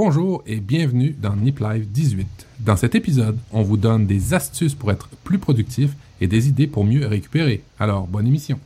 Bonjour 0.00 0.44
et 0.46 0.60
bienvenue 0.60 1.10
dans 1.10 1.34
Nip 1.34 1.58
Live 1.58 1.90
18. 1.90 2.28
Dans 2.60 2.76
cet 2.76 2.94
épisode, 2.94 3.36
on 3.50 3.62
vous 3.62 3.76
donne 3.76 4.06
des 4.06 4.32
astuces 4.32 4.76
pour 4.76 4.92
être 4.92 5.08
plus 5.24 5.40
productif 5.40 5.90
et 6.20 6.28
des 6.28 6.46
idées 6.46 6.68
pour 6.68 6.84
mieux 6.84 7.04
récupérer. 7.04 7.64
Alors, 7.80 8.06
bonne 8.06 8.28
émission. 8.28 8.60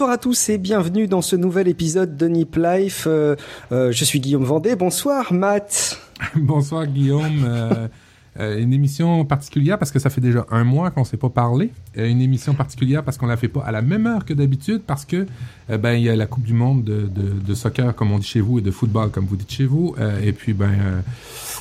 Bonsoir 0.00 0.14
à 0.14 0.18
tous 0.18 0.48
et 0.48 0.56
bienvenue 0.56 1.08
dans 1.08 1.20
ce 1.20 1.36
nouvel 1.36 1.68
épisode 1.68 2.16
de 2.16 2.26
Nip 2.26 2.56
Life. 2.56 3.04
Euh, 3.06 3.36
euh, 3.70 3.92
je 3.92 4.02
suis 4.06 4.18
Guillaume 4.18 4.44
Vendée. 4.44 4.74
Bonsoir 4.74 5.30
Matt. 5.30 6.00
Bonsoir 6.36 6.86
Guillaume. 6.86 7.90
Euh, 8.40 8.58
une 8.58 8.72
émission 8.72 9.24
particulière 9.24 9.78
parce 9.78 9.90
que 9.90 9.98
ça 9.98 10.08
fait 10.08 10.20
déjà 10.20 10.46
un 10.50 10.64
mois 10.64 10.90
qu'on 10.90 11.00
ne 11.00 11.06
s'est 11.06 11.18
pas 11.18 11.28
parlé. 11.28 11.70
Euh, 11.98 12.08
une 12.08 12.22
émission 12.22 12.54
particulière 12.54 13.04
parce 13.04 13.18
qu'on 13.18 13.26
la 13.26 13.36
fait 13.36 13.48
pas 13.48 13.60
à 13.60 13.70
la 13.70 13.82
même 13.82 14.06
heure 14.06 14.24
que 14.24 14.32
d'habitude 14.32 14.82
parce 14.86 15.04
que 15.04 15.26
euh, 15.68 15.76
ben 15.76 15.92
il 15.92 16.02
y 16.04 16.08
a 16.08 16.16
la 16.16 16.26
Coupe 16.26 16.44
du 16.44 16.54
Monde 16.54 16.82
de, 16.82 17.02
de, 17.02 17.32
de 17.46 17.54
soccer 17.54 17.94
comme 17.94 18.12
on 18.12 18.18
dit 18.18 18.26
chez 18.26 18.40
vous 18.40 18.58
et 18.58 18.62
de 18.62 18.70
football 18.70 19.10
comme 19.10 19.26
vous 19.26 19.36
dites 19.36 19.52
chez 19.52 19.66
vous. 19.66 19.94
Et 20.22 20.32
puis 20.32 20.52
ben 20.52 21.02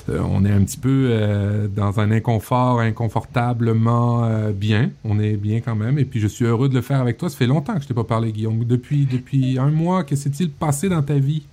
on 0.08 0.46
est 0.46 0.52
un 0.52 0.64
petit 0.64 0.78
peu 0.78 1.70
dans 1.76 2.00
un 2.00 2.12
inconfort, 2.12 2.80
inconfortablement 2.80 4.50
bien. 4.52 4.92
On 5.04 5.20
est 5.20 5.36
bien 5.36 5.60
quand 5.62 5.76
même. 5.76 6.00
Et 6.00 6.06
puis 6.06 6.20
je 6.20 6.28
suis 6.28 6.46
heureux 6.46 6.70
de 6.70 6.76
le 6.76 6.82
faire 6.82 7.02
avec 7.02 7.18
toi. 7.18 7.30
Ça 7.30 7.38
fait 7.38 7.48
longtemps 7.48 7.76
que 7.76 7.82
je 7.82 7.88
t'ai 7.88 7.94
pas 7.94 8.04
parlé, 8.04 8.32
Guillaume. 8.32 8.64
Depuis 8.64 9.06
depuis 9.06 9.60
un 9.60 9.72
mois, 9.72 10.04
que 10.04 10.16
s'est-il 10.16 10.50
passé 10.50 10.90
dans 10.90 11.02
ta 11.02 11.16
vie? 11.16 11.44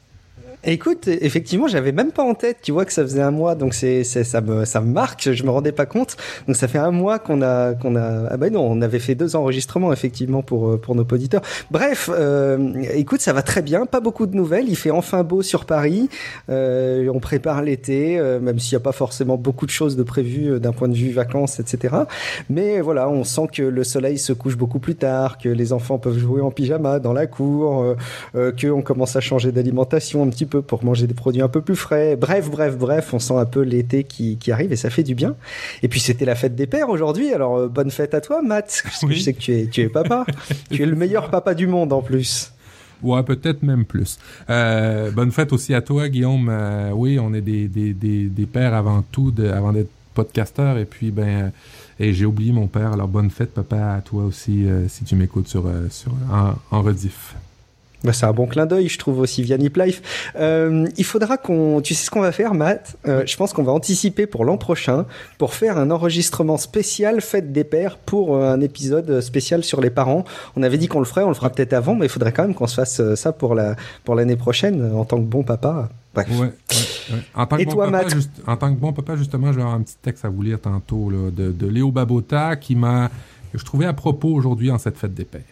Écoute, 0.69 1.07
effectivement, 1.07 1.69
j'avais 1.69 1.93
même 1.93 2.11
pas 2.11 2.25
en 2.25 2.35
tête. 2.35 2.59
Tu 2.61 2.73
vois 2.73 2.85
que 2.85 2.93
ça 2.93 3.03
faisait 3.05 3.23
un 3.23 3.31
mois, 3.31 3.55
donc 3.55 3.73
c'est, 3.73 4.03
ça 4.03 4.41
me 4.41 4.65
ça 4.65 4.81
marque. 4.81 5.31
Je 5.31 5.45
me 5.45 5.51
rendais 5.51 5.71
pas 5.71 5.87
compte. 5.87 6.17
Donc 6.49 6.57
ça 6.57 6.67
fait 6.67 6.79
un 6.79 6.91
mois 6.91 7.21
qu'on 7.21 7.41
a 7.41 7.75
qu'on 7.75 7.95
a. 7.95 8.27
Ah 8.31 8.37
ben 8.37 8.53
non, 8.53 8.67
on 8.69 8.83
avait 8.83 8.99
fait 8.99 9.15
deux 9.15 9.37
enregistrements 9.37 9.93
effectivement 9.93 10.43
pour 10.43 10.71
euh, 10.71 10.77
pour 10.77 10.97
nos 10.97 11.05
auditeurs. 11.05 11.43
Bref, 11.71 12.11
euh, 12.13 12.73
écoute, 12.95 13.21
ça 13.21 13.33
va 13.33 13.43
très 13.43 13.63
bien. 13.63 13.87
Pas 13.87 14.01
beaucoup 14.01 14.27
de 14.27 14.35
nouvelles. 14.35 14.69
Il 14.69 14.77
fait 14.77 14.91
enfin 14.91 15.23
beau 15.23 15.43
sur 15.43 15.67
Paris. 15.67 16.09
Euh, 16.51 17.09
on 17.15 17.21
prépare 17.21 17.63
l'été, 17.63 18.19
euh, 18.19 18.41
même 18.41 18.59
s'il 18.59 18.73
y 18.73 18.77
a 18.77 18.81
pas 18.81 18.91
forcément 18.91 19.37
beaucoup 19.37 19.67
de 19.67 19.71
choses 19.71 19.95
de 19.95 20.03
prévues 20.03 20.59
d'un 20.59 20.73
point 20.73 20.89
de 20.89 20.97
vue 20.97 21.13
vacances, 21.13 21.61
etc. 21.61 21.95
Mais 22.51 22.81
voilà, 22.81 23.09
on 23.09 23.23
sent 23.23 23.49
que 23.53 23.63
le 23.63 23.85
soleil 23.85 24.19
se 24.19 24.33
couche 24.33 24.57
beaucoup 24.57 24.81
plus 24.81 24.97
tard, 24.97 25.39
que 25.39 25.49
les 25.49 25.73
enfants 25.73 25.99
peuvent 25.99 26.19
jouer 26.19 26.41
en 26.41 26.51
pyjama 26.51 26.99
dans 26.99 27.13
la 27.13 27.29
cour, 27.29 27.95
que 28.35 28.67
on 28.67 28.83
commence 28.83 29.15
à 29.15 29.21
changer 29.21 29.53
d'alimentation 29.53 30.25
un 30.25 30.29
petit 30.29 30.47
peu 30.47 30.56
pour 30.61 30.85
manger 30.85 31.07
des 31.07 31.15
produits 31.15 31.43
un 31.43 31.49
peu 31.49 31.61
plus 31.61 31.77
frais. 31.77 32.17
Bref, 32.17 32.51
bref, 32.51 32.77
bref, 32.77 33.13
on 33.15 33.19
sent 33.19 33.35
un 33.37 33.45
peu 33.47 33.61
l'été 33.63 34.05
qui, 34.05 34.37
qui 34.39 34.53
arrive 34.53 34.73
et 34.73 34.77
ça 34.77 34.91
fait 34.91 35.03
du 35.03 35.15
bien. 35.15 35.35
Et 35.83 35.89
puis 35.89 36.01
c'était 36.01 36.25
la 36.25 36.35
fête 36.35 36.55
des 36.55 36.67
pères 36.67 36.89
aujourd'hui, 36.89 37.33
alors 37.33 37.57
euh, 37.57 37.69
bonne 37.69 37.91
fête 37.91 38.15
à 38.15 38.21
toi, 38.21 38.43
Matt. 38.43 38.81
Parce 38.85 39.01
que 39.01 39.07
Oui. 39.07 39.15
je 39.17 39.23
sais 39.23 39.33
que 39.33 39.41
tu 39.41 39.55
es, 39.55 39.67
tu 39.67 39.81
es 39.83 39.89
papa. 39.89 40.25
tu 40.71 40.83
es 40.83 40.87
le 40.87 40.97
meilleur 40.97 41.31
papa 41.31 41.55
du 41.55 41.67
monde 41.67 41.93
en 41.93 42.03
plus. 42.03 42.53
Ouais, 43.03 43.23
peut-être 43.23 43.63
même 43.63 43.85
plus. 43.85 44.19
Euh, 44.49 45.11
bonne 45.11 45.31
fête 45.31 45.53
aussi 45.53 45.75
à 45.75 45.83
toi, 45.83 46.09
Guillaume. 46.09 46.49
Euh, 46.51 46.91
oui, 46.95 47.19
on 47.19 47.35
est 47.35 47.43
des, 47.43 47.69
des, 47.69 47.93
des, 47.93 48.25
des 48.25 48.47
pères 48.47 48.73
avant 48.75 49.03
tout, 49.13 49.31
de, 49.31 49.49
avant 49.49 49.73
d'être 49.73 49.91
podcasteurs. 50.15 50.79
Et 50.79 50.87
puis, 50.87 51.11
ben, 51.11 51.53
et 52.01 52.15
j'ai 52.15 52.25
oublié 52.25 52.53
mon 52.53 52.69
père. 52.69 52.95
Alors, 52.95 53.07
bonne 53.07 53.29
fête, 53.31 53.53
papa, 53.53 53.93
à 53.97 54.01
toi 54.01 54.25
aussi, 54.25 54.67
euh, 54.67 54.89
si 54.89 55.05
tu 55.05 55.15
m'écoutes 55.15 55.47
sur, 55.47 55.65
sur, 55.91 56.11
en, 56.33 56.55
en 56.75 56.81
rediff. 56.83 57.35
Bah, 58.05 58.13
c'est 58.13 58.27
un 58.27 58.33
bon 58.33 58.47
clin 58.47 58.67
d'œil, 58.67 58.89
je 58.89 58.99
trouve 58.99 59.19
aussi 59.21 59.43
via 59.43 59.57
Nip 59.59 59.77
Life. 59.77 60.31
Euh, 60.37 60.87
il 60.97 61.05
faudra 61.05 61.39
qu'on, 61.39 61.81
tu 61.81 61.95
sais 61.95 62.05
ce 62.05 62.11
qu'on 62.11 62.21
va 62.21 62.31
faire, 62.31 62.55
Matt? 62.55 62.97
Euh, 63.09 63.25
Je 63.27 63.37
pense 63.37 63.53
qu'on 63.53 63.63
va 63.65 63.73
anticiper 63.73 64.27
pour 64.27 64.45
l'an 64.45 64.59
prochain 64.59 65.07
pour 65.39 65.55
faire 65.55 65.77
un 65.79 65.91
enregistrement 65.91 66.57
spécial 66.59 67.21
fête 67.21 67.53
des 67.53 67.65
pères 67.65 67.97
pour 67.97 68.37
euh, 68.37 68.53
un 68.53 68.61
épisode 68.61 69.21
spécial 69.23 69.65
sur 69.65 69.81
les 69.81 69.91
parents. 69.91 70.25
On 70.57 70.63
avait 70.63 70.79
dit 70.79 70.89
qu'on 70.89 70.99
le 71.01 71.05
ferait, 71.07 71.23
on 71.25 71.29
le 71.29 71.35
fera 71.35 71.51
peut-être 71.51 71.73
avant, 71.73 71.95
mais 71.95 72.07
il 72.07 72.09
faudrait 72.11 72.33
quand 72.33 72.43
même 72.43 72.55
qu'on 72.55 72.67
se 72.67 72.75
fasse 72.75 73.01
euh, 73.01 73.17
ça 73.17 73.33
pour 73.33 73.55
la 73.55 73.75
pour 74.05 74.15
l'année 74.15 74.37
prochaine 74.37 74.81
euh, 74.83 74.95
en 74.95 75.05
tant 75.05 75.17
que 75.17 75.25
bon 75.25 75.43
papa. 75.43 75.89
Bref. 76.15 76.29
Ouais, 76.31 76.37
ouais, 76.39 76.47
ouais. 76.47 77.19
En 77.35 77.47
tant 77.47 77.57
que 77.57 77.63
Et 77.63 77.65
bon 77.65 77.73
toi, 77.73 77.87
papa, 77.87 77.97
Matt? 78.05 78.15
juste- 78.15 78.31
en 78.47 78.57
tant 78.57 78.73
que 78.75 78.79
bon 78.79 78.93
papa, 78.93 79.17
justement, 79.17 79.49
je 79.49 79.57
vais 79.57 79.63
avoir 79.63 79.77
un 79.77 79.83
petit 79.83 79.97
texte 80.01 80.25
à 80.25 80.29
vous 80.29 80.43
lire 80.43 80.61
tantôt 80.61 81.11
là, 81.11 81.31
de, 81.31 81.51
de 81.51 81.67
Léo 81.67 81.91
Babota 81.91 82.57
qui 82.57 82.77
m'a, 82.77 83.11
que 83.53 83.59
je 83.59 83.65
trouvais 83.65 83.87
à 83.87 83.93
propos 83.95 84.29
aujourd'hui 84.29 84.71
en 84.71 84.79
cette 84.79 84.97
fête 84.99 85.15
des 85.15 85.25
pères. 85.25 85.43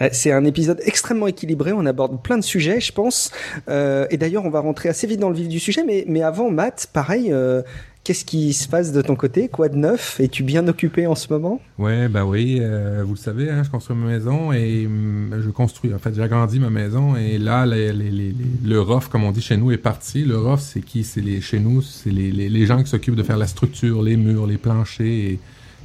Euh, 0.00 0.08
C'est 0.12 0.32
un 0.32 0.44
épisode 0.44 0.80
extrêmement 0.84 1.26
équilibré. 1.26 1.72
On 1.72 1.86
aborde 1.86 2.22
plein 2.22 2.38
de 2.38 2.44
sujets, 2.44 2.80
je 2.80 2.92
pense. 2.92 3.30
Euh, 3.68 4.06
et 4.10 4.16
d'ailleurs, 4.16 4.44
on 4.44 4.50
va 4.50 4.60
rentrer 4.60 4.88
assez 4.88 5.06
vite 5.06 5.20
dans 5.20 5.30
le 5.30 5.36
vif 5.36 5.48
du 5.48 5.60
sujet. 5.60 5.82
Mais, 5.84 6.22
avant, 6.22 6.50
Matt, 6.50 6.88
pareil, 6.92 7.32
euh, 7.32 7.62
qu'est-ce 8.02 8.24
qui 8.24 8.52
se 8.52 8.68
passe 8.68 8.92
de 8.92 9.02
ton 9.02 9.16
côté? 9.16 9.48
Quoi 9.48 9.68
de 9.68 9.76
neuf? 9.76 10.20
Es-tu 10.20 10.42
bien 10.42 10.66
occupé 10.68 11.06
en 11.06 11.14
ce 11.14 11.32
moment? 11.32 11.60
Ouais, 11.78 12.08
ben 12.08 12.24
oui, 12.24 12.60
vous 13.04 13.14
le 13.14 13.18
savez, 13.18 13.50
hein, 13.50 13.62
je 13.64 13.70
construis 13.70 13.96
ma 13.96 14.06
maison 14.06 14.52
et 14.52 14.86
hum, 14.86 15.40
je 15.42 15.50
construis. 15.50 15.94
En 15.94 15.98
fait, 15.98 16.14
j'agrandis 16.14 16.60
ma 16.60 16.70
maison 16.70 17.16
et 17.16 17.38
là, 17.38 17.64
les, 17.64 17.92
le 17.92 18.80
rough, 18.80 19.08
comme 19.10 19.24
on 19.24 19.32
dit 19.32 19.40
chez 19.40 19.56
nous, 19.56 19.72
est 19.72 19.78
parti. 19.78 20.24
Le 20.24 20.38
rough, 20.38 20.60
c'est 20.60 20.80
qui? 20.80 21.02
C'est 21.04 21.40
chez 21.40 21.60
nous, 21.60 21.80
c'est 21.82 22.10
les 22.10 22.66
gens 22.66 22.82
qui 22.82 22.90
s'occupent 22.90 23.16
de 23.16 23.22
faire 23.22 23.38
la 23.38 23.46
structure, 23.46 24.02
les 24.02 24.16
murs, 24.16 24.46
les 24.46 24.58
planchers 24.58 25.06
et, 25.06 25.38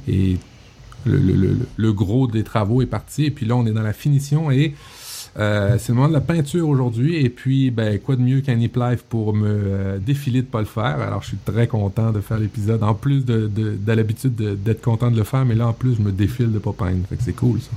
et 0.08 0.36
le, 1.06 1.92
gros 1.92 2.26
des 2.26 2.42
travaux 2.44 2.82
est 2.82 2.86
parti. 2.86 3.24
Et 3.26 3.30
puis 3.30 3.46
là, 3.46 3.56
on 3.56 3.66
est 3.66 3.72
dans 3.72 3.82
la 3.82 3.92
finition 3.92 4.50
et 4.50 4.74
euh, 5.38 5.76
c'est 5.78 5.90
le 5.90 5.94
moment 5.94 6.08
de 6.08 6.12
la 6.12 6.20
peinture 6.20 6.68
aujourd'hui. 6.68 7.16
Et 7.16 7.30
puis, 7.30 7.70
ben, 7.70 7.98
quoi 8.00 8.16
de 8.16 8.20
mieux 8.20 8.40
qu'un 8.40 8.56
Nip 8.56 8.76
Life 8.76 9.04
pour 9.08 9.32
me 9.32 9.46
euh, 9.48 9.98
défiler 9.98 10.42
de 10.42 10.46
pas 10.46 10.58
le 10.58 10.66
faire? 10.66 11.00
Alors, 11.00 11.22
je 11.22 11.28
suis 11.28 11.36
très 11.36 11.68
content 11.68 12.10
de 12.10 12.20
faire 12.20 12.38
l'épisode. 12.38 12.82
En 12.82 12.94
plus 12.94 13.24
de, 13.24 13.46
de, 13.46 13.76
de 13.76 13.92
l'habitude 13.92 14.34
de- 14.34 14.56
d'être 14.56 14.82
content 14.82 15.10
de 15.10 15.16
le 15.16 15.22
faire, 15.24 15.44
mais 15.44 15.54
là, 15.54 15.68
en 15.68 15.72
plus, 15.72 15.94
je 15.94 16.02
me 16.02 16.10
défile 16.10 16.50
de 16.52 16.58
pas 16.58 16.72
peindre. 16.72 17.06
Fait 17.08 17.16
que 17.16 17.22
c'est 17.22 17.32
cool, 17.32 17.60
ça. 17.60 17.70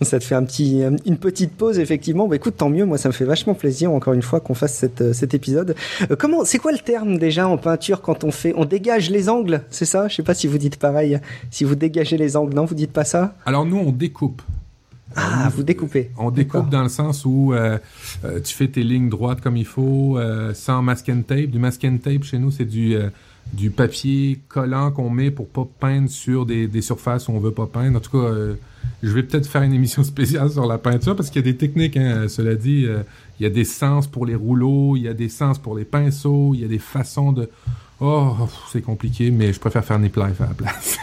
Ça 0.00 0.18
te 0.18 0.24
fait 0.24 0.34
un 0.34 0.44
petit, 0.44 0.82
une 1.06 1.18
petite 1.18 1.52
pause, 1.52 1.78
effectivement. 1.78 2.28
Bah, 2.28 2.36
écoute, 2.36 2.56
tant 2.56 2.70
mieux. 2.70 2.84
Moi, 2.84 2.98
ça 2.98 3.08
me 3.08 3.12
fait 3.12 3.24
vachement 3.24 3.54
plaisir, 3.54 3.92
encore 3.92 4.14
une 4.14 4.22
fois, 4.22 4.40
qu'on 4.40 4.54
fasse 4.54 4.74
cette, 4.74 5.00
euh, 5.00 5.12
cet 5.12 5.34
épisode. 5.34 5.74
Euh, 6.10 6.16
comment, 6.16 6.44
c'est 6.44 6.58
quoi 6.58 6.72
le 6.72 6.78
terme 6.78 7.18
déjà 7.18 7.48
en 7.48 7.56
peinture 7.56 8.00
quand 8.00 8.24
on 8.24 8.30
fait, 8.30 8.52
on 8.56 8.64
dégage 8.64 9.10
les 9.10 9.28
angles 9.28 9.62
C'est 9.70 9.84
ça? 9.84 10.08
Je 10.08 10.16
sais 10.16 10.22
pas 10.22 10.34
si 10.34 10.46
vous 10.46 10.58
dites 10.58 10.76
pareil. 10.76 11.20
Si 11.50 11.64
vous 11.64 11.74
dégagez 11.74 12.16
les 12.16 12.36
angles, 12.36 12.54
non 12.54 12.64
Vous 12.64 12.74
dites 12.74 12.92
pas 12.92 13.04
ça? 13.04 13.34
Alors, 13.46 13.64
nous, 13.64 13.78
on 13.78 13.92
découpe. 13.92 14.42
Ah, 15.14 15.50
vous 15.54 15.62
découpez. 15.62 16.10
On 16.16 16.30
découpe 16.30 16.70
dans 16.70 16.82
le 16.82 16.88
sens 16.88 17.24
où 17.26 17.52
euh, 17.52 17.78
tu 18.44 18.54
fais 18.54 18.68
tes 18.68 18.82
lignes 18.82 19.10
droites 19.10 19.40
comme 19.40 19.56
il 19.56 19.66
faut, 19.66 20.16
euh, 20.16 20.54
sans 20.54 20.82
masking 20.82 21.22
tape. 21.22 21.50
Du 21.50 21.58
masking 21.58 21.98
tape, 21.98 22.24
chez 22.24 22.38
nous, 22.38 22.50
c'est 22.50 22.64
du, 22.64 22.96
du 23.52 23.70
papier 23.70 24.40
collant 24.48 24.90
qu'on 24.90 25.10
met 25.10 25.30
pour 25.30 25.48
pas 25.48 25.68
peindre 25.78 26.08
sur 26.08 26.46
des, 26.46 26.66
des 26.66 26.82
surfaces 26.82 27.28
où 27.28 27.32
on 27.32 27.38
veut 27.38 27.52
pas 27.52 27.66
peindre. 27.66 27.98
En 27.98 28.00
tout 28.00 28.12
cas, 28.12 28.24
euh, 28.24 28.54
je 29.02 29.10
vais 29.10 29.22
peut-être 29.22 29.46
faire 29.46 29.62
une 29.62 29.74
émission 29.74 30.02
spéciale 30.04 30.50
sur 30.50 30.66
la 30.66 30.78
peinture 30.78 31.14
parce 31.14 31.28
qu'il 31.28 31.44
y 31.44 31.48
a 31.48 31.52
des 31.52 31.58
techniques, 31.58 31.96
hein, 31.96 32.28
cela 32.28 32.54
dit. 32.54 32.86
euh, 32.86 33.02
il 33.40 33.42
y 33.42 33.46
a 33.46 33.50
des 33.50 33.64
sens 33.64 34.06
pour 34.06 34.24
les 34.24 34.36
rouleaux, 34.36 34.94
il 34.96 35.02
y 35.02 35.08
a 35.08 35.14
des 35.14 35.28
sens 35.28 35.58
pour 35.58 35.76
les 35.76 35.84
pinceaux, 35.84 36.52
il 36.54 36.60
y 36.60 36.64
a 36.64 36.68
des 36.68 36.78
façons 36.78 37.32
de... 37.32 37.50
Oh, 38.04 38.32
c'est 38.72 38.82
compliqué, 38.82 39.30
mais 39.30 39.52
je 39.52 39.60
préfère 39.60 39.84
faire 39.84 39.96
Nip 40.00 40.16
Life 40.16 40.40
à 40.40 40.46
la 40.46 40.54
place. 40.54 40.98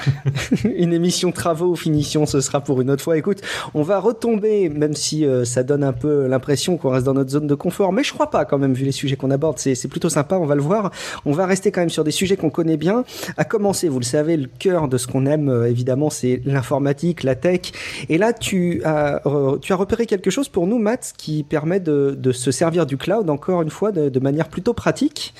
une 0.75 0.91
émission 0.91 1.31
travaux 1.31 1.73
finition, 1.77 2.25
ce 2.25 2.41
sera 2.41 2.59
pour 2.59 2.81
une 2.81 2.91
autre 2.91 3.01
fois. 3.01 3.17
Écoute, 3.17 3.39
on 3.73 3.83
va 3.83 4.01
retomber, 4.01 4.67
même 4.67 4.93
si 4.93 5.25
euh, 5.25 5.45
ça 5.45 5.63
donne 5.63 5.85
un 5.85 5.93
peu 5.93 6.27
l'impression 6.27 6.75
qu'on 6.75 6.89
reste 6.89 7.05
dans 7.05 7.13
notre 7.13 7.29
zone 7.29 7.47
de 7.47 7.55
confort, 7.55 7.93
mais 7.93 8.03
je 8.03 8.11
crois 8.11 8.29
pas 8.29 8.43
quand 8.43 8.57
même, 8.57 8.73
vu 8.73 8.83
les 8.83 8.91
sujets 8.91 9.15
qu'on 9.15 9.31
aborde, 9.31 9.59
c'est 9.59 9.87
plutôt 9.87 10.09
sympa, 10.09 10.35
on 10.35 10.45
va 10.45 10.55
le 10.55 10.61
voir. 10.61 10.91
On 11.23 11.31
va 11.31 11.45
rester 11.45 11.71
quand 11.71 11.79
même 11.79 11.89
sur 11.89 12.03
des 12.03 12.11
sujets 12.11 12.35
qu'on 12.35 12.49
connaît 12.49 12.75
bien. 12.75 13.05
À 13.37 13.45
commencer, 13.45 13.87
vous 13.87 13.99
le 13.99 14.05
savez, 14.05 14.35
le 14.35 14.49
cœur 14.59 14.89
de 14.89 14.97
ce 14.97 15.07
qu'on 15.07 15.25
aime, 15.25 15.47
euh, 15.47 15.69
évidemment, 15.69 16.09
c'est 16.09 16.41
l'informatique, 16.43 17.23
la 17.23 17.35
tech. 17.35 17.71
Et 18.09 18.17
là, 18.17 18.33
tu 18.33 18.83
as, 18.83 19.25
euh, 19.25 19.57
tu 19.59 19.71
as 19.71 19.77
repéré 19.77 20.05
quelque 20.05 20.31
chose 20.31 20.49
pour 20.49 20.67
nous, 20.67 20.79
Matt, 20.79 21.13
qui 21.15 21.43
permet 21.43 21.79
de, 21.79 22.13
de 22.19 22.33
se 22.33 22.51
servir 22.51 22.85
du 22.85 22.97
cloud, 22.97 23.29
encore 23.29 23.61
une 23.61 23.69
fois, 23.69 23.93
de, 23.93 24.09
de 24.09 24.19
manière 24.19 24.49
plutôt 24.49 24.73
pratique. 24.73 25.33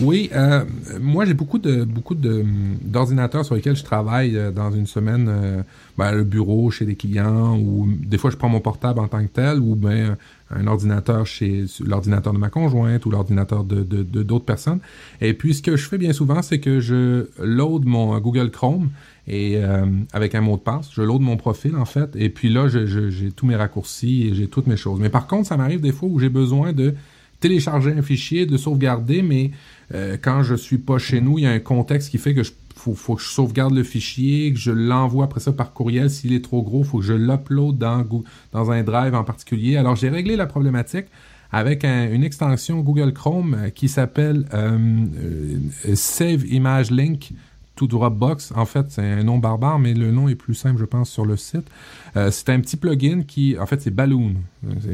Oui, 0.00 0.30
euh, 0.34 0.64
moi, 1.02 1.24
j'ai 1.24 1.34
beaucoup 1.34 1.58
de 1.58 1.84
beaucoup 1.84 2.14
de 2.14 2.44
d'ordinateurs 2.82 3.44
sur 3.44 3.54
lesquels 3.54 3.76
je 3.76 3.84
travaille 3.84 4.36
euh, 4.36 4.50
dans 4.50 4.70
une 4.70 4.86
semaine. 4.86 5.26
Euh, 5.28 5.62
ben, 5.98 6.12
le 6.12 6.24
bureau 6.24 6.70
chez 6.70 6.86
des 6.86 6.94
clients 6.94 7.58
ou 7.58 7.86
des 7.86 8.16
fois 8.16 8.30
je 8.30 8.36
prends 8.36 8.48
mon 8.48 8.60
portable 8.60 8.98
en 8.98 9.08
tant 9.08 9.22
que 9.22 9.30
tel 9.30 9.58
ou 9.58 9.74
ben 9.74 10.16
un 10.50 10.66
ordinateur 10.66 11.26
chez 11.26 11.66
l'ordinateur 11.84 12.32
de 12.32 12.38
ma 12.38 12.48
conjointe 12.48 13.04
ou 13.04 13.10
l'ordinateur 13.10 13.64
de 13.64 13.82
d'autres 13.82 14.10
de, 14.10 14.22
d'autres 14.22 14.44
personnes. 14.44 14.80
Et 15.20 15.34
puis 15.34 15.54
ce 15.54 15.62
que 15.62 15.76
je 15.76 15.86
fais 15.86 15.98
bien 15.98 16.12
souvent, 16.12 16.40
c'est 16.40 16.60
que 16.60 16.80
je 16.80 17.28
load 17.42 17.84
mon 17.84 18.18
Google 18.20 18.50
Chrome 18.50 18.90
et 19.28 19.56
euh, 19.56 19.86
avec 20.12 20.34
un 20.34 20.40
mot 20.40 20.56
de 20.56 20.62
passe, 20.62 20.90
je 20.92 21.02
load 21.02 21.20
mon 21.20 21.36
profil 21.36 21.76
en 21.76 21.84
fait. 21.84 22.10
Et 22.16 22.28
puis 22.28 22.48
là, 22.48 22.68
j'ai 22.68 23.30
tous 23.32 23.46
mes 23.46 23.56
raccourcis 23.56 24.28
et 24.28 24.34
j'ai 24.34 24.48
toutes 24.48 24.66
mes 24.66 24.76
choses. 24.76 24.98
Mais 24.98 25.10
par 25.10 25.26
contre, 25.26 25.48
ça 25.48 25.56
m'arrive 25.56 25.80
des 25.80 25.92
fois 25.92 26.08
où 26.08 26.18
j'ai 26.18 26.30
besoin 26.30 26.72
de 26.72 26.94
télécharger 27.40 27.92
un 27.92 28.02
fichier, 28.02 28.46
de 28.46 28.56
sauvegarder, 28.56 29.20
mais 29.20 29.50
euh, 29.94 30.16
quand 30.20 30.42
je 30.42 30.54
suis 30.54 30.78
pas 30.78 30.98
chez 30.98 31.20
nous, 31.20 31.38
il 31.38 31.42
y 31.42 31.46
a 31.46 31.50
un 31.50 31.58
contexte 31.58 32.10
qui 32.10 32.18
fait 32.18 32.34
que 32.34 32.42
je 32.42 32.52
faut, 32.82 32.94
faut 32.94 33.14
que 33.14 33.22
je 33.22 33.28
sauvegarde 33.28 33.74
le 33.74 33.84
fichier, 33.84 34.52
que 34.52 34.58
je 34.58 34.72
l'envoie 34.72 35.24
après 35.24 35.40
ça 35.40 35.52
par 35.52 35.72
courriel. 35.72 36.10
S'il 36.10 36.32
est 36.32 36.44
trop 36.44 36.62
gros, 36.62 36.82
faut 36.82 36.98
que 36.98 37.04
je 37.04 37.12
l'upload 37.12 37.78
dans, 37.78 38.04
dans 38.52 38.70
un 38.70 38.82
drive 38.82 39.14
en 39.14 39.24
particulier. 39.24 39.76
Alors 39.76 39.94
j'ai 39.94 40.08
réglé 40.08 40.36
la 40.36 40.46
problématique 40.46 41.06
avec 41.52 41.84
une 41.84 42.24
extension 42.24 42.80
Google 42.80 43.12
Chrome 43.12 43.54
euh, 43.54 43.68
qui 43.68 43.88
s'appelle 43.88 44.46
euh, 44.54 45.56
Save 45.94 46.46
Image 46.46 46.90
Link 46.90 47.32
to 47.76 47.86
Dropbox. 47.86 48.52
En 48.56 48.64
fait, 48.64 48.86
c'est 48.88 49.02
un 49.02 49.22
nom 49.22 49.38
barbare, 49.38 49.78
mais 49.78 49.92
le 49.92 50.10
nom 50.10 50.28
est 50.28 50.34
plus 50.34 50.54
simple, 50.54 50.80
je 50.80 50.86
pense, 50.86 51.10
sur 51.10 51.26
le 51.26 51.36
site. 51.36 51.66
c'est 52.14 52.50
un 52.50 52.60
petit 52.60 52.76
plugin 52.76 53.22
qui, 53.22 53.56
en 53.58 53.66
fait, 53.66 53.80
c'est 53.80 53.90
Balloon. 53.90 54.34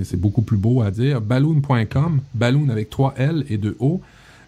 C'est 0.04 0.18
beaucoup 0.18 0.42
plus 0.42 0.56
beau 0.56 0.82
à 0.82 0.92
dire. 0.92 1.20
Balloon.com, 1.20 2.20
Balloon 2.34 2.68
avec 2.68 2.88
3 2.88 3.14
L 3.16 3.44
et 3.48 3.58
2 3.58 3.76
O 3.80 4.00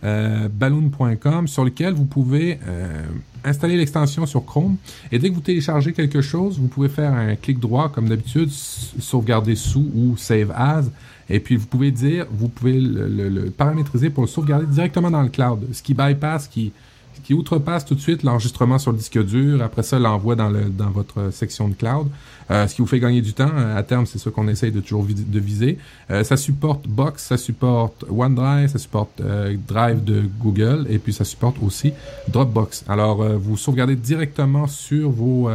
euh, 0.05 0.49
balloon.com 0.49 1.47
sur 1.49 1.64
lequel 1.64 1.94
vous 1.94 2.05
pouvez 2.05 2.58
euh, 2.67 3.02
installer 3.44 3.76
l'extension 3.76 4.26
sur 4.26 4.44
Chrome. 4.44 4.76
Et 5.12 5.19
dès 5.19 5.31
que 5.31 5.35
vous 5.35 5.41
téléchargez 5.41 5.93
quelque 5.93 6.20
chose, 6.20 6.58
vous 6.58 6.69
pouvez 6.69 6.88
faire 6.88 7.12
un 7.12 7.37
clic 7.37 7.58
droit 7.58 7.88
comme 7.91 8.08
d'habitude, 8.08 8.50
sauvegarder 8.50 9.56
sous 9.56 9.91
ou 9.94 10.17
save 10.17 10.52
as. 10.52 10.85
Et 11.29 11.38
puis 11.38 11.56
vous 11.56 11.67
pouvez 11.67 11.91
dire, 11.91 12.26
vous 12.31 12.49
pouvez 12.49 12.81
le, 12.81 13.29
le 13.29 13.50
paramétriser 13.50 14.11
pour 14.11 14.25
le 14.25 14.29
sauvegarder 14.29 14.67
directement 14.67 15.11
dans 15.11 15.23
le 15.23 15.29
cloud, 15.29 15.67
ce 15.73 15.82
qui 15.82 15.94
bypass, 15.94 16.49
qui 16.49 16.73
qui 17.22 17.34
outrepasse 17.34 17.84
tout 17.84 17.94
de 17.94 18.00
suite 18.00 18.22
l'enregistrement 18.22 18.78
sur 18.78 18.93
le 18.93 18.99
disque 18.99 19.22
dur, 19.25 19.62
après 19.62 19.82
ça 19.82 19.99
l'envoie 19.99 20.37
dans, 20.37 20.50
votre 20.90 21.32
section 21.32 21.69
de 21.69 21.75
cloud, 21.75 22.08
euh, 22.50 22.67
ce 22.67 22.75
qui 22.75 22.82
vous 22.82 22.88
fait 22.88 23.00
gagner 23.00 23.20
du 23.20 23.32
temps. 23.32 23.50
À 23.76 23.82
terme, 23.82 24.06
c'est 24.06 24.19
ce 24.19 24.28
qu'on 24.28 24.49
essaye 24.49 24.72
de 24.72 24.81
toujours 24.81 25.05
de 25.05 25.40
viser. 25.40 25.78
Euh, 26.11 26.25
ça 26.25 26.37
supporte 26.37 26.88
Box, 26.88 27.25
ça 27.25 27.37
supporte 27.37 28.05
OneDrive, 28.08 28.69
ça 28.69 28.78
supporte 28.78 29.20
euh, 29.20 29.56
Drive 29.69 30.05
de 30.05 30.22
Google, 30.40 30.87
et 30.88 30.99
puis 30.99 31.12
ça 31.12 31.25
supporte 31.25 31.56
aussi 31.62 31.93
Dropbox. 32.28 32.84
Alors, 32.88 33.23
vous 33.38 33.56
sauvegardez 33.56 33.96
directement 33.96 34.66
sur 34.66 35.11
vos 35.11 35.50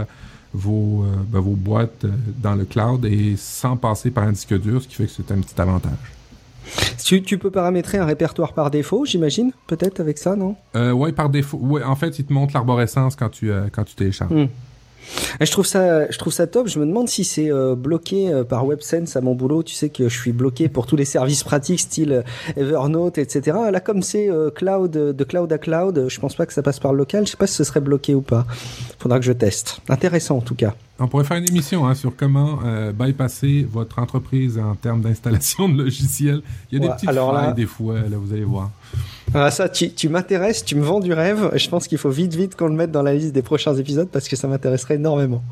vos, 0.53 1.05
ben, 1.27 1.41
vos 1.41 1.51
boîtes 1.51 2.05
dans 2.41 2.55
le 2.55 2.63
cloud 2.63 3.03
et 3.03 3.35
sans 3.37 3.75
passer 3.75 4.09
par 4.09 4.23
un 4.23 4.31
disque 4.31 4.57
dur, 4.57 4.81
ce 4.81 4.87
qui 4.87 4.95
fait 4.95 5.05
que 5.05 5.11
c'est 5.11 5.29
un 5.33 5.41
petit 5.41 5.59
avantage. 5.59 6.14
Tu, 7.03 7.21
tu, 7.21 7.37
peux 7.37 7.51
paramétrer 7.51 7.97
un 7.97 8.05
répertoire 8.05 8.53
par 8.53 8.71
défaut, 8.71 9.05
j'imagine, 9.05 9.51
peut-être 9.67 9.99
avec 9.99 10.17
ça, 10.17 10.35
non? 10.35 10.55
Euh, 10.75 10.91
Ouais, 10.91 11.11
par 11.11 11.29
défaut. 11.29 11.57
Ouais, 11.61 11.83
en 11.83 11.95
fait, 11.95 12.19
il 12.19 12.25
te 12.25 12.33
montre 12.33 12.53
l'arborescence 12.53 13.15
quand 13.15 13.29
tu 13.29 13.51
euh, 13.51 13.67
quand 13.71 13.83
tu 13.83 13.95
télécharges. 13.95 14.31
Hmm. 14.31 14.47
Je 15.41 15.51
trouve 15.51 15.65
ça, 15.65 16.09
je 16.09 16.17
trouve 16.17 16.33
ça 16.33 16.47
top. 16.47 16.67
Je 16.67 16.79
me 16.79 16.85
demande 16.85 17.07
si 17.07 17.23
c'est 17.23 17.51
euh, 17.51 17.75
bloqué 17.75 18.31
euh, 18.31 18.43
par 18.43 18.65
WebSense 18.65 19.15
à 19.15 19.21
mon 19.21 19.35
boulot. 19.35 19.63
Tu 19.63 19.73
sais 19.73 19.89
que 19.89 20.09
je 20.09 20.19
suis 20.19 20.31
bloqué 20.31 20.69
pour 20.69 20.87
tous 20.87 20.95
les 20.95 21.05
services 21.05 21.43
pratiques, 21.43 21.81
style 21.81 22.23
Evernote, 22.55 23.17
etc. 23.17 23.57
Là, 23.71 23.79
comme 23.79 24.01
c'est 24.01 24.29
cloud, 24.55 24.91
de 24.91 25.23
cloud 25.23 25.51
à 25.51 25.57
cloud, 25.57 26.05
je 26.07 26.19
pense 26.19 26.35
pas 26.35 26.45
que 26.45 26.53
ça 26.53 26.61
passe 26.61 26.79
par 26.79 26.93
le 26.93 26.99
local. 26.99 27.25
Je 27.25 27.31
sais 27.31 27.37
pas 27.37 27.47
si 27.47 27.55
ce 27.55 27.63
serait 27.63 27.81
bloqué 27.81 28.15
ou 28.15 28.21
pas. 28.21 28.45
Faudra 28.99 29.19
que 29.19 29.25
je 29.25 29.33
teste. 29.33 29.81
Intéressant 29.89 30.37
en 30.37 30.41
tout 30.41 30.55
cas. 30.55 30.73
On 30.97 31.07
pourrait 31.07 31.25
faire 31.25 31.37
une 31.37 31.49
émission 31.49 31.85
hein, 31.85 31.93
sur 31.93 32.15
comment 32.15 32.59
euh, 32.63 32.93
bypasser 32.93 33.67
votre 33.69 33.99
entreprise 33.99 34.57
en 34.57 34.75
termes 34.75 35.01
d'installation 35.01 35.67
de 35.67 35.83
logiciels. 35.83 36.41
Il 36.71 36.79
y 36.79 36.83
a 36.83 36.87
des 36.87 36.93
petits 36.93 37.05
failles 37.05 37.53
des 37.53 37.65
fois, 37.65 37.95
là, 37.95 38.17
vous 38.17 38.31
allez 38.31 38.45
voir. 38.45 38.71
Ah, 39.33 39.51
ça, 39.51 39.67
tu, 39.67 39.91
tu 39.91 40.07
m'intéresses, 40.07 40.63
tu 40.63 40.75
me 40.75 40.83
vends 40.83 40.99
du 40.99 41.13
rêve. 41.13 41.51
Je 41.55 41.67
pense 41.67 41.87
qu'il 41.87 41.97
faut 41.97 42.09
vite, 42.09 42.35
vite 42.35 42.55
qu'on 42.55 42.67
le 42.67 42.75
mette 42.75 42.91
dans 42.91 43.01
la 43.01 43.13
liste 43.13 43.33
des 43.33 43.41
prochains 43.41 43.75
épisodes 43.75 44.07
parce 44.09 44.27
que 44.27 44.35
ça 44.35 44.47
m'intéresserait 44.47 44.95
énormément. 44.95 45.43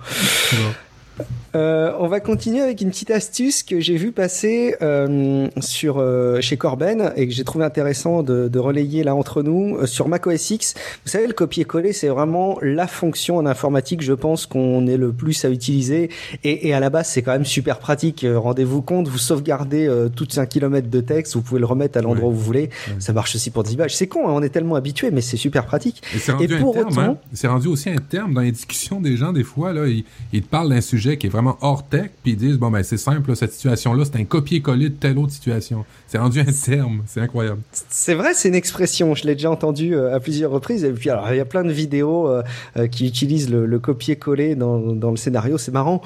Euh, 1.56 1.92
on 2.00 2.08
va 2.08 2.20
continuer 2.20 2.62
avec 2.62 2.82
une 2.82 2.90
petite 2.90 3.12
astuce 3.12 3.62
que 3.62 3.80
j'ai 3.80 3.96
vu 3.96 4.12
passer 4.12 4.76
euh, 4.82 5.48
sur 5.60 6.00
euh, 6.00 6.42
chez 6.42 6.58
Corben 6.58 7.14
et 7.16 7.28
que 7.28 7.34
j'ai 7.34 7.44
trouvé 7.44 7.64
intéressant 7.64 8.24
de, 8.24 8.48
de, 8.48 8.60
relayer 8.60 9.04
là 9.04 9.14
entre 9.14 9.44
nous 9.44 9.86
sur 9.86 10.08
Mac 10.08 10.26
OS 10.26 10.50
X. 10.50 10.74
Vous 11.06 11.12
savez, 11.12 11.28
le 11.28 11.34
copier-coller, 11.34 11.94
c'est 11.94 12.08
vraiment 12.08 12.58
la 12.64 12.88
fonction 12.88 13.38
en 13.38 13.46
informatique, 13.46 14.02
je 14.02 14.14
pense, 14.14 14.48
qu'on 14.48 14.88
est 14.88 14.98
le 14.98 15.12
plus 15.12 15.46
à 15.46 15.50
utiliser. 15.50 16.10
Et, 16.44 16.68
et 16.68 16.74
à 16.74 16.80
la 16.80 16.90
base, 16.90 17.10
c'est 17.10 17.22
quand 17.22 17.34
même 17.34 17.46
super 17.46 17.78
pratique. 17.78 18.26
Rendez-vous 18.28 18.82
compte, 18.82 19.08
vous 19.08 19.18
sauvegardez 19.18 19.88
tout 20.16 20.26
5 20.28 20.50
km 20.50 20.90
de 20.90 21.02
texte, 21.02 21.36
vous 21.36 21.42
pouvez 21.42 21.60
le 21.60 21.66
remettre 21.66 22.00
à 22.00 22.02
l'endroit 22.02 22.30
où 22.30 22.34
vous 22.34 22.40
voulez. 22.40 22.70
Ça 23.00 23.14
marche 23.14 23.36
aussi 23.36 23.52
pour 23.52 23.64
des 23.64 23.74
images. 23.74 23.96
C'est 23.96 24.08
con, 24.08 24.28
hein, 24.28 24.34
on 24.34 24.42
est 24.42 24.50
tellement 24.50 24.76
habitué, 24.76 25.12
mais 25.12 25.22
c'est 25.22 25.38
super 25.38 25.66
pratique. 25.66 26.02
Et, 26.40 26.48
pour 26.48 26.76
autant, 26.76 27.00
hein. 27.00 27.18
c'est 27.34 27.48
rendu 27.48 27.68
aussi 27.68 27.90
un 27.90 27.98
terme 27.98 28.34
dans 28.34 28.42
les 28.42 28.52
discussions 28.52 29.02
des 29.02 29.18
gens. 29.18 29.34
Des 29.34 29.44
fois, 29.44 29.74
là, 29.74 29.86
ils, 29.88 30.06
ils 30.32 30.42
te 30.42 30.48
parlent 30.48 30.70
d'un 30.70 30.82
sujet 30.82 31.03
qui 31.12 31.28
est 31.28 31.30
vraiment 31.30 31.58
hors 31.62 31.88
tech, 31.88 32.12
puis 32.24 32.36
disent 32.36 32.58
bon 32.58 32.72
ben 32.72 32.84
c'est 32.84 32.98
simple, 32.98 33.36
cette 33.36 33.54
situation-là, 33.54 34.06
c'est 34.06 34.18
un 34.18 34.26
copier-coller 34.26 34.90
de 34.90 34.96
telle 34.96 35.18
autre 35.18 35.34
situation. 35.34 35.86
C'est 36.14 36.20
rendu 36.20 36.42
un 36.42 36.46
terme, 36.46 37.02
c'est 37.08 37.22
incroyable. 37.22 37.62
C'est 37.90 38.14
vrai, 38.14 38.36
c'est 38.36 38.48
une 38.48 38.54
expression, 38.54 39.16
je 39.16 39.26
l'ai 39.26 39.34
déjà 39.34 39.50
entendu 39.50 39.96
euh, 39.96 40.14
à 40.14 40.20
plusieurs 40.20 40.52
reprises. 40.52 40.84
Et 40.84 40.92
puis 40.92 41.10
alors 41.10 41.28
il 41.32 41.38
y 41.38 41.40
a 41.40 41.46
plein 41.46 41.64
de 41.64 41.72
vidéos 41.72 42.28
euh, 42.28 42.44
euh, 42.78 42.86
qui 42.86 43.08
utilisent 43.08 43.50
le, 43.50 43.80
copier-coller 43.80 44.54
dans, 44.54 44.78
dans, 44.78 45.10
le 45.10 45.18
scénario, 45.18 45.58
c'est 45.58 45.72
marrant. 45.72 46.04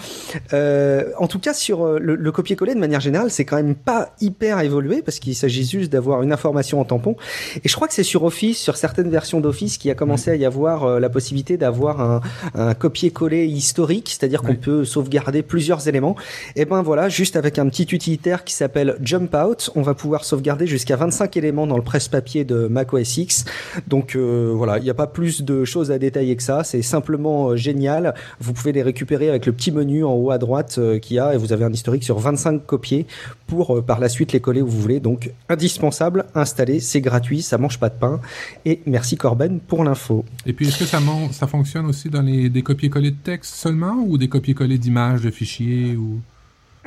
en 0.53 1.27
tout 1.27 1.39
cas 1.39 1.53
sur 1.53 1.99
le, 1.99 2.15
le 2.15 2.31
copier-coller 2.31 2.73
de 2.73 2.79
manière 2.79 3.01
générale, 3.01 3.29
c'est 3.29 3.43
quand 3.43 3.57
même 3.57 3.75
pas 3.75 4.13
hyper 4.21 4.61
évolué 4.61 5.01
parce 5.01 5.19
qu'il 5.19 5.35
s'agit 5.35 5.65
juste 5.65 5.91
d'avoir 5.91 6.23
une 6.23 6.31
information 6.31 6.79
en 6.79 6.85
tampon. 6.85 7.17
Et 7.65 7.67
je 7.67 7.75
crois 7.75 7.89
que 7.89 7.93
c'est 7.93 8.03
sur 8.03 8.23
Office, 8.23 8.57
sur 8.57 8.77
certaines 8.77 9.09
versions 9.09 9.41
d'Office, 9.41 9.77
qui 9.77 9.91
a 9.91 9.93
commencé 9.93 10.31
à 10.31 10.35
y 10.37 10.45
avoir 10.45 11.01
la 11.01 11.09
possibilité 11.09 11.57
d'avoir 11.57 11.99
un, 11.99 12.21
un 12.55 12.73
copier-coller 12.75 13.45
historique, 13.45 14.07
c'est-à-dire 14.07 14.41
qu'on 14.41 14.55
peut 14.55 14.85
sauvegarder 14.85 15.43
plusieurs 15.43 15.89
éléments. 15.89 16.15
Et 16.55 16.63
ben 16.63 16.81
voilà, 16.81 17.09
juste 17.09 17.35
avec 17.35 17.59
un 17.59 17.67
petit 17.67 17.87
utilitaire 17.91 18.45
qui 18.45 18.53
s'appelle 18.53 18.95
Jump 19.01 19.35
Out, 19.35 19.69
on 19.75 19.81
va 19.81 19.96
pouvoir 19.97 20.23
sauvegarder 20.23 20.67
jusqu'à 20.67 20.95
25 20.95 21.35
éléments 21.35 21.67
dans 21.67 21.75
le 21.75 21.83
presse-papier 21.83 22.45
de 22.45 22.67
macOS 22.67 23.17
X. 23.17 23.45
Donc 23.87 24.15
euh, 24.15 24.53
voilà, 24.55 24.77
il 24.77 24.83
n'y 24.83 24.89
a 24.89 24.93
pas 24.93 25.07
plus 25.07 25.43
de 25.43 25.65
choses 25.65 25.91
à 25.91 25.99
détailler 25.99 26.35
que 26.35 26.43
ça. 26.43 26.63
C'est 26.63 26.81
simplement 26.81 27.49
euh, 27.49 27.55
génial. 27.55 28.13
Vous 28.39 28.53
pouvez 28.53 28.71
les 28.71 28.83
récupérer 28.83 29.29
avec 29.29 29.45
le 29.45 29.51
petit 29.51 29.71
menu 29.71 30.03
en 30.05 30.13
haut 30.13 30.31
à 30.31 30.37
droite 30.37 30.77
euh, 30.77 30.99
qu'il 30.99 31.17
y 31.17 31.19
a 31.19 31.33
et 31.33 31.37
vous 31.37 31.51
avez 31.51 31.65
un 31.65 31.73
historique 31.73 32.03
sur 32.03 32.19
25 32.19 32.65
copiés 32.65 33.05
pour 33.47 33.83
par 33.83 33.99
la 33.99 34.09
suite 34.09 34.33
les 34.33 34.39
coller 34.39 34.61
où 34.61 34.67
vous 34.67 34.79
voulez. 34.79 34.99
Donc 34.99 35.31
indispensable, 35.49 36.25
installé, 36.35 36.79
c'est 36.79 37.01
gratuit, 37.01 37.41
ça 37.41 37.57
mange 37.57 37.79
pas 37.79 37.89
de 37.89 37.97
pain. 37.97 38.19
Et 38.65 38.81
merci 38.85 39.17
Corben 39.17 39.59
pour 39.59 39.83
l'info. 39.83 40.23
Et 40.45 40.53
puis 40.53 40.67
est-ce 40.67 40.79
que 40.79 40.85
ça, 40.85 40.99
ça 41.31 41.47
fonctionne 41.47 41.85
aussi 41.85 42.09
dans 42.09 42.21
les 42.21 42.49
des 42.49 42.61
copier-coller 42.61 43.11
de 43.11 43.17
texte 43.23 43.55
seulement 43.55 43.95
ou 44.05 44.17
des 44.17 44.27
copier-coller 44.27 44.77
d'images, 44.77 45.21
de 45.21 45.31
fichiers 45.31 45.95
ou? 45.95 46.19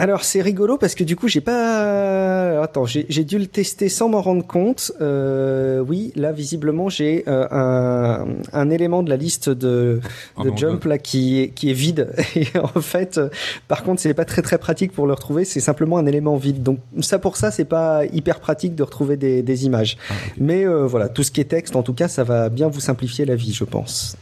Alors 0.00 0.24
c'est 0.24 0.40
rigolo 0.40 0.78
parce 0.78 0.94
que 0.94 1.04
du 1.04 1.14
coup 1.14 1.28
j'ai 1.28 1.40
pas 1.40 2.62
attends 2.62 2.86
j'ai 2.86 3.24
dû 3.24 3.38
le 3.38 3.46
tester 3.46 3.88
sans 3.88 4.08
m'en 4.08 4.22
rendre 4.22 4.46
compte. 4.46 4.92
Euh, 5.00 5.80
oui 5.80 6.12
là 6.16 6.32
visiblement 6.32 6.88
j'ai 6.88 7.24
euh, 7.28 7.46
un, 7.50 8.26
un, 8.52 8.70
élément 8.70 9.02
de 9.02 9.10
la 9.10 9.16
liste 9.16 9.50
de, 9.50 10.00
ah 10.36 10.44
de 10.44 10.56
jump 10.56 10.84
là 10.84 10.98
qui 10.98 11.40
est, 11.40 11.48
qui 11.48 11.70
est 11.70 11.74
vide. 11.74 12.12
Et 12.36 12.46
en 12.58 12.80
fait 12.80 13.18
euh, 13.18 13.28
par 13.68 13.82
contre 13.82 14.00
c'est 14.00 14.14
pas 14.14 14.24
très 14.24 14.42
très 14.42 14.58
pratique 14.58 14.92
pour 14.92 15.06
le 15.06 15.12
retrouver. 15.12 15.44
C'est 15.44 15.60
simplement 15.60 15.98
un 15.98 16.06
élément 16.06 16.36
vide. 16.36 16.62
Donc 16.62 16.78
ça 17.00 17.18
pour 17.18 17.36
ça 17.36 17.50
c'est 17.50 17.64
pas 17.64 18.04
hyper 18.06 18.40
pratique 18.40 18.74
de 18.74 18.82
retrouver 18.82 19.16
des, 19.16 19.42
des 19.42 19.66
images. 19.66 19.98
Ah, 20.08 20.14
mais 20.38 20.66
euh, 20.66 20.86
voilà 20.86 21.08
tout 21.08 21.22
ce 21.22 21.30
qui 21.30 21.40
est 21.40 21.44
texte 21.44 21.76
en 21.76 21.82
tout 21.82 21.94
cas 21.94 22.08
ça 22.08 22.24
va 22.24 22.48
bien 22.48 22.68
vous 22.68 22.80
simplifier 22.80 23.24
la 23.24 23.36
vie 23.36 23.52
je 23.52 23.64
pense. 23.64 24.16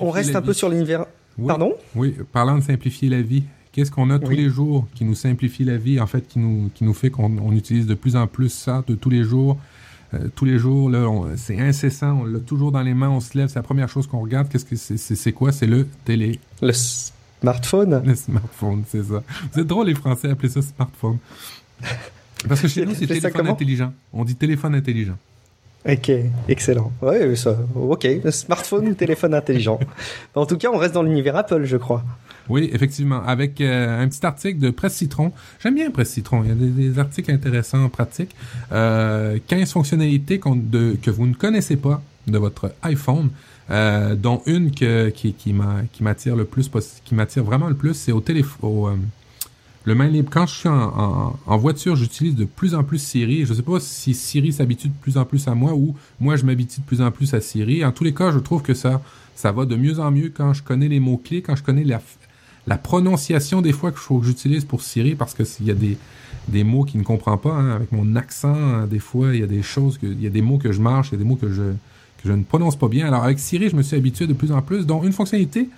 On 0.00 0.10
reste 0.10 0.34
un 0.34 0.42
peu 0.42 0.52
sur 0.52 0.68
l'univers 0.68 1.06
Pardon? 1.44 1.74
Oui, 1.94 2.14
parlant 2.32 2.58
de 2.58 2.62
simplifier 2.62 3.08
la 3.08 3.22
vie, 3.22 3.44
Qu'est-ce 3.76 3.90
qu'on 3.90 4.08
a 4.08 4.18
tous 4.18 4.30
les 4.30 4.48
jours 4.48 4.88
qui 4.94 5.04
nous 5.04 5.14
simplifie 5.14 5.62
la 5.62 5.76
vie, 5.76 6.00
en 6.00 6.06
fait, 6.06 6.26
qui 6.26 6.38
nous, 6.38 6.70
qui 6.74 6.82
nous 6.82 6.94
fait 6.94 7.10
qu'on 7.10 7.52
utilise 7.52 7.86
de 7.86 7.92
plus 7.92 8.16
en 8.16 8.26
plus 8.26 8.48
ça 8.48 8.82
de 8.86 8.94
tous 8.94 9.10
les 9.10 9.22
jours? 9.22 9.58
Euh, 10.14 10.28
tous 10.34 10.46
les 10.46 10.58
jours, 10.58 10.88
là, 10.88 11.06
c'est 11.36 11.60
incessant, 11.60 12.20
on 12.22 12.24
l'a 12.24 12.38
toujours 12.38 12.72
dans 12.72 12.80
les 12.80 12.94
mains, 12.94 13.10
on 13.10 13.20
se 13.20 13.36
lève, 13.36 13.48
c'est 13.48 13.56
la 13.56 13.62
première 13.62 13.90
chose 13.90 14.06
qu'on 14.06 14.20
regarde. 14.20 14.48
Qu'est-ce 14.48 14.64
que 14.64 14.76
c'est, 14.76 14.96
c'est, 14.96 15.32
quoi? 15.32 15.52
C'est 15.52 15.66
le 15.66 15.86
télé. 16.06 16.40
Le 16.62 16.72
smartphone? 16.72 18.02
Le 18.02 18.14
smartphone, 18.14 18.84
c'est 18.88 19.02
ça. 19.02 19.22
Vous 19.52 19.60
êtes 19.60 19.66
drôle, 19.66 19.88
les 19.88 19.94
Français, 19.94 20.30
appeler 20.30 20.48
ça 20.48 20.62
smartphone. 20.62 21.18
Parce 22.48 22.62
que 22.62 22.68
chez 22.68 22.86
nous, 22.86 22.94
c'est 22.94 23.06
téléphone 23.06 23.46
intelligent. 23.46 23.92
On 24.10 24.24
dit 24.24 24.36
téléphone 24.36 24.74
intelligent. 24.74 25.18
Ok, 25.88 26.10
excellent. 26.48 26.90
Ouais, 27.00 27.36
ça, 27.36 27.56
ok, 27.74 28.06
smartphone 28.30 28.88
ou 28.88 28.94
téléphone 28.94 29.34
intelligent. 29.34 29.78
en 30.34 30.44
tout 30.46 30.56
cas, 30.58 30.68
on 30.72 30.78
reste 30.78 30.94
dans 30.94 31.02
l'univers 31.02 31.36
Apple, 31.36 31.64
je 31.64 31.76
crois. 31.76 32.02
Oui, 32.48 32.70
effectivement, 32.72 33.22
avec 33.24 33.60
euh, 33.60 34.02
un 34.02 34.08
petit 34.08 34.24
article 34.24 34.58
de 34.60 34.70
Presse 34.70 34.94
Citron. 34.94 35.32
J'aime 35.60 35.74
bien 35.76 35.90
Presse 35.90 36.10
Citron, 36.10 36.42
il 36.44 36.48
y 36.48 36.52
a 36.52 36.54
des, 36.54 36.68
des 36.90 36.98
articles 36.98 37.30
intéressants, 37.30 37.88
pratiques. 37.88 38.34
Euh, 38.72 39.38
15 39.46 39.72
fonctionnalités 39.72 40.40
de, 40.44 40.96
que 41.00 41.10
vous 41.10 41.26
ne 41.26 41.34
connaissez 41.34 41.76
pas 41.76 42.02
de 42.26 42.38
votre 42.38 42.72
iPhone, 42.82 43.30
euh, 43.70 44.14
dont 44.14 44.42
une 44.46 44.70
que, 44.72 45.08
qui, 45.10 45.32
qui 45.34 45.52
m'a- 45.52 45.82
qui 45.92 46.02
m'attire 46.04 46.34
le 46.36 46.44
plus, 46.44 46.68
possi- 46.68 47.00
qui 47.04 47.14
m'attire 47.16 47.42
vraiment 47.44 47.68
le 47.68 47.74
plus, 47.74 47.94
c'est 47.94 48.12
au 48.12 48.20
téléphone. 48.20 49.02
Le 49.86 49.94
main 49.94 50.08
libre. 50.08 50.28
Quand 50.30 50.46
je 50.46 50.54
suis 50.54 50.68
en, 50.68 51.56
voiture, 51.56 51.96
j'utilise 51.96 52.34
de 52.34 52.44
plus 52.44 52.74
en 52.74 52.84
plus 52.84 52.98
Siri. 52.98 53.46
Je 53.46 53.54
sais 53.54 53.62
pas 53.62 53.80
si 53.80 54.12
Siri 54.12 54.52
s'habitue 54.52 54.88
de 54.88 54.94
plus 55.00 55.16
en 55.16 55.24
plus 55.24 55.48
à 55.48 55.54
moi 55.54 55.72
ou 55.74 55.94
moi 56.20 56.36
je 56.36 56.44
m'habitue 56.44 56.80
de 56.80 56.84
plus 56.84 57.00
en 57.00 57.10
plus 57.10 57.32
à 57.32 57.40
Siri. 57.40 57.84
En 57.84 57.92
tous 57.92 58.04
les 58.04 58.12
cas, 58.12 58.32
je 58.32 58.38
trouve 58.38 58.62
que 58.62 58.74
ça, 58.74 59.00
ça 59.34 59.52
va 59.52 59.64
de 59.64 59.76
mieux 59.76 60.00
en 60.00 60.10
mieux 60.10 60.30
quand 60.36 60.52
je 60.52 60.62
connais 60.62 60.88
les 60.88 61.00
mots-clés, 61.00 61.40
quand 61.40 61.54
je 61.54 61.62
connais 61.62 61.84
la, 61.84 62.02
la 62.66 62.76
prononciation 62.76 63.62
des 63.62 63.72
fois 63.72 63.92
que 63.92 64.00
j'utilise 64.22 64.64
pour 64.64 64.82
Siri 64.82 65.14
parce 65.14 65.34
que 65.34 65.44
s'il 65.44 65.66
y 65.66 65.70
a 65.70 65.74
des, 65.74 65.96
des 66.48 66.64
mots 66.64 66.82
qu'il 66.82 66.98
ne 66.98 67.04
comprend 67.04 67.38
pas, 67.38 67.52
hein, 67.52 67.70
avec 67.70 67.92
mon 67.92 68.16
accent, 68.16 68.54
hein, 68.54 68.86
des 68.88 68.98
fois, 68.98 69.34
il 69.34 69.40
y 69.40 69.44
a 69.44 69.48
des 69.48 69.62
choses 69.62 69.98
que, 69.98 70.06
il 70.06 70.20
y 70.20 70.26
a 70.26 70.30
des 70.30 70.42
mots 70.42 70.58
que 70.58 70.72
je 70.72 70.80
marche, 70.80 71.10
il 71.10 71.12
y 71.12 71.14
a 71.14 71.18
des 71.18 71.24
mots 71.24 71.36
que 71.36 71.52
je, 71.52 71.62
que 71.62 72.24
je 72.24 72.32
ne 72.32 72.42
prononce 72.42 72.74
pas 72.74 72.88
bien. 72.88 73.06
Alors, 73.06 73.22
avec 73.22 73.38
Siri, 73.38 73.68
je 73.68 73.76
me 73.76 73.82
suis 73.82 73.96
habitué 73.96 74.26
de 74.26 74.32
plus 74.32 74.50
en 74.50 74.62
plus. 74.62 74.84
Donc, 74.84 75.04
une 75.04 75.12
fonctionnalité 75.12 75.68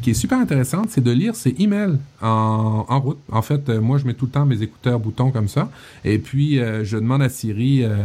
qui 0.00 0.10
est 0.10 0.14
super 0.14 0.38
intéressante, 0.38 0.86
c'est 0.90 1.02
de 1.02 1.10
lire 1.10 1.34
ses 1.34 1.54
emails 1.58 1.98
en, 2.22 2.84
en 2.88 3.00
route. 3.00 3.18
En 3.30 3.42
fait, 3.42 3.68
euh, 3.68 3.80
moi, 3.80 3.98
je 3.98 4.04
mets 4.06 4.14
tout 4.14 4.26
le 4.26 4.30
temps 4.30 4.46
mes 4.46 4.62
écouteurs 4.62 4.98
boutons 4.98 5.30
comme 5.30 5.48
ça. 5.48 5.70
Et 6.04 6.18
puis, 6.18 6.58
euh, 6.58 6.84
je 6.84 6.96
demande 6.96 7.22
à 7.22 7.28
Siri, 7.28 7.82
euh, 7.84 7.96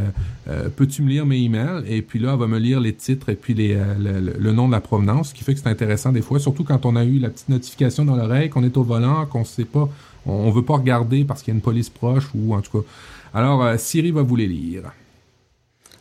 euh, 0.47 0.69
peux-tu 0.75 1.01
me 1.01 1.09
lire 1.09 1.25
mes 1.25 1.37
emails? 1.39 1.83
Et 1.87 2.01
puis 2.01 2.19
là, 2.19 2.33
elle 2.33 2.39
va 2.39 2.47
me 2.47 2.59
lire 2.59 2.79
les 2.79 2.93
titres 2.93 3.29
et 3.29 3.35
puis 3.35 3.53
les, 3.53 3.73
euh, 3.75 3.95
le, 3.99 4.33
le- 4.39 4.51
nom 4.51 4.67
de 4.67 4.71
la 4.73 4.81
provenance, 4.81 5.29
ce 5.29 5.33
qui 5.33 5.43
fait 5.43 5.53
que 5.53 5.59
c'est 5.59 5.69
intéressant 5.69 6.11
des 6.11 6.21
fois, 6.21 6.39
surtout 6.39 6.63
quand 6.63 6.85
on 6.85 6.95
a 6.95 7.03
eu 7.03 7.19
la 7.19 7.29
petite 7.29 7.49
notification 7.49 8.05
dans 8.05 8.15
l'oreille, 8.15 8.49
qu'on 8.49 8.63
est 8.63 8.77
au 8.77 8.83
volant, 8.83 9.25
qu'on 9.25 9.43
sait 9.45 9.65
pas, 9.65 9.89
on, 10.25 10.31
on 10.31 10.51
veut 10.51 10.63
pas 10.63 10.75
regarder 10.77 11.23
parce 11.25 11.41
qu'il 11.41 11.53
y 11.53 11.55
a 11.55 11.57
une 11.57 11.61
police 11.61 11.89
proche 11.89 12.29
ou 12.35 12.53
en 12.55 12.61
tout 12.61 12.79
cas. 12.81 12.87
Alors, 13.33 13.63
euh, 13.63 13.75
Siri 13.77 14.11
va 14.11 14.21
vous 14.21 14.35
les 14.35 14.47
lire. 14.47 14.83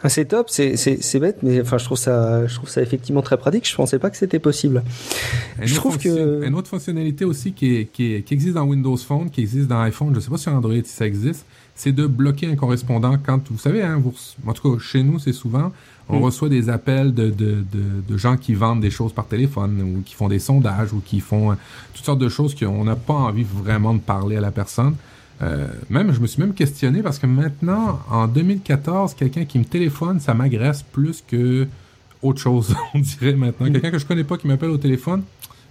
Ah, 0.06 0.10
c'est 0.10 0.26
top, 0.26 0.50
c'est 0.50 0.76
c'est 0.76 1.02
c'est 1.02 1.18
bête, 1.18 1.38
mais 1.42 1.62
enfin 1.62 1.78
je 1.78 1.84
trouve 1.86 1.96
ça 1.96 2.46
je 2.46 2.54
trouve 2.54 2.68
ça 2.68 2.82
effectivement 2.82 3.22
très 3.22 3.38
pratique. 3.38 3.66
Je 3.66 3.74
pensais 3.74 3.98
pas 3.98 4.10
que 4.10 4.18
c'était 4.18 4.38
possible. 4.38 4.82
Une 5.58 5.66
Je 5.66 5.74
trouve 5.76 5.96
que- 5.98 6.44
Une 6.46 6.54
autre 6.54 6.68
fonctionnalité 6.68 7.24
aussi 7.24 7.52
qui, 7.52 7.74
est- 7.76 7.84
qui, 7.86 8.12
est- 8.14 8.22
qui 8.22 8.34
existe 8.34 8.52
dans 8.54 8.64
Windows 8.64 8.96
Phone, 8.98 9.30
qui 9.30 9.40
existe 9.40 9.66
dans 9.66 9.80
iPhone, 9.80 10.10
je 10.10 10.16
ne 10.16 10.20
sais 10.20 10.30
pas 10.30 10.36
sur 10.36 10.52
Android 10.52 10.74
si 10.84 10.92
ça 10.92 11.06
existe, 11.06 11.46
c'est 11.74 11.92
de 11.92 12.06
bloquer 12.06 12.48
un 12.48 12.54
correspondant 12.54 13.16
quand, 13.24 13.40
vous 13.50 13.56
savez, 13.58 13.82
hein, 13.82 13.98
vous 14.02 14.12
en 14.46 14.52
tout 14.52 14.74
cas 14.76 14.78
chez 14.78 15.02
nous 15.02 15.18
c'est 15.18 15.32
souvent, 15.32 15.72
on 16.10 16.18
Mm. 16.18 16.22
reçoit 16.22 16.48
des 16.50 16.68
appels 16.68 17.14
de, 17.14 17.30
de, 17.30 17.64
de, 17.72 17.84
de 18.06 18.16
gens 18.18 18.36
qui 18.36 18.52
vendent 18.52 18.82
des 18.82 18.90
choses 18.90 19.14
par 19.14 19.26
téléphone 19.26 19.80
ou 19.80 20.02
qui 20.02 20.14
font 20.14 20.28
des 20.28 20.38
sondages 20.38 20.92
ou 20.92 21.00
qui 21.02 21.20
font 21.20 21.52
euh, 21.52 21.54
toutes 21.94 22.04
sortes 22.04 22.18
de 22.20 22.28
choses 22.28 22.54
qu'on 22.54 22.84
n'a 22.84 22.94
pas 22.96 23.14
envie 23.14 23.46
vraiment 23.64 23.94
de 23.94 24.00
parler 24.00 24.36
à 24.36 24.42
la 24.42 24.50
personne. 24.50 24.96
Euh, 25.42 25.68
même, 25.90 26.12
je 26.12 26.20
me 26.20 26.26
suis 26.26 26.40
même 26.40 26.54
questionné 26.54 27.02
parce 27.02 27.18
que 27.18 27.26
maintenant, 27.26 28.00
en 28.10 28.28
2014, 28.28 29.14
quelqu'un 29.14 29.44
qui 29.44 29.58
me 29.58 29.64
téléphone, 29.64 30.20
ça 30.20 30.34
m'agresse 30.34 30.82
plus 30.82 31.24
que 31.26 31.66
autre 32.22 32.40
chose, 32.40 32.74
on 32.94 32.98
dirait 32.98 33.34
maintenant. 33.34 33.70
Quelqu'un 33.70 33.90
que 33.90 33.98
je 33.98 34.06
connais 34.06 34.24
pas 34.24 34.36
qui 34.36 34.46
m'appelle 34.46 34.70
au 34.70 34.78
téléphone, 34.78 35.22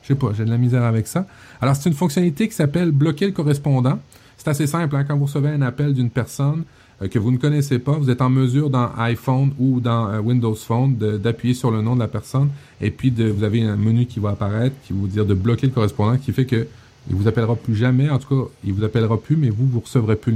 je 0.01 0.09
sais 0.09 0.15
pas, 0.15 0.31
j'ai 0.37 0.45
de 0.45 0.49
la 0.49 0.57
misère 0.57 0.83
avec 0.83 1.07
ça. 1.07 1.25
Alors, 1.61 1.75
c'est 1.75 1.89
une 1.89 1.95
fonctionnalité 1.95 2.47
qui 2.47 2.53
s'appelle 2.53 2.91
bloquer 2.91 3.25
le 3.25 3.31
correspondant. 3.31 3.99
C'est 4.37 4.49
assez 4.49 4.67
simple, 4.67 4.95
hein, 4.95 5.05
quand 5.05 5.17
vous 5.17 5.25
recevez 5.25 5.49
un 5.49 5.61
appel 5.61 5.93
d'une 5.93 6.09
personne 6.09 6.63
euh, 7.01 7.07
que 7.07 7.17
vous 7.17 7.31
ne 7.31 7.37
connaissez 7.37 7.79
pas, 7.79 7.93
vous 7.93 8.09
êtes 8.09 8.21
en 8.21 8.29
mesure 8.29 8.69
dans 8.69 8.91
iPhone 8.97 9.51
ou 9.57 9.79
dans 9.79 10.09
euh, 10.09 10.19
Windows 10.19 10.55
Phone 10.55 10.97
d'appuyer 10.97 11.53
sur 11.53 11.71
le 11.71 11.81
nom 11.81 11.95
de 11.95 12.01
la 12.01 12.07
personne 12.07 12.49
et 12.81 12.91
puis 12.91 13.11
de, 13.11 13.25
vous 13.25 13.43
avez 13.43 13.63
un 13.63 13.77
menu 13.77 14.05
qui 14.05 14.19
va 14.19 14.31
apparaître 14.31 14.75
qui 14.85 14.93
va 14.93 14.99
vous 14.99 15.07
dire 15.07 15.25
de 15.25 15.33
bloquer 15.33 15.67
le 15.67 15.73
correspondant 15.73 16.17
qui 16.17 16.33
fait 16.33 16.45
que 16.45 16.67
il 17.09 17.15
vous 17.15 17.27
appellera 17.27 17.55
plus 17.55 17.75
jamais, 17.75 18.09
en 18.09 18.17
tout 18.19 18.29
cas, 18.45 18.49
il 18.63 18.73
vous 18.73 18.83
appellera 18.83 19.19
plus, 19.19 19.35
mais 19.35 19.49
vous, 19.49 19.67
vous 19.67 19.79
recevrez 19.81 20.15
plus 20.15 20.35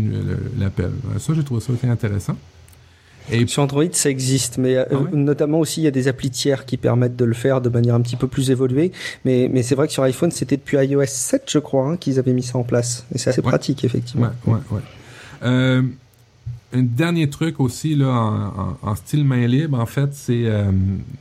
l'appel. 0.59 0.91
Euh, 1.15 1.19
Ça, 1.19 1.33
j'ai 1.33 1.43
trouvé 1.43 1.61
ça 1.61 1.73
assez 1.73 1.87
intéressant. 1.87 2.35
Et 3.29 3.45
Sur 3.45 3.63
Android, 3.63 3.83
ça 3.91 4.09
existe, 4.09 4.57
mais 4.57 4.77
euh, 4.77 4.85
Ah 4.89 4.95
ouais? 4.95 5.09
notamment 5.13 5.59
aussi 5.59 5.81
il 5.81 5.83
y 5.83 5.87
a 5.87 5.91
des 5.91 6.07
applis 6.07 6.29
tiers 6.29 6.65
qui 6.65 6.77
permettent 6.77 7.17
de 7.17 7.25
le 7.25 7.33
faire 7.33 7.59
de 7.59 7.67
manière 7.67 7.93
un 7.95 7.99
petit 8.01 8.15
peu 8.15 8.27
plus 8.27 8.51
évoluée. 8.51 8.93
Mais 9.25 9.49
mais 9.51 9.63
c'est 9.63 9.75
vrai 9.75 9.87
que 9.87 9.93
sur 9.93 10.03
iPhone, 10.03 10.31
c'était 10.31 10.55
depuis 10.55 10.77
iOS 10.77 11.03
7, 11.07 11.43
je 11.47 11.59
crois, 11.59 11.85
hein, 11.89 11.97
qu'ils 11.97 12.19
avaient 12.19 12.31
mis 12.31 12.43
ça 12.43 12.57
en 12.57 12.63
place. 12.63 13.05
Et 13.13 13.17
c'est 13.17 13.29
assez 13.31 13.41
Ouais. 13.41 13.47
pratique 13.49 13.83
effectivement. 13.83 14.27
Ouais, 14.45 14.53
ouais, 14.53 14.59
ouais. 14.71 14.81
Euh, 15.43 15.81
un 16.73 16.81
dernier 16.81 17.29
truc 17.29 17.59
aussi, 17.59 17.95
là, 17.95 18.51
en, 18.81 18.95
style 18.95 19.23
main 19.23 19.47
libre, 19.47 19.79
en 19.79 19.85
fait, 19.85 20.13
c'est 20.13 20.45
euh, 20.45 20.71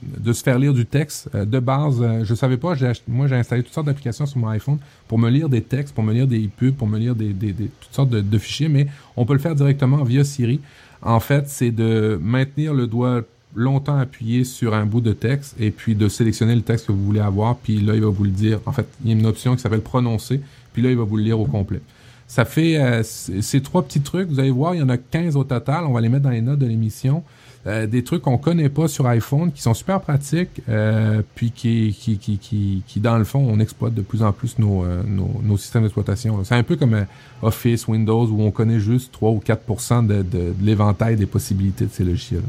de 0.03 0.33
se 0.33 0.43
faire 0.43 0.59
lire 0.59 0.75
du 0.75 0.87
texte. 0.87 1.29
Euh, 1.35 1.45
de 1.45 1.61
base, 1.61 1.99
euh, 2.01 2.25
je 2.25 2.35
savais 2.35 2.57
pas, 2.57 2.75
moi 3.07 3.29
j'ai 3.29 3.37
installé 3.37 3.63
toutes 3.63 3.73
sortes 3.73 3.87
d'applications 3.87 4.27
sur 4.27 4.39
mon 4.39 4.49
iPhone 4.49 4.79
pour 5.07 5.19
me 5.19 5.31
lire 5.31 5.49
des 5.49 5.63
textes, 5.63 5.95
pour 5.95 6.03
me 6.03 6.13
lire 6.13 6.27
des 6.27 6.49
pubs, 6.49 6.75
pour 6.75 6.89
me 6.89 6.99
lire 6.99 7.15
des, 7.15 7.33
toutes 7.33 7.93
sortes 7.93 8.11
de 8.11 8.39
fichiers, 8.39 8.69
mais 8.69 8.89
on 9.17 9.25
peut 9.25 9.35
le 9.35 9.39
faire 9.39 9.55
directement 9.55 10.03
via 10.03 10.25
Siri. 10.25 10.61
En 11.01 11.21
fait, 11.21 11.49
c'est 11.49 11.71
de 11.71 12.19
maintenir 12.21 12.75
le 12.75 12.89
doigt 12.89 13.23
longtemps 13.55 13.97
appuyé 13.97 14.43
sur 14.45 14.75
un 14.75 14.85
bout 14.85 15.01
de 15.01 15.13
texte 15.13 15.55
et 15.61 15.71
puis 15.71 15.95
de 15.95 16.09
sélectionner 16.09 16.57
le 16.57 16.63
texte 16.63 16.89
que 16.89 16.93
vous 16.93 17.05
voulez 17.05 17.21
avoir, 17.21 17.57
puis 17.57 17.79
là, 17.79 17.95
il 17.95 18.03
va 18.03 18.09
vous 18.09 18.25
le 18.25 18.31
dire. 18.31 18.59
En 18.67 18.73
fait, 18.73 18.87
il 19.05 19.11
y 19.11 19.15
a 19.15 19.17
une 19.17 19.27
option 19.27 19.55
qui 19.55 19.63
s'appelle 19.63 19.81
prononcer, 19.81 20.41
puis 20.73 20.83
là, 20.83 20.91
il 20.91 20.97
va 20.97 21.05
vous 21.05 21.17
le 21.17 21.23
lire 21.23 21.39
au 21.39 21.47
complet. 21.47 21.81
Ça 22.29 22.45
fait 22.45 22.77
euh, 22.77 23.03
ces 23.03 23.61
trois 23.61 23.83
petits 23.83 24.01
trucs. 24.01 24.29
Vous 24.29 24.41
allez 24.41 24.51
voir, 24.51 24.75
il 24.75 24.79
y 24.79 24.83
en 24.83 24.89
a 24.89 24.97
15 24.97 25.37
au 25.37 25.45
total. 25.45 25.85
On 25.85 25.93
va 25.93 26.01
les 26.01 26.09
mettre 26.09 26.25
dans 26.25 26.31
les 26.31 26.43
notes 26.43 26.59
de 26.59 26.67
l'émission. 26.67 27.23
Euh, 27.67 27.87
des 27.89 28.05
trucs 28.05 28.23
qu'on 28.23 28.39
connaît 28.39 28.69
pas 28.69 28.87
sur 28.87 29.09
iPhone, 29.09 29.51
qui 29.51 29.61
sont 29.61 29.75
super 29.75 30.01
pratiques, 30.01 30.63
euh, 30.69 31.23
puis 31.35 31.51
qui, 31.51 31.97
qui, 31.99 32.17
qui, 32.17 32.39
qui, 32.39 32.83
qui, 32.87 33.01
dans 33.01 33.19
le 33.19 33.25
fond, 33.25 33.45
on 33.45 33.59
exploite 33.59 33.93
de 33.93 34.03
plus 34.03 34.23
en 34.23 34.33
plus 34.33 34.59
nos, 34.61 34.85
euh, 34.85 35.03
nos, 35.05 35.41
nos 35.43 35.57
systèmes 35.57 35.83
d'exploitation. 35.83 36.45
C'est 36.45 36.55
un 36.55 36.63
peu 36.63 36.77
comme 36.77 36.95
euh, 36.95 37.05
Office, 37.43 37.89
Windows, 37.89 38.27
où 38.27 38.41
on 38.43 38.53
connaît 38.53 38.79
juste 38.79 39.11
3 39.13 39.31
ou 39.33 39.41
4 39.41 40.03
de, 40.03 40.17
de, 40.17 40.23
de 40.23 40.55
l'éventail 40.63 41.17
des 41.17 41.27
possibilités 41.27 41.87
de 41.87 41.91
ces 41.91 42.05
logiciels. 42.05 42.43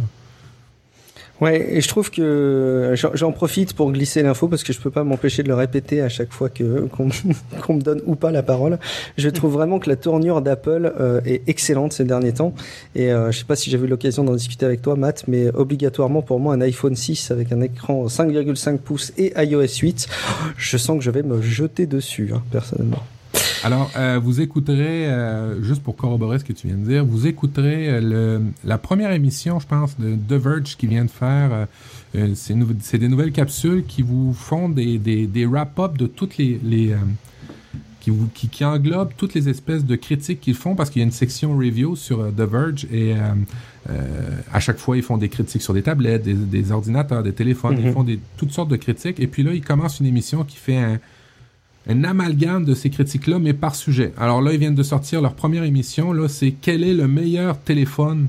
Ouais, 1.40 1.76
et 1.76 1.82
je 1.82 1.88
trouve 1.88 2.10
que 2.10 2.94
j'en 2.96 3.12
j'en 3.14 3.32
profite 3.32 3.74
pour 3.74 3.92
glisser 3.92 4.24
l'info 4.24 4.48
parce 4.48 4.64
que 4.64 4.74
je 4.74 4.80
peux 4.80 4.90
pas 4.90 5.04
m'empêcher 5.04 5.44
de 5.44 5.48
le 5.48 5.54
répéter 5.54 6.02
à 6.02 6.10
chaque 6.10 6.34
fois 6.34 6.50
que 6.50 6.88
qu'on 6.92 7.10
qu'on 7.62 7.76
me 7.76 7.82
donne 7.82 8.02
ou 8.06 8.16
pas 8.16 8.32
la 8.32 8.42
parole. 8.42 8.80
Je 9.18 9.30
trouve 9.30 9.54
vraiment 9.54 9.78
que 9.80 9.90
la 9.90 9.96
tournure 9.96 10.42
d'Apple 10.42 10.94
euh, 11.00 11.22
est 11.26 11.48
excellente 11.48 11.94
ces 11.94 12.06
derniers 12.06 12.34
temps 12.34 12.54
et 12.96 13.12
euh, 13.12 13.32
je 13.32 13.40
sais 13.40 13.46
pas 13.46 13.56
si 13.56 13.70
j'ai 13.70 13.78
eu 13.78 13.88
l'occasion 13.88 14.24
d'en 14.24 14.34
discuter 14.34 14.66
avec 14.66 14.82
toi 14.82 14.96
Matt, 14.96 15.26
mais 15.28 15.50
obligatoirement 15.54 16.24
pour 16.24 16.40
moi 16.40 16.56
un 16.56 16.62
iPhone 16.62 16.96
6 16.96 17.30
avec 17.32 17.52
un 17.52 17.62
écran 17.62 18.08
5,5 18.08 18.80
pouces 18.80 19.14
et 19.18 19.34
iOS 19.38 19.80
8, 19.82 20.08
je 20.58 20.78
sens 20.78 20.98
que 20.98 21.04
je 21.04 21.12
vais 21.12 21.24
me 21.24 21.42
jeter 21.42 21.86
dessus 21.86 22.32
hein, 22.34 22.42
personnellement. 22.52 23.04
Alors, 23.64 23.92
euh, 23.98 24.20
vous 24.24 24.40
écouterez, 24.42 25.08
euh, 25.10 25.62
juste 25.64 25.82
pour 25.84 25.96
corroborer 25.96 26.40
ce 26.40 26.44
que 26.46 26.54
tu 26.54 26.68
viens 26.68 26.78
de 26.78 26.86
dire, 26.88 27.06
vous 27.06 27.28
écouterez 27.28 27.90
euh, 27.90 28.02
le, 28.02 28.42
la 28.64 28.78
première 28.78 29.12
émission, 29.12 29.60
je 29.60 29.68
pense, 29.68 29.98
de 30.00 30.16
The 30.16 30.40
Verge 30.42 30.76
qui 30.78 30.88
vient 30.88 31.06
de 31.06 31.10
faire. 31.10 31.50
euh, 31.54 31.66
euh, 32.16 32.32
c'est 32.36 32.54
nou- 32.56 32.68
des 32.94 33.08
nouvelles 33.08 33.32
capsules 33.34 33.84
qui 33.86 34.02
vous 34.02 34.34
font 34.34 34.70
des, 34.70 34.98
des, 34.98 35.28
des 35.28 35.46
wrap-up 35.46 35.98
de 35.98 36.08
toutes 36.08 36.38
les... 36.38 36.60
les 36.64 36.92
euh, 36.92 36.98
qui, 38.00 38.10
vous, 38.12 38.30
qui, 38.34 38.48
qui 38.48 38.64
englobent 38.64 39.12
toutes 39.18 39.34
les 39.34 39.50
espèces 39.50 39.84
de 39.84 39.98
critiques 39.98 40.40
qu'ils 40.40 40.54
font 40.56 40.76
parce 40.76 40.90
qu'il 40.90 41.02
y 41.02 41.04
a 41.04 41.06
une 41.06 41.12
section 41.12 41.58
review 41.58 41.98
sur 41.98 42.20
The 42.34 42.40
Verge 42.50 42.86
et 42.90 43.14
euh, 43.14 43.18
euh, 43.90 44.30
à 44.54 44.62
chaque 44.62 44.78
fois 44.78 44.96
ils 44.96 45.04
font 45.04 45.18
des 45.18 45.28
critiques 45.28 45.62
sur 45.62 45.74
des 45.74 45.82
tablettes, 45.82 46.24
des, 46.24 46.34
des 46.34 46.72
ordinateurs, 46.72 47.22
des 47.22 47.34
téléphones, 47.34 47.76
ils 47.78 47.88
Mhm. 47.88 47.94
font 47.94 48.04
des, 48.06 48.18
toutes 48.38 48.52
sortes 48.52 48.70
de 48.70 48.78
critiques 48.78 49.20
et 49.20 49.28
puis 49.28 49.44
là 49.44 49.52
ils 49.54 49.62
commencent 49.64 50.00
une 50.00 50.06
émission 50.06 50.46
qui 50.46 50.56
fait 50.56 50.78
un, 50.78 51.00
un 51.90 52.04
amalgame 52.04 52.66
de 52.66 52.74
ces 52.74 52.90
critiques-là, 52.90 53.40
mais 53.40 53.54
par 53.54 53.76
sujet. 53.76 54.14
Alors 54.18 54.42
là, 54.42 54.54
ils 54.54 54.60
viennent 54.60 54.76
de 54.76 54.84
sortir 54.84 55.22
leur 55.22 55.34
première 55.34 55.64
émission. 55.64 56.12
Là, 56.14 56.28
c'est 56.28 56.52
quel 56.62 56.84
est 56.84 56.94
le 56.94 57.08
meilleur 57.08 57.60
téléphone 57.60 58.28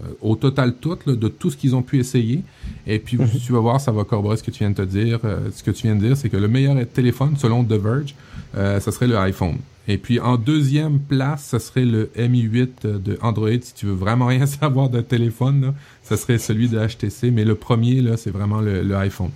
euh, 0.00 0.08
au 0.20 0.36
total 0.36 0.74
tout, 0.80 0.96
là, 1.06 1.14
de 1.16 1.28
tout 1.28 1.50
ce 1.50 1.56
qu'ils 1.56 1.74
ont 1.74 1.82
pu 1.82 1.98
essayer. 1.98 2.42
Et 2.86 2.98
puis, 3.00 3.16
Mhm. 3.16 3.26
tu 3.44 3.52
vas 3.52 3.60
voir, 3.60 3.80
ça 3.80 3.90
va 3.92 4.04
corroborer 4.04 4.36
ce 4.36 4.42
que 4.44 4.50
tu 4.52 4.60
viens 4.60 4.70
de 4.70 4.76
te 4.76 4.82
dire. 4.82 5.18
Euh, 5.24 5.48
ce 5.52 5.62
que 5.64 5.70
tu 5.72 5.84
viens 5.88 5.96
de 5.96 6.00
dire, 6.06 6.16
c'est 6.16 6.28
que 6.28 6.36
le 6.36 6.46
meilleur 6.48 6.76
téléphone, 6.94 7.36
selon 7.36 7.64
The 7.64 7.72
Verge, 7.72 8.14
euh, 8.56 8.78
ça 8.78 8.92
serait 8.92 9.08
le 9.08 9.16
iPhone. 9.18 9.56
Et 9.90 9.96
puis, 9.98 10.20
en 10.20 10.36
deuxième 10.36 10.98
place, 10.98 11.44
ça 11.46 11.58
serait 11.58 11.86
le 11.86 12.10
Mi 12.28 12.42
8 12.42 12.86
de 12.86 13.18
Android. 13.22 13.48
Si 13.62 13.74
tu 13.74 13.86
veux 13.86 13.94
vraiment 13.94 14.26
rien 14.26 14.44
savoir 14.60 14.90
d'un 14.90 15.02
téléphone, 15.02 15.62
là, 15.62 15.74
ça 16.02 16.16
serait 16.18 16.38
celui 16.38 16.68
de 16.68 16.78
HTC. 16.78 17.30
Mais 17.30 17.44
le 17.44 17.54
premier, 17.54 18.00
là, 18.02 18.16
c'est 18.18 18.30
vraiment 18.30 18.60
le, 18.60 18.82
le 18.82 18.94
iPhone. 18.96 19.30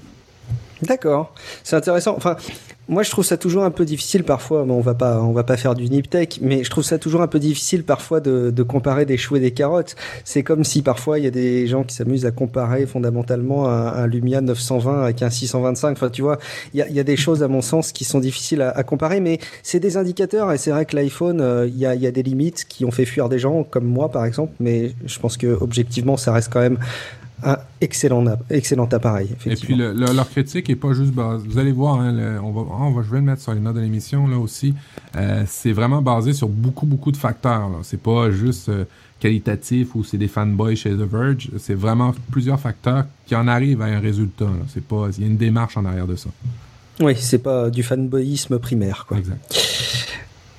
D'accord, 0.82 1.32
c'est 1.62 1.76
intéressant. 1.76 2.14
Enfin, 2.16 2.36
moi 2.88 3.04
je 3.04 3.10
trouve 3.10 3.24
ça 3.24 3.36
toujours 3.36 3.62
un 3.62 3.70
peu 3.70 3.84
difficile 3.84 4.24
parfois. 4.24 4.64
Bon, 4.64 4.74
on 4.74 4.80
va 4.80 4.94
pas, 4.94 5.20
on 5.22 5.32
va 5.32 5.44
pas 5.44 5.56
faire 5.56 5.74
du 5.76 5.88
nip 5.88 6.10
tech, 6.10 6.40
mais 6.40 6.64
je 6.64 6.70
trouve 6.70 6.82
ça 6.82 6.98
toujours 6.98 7.22
un 7.22 7.28
peu 7.28 7.38
difficile 7.38 7.84
parfois 7.84 8.18
de, 8.18 8.50
de 8.50 8.62
comparer 8.64 9.06
des 9.06 9.16
choux 9.16 9.36
et 9.36 9.40
des 9.40 9.52
carottes. 9.52 9.94
C'est 10.24 10.42
comme 10.42 10.64
si 10.64 10.82
parfois 10.82 11.20
il 11.20 11.24
y 11.24 11.28
a 11.28 11.30
des 11.30 11.68
gens 11.68 11.84
qui 11.84 11.94
s'amusent 11.94 12.26
à 12.26 12.32
comparer 12.32 12.86
fondamentalement 12.86 13.68
un, 13.68 13.86
un 13.86 14.06
Lumia 14.08 14.40
920 14.40 15.04
avec 15.04 15.22
un 15.22 15.30
625. 15.30 15.92
Enfin, 15.92 16.10
tu 16.10 16.22
vois, 16.22 16.38
il 16.74 16.80
y 16.80 16.82
a, 16.82 16.88
y 16.88 16.98
a 16.98 17.04
des 17.04 17.16
choses 17.16 17.44
à 17.44 17.48
mon 17.48 17.62
sens 17.62 17.92
qui 17.92 18.04
sont 18.04 18.18
difficiles 18.18 18.62
à, 18.62 18.70
à 18.70 18.82
comparer, 18.82 19.20
mais 19.20 19.38
c'est 19.62 19.80
des 19.80 19.96
indicateurs 19.96 20.50
et 20.50 20.58
c'est 20.58 20.72
vrai 20.72 20.84
que 20.84 20.96
l'iPhone, 20.96 21.40
euh, 21.40 21.68
il 21.68 21.78
y, 21.78 21.86
a, 21.86 21.94
y 21.94 22.06
a 22.08 22.10
des 22.10 22.24
limites 22.24 22.64
qui 22.68 22.84
ont 22.84 22.90
fait 22.90 23.04
fuir 23.04 23.28
des 23.28 23.38
gens 23.38 23.62
comme 23.62 23.86
moi 23.86 24.10
par 24.10 24.24
exemple, 24.24 24.52
mais 24.58 24.92
je 25.06 25.18
pense 25.20 25.36
que 25.36 25.46
objectivement 25.46 26.16
ça 26.16 26.32
reste 26.32 26.52
quand 26.52 26.60
même 26.60 26.78
un 27.42 27.58
excellent, 27.80 28.24
excellent 28.50 28.86
appareil. 28.86 29.30
Et 29.46 29.56
puis 29.56 29.74
leur 29.76 30.28
critique 30.30 30.70
est 30.70 30.76
pas 30.76 30.92
juste 30.92 31.12
basée. 31.12 31.46
Vous 31.48 31.58
allez 31.58 31.72
voir, 31.72 32.00
hein, 32.00 32.40
on 32.42 32.52
va, 32.52 32.60
on 32.60 32.92
va, 32.92 33.02
je 33.02 33.10
vais 33.10 33.18
le 33.18 33.24
mettre 33.24 33.42
sur 33.42 33.54
les 33.54 33.60
notes 33.60 33.76
de 33.76 33.80
l'émission 33.80 34.26
là 34.26 34.38
aussi. 34.38 34.74
Euh, 35.16 35.44
c'est 35.46 35.72
vraiment 35.72 36.02
basé 36.02 36.32
sur 36.32 36.48
beaucoup 36.48 36.86
beaucoup 36.86 37.12
de 37.12 37.16
facteurs. 37.16 37.70
C'est 37.82 38.00
pas 38.00 38.30
juste 38.30 38.68
euh, 38.68 38.84
qualitatif 39.20 39.94
ou 39.94 40.04
c'est 40.04 40.18
des 40.18 40.28
fanboys 40.28 40.76
chez 40.76 40.90
The 40.90 41.08
Verge. 41.08 41.50
C'est 41.58 41.74
vraiment 41.74 42.14
plusieurs 42.30 42.60
facteurs 42.60 43.04
qui 43.26 43.34
en 43.34 43.48
arrivent 43.48 43.82
à 43.82 43.86
un 43.86 44.00
résultat. 44.00 44.48
C'est 44.72 44.84
pas, 44.84 45.08
il 45.16 45.22
y 45.22 45.26
a 45.26 45.28
une 45.28 45.36
démarche 45.36 45.76
en 45.76 45.84
arrière 45.84 46.06
de 46.06 46.16
ça. 46.16 46.30
Oui, 47.00 47.14
c'est 47.18 47.38
pas 47.38 47.70
du 47.70 47.82
fanboyisme 47.82 48.58
primaire, 48.58 49.06
quoi. 49.08 49.18
Exact. 49.18 49.54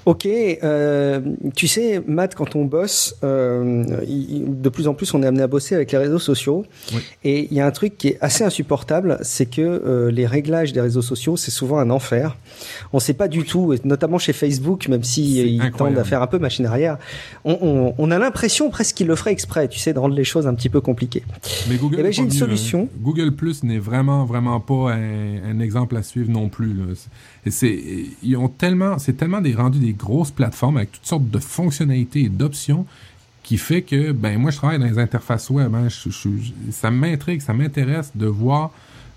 Ok, 0.06 0.26
euh, 0.28 1.22
tu 1.56 1.68
sais, 1.68 2.04
Matt, 2.06 2.36
quand 2.36 2.56
on 2.56 2.66
bosse, 2.66 3.16
euh, 3.24 3.84
de 4.06 4.70
plus 4.70 4.88
en 4.88 4.94
plus, 4.94 5.14
on 5.14 5.24
est 5.24 5.26
amené 5.26 5.44
à 5.44 5.48
bosser 5.48 5.76
avec 5.76 5.92
les 5.94 5.98
réseaux 5.98 6.20
sociaux. 6.20 6.66
Et 7.24 7.48
il 7.50 7.54
y 7.54 7.62
a 7.62 7.66
un 7.66 7.72
truc 7.72 7.98
qui 7.98 8.10
est 8.10 8.18
assez 8.20 8.44
insupportable, 8.44 9.18
c'est 9.22 9.46
que 9.46 9.62
euh, 9.62 10.12
les 10.12 10.26
réglages 10.26 10.74
des 10.74 10.82
réseaux 10.82 11.02
sociaux, 11.02 11.38
c'est 11.38 11.52
souvent 11.52 11.80
un 11.80 11.90
enfer. 11.90 12.36
On 12.92 12.98
ne 12.98 13.02
sait 13.02 13.14
pas 13.14 13.30
du 13.30 13.46
tout, 13.46 13.74
notamment 13.86 14.18
chez 14.18 14.34
Facebook, 14.34 14.90
même 14.90 15.04
si 15.04 15.56
ils 15.56 15.72
tendent 15.72 15.98
à 15.98 16.04
faire 16.04 16.22
un 16.22 16.28
peu 16.28 16.38
machine 16.38 16.66
arrière, 16.66 16.98
on, 17.46 17.58
on, 17.62 17.96
on 17.98 18.12
a 18.12 18.20
l'impression 18.20 18.70
presque 18.70 18.98
qu'ils 18.98 19.08
le 19.08 19.16
feraient 19.16 19.32
exprès, 19.32 19.70
tu 19.70 19.80
sais, 19.80 19.94
de 19.94 20.00
rendre 20.00 20.16
les 20.16 20.26
choses 20.26 20.48
un 20.48 20.54
petit 20.54 20.70
peu 20.70 20.82
compliquées. 20.82 21.24
Mais 21.70 21.78
Google, 21.78 21.98
eh 22.00 22.04
ben, 22.04 22.12
j'ai 22.12 22.22
une 22.24 22.28
mieux, 22.28 22.34
solution. 22.34 22.90
Hein. 22.92 22.98
Google 23.02 23.32
Plus 23.32 23.64
n'est 23.64 23.80
vraiment, 23.80 24.26
vraiment 24.26 24.60
pas 24.60 24.94
un, 24.94 25.52
un, 25.52 25.60
exemple 25.60 25.96
à 25.96 26.04
suivre 26.04 26.30
non 26.30 26.50
plus. 26.50 26.74
Là 26.74 26.94
c'est 27.52 27.84
ils 28.24 28.38
ont 28.38 28.48
tellement 28.48 29.00
c'est 29.00 29.14
tellement 29.14 29.42
des 29.42 29.54
rendus 29.54 29.80
des 29.80 29.94
grosses 29.94 30.32
plateformes 30.32 30.78
avec 30.78 30.92
toutes 30.92 31.06
sortes 31.06 31.30
de 31.30 31.40
fonctionnalités 31.40 32.22
et 32.22 32.30
d'options 32.30 32.86
qui 33.44 33.58
fait 33.58 33.82
que 33.82 34.12
ben 34.12 34.40
moi 34.40 34.52
je 34.52 34.58
travaille 34.58 34.80
dans 34.80 34.86
les 34.86 35.00
interfaces 35.00 35.50
web 35.50 35.74
hein, 35.76 35.90
je, 35.90 36.10
je, 36.10 36.30
ça 36.72 36.92
m'intrigue 36.92 37.42
ça 37.42 37.54
m'intéresse 37.54 38.12
de 38.16 38.28
voir 38.28 38.72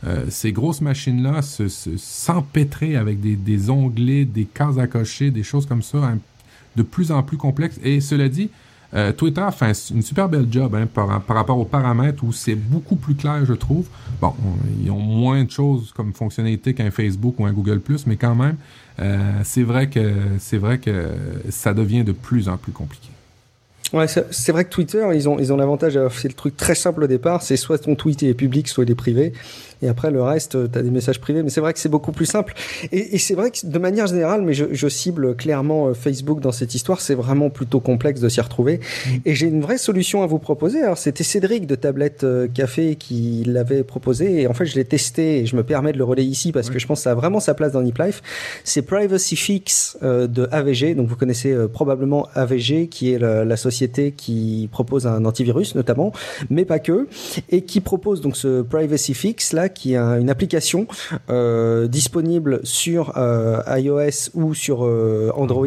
euh, 0.05 0.27
ces 0.29 0.53
grosses 0.53 0.81
machines 0.81 1.23
là 1.23 1.41
se, 1.43 1.69
s'empêtrer 1.69 2.97
avec 2.97 3.21
des, 3.21 3.37
des 3.37 3.71
onglets 3.71 4.25
des 4.25 4.45
cases 4.45 4.79
à 4.79 4.87
cocher 4.87 5.31
des 5.31 5.43
choses 5.43 5.67
comme 5.67 5.83
ça 5.83 5.99
hein, 5.99 6.19
de 6.77 6.83
plus 6.83 7.11
en 7.11 7.23
plus 7.23 7.37
complexes. 7.37 7.81
Et 7.83 8.01
cela 8.01 8.29
dit 8.29 8.51
euh, 8.95 9.13
Twitter 9.13 9.47
fait 9.53 9.73
une 9.91 10.03
super 10.03 10.29
belle 10.29 10.47
job 10.51 10.75
hein, 10.75 10.87
par, 10.87 11.09
rapport 11.29 11.59
aux 11.59 11.65
paramètres 11.65 12.23
où 12.25 12.33
c'est 12.33 12.55
beaucoup 12.55 12.97
plus 12.97 13.15
clair, 13.15 13.45
je 13.45 13.53
trouve. 13.53 13.87
Bon, 14.21 14.33
ils 14.83 14.91
ont 14.91 15.01
moins 15.01 15.45
de 15.45 15.51
choses 15.51 15.93
comme 15.95 16.13
fonctionnalité 16.13 16.75
qu'un 16.75 16.91
Facebook 16.91 17.39
ou 17.39 17.47
un 17.47 17.53
Google+, 17.53 17.81
mais 18.07 18.17
quand 18.17 18.35
même, 18.35 18.57
euh, 19.01 19.33
c'est 19.45 19.63
vrai 19.63 19.89
que 19.89 20.13
c'est 20.39 20.59
vrai 20.59 20.79
que 20.79 21.11
ça 21.51 21.75
devient 21.75 22.05
de 22.05 22.13
plus 22.13 22.49
en 22.49 22.57
plus 22.57 22.73
compliqué. 22.73 23.09
Ouais, 23.93 24.07
c'est 24.09 24.51
vrai 24.51 24.65
que 24.65 24.71
Twitter, 24.71 25.07
ils 25.15 25.29
ont, 25.29 25.39
ils 25.39 25.53
ont 25.53 25.57
l'avantage 25.57 25.97
fait 26.09 26.27
le 26.27 26.35
truc 26.35 26.57
très 26.57 26.75
simple 26.75 27.05
au 27.05 27.07
départ, 27.07 27.43
c'est 27.43 27.57
soit 27.57 27.79
ton 27.79 27.95
tweet 27.95 28.25
est 28.25 28.35
public, 28.35 28.67
soit 28.67 28.83
il 28.83 28.91
est 28.91 28.97
privé. 28.97 29.33
Et 29.83 29.89
après, 29.89 30.11
le 30.11 30.23
reste, 30.23 30.55
euh, 30.55 30.69
tu 30.71 30.79
as 30.79 30.83
des 30.83 30.91
messages 30.91 31.21
privés. 31.21 31.43
Mais 31.43 31.51
c'est 31.51 31.61
vrai 31.61 31.73
que 31.73 31.79
c'est 31.79 31.89
beaucoup 31.89 32.13
plus 32.13 32.27
simple. 32.27 32.55
Et, 32.93 33.15
et 33.15 33.19
c'est 33.19 33.35
vrai 33.35 33.51
que 33.51 33.67
de 33.67 33.79
manière 33.79 34.07
générale, 34.07 34.43
mais 34.43 34.55
je, 34.55 34.67
je, 34.73 34.89
cible 34.89 35.37
clairement 35.37 35.89
euh, 35.89 35.95
Facebook 35.95 36.41
dans 36.41 36.53
cette 36.53 36.75
histoire, 36.75 37.01
c'est 37.01 37.15
vraiment 37.15 37.51
plutôt 37.51 37.81
complexe 37.81 38.21
de 38.21 38.29
s'y 38.29 38.41
retrouver. 38.41 38.79
Mmh. 38.79 39.11
Et 39.25 39.35
j'ai 39.35 39.47
une 39.47 39.61
vraie 39.61 39.79
solution 39.79 40.23
à 40.23 40.27
vous 40.27 40.39
proposer. 40.39 40.83
Alors, 40.83 40.99
c'était 40.99 41.25
Cédric 41.25 41.67
de 41.67 41.75
Tablette 41.75 42.25
euh, 42.25 42.49
Café 42.49 42.97
qui 42.97 43.45
l'avait 43.47 43.83
proposé. 43.83 44.43
Et 44.43 44.47
en 44.47 44.55
fait, 44.55 44.67
je 44.67 44.75
l'ai 44.75 44.85
testé 44.85 45.41
et 45.41 45.47
je 45.47 45.57
me 45.57 45.63
permets 45.63 45.93
de 45.93 45.99
le 45.99 46.05
relayer 46.05 46.29
ici 46.29 46.53
parce 46.53 46.69
ouais. 46.69 46.75
que 46.75 46.79
je 46.79 46.87
pense 46.87 47.01
que 47.01 47.05
ça 47.05 47.13
a 47.13 47.15
vraiment 47.15 47.41
sa 47.41 47.55
place 47.55 47.73
dans 47.73 47.83
Nip 47.83 47.99
Life. 47.99 48.23
C'est 48.65 48.83
Privacy 48.83 49.37
Fix 49.37 49.99
de 50.03 50.49
AVG. 50.51 50.95
Donc, 50.95 51.09
vous 51.09 51.17
connaissez 51.17 51.55
probablement 51.73 52.29
AVG, 52.35 52.89
qui 52.89 53.13
est 53.13 53.19
la, 53.19 53.45
la 53.45 53.57
société 53.57 54.13
qui 54.13 54.69
propose 54.73 55.07
un 55.07 55.25
antivirus 55.25 55.75
notamment, 55.75 56.13
mais 56.51 56.65
pas 56.65 56.79
que, 56.79 57.09
et 57.51 57.63
qui 57.63 57.81
propose 57.81 58.21
donc 58.21 58.37
ce 58.37 58.63
Privacy 58.63 59.15
Fix 59.15 59.53
là 59.53 59.66
qui 59.69 59.95
est 59.95 59.97
une 59.97 60.31
application 60.31 60.87
euh, 61.31 61.89
disponible 61.89 62.61
sur 62.65 63.17
euh, 63.17 63.61
iOS 63.69 64.31
ou 64.35 64.55
sur 64.55 64.85
euh, 64.85 65.31
Android, 65.35 65.67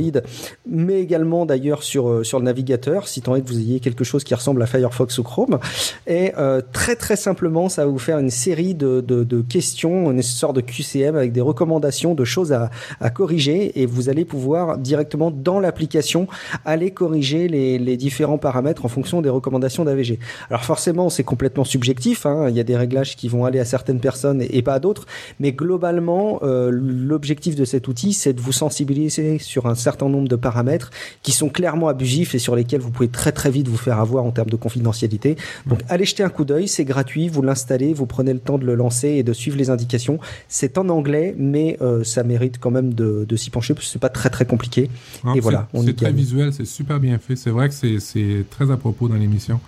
mais 0.68 1.02
également 1.02 1.46
d'ailleurs 1.46 1.84
sur 1.84 2.26
sur 2.26 2.40
le 2.40 2.46
navigateur, 2.46 3.08
si 3.08 3.22
tant 3.22 3.36
est 3.36 3.42
que 3.42 3.48
vous 3.48 3.60
ayez 3.60 3.80
quelque 3.80 4.04
chose 4.04 4.24
qui 4.24 4.34
ressemble 4.36 4.62
à 4.62 4.66
Firefox 4.66 5.18
ou 5.18 5.24
Chrome. 5.24 5.60
Et 6.08 6.34
très 6.74 6.96
très 6.96 7.16
simplement, 7.16 7.70
ça 7.70 7.86
va 7.86 7.92
vous 7.92 8.00
faire 8.00 8.20
une 8.20 8.30
série 8.30 8.76
de, 8.76 9.02
de, 9.02 9.42
questions, 9.42 10.12
une 10.12 10.22
sorte 10.22 10.56
de 10.56 10.62
QCM 10.62 11.16
avec 11.16 11.32
des 11.32 11.42
recommandations 11.42 12.16
de 12.16 12.24
choses 12.24 12.52
à, 12.52 12.70
à 13.00 13.10
corriger, 13.10 13.82
et 13.82 13.86
vous 13.86 14.10
allez 14.10 14.26
pouvoir 14.26 14.78
directement 14.78 15.32
dans 15.32 15.60
l'application 15.60 16.28
aller 16.66 16.92
corriger 16.92 17.48
les, 17.48 17.80
les 17.80 17.98
différents 17.98 18.38
paramètres 18.38 18.86
en 18.86 18.90
fonction 18.90 19.22
des 19.22 19.30
recommandations 19.30 19.86
d'AVG. 19.86 20.20
Alors 20.50 20.64
forcément, 20.64 21.10
c'est 21.10 21.24
complètement 21.24 21.64
subjectif. 21.64 22.26
Hein. 22.26 22.48
Il 22.50 22.56
y 22.56 22.60
a 22.60 22.64
des 22.64 22.78
réglages 22.78 23.16
qui 23.16 23.28
vont 23.28 23.46
aller 23.46 23.60
à 23.60 23.66
certaines 23.90 24.00
personnes 24.00 24.42
et, 24.42 24.58
et 24.58 24.62
pas 24.62 24.76
à 24.76 24.80
d'autres. 24.80 25.06
Mais 25.40 25.52
globalement, 25.52 26.40
euh, 26.44 26.70
l'objectif 26.72 27.56
de 27.56 27.66
cet 27.66 27.88
outil, 27.88 28.14
c'est 28.14 28.34
de 28.34 28.42
vous 28.42 28.52
sensibiliser 28.52 29.40
sur 29.40 29.66
un 29.66 29.76
certain 29.76 30.10
nombre 30.10 30.28
de 30.28 30.36
paramètres 30.36 30.92
qui 31.24 31.32
sont 31.32 31.50
clairement 31.50 31.88
abusifs 31.88 32.36
et 32.36 32.40
sur 32.40 32.56
lesquels 32.56 32.82
vous 32.82 32.92
pouvez 32.92 33.10
très 33.10 33.32
très 33.32 33.50
vite 33.50 33.68
vous 33.68 33.78
faire 33.78 34.00
avoir 34.00 34.26
en 34.26 34.32
termes 34.32 34.50
de 34.50 34.56
confidentialité. 34.56 35.38
Donc 35.66 35.80
allez 35.90 36.06
jeter 36.06 36.24
un 36.24 36.30
coup 36.30 36.46
d'œil, 36.46 36.68
c'est 36.68 36.86
gratuit, 36.86 37.30
vous 37.30 37.42
l'installez, 37.42 37.94
vous 37.94 38.06
prenez 38.06 38.34
le 38.34 38.40
temps 38.40 38.58
de 38.58 38.66
le 38.66 38.76
lancer 38.76 39.10
et 39.10 39.24
de 39.24 39.34
suivre 39.34 39.58
les 39.58 39.70
indications. 39.70 40.20
C'est 40.48 40.78
en 40.78 40.90
anglais, 40.90 41.34
mais 41.38 41.78
euh, 41.82 42.04
ça 42.04 42.24
mérite 42.24 42.60
quand 42.60 42.72
même 42.72 42.94
de, 42.94 43.26
de 43.28 43.36
s'y 43.36 43.50
pencher 43.50 43.74
parce 43.74 43.88
que 43.88 43.92
c'est 43.92 44.00
pas 44.00 44.10
très 44.10 44.30
très 44.30 44.46
compliqué. 44.46 44.90
Ah, 45.26 45.34
et 45.36 45.40
voilà, 45.40 45.68
c'est 45.74 45.96
très 45.96 46.12
visuel, 46.12 46.54
c'est 46.54 46.66
super 46.66 47.00
bien 47.00 47.18
fait. 47.18 47.36
C'est 47.36 47.50
vrai 47.50 47.70
que 47.70 47.76
c'est 48.00 48.46
très 48.50 48.70
à 48.72 48.78
propos 48.78 49.08
dans 49.08 49.16
l'émission 49.16 49.60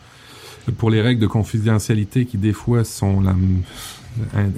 pour 0.78 0.92
les 0.92 1.02
règles 1.02 1.22
de 1.22 1.28
confidentialité 1.28 2.26
qui 2.26 2.38
des 2.38 2.54
fois 2.54 2.84
sont 2.84 3.20
la, 3.20 3.36
un, 4.36 4.50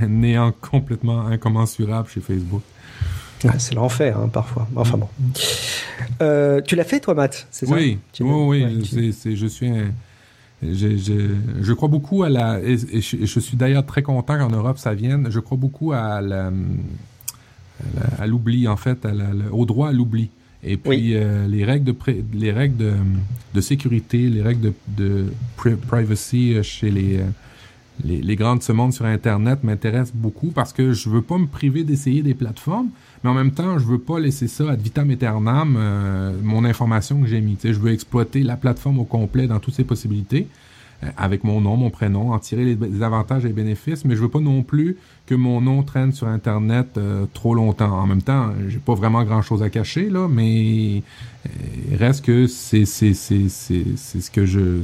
un 0.00 0.08
néant 0.08 0.52
complètement 0.52 1.26
incommensurable 1.26 2.08
chez 2.08 2.20
Facebook. 2.20 2.62
Ah, 3.46 3.58
c'est 3.58 3.74
l'enfer 3.74 4.18
hein, 4.18 4.28
parfois. 4.28 4.68
Enfin 4.74 4.98
bon. 4.98 5.08
Euh, 6.22 6.60
tu 6.60 6.74
l'as 6.74 6.84
fait 6.84 7.00
toi, 7.00 7.14
Matt 7.14 7.46
C'est 7.50 7.66
ça? 7.66 7.74
Oui, 7.74 7.98
oui. 8.20 8.64
Ouais, 8.64 8.78
tu... 8.82 9.12
c'est, 9.12 9.36
je 9.36 9.46
suis 9.46 9.68
un, 9.68 9.92
je, 10.62 10.96
je, 10.96 11.34
je, 11.60 11.72
crois 11.72 11.88
beaucoup 11.88 12.24
à 12.24 12.28
la. 12.28 12.60
Et, 12.60 12.72
et 12.92 13.00
je, 13.00 13.24
je, 13.24 13.40
suis 13.40 13.56
d'ailleurs 13.56 13.86
très 13.86 14.02
content 14.02 14.38
qu'en 14.38 14.50
Europe 14.50 14.78
ça 14.78 14.94
vienne. 14.94 15.28
Je 15.30 15.38
crois 15.38 15.56
beaucoup 15.56 15.92
à, 15.92 16.20
la, 16.20 16.50
à 18.18 18.26
l'oubli, 18.26 18.66
en 18.66 18.76
fait, 18.76 19.04
à 19.04 19.12
la, 19.12 19.30
au 19.52 19.64
droit 19.66 19.88
à 19.88 19.92
l'oubli. 19.92 20.30
Et 20.64 20.76
puis 20.76 20.90
oui. 20.90 21.12
euh, 21.14 21.46
les 21.46 21.64
règles 21.64 21.84
de 21.84 21.92
pré, 21.92 22.24
les 22.34 22.50
règles 22.50 22.76
de, 22.76 22.92
de 23.54 23.60
sécurité, 23.60 24.18
les 24.18 24.42
règles 24.42 24.72
de, 24.88 25.26
de 25.62 25.76
privacy 25.86 26.56
chez 26.64 26.90
les, 26.90 27.20
les, 28.04 28.20
les 28.20 28.36
grandes 28.36 28.62
semondes 28.62 28.92
sur 28.92 29.04
Internet 29.04 29.64
m'intéressent 29.64 30.14
beaucoup 30.14 30.48
parce 30.48 30.72
que 30.72 30.92
je 30.92 31.08
veux 31.08 31.22
pas 31.22 31.38
me 31.38 31.46
priver 31.46 31.84
d'essayer 31.84 32.22
des 32.22 32.34
plateformes, 32.34 32.88
mais 33.22 33.30
en 33.30 33.34
même 33.34 33.52
temps 33.52 33.78
je 33.78 33.84
veux 33.84 33.98
pas 33.98 34.18
laisser 34.20 34.48
ça 34.48 34.70
ad 34.70 34.80
vitam 34.80 35.10
aeternam 35.10 35.76
euh, 35.78 36.32
mon 36.42 36.64
information 36.64 37.20
que 37.20 37.26
j'ai 37.26 37.40
mis. 37.40 37.58
Je 37.62 37.72
veux 37.72 37.92
exploiter 37.92 38.42
la 38.42 38.56
plateforme 38.56 39.00
au 39.00 39.04
complet 39.04 39.46
dans 39.46 39.58
toutes 39.60 39.74
ses 39.74 39.84
possibilités 39.84 40.46
euh, 41.04 41.08
avec 41.16 41.44
mon 41.44 41.60
nom, 41.60 41.76
mon 41.76 41.90
prénom, 41.90 42.32
en 42.32 42.38
tirer 42.40 42.64
les, 42.64 42.74
les, 42.74 43.02
avantages 43.02 43.44
et 43.44 43.48
les 43.48 43.54
bénéfices, 43.54 44.04
mais 44.04 44.16
je 44.16 44.20
veux 44.20 44.28
pas 44.28 44.40
non 44.40 44.64
plus 44.64 44.96
que 45.26 45.36
mon 45.36 45.60
nom 45.60 45.84
traîne 45.84 46.12
sur 46.12 46.26
Internet 46.26 46.88
euh, 46.96 47.24
trop 47.34 47.54
longtemps. 47.54 47.92
En 47.92 48.06
même 48.06 48.22
temps, 48.22 48.50
j'ai 48.66 48.78
pas 48.78 48.94
vraiment 48.94 49.22
grand 49.22 49.42
chose 49.42 49.62
à 49.62 49.70
cacher, 49.70 50.10
là, 50.10 50.26
mais 50.28 51.04
euh, 51.46 51.96
reste 51.96 52.24
que 52.24 52.48
c'est, 52.48 52.84
c'est, 52.84 53.14
c'est, 53.14 53.48
c'est 53.48 54.20
ce 54.20 54.30
que 54.30 54.44
je, 54.44 54.80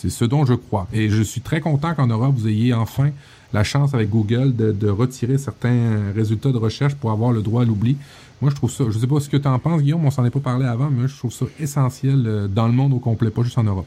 c'est 0.00 0.10
ce 0.10 0.24
dont 0.24 0.46
je 0.46 0.54
crois. 0.54 0.86
Et 0.92 1.08
je 1.08 1.22
suis 1.22 1.40
très 1.40 1.60
content 1.60 1.92
qu'en 1.92 2.06
Europe, 2.06 2.32
vous 2.36 2.46
ayez 2.46 2.72
enfin 2.72 3.10
la 3.52 3.64
chance 3.64 3.94
avec 3.94 4.10
Google 4.10 4.54
de, 4.54 4.88
retirer 4.88 5.38
certains 5.38 6.12
résultats 6.14 6.52
de 6.52 6.56
recherche 6.56 6.94
pour 6.94 7.10
avoir 7.10 7.32
le 7.32 7.42
droit 7.42 7.62
à 7.62 7.64
l'oubli. 7.64 7.96
Moi, 8.40 8.52
je 8.52 8.54
trouve 8.54 8.70
ça, 8.70 8.84
je 8.88 8.96
sais 8.96 9.08
pas 9.08 9.18
ce 9.18 9.28
que 9.28 9.36
tu 9.36 9.48
en 9.48 9.58
penses, 9.58 9.82
Guillaume, 9.82 10.04
on 10.04 10.12
s'en 10.12 10.24
est 10.24 10.30
pas 10.30 10.38
parlé 10.38 10.66
avant, 10.66 10.88
mais 10.88 11.08
je 11.08 11.16
trouve 11.16 11.32
ça 11.32 11.46
essentiel 11.58 12.24
euh, 12.24 12.46
dans 12.46 12.68
le 12.68 12.72
monde 12.72 12.92
au 12.92 13.00
complet, 13.00 13.30
pas 13.30 13.42
juste 13.42 13.58
en 13.58 13.64
Europe. 13.64 13.86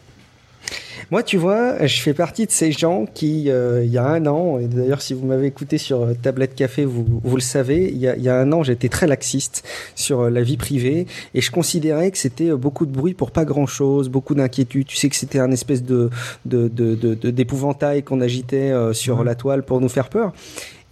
Moi, 1.10 1.24
tu 1.24 1.38
vois, 1.38 1.86
je 1.86 2.02
fais 2.02 2.14
partie 2.14 2.46
de 2.46 2.52
ces 2.52 2.72
gens 2.72 3.06
qui, 3.06 3.50
euh, 3.50 3.84
il 3.84 3.92
y 3.92 3.98
a 3.98 4.06
un 4.06 4.26
an, 4.28 4.60
et 4.60 4.68
d'ailleurs, 4.68 5.02
si 5.02 5.14
vous 5.14 5.26
m'avez 5.26 5.48
écouté 5.48 5.78
sur 5.78 6.02
euh, 6.04 6.14
Tablette 6.14 6.56
Café, 6.56 6.86
vous, 6.86 7.06
vous 7.22 7.36
le 7.36 7.42
savez, 7.42 7.90
il 7.92 7.98
y, 7.98 8.08
a, 8.08 8.16
il 8.16 8.24
y 8.24 8.30
a 8.30 8.38
un 8.38 8.52
an, 8.54 8.64
j'étais 8.64 8.88
très 8.88 9.08
laxiste 9.08 9.68
sur 9.96 10.22
euh, 10.22 10.30
la 10.30 10.42
vie 10.42 10.58
privée 10.58 11.08
et 11.34 11.42
je 11.42 11.52
considérais 11.52 12.12
que 12.12 12.18
c'était 12.18 12.52
beaucoup 12.52 12.86
de 12.86 12.92
bruit 12.92 13.14
pour 13.14 13.32
pas 13.32 13.44
grand-chose, 13.44 14.10
beaucoup 14.10 14.36
d'inquiétude. 14.36 14.88
Tu 14.88 14.96
sais 14.96 15.10
que 15.10 15.16
c'était 15.16 15.40
un 15.40 15.52
espèce 15.52 15.84
de 15.84 16.10
d'épouvantail 16.46 17.98
de, 17.98 18.00
de, 18.00 18.04
de, 18.04 18.08
qu'on 18.08 18.22
agitait 18.22 18.74
sur 18.94 19.24
la 19.24 19.36
toile 19.36 19.64
pour 19.64 19.82
nous 19.82 19.90
faire 19.90 20.10
peur. 20.10 20.34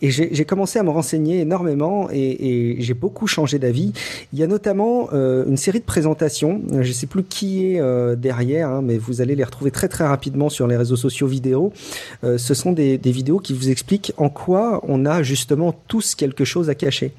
Et 0.02 0.12
j'ai 0.12 0.46
commencé 0.46 0.80
à 0.80 0.84
me 0.84 0.90
renseigner 0.90 1.42
énormément 1.42 2.10
et, 2.12 2.76
et 2.76 2.82
j'ai 2.82 2.94
beaucoup 2.94 3.28
changé 3.28 3.60
d'avis. 3.60 3.94
Il 4.34 4.40
y 4.40 4.44
a 4.44 4.48
notamment 4.48 5.10
euh, 5.14 5.46
une 5.46 5.58
série 5.58 5.80
de 5.80 5.86
présentations. 5.86 6.62
Je 6.72 6.78
ne 6.78 6.94
sais 6.94 7.08
plus 7.08 7.24
qui 7.24 7.66
est 7.66 7.82
euh, 7.82 8.16
derrière, 8.16 8.70
hein, 8.70 8.82
mais 8.82 8.98
vous 8.98 9.22
allez 9.22 9.36
les 9.36 9.44
retrouver 9.44 9.72
très 9.72 9.88
très 9.88 10.08
rapidement 10.08 10.50
sur 10.50 10.68
les 10.68 10.78
réseaux 10.78 10.96
sociaux 10.96 11.28
vidéo. 11.28 11.74
Euh, 12.24 12.38
ce 12.38 12.54
sont 12.54 12.72
des, 12.72 12.98
des, 12.98 13.12
vidéos 13.12 13.40
qui 13.40 13.54
vous 13.54 13.70
expliquent 13.70 14.14
en 14.18 14.30
quoi 14.30 14.82
on 14.88 15.06
a 15.06 15.24
justement 15.24 15.74
tous 15.88 16.16
quelque 16.16 16.46
chose 16.46 16.70
à 16.70 16.76
cacher. 16.76 17.12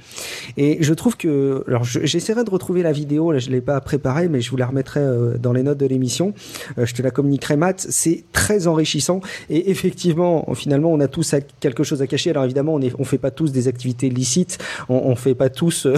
Et 0.56 0.78
je 0.80 0.94
trouve 0.94 1.16
que, 1.16 1.64
alors 1.68 1.84
j'essaierai 1.84 2.44
de 2.44 2.50
retrouver 2.50 2.82
la 2.82 2.92
vidéo. 2.92 3.32
Là, 3.32 3.38
je 3.38 3.50
l'ai 3.50 3.60
pas 3.60 3.80
préparée, 3.80 4.28
mais 4.28 4.40
je 4.40 4.50
vous 4.50 4.56
la 4.56 4.66
remettrai 4.66 5.00
dans 5.38 5.52
les 5.52 5.62
notes 5.62 5.78
de 5.78 5.86
l'émission. 5.86 6.32
je 6.76 6.94
te 6.94 7.02
la 7.02 7.10
communiquerai, 7.10 7.56
Matt. 7.56 7.86
C'est 7.88 8.24
très 8.32 8.66
enrichissant 8.66 9.20
et 9.48 9.70
effectivement, 9.70 10.46
finalement, 10.54 10.92
on 10.92 11.00
a 11.00 11.08
tous 11.08 11.34
quelque 11.60 11.84
chose 11.84 12.02
à 12.02 12.06
cacher. 12.06 12.30
Alors 12.30 12.44
évidemment 12.44 12.69
on 12.74 12.78
ne 12.78 13.04
fait 13.04 13.18
pas 13.18 13.30
tous 13.30 13.52
des 13.52 13.68
activités 13.68 14.08
licites, 14.08 14.58
on, 14.88 15.10
ne 15.10 15.14
fait 15.14 15.34
pas 15.34 15.50
tous 15.50 15.86
euh, 15.86 15.96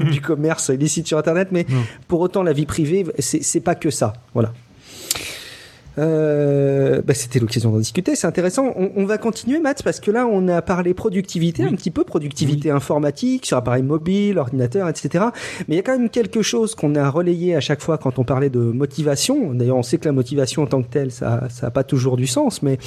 du 0.10 0.20
commerce 0.20 0.68
illicite 0.68 1.06
sur 1.06 1.18
Internet, 1.18 1.48
mais 1.52 1.66
pour 2.08 2.20
autant 2.20 2.42
la 2.42 2.52
vie 2.52 2.66
privée, 2.66 3.06
c'est 3.18 3.60
pas 3.60 3.74
que 3.74 3.90
ça. 3.90 4.12
Voilà. 4.34 4.52
Euh, 5.98 7.00
bah, 7.02 7.14
c'était 7.14 7.38
l'occasion 7.38 7.70
d'en 7.70 7.78
discuter. 7.78 8.16
C'est 8.16 8.26
intéressant. 8.26 8.72
On, 8.76 9.06
va 9.06 9.18
continuer, 9.18 9.60
Matt, 9.60 9.82
parce 9.82 10.00
que 10.00 10.10
là, 10.10 10.26
on 10.26 10.48
a 10.48 10.60
parlé 10.62 10.94
productivité, 10.94 11.64
un 11.64 11.72
petit 11.72 11.90
peu 11.90 12.04
productivité 12.04 12.70
informatique 12.70 13.46
sur 13.46 13.56
appareil 13.56 13.82
mobile, 13.82 14.38
ordinateur, 14.38 14.88
etc. 14.88 15.26
Mais 15.68 15.74
il 15.74 15.76
y 15.76 15.80
a 15.80 15.82
quand 15.82 15.98
même 15.98 16.10
quelque 16.10 16.42
chose 16.42 16.74
qu'on 16.74 16.94
a 16.94 17.08
relayé 17.08 17.56
à 17.56 17.60
chaque 17.60 17.80
fois 17.80 17.98
quand 17.98 18.18
on 18.18 18.24
parlait 18.24 18.50
de 18.50 18.60
motivation. 18.60 19.54
D'ailleurs, 19.54 19.76
on 19.76 19.82
sait 19.82 19.98
que 19.98 20.04
la 20.04 20.12
motivation 20.12 20.62
en 20.62 20.66
tant 20.66 20.82
que 20.82 20.88
telle, 20.88 21.10
ça, 21.10 21.48
ça 21.50 21.68
a 21.68 21.70
pas 21.70 21.84
toujours 21.84 22.16
du 22.16 22.26
sens, 22.26 22.62
mais 22.62 22.78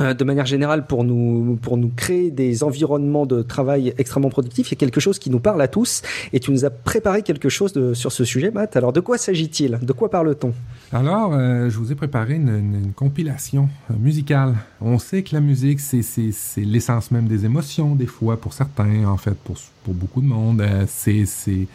de 0.00 0.24
manière 0.24 0.46
générale 0.46 0.86
pour 0.86 1.04
nous 1.04 1.56
pour 1.62 1.76
nous 1.76 1.90
créer 1.94 2.30
des 2.30 2.64
environnements 2.64 3.26
de 3.26 3.42
travail 3.42 3.94
extrêmement 3.98 4.28
productifs, 4.28 4.68
il 4.68 4.74
y 4.74 4.76
a 4.76 4.78
quelque 4.78 5.00
chose 5.00 5.18
qui 5.18 5.30
nous 5.30 5.38
parle 5.38 5.62
à 5.62 5.68
tous 5.68 6.02
et 6.32 6.40
tu 6.40 6.50
nous 6.50 6.64
as 6.64 6.70
préparé 6.70 7.22
quelque 7.22 7.48
chose 7.48 7.72
de, 7.72 7.94
sur 7.94 8.10
ce 8.10 8.24
sujet, 8.24 8.50
Matt. 8.50 8.76
Alors 8.76 8.92
de 8.92 9.00
quoi 9.00 9.18
s'agit-il? 9.18 9.78
De 9.80 9.92
quoi 9.92 10.10
parle-t-on? 10.10 10.52
Alors, 10.92 11.32
euh, 11.34 11.70
je 11.70 11.78
vous 11.78 11.92
ai 11.92 11.94
préparé 11.94 12.34
une, 12.34 12.48
une, 12.48 12.92
compilation 12.92 13.68
euh, 13.90 13.94
musicale. 13.98 14.54
On 14.80 14.98
sait 14.98 15.22
que 15.22 15.34
la 15.34 15.40
musique, 15.40 15.80
c'est 15.80 16.02
l'essence 16.56 17.10
même 17.10 17.26
des 17.26 17.44
émotions, 17.44 17.94
des 17.94 18.06
fois 18.06 18.36
pour 18.36 18.52
certains, 18.52 19.06
en 19.06 19.16
fait, 19.16 19.34
pour, 19.34 19.56
pour 19.84 19.94
beaucoup 19.94 20.20
de 20.20 20.26
monde. 20.26 20.62
c'est 20.86 21.24
c'est 21.26 21.66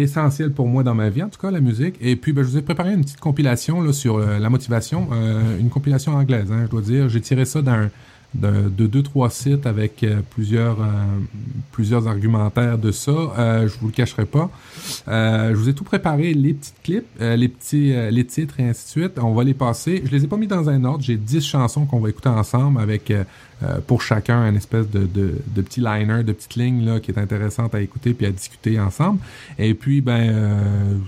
essentiel 0.00 0.52
pour 0.52 0.66
moi 0.66 0.82
dans 0.82 0.94
ma 0.94 1.08
vie, 1.08 1.22
en 1.22 1.28
tout 1.28 1.40
cas, 1.40 1.50
la 1.50 1.60
musique. 1.60 1.96
Et 2.00 2.16
puis, 2.16 2.32
ben, 2.32 2.42
je 2.42 2.48
vous 2.48 2.58
ai 2.58 2.62
préparé 2.62 2.92
une 2.92 3.02
petite 3.02 3.20
compilation 3.20 3.80
là, 3.80 3.92
sur 3.92 4.16
euh, 4.16 4.38
la 4.38 4.50
motivation, 4.50 5.08
euh, 5.12 5.58
une 5.58 5.70
compilation 5.70 6.14
anglaise, 6.14 6.50
hein, 6.50 6.62
je 6.64 6.70
dois 6.70 6.80
dire. 6.80 7.08
J'ai 7.08 7.20
tiré 7.20 7.44
ça 7.44 7.62
d'un 7.62 7.90
de, 8.34 8.86
deux 8.86 9.02
trois 9.02 9.30
sites 9.30 9.66
avec 9.66 10.02
euh, 10.02 10.20
plusieurs 10.30 10.78
plusieurs 11.72 12.08
argumentaires 12.08 12.78
de 12.78 12.90
ça. 12.90 13.10
Euh, 13.10 13.68
je 13.68 13.78
vous 13.78 13.86
le 13.86 13.92
cacherai 13.92 14.26
pas. 14.26 14.50
je 15.06 15.54
vous 15.54 15.68
ai 15.68 15.74
tout 15.74 15.84
préparé, 15.84 16.34
les 16.34 16.54
petits 16.54 16.72
clips, 16.82 17.20
les 17.20 17.48
petits 17.48 17.94
les 18.10 18.24
titres 18.24 18.60
et 18.60 18.68
ainsi 18.68 18.84
de 18.84 19.02
suite. 19.02 19.18
On 19.20 19.34
va 19.34 19.44
les 19.44 19.54
passer. 19.54 20.02
Je 20.04 20.10
les 20.10 20.24
ai 20.24 20.26
pas 20.26 20.36
mis 20.36 20.46
dans 20.46 20.68
un 20.68 20.84
ordre. 20.84 21.02
J'ai 21.02 21.16
dix 21.16 21.44
chansons 21.44 21.86
qu'on 21.86 22.00
va 22.00 22.10
écouter 22.10 22.28
ensemble 22.28 22.80
avec 22.80 23.12
euh, 23.62 23.78
pour 23.86 24.02
chacun 24.02 24.40
un 24.40 24.54
espèce 24.56 24.90
de, 24.90 25.06
de, 25.06 25.34
de, 25.46 25.62
petit 25.62 25.80
liner, 25.80 26.24
de 26.24 26.32
petite 26.32 26.56
ligne 26.56 26.84
là, 26.84 26.98
qui 26.98 27.12
est 27.12 27.18
intéressante 27.18 27.74
à 27.74 27.80
écouter 27.80 28.12
puis 28.12 28.26
à 28.26 28.30
discuter 28.30 28.80
ensemble. 28.80 29.20
Et 29.58 29.74
puis, 29.74 30.00
ben, 30.00 30.20
euh, 30.20 30.98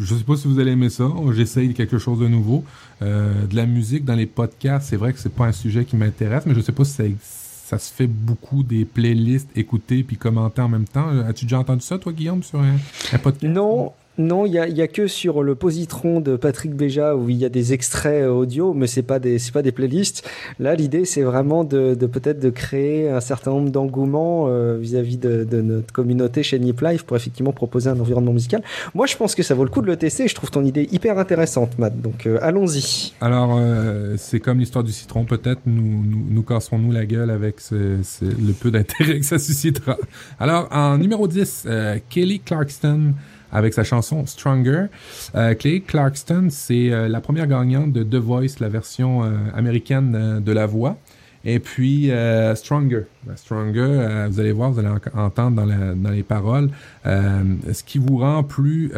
je 0.00 0.14
sais 0.14 0.24
pas 0.24 0.36
si 0.36 0.48
vous 0.48 0.58
allez 0.58 0.72
aimer 0.72 0.90
ça. 0.90 1.10
J'essaye 1.32 1.74
quelque 1.74 1.98
chose 1.98 2.18
de 2.18 2.28
nouveau. 2.28 2.64
Euh, 3.02 3.46
de 3.46 3.56
la 3.56 3.66
musique 3.66 4.04
dans 4.04 4.14
les 4.14 4.26
podcasts, 4.26 4.88
c'est 4.88 4.96
vrai 4.96 5.12
que 5.12 5.18
c'est 5.18 5.32
pas 5.32 5.46
un 5.46 5.52
sujet 5.52 5.84
qui 5.84 5.96
m'intéresse, 5.96 6.44
mais 6.46 6.54
je 6.54 6.60
sais 6.60 6.72
pas 6.72 6.84
si 6.84 6.92
ça, 6.92 7.04
ça 7.20 7.78
se 7.78 7.92
fait 7.92 8.06
beaucoup 8.06 8.62
des 8.62 8.84
playlists 8.84 9.50
écoutées 9.56 10.02
puis 10.02 10.16
commentées 10.16 10.62
en 10.62 10.68
même 10.68 10.86
temps. 10.86 11.08
As-tu 11.26 11.44
déjà 11.44 11.58
entendu 11.58 11.82
ça, 11.82 11.98
toi, 11.98 12.12
Guillaume, 12.12 12.42
sur 12.42 12.60
un, 12.60 12.76
un 13.12 13.18
podcast? 13.18 13.52
Non, 13.52 13.92
non, 14.18 14.46
il 14.46 14.52
y 14.52 14.58
a, 14.58 14.88
que 14.88 15.06
sur 15.06 15.44
le 15.44 15.54
positron 15.54 16.20
de 16.20 16.36
Patrick 16.36 16.74
Béja 16.74 17.14
où 17.14 17.28
il 17.28 17.36
y 17.36 17.44
a 17.44 17.48
des 17.48 17.72
extraits 17.72 18.26
audio, 18.26 18.74
mais 18.74 18.88
c'est 18.88 19.02
pas 19.02 19.20
des 19.20 19.38
c'est 19.38 19.52
pas 19.52 19.62
des 19.62 19.70
playlists. 19.70 20.28
Là, 20.58 20.74
l'idée 20.74 21.04
c'est 21.04 21.22
vraiment 21.22 21.62
de, 21.62 21.94
peut-être 21.94 22.40
de 22.40 22.50
créer 22.50 23.08
un 23.08 23.20
certain 23.20 23.52
nombre 23.52 23.70
d'engouements 23.70 24.46
euh, 24.48 24.76
vis-à-vis 24.80 25.18
de, 25.18 25.46
notre 25.60 25.92
communauté 25.92 26.42
chez 26.42 26.58
Nip 26.58 26.82
pour 27.06 27.16
effectivement 27.16 27.52
proposer 27.52 27.90
un 27.90 27.98
environnement 28.00 28.32
musical. 28.32 28.62
Moi, 28.94 29.06
je 29.06 29.16
pense 29.16 29.34
que 29.34 29.42
ça 29.42 29.54
vaut 29.54 29.64
le 29.64 29.70
coup 29.70 29.82
de 29.82 29.86
le 29.86 29.96
tester. 29.96 30.28
Je 30.28 30.34
trouve 30.34 30.50
ton 30.50 30.64
idée 30.64 30.88
hyper 30.92 31.18
intéressante, 31.18 31.78
Matt. 31.78 32.00
Donc, 32.00 32.26
euh, 32.26 32.38
allons-y. 32.40 33.12
Alors, 33.20 33.56
euh, 33.56 34.14
c'est 34.16 34.40
comme 34.40 34.58
l'histoire 34.58 34.84
du 34.84 34.92
citron. 34.92 35.24
Peut-être 35.24 35.60
nous 35.66 36.04
nous, 36.04 36.24
nous 36.30 36.42
cassons-nous 36.42 36.92
la 36.92 37.06
gueule 37.06 37.30
avec 37.30 37.56
le 37.70 38.52
peu 38.52 38.70
d'intérêt 38.70 39.20
que 39.20 39.26
ça 39.26 39.38
suscitera. 39.38 39.96
Alors, 40.38 40.68
en 40.70 40.98
numéro 40.98 41.26
10, 41.28 41.66
Kelly 42.08 42.40
Clarkston 42.40 43.14
avec 43.52 43.74
sa 43.74 43.84
chanson 43.84 44.26
Stronger. 44.26 44.86
Euh, 45.34 45.54
Clay 45.54 45.80
Clarkston, 45.80 46.48
c'est 46.50 46.92
euh, 46.92 47.08
la 47.08 47.20
première 47.20 47.46
gagnante 47.46 47.92
de 47.92 48.02
The 48.02 48.20
Voice, 48.20 48.60
la 48.60 48.68
version 48.68 49.24
euh, 49.24 49.36
américaine 49.54 50.14
euh, 50.14 50.40
de 50.40 50.52
la 50.52 50.66
voix. 50.66 50.96
Et 51.44 51.60
puis 51.60 52.10
Stronger. 52.56 53.02
Ben, 53.24 53.36
Stronger, 53.36 54.26
vous 54.28 54.40
allez 54.40 54.50
voir, 54.50 54.72
vous 54.72 54.80
allez 54.80 54.90
entendre 55.14 55.52
dans, 55.52 55.64
la, 55.64 55.94
dans, 55.94 56.10
les 56.10 56.24
paroles, 56.24 56.68
ce 57.04 57.82
qui 57.84 57.98
vous 57.98 58.18
rend 58.18 58.42
plus, 58.42 58.90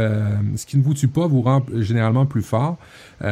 ce 0.57 0.67
qui 0.67 0.79
ne 0.79 0.83
vous 0.83 0.95
tue 0.95 1.07
pas 1.07 1.27
vous 1.27 1.43
rend 1.43 1.63
généralement 1.77 2.25
plus 2.25 2.43
fort. 2.43 2.79
vous 3.21 3.29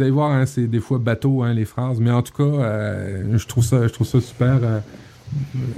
allez 0.00 0.10
voir, 0.10 0.32
hein, 0.32 0.46
c'est 0.46 0.66
des 0.66 0.80
fois 0.80 0.98
bateau 0.98 1.44
hein, 1.44 1.54
les 1.54 1.64
phrases, 1.64 2.00
mais 2.00 2.10
en 2.10 2.22
tout 2.22 2.34
cas, 2.34 2.44
je 3.32 3.46
trouve 3.46 3.64
ça, 3.64 3.86
je 3.86 3.92
trouve 3.92 4.06
ça 4.06 4.20
super 4.20 4.58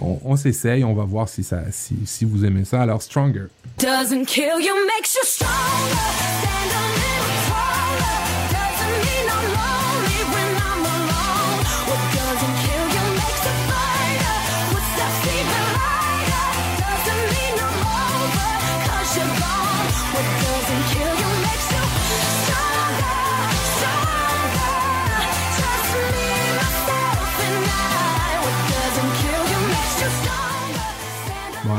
on, 0.00 0.18
on 0.24 0.36
s'essaye, 0.36 0.84
on 0.84 0.94
va 0.94 1.04
voir 1.04 1.28
si, 1.28 1.42
ça, 1.42 1.62
si, 1.70 1.96
si 2.04 2.24
vous 2.24 2.44
aimez 2.44 2.64
ça. 2.64 2.82
Alors, 2.82 3.02
Stronger. 3.02 3.46
Doesn't 3.78 4.26
kill 4.26 4.60
you, 4.60 4.74
makes 4.86 5.14
you 5.14 5.24
stronger. 5.24 7.09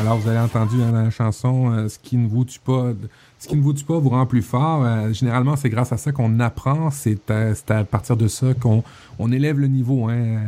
Alors 0.01 0.17
vous 0.17 0.27
avez 0.27 0.39
entendu 0.39 0.77
dans 0.79 0.91
la 0.91 1.11
chanson 1.11 1.71
euh, 1.71 1.87
ce 1.87 1.99
qui 1.99 2.17
ne 2.17 2.27
vous 2.27 2.43
tue 2.43 2.59
pas, 2.59 2.91
ce 3.37 3.47
qui 3.47 3.55
ne 3.55 3.61
vous 3.61 3.73
tue 3.73 3.85
pas 3.85 3.99
vous 3.99 4.09
rend 4.09 4.25
plus 4.25 4.41
fort. 4.41 4.83
Euh, 4.83 5.13
généralement, 5.13 5.55
c'est 5.55 5.69
grâce 5.69 5.91
à 5.91 5.97
ça 5.97 6.11
qu'on 6.11 6.39
apprend. 6.39 6.89
C'est 6.89 7.29
à, 7.29 7.51
à, 7.69 7.83
partir 7.83 8.17
de 8.17 8.27
ça 8.27 8.55
qu'on 8.55 8.83
on 9.19 9.31
élève 9.31 9.59
le 9.59 9.67
niveau. 9.67 10.09
Hein. 10.09 10.39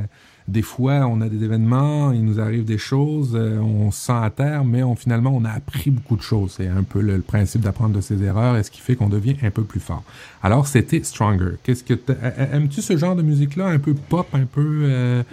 Des 0.48 0.64
fois, 0.64 1.06
on 1.06 1.22
a 1.22 1.30
des 1.30 1.44
événements, 1.44 2.12
il 2.12 2.26
nous 2.26 2.40
arrive 2.40 2.66
des 2.66 2.80
choses, 2.80 3.34
euh, 3.36 3.60
on 3.60 3.92
se 3.92 4.08
sent 4.08 4.14
à 4.14 4.30
terre, 4.32 4.66
mais 4.66 4.82
on, 4.82 4.96
finalement, 4.96 5.32
on 5.34 5.46
a 5.46 5.52
appris 5.52 5.92
beaucoup 5.92 6.16
de 6.16 6.24
choses. 6.24 6.56
C'est 6.58 6.68
un 6.68 6.84
peu 6.84 7.00
le, 7.00 7.22
principe 7.22 7.62
d'apprendre 7.62 7.96
de 7.96 8.02
ses 8.02 8.24
erreurs 8.24 8.58
et 8.58 8.64
ce 8.64 8.72
qui 8.72 8.82
fait 8.82 8.96
qu'on 8.96 9.08
devient 9.08 9.36
un 9.44 9.52
peu 9.52 9.64
plus 9.64 9.80
fort. 9.80 10.04
Alors, 10.42 10.66
c'était 10.66 11.04
Stronger. 11.04 11.58
Qu'est-ce 11.62 11.84
que 11.84 11.94
aimes-tu 12.52 12.82
ce 12.82 12.98
genre 12.98 13.16
de 13.16 13.22
musique-là, 13.22 13.68
un 13.68 13.80
peu 13.80 13.94
pop, 13.94 14.28
un 14.34 14.46
peu 14.46 15.24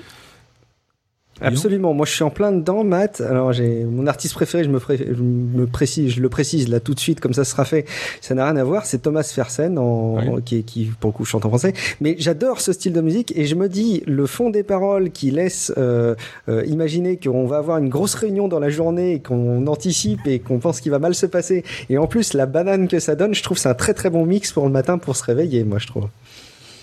Absolument. 1.40 1.94
Moi, 1.94 2.06
je 2.06 2.12
suis 2.12 2.24
en 2.24 2.30
plein 2.30 2.52
dedans, 2.52 2.84
Matt. 2.84 3.20
Alors, 3.20 3.52
j'ai 3.52 3.84
mon 3.84 4.06
artiste 4.06 4.34
préféré. 4.34 4.64
Je 4.64 4.68
me, 4.68 4.78
je 4.78 5.22
me, 5.22 5.66
précise, 5.66 6.12
je 6.12 6.20
le 6.20 6.28
précise 6.28 6.68
là 6.68 6.80
tout 6.80 6.94
de 6.94 7.00
suite, 7.00 7.20
comme 7.20 7.32
ça 7.32 7.44
sera 7.44 7.64
fait. 7.64 7.86
Ça 8.20 8.34
n'a 8.34 8.44
rien 8.44 8.56
à 8.56 8.64
voir. 8.64 8.86
C'est 8.86 8.98
Thomas 8.98 9.22
Fersen, 9.22 9.78
en, 9.78 10.40
qui, 10.44 10.62
qui 10.64 10.90
pour 11.00 11.10
le 11.10 11.16
coup 11.16 11.24
chante 11.24 11.44
en 11.44 11.48
français. 11.48 11.72
Mais 12.00 12.16
j'adore 12.18 12.60
ce 12.60 12.72
style 12.72 12.92
de 12.92 13.00
musique 13.00 13.32
et 13.36 13.46
je 13.46 13.54
me 13.54 13.68
dis 13.68 14.02
le 14.06 14.26
fond 14.26 14.50
des 14.50 14.62
paroles 14.62 15.10
qui 15.10 15.30
laisse 15.30 15.72
euh, 15.78 16.14
euh, 16.48 16.64
imaginer 16.66 17.16
qu'on 17.16 17.46
va 17.46 17.58
avoir 17.58 17.78
une 17.78 17.88
grosse 17.88 18.14
réunion 18.14 18.48
dans 18.48 18.60
la 18.60 18.70
journée, 18.70 19.20
qu'on 19.20 19.66
anticipe 19.66 20.26
et 20.26 20.38
qu'on 20.38 20.58
pense 20.58 20.80
qu'il 20.80 20.90
va 20.90 20.98
mal 20.98 21.14
se 21.14 21.26
passer. 21.26 21.64
Et 21.88 21.98
en 21.98 22.06
plus, 22.06 22.34
la 22.34 22.46
banane 22.46 22.88
que 22.88 22.98
ça 22.98 23.14
donne, 23.14 23.34
je 23.34 23.42
trouve 23.42 23.58
c'est 23.58 23.68
un 23.68 23.74
très 23.74 23.94
très 23.94 24.10
bon 24.10 24.26
mix 24.26 24.52
pour 24.52 24.64
le 24.64 24.72
matin 24.72 24.98
pour 24.98 25.16
se 25.16 25.24
réveiller. 25.24 25.64
Moi, 25.64 25.78
je 25.78 25.86
trouve. 25.86 26.08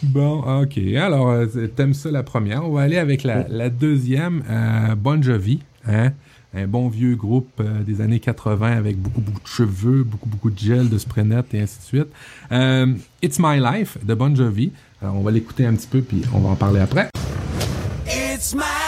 Bon, 0.04 0.62
ok. 0.62 0.78
Alors, 0.96 1.30
euh, 1.30 1.46
t'aimes 1.76 1.94
ça 1.94 2.12
la 2.12 2.24
première. 2.24 2.64
On 2.66 2.72
va 2.72 2.82
aller 2.82 2.98
avec 2.98 3.24
la, 3.24 3.48
la 3.48 3.70
deuxième, 3.70 4.44
euh, 4.50 4.96
Bon 4.96 5.22
Jovi. 5.22 5.60
Hein? 5.88 6.12
Un 6.54 6.68
bon 6.68 6.88
vieux 6.88 7.16
groupe 7.16 7.50
euh, 7.60 7.84
des 7.84 8.02
années 8.02 8.20
80 8.20 8.78
avec 8.78 8.98
beaucoup, 8.98 9.22
beaucoup 9.22 9.42
de 9.42 9.48
cheveux, 9.48 10.04
beaucoup, 10.04 10.30
beaucoup 10.30 10.50
de 10.50 10.58
gel, 10.58 10.90
de 10.90 10.98
spray 10.98 11.26
net 11.26 11.54
et 11.54 11.62
ainsi 11.62 11.80
de 11.80 11.84
suite. 11.84 12.08
Euh, 12.52 12.94
It's 13.22 13.38
My 13.40 13.60
Life 13.60 13.98
de 14.04 14.14
Bon 14.14 14.36
Jovi. 14.36 14.72
Alors, 15.02 15.16
on 15.16 15.22
va 15.22 15.32
l'écouter 15.32 15.66
un 15.66 15.74
petit 15.74 15.88
peu, 15.88 16.02
puis 16.02 16.24
on 16.34 16.40
va 16.40 16.50
en 16.50 16.56
parler 16.56 16.80
après. 16.80 17.10
It's 18.08 18.56
my 18.56 18.87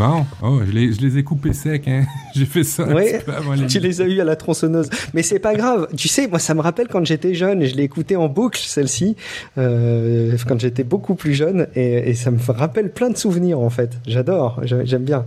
Bon, 0.00 0.24
oh, 0.42 0.60
je, 0.66 0.72
les, 0.72 0.92
je 0.94 1.00
les 1.02 1.18
ai 1.18 1.22
coupés 1.24 1.52
secs, 1.52 1.86
hein. 1.86 2.04
J'ai 2.34 2.46
fait 2.46 2.64
ça 2.64 2.84
un 2.84 2.94
Oui, 2.94 3.02
petit 3.12 3.24
peu 3.24 3.32
avant 3.34 3.52
les... 3.52 3.66
tu 3.66 3.78
les 3.80 4.00
as 4.00 4.06
eu 4.06 4.18
à 4.20 4.24
la 4.24 4.34
tronçonneuse. 4.34 4.88
Mais 5.12 5.22
c'est 5.22 5.38
pas 5.38 5.54
grave. 5.54 5.88
Tu 5.94 6.08
sais, 6.08 6.26
moi, 6.26 6.38
ça 6.38 6.54
me 6.54 6.62
rappelle 6.62 6.88
quand 6.88 7.04
j'étais 7.04 7.34
jeune 7.34 7.60
et 7.60 7.66
je 7.66 7.76
l'ai 7.76 7.82
écouté 7.82 8.16
en 8.16 8.28
boucle, 8.28 8.58
celle-ci, 8.58 9.14
euh, 9.58 10.36
quand 10.48 10.58
j'étais 10.58 10.84
beaucoup 10.84 11.14
plus 11.16 11.34
jeune 11.34 11.66
et, 11.74 12.08
et 12.10 12.14
ça 12.14 12.30
me 12.30 12.38
rappelle 12.48 12.90
plein 12.92 13.10
de 13.10 13.16
souvenirs, 13.18 13.58
en 13.60 13.68
fait. 13.68 13.98
J'adore, 14.06 14.60
j'a- 14.64 14.86
j'aime 14.86 15.04
bien. 15.04 15.26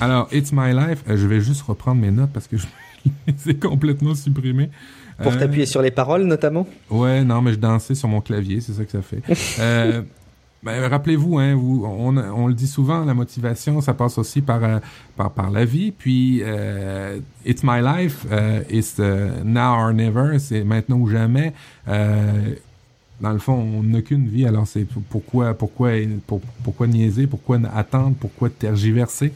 Alors, 0.00 0.28
It's 0.32 0.52
My 0.52 0.72
Life, 0.72 1.02
euh, 1.08 1.16
je 1.16 1.26
vais 1.26 1.40
juste 1.40 1.62
reprendre 1.62 2.00
mes 2.00 2.12
notes 2.12 2.30
parce 2.32 2.46
que 2.46 2.56
je 2.56 2.66
les 3.26 3.50
ai 3.50 3.56
complètement 3.56 4.14
supprimées. 4.14 4.70
Pour 5.20 5.32
Euh, 5.32 5.36
t'appuyer 5.40 5.66
sur 5.66 5.82
les 5.82 5.90
paroles, 5.90 6.22
notamment. 6.22 6.68
Ouais, 6.90 7.24
non, 7.24 7.42
mais 7.42 7.52
je 7.52 7.58
dansais 7.58 7.96
sur 7.96 8.06
mon 8.08 8.20
clavier, 8.20 8.60
c'est 8.60 8.74
ça 8.74 8.84
que 8.84 8.92
ça 8.92 9.02
fait. 9.02 9.22
Euh, 9.60 10.02
ben, 10.62 10.88
rappelez-vous, 10.88 11.38
hein, 11.38 11.54
vous, 11.54 11.84
on, 11.86 12.16
on 12.16 12.46
le 12.48 12.54
dit 12.54 12.66
souvent, 12.66 13.04
la 13.04 13.14
motivation, 13.14 13.80
ça 13.80 13.94
passe 13.94 14.18
aussi 14.18 14.40
par 14.40 14.62
euh, 14.64 14.78
par, 15.16 15.30
par 15.30 15.50
la 15.50 15.64
vie. 15.64 15.92
Puis, 15.92 16.40
euh, 16.42 17.18
it's 17.46 17.62
my 17.62 17.80
life, 17.80 18.26
euh, 18.32 18.62
it's 18.68 18.96
euh, 18.98 19.30
now 19.44 19.74
or 19.78 19.92
never, 19.92 20.38
c'est 20.38 20.64
maintenant 20.64 20.96
ou 20.98 21.08
jamais. 21.08 21.52
Euh, 21.86 22.54
dans 23.20 23.32
le 23.32 23.38
fond, 23.38 23.54
on 23.54 23.82
n'a 23.82 24.00
qu'une 24.02 24.28
vie, 24.28 24.46
alors 24.46 24.66
c'est 24.66 24.86
pourquoi 25.10 25.54
pourquoi 25.54 25.90
pour- 26.26 26.40
pourquoi 26.62 26.86
niaiser, 26.86 27.26
pourquoi 27.26 27.58
attendre, 27.74 28.14
pourquoi 28.18 28.48
tergiverser? 28.50 29.32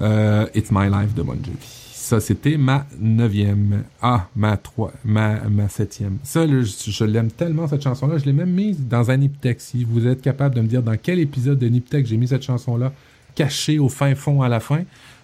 Euh, 0.00 0.46
it's 0.54 0.70
my 0.70 0.88
life 0.88 1.14
de 1.14 1.22
Bon 1.22 1.34
Jovi. 1.42 1.79
Ça, 2.10 2.18
c'était 2.18 2.56
ma 2.56 2.86
neuvième. 2.98 3.84
Ah, 4.02 4.26
ma 4.34 4.56
trois, 4.56 4.92
ma, 5.04 5.44
ma 5.48 5.68
septième. 5.68 6.18
Ça, 6.24 6.44
je, 6.48 6.62
je 6.64 7.04
l'aime 7.04 7.30
tellement, 7.30 7.68
cette 7.68 7.82
chanson-là. 7.82 8.18
Je 8.18 8.24
l'ai 8.24 8.32
même 8.32 8.50
mise 8.50 8.80
dans 8.80 9.12
un 9.12 9.16
Niptech. 9.16 9.60
Si 9.60 9.84
vous 9.84 10.08
êtes 10.08 10.20
capable 10.20 10.56
de 10.56 10.60
me 10.60 10.66
dire 10.66 10.82
dans 10.82 10.96
quel 11.00 11.20
épisode 11.20 11.60
de 11.60 11.68
Niptech 11.68 12.06
j'ai 12.06 12.16
mis 12.16 12.26
cette 12.26 12.42
chanson-là, 12.42 12.92
cachée 13.36 13.78
au 13.78 13.88
fin 13.88 14.16
fond 14.16 14.42
à 14.42 14.48
la 14.48 14.58
fin, 14.58 14.80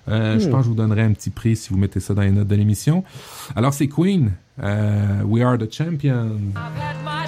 euh, 0.08 0.38
je 0.38 0.46
Hmm. 0.46 0.50
pense 0.52 0.58
que 0.60 0.64
je 0.66 0.68
vous 0.68 0.74
donnerai 0.76 1.02
un 1.02 1.12
petit 1.12 1.30
prix 1.30 1.56
si 1.56 1.70
vous 1.70 1.76
mettez 1.76 1.98
ça 1.98 2.14
dans 2.14 2.22
les 2.22 2.30
notes 2.30 2.46
de 2.46 2.54
l'émission. 2.54 3.02
Alors, 3.56 3.74
c'est 3.74 3.88
Queen. 3.88 4.30
Euh, 4.62 5.22
We 5.24 5.42
are 5.42 5.58
the 5.58 5.68
champions. 5.68 6.38
I've 6.54 6.80
had 6.80 6.96
my 7.04 7.26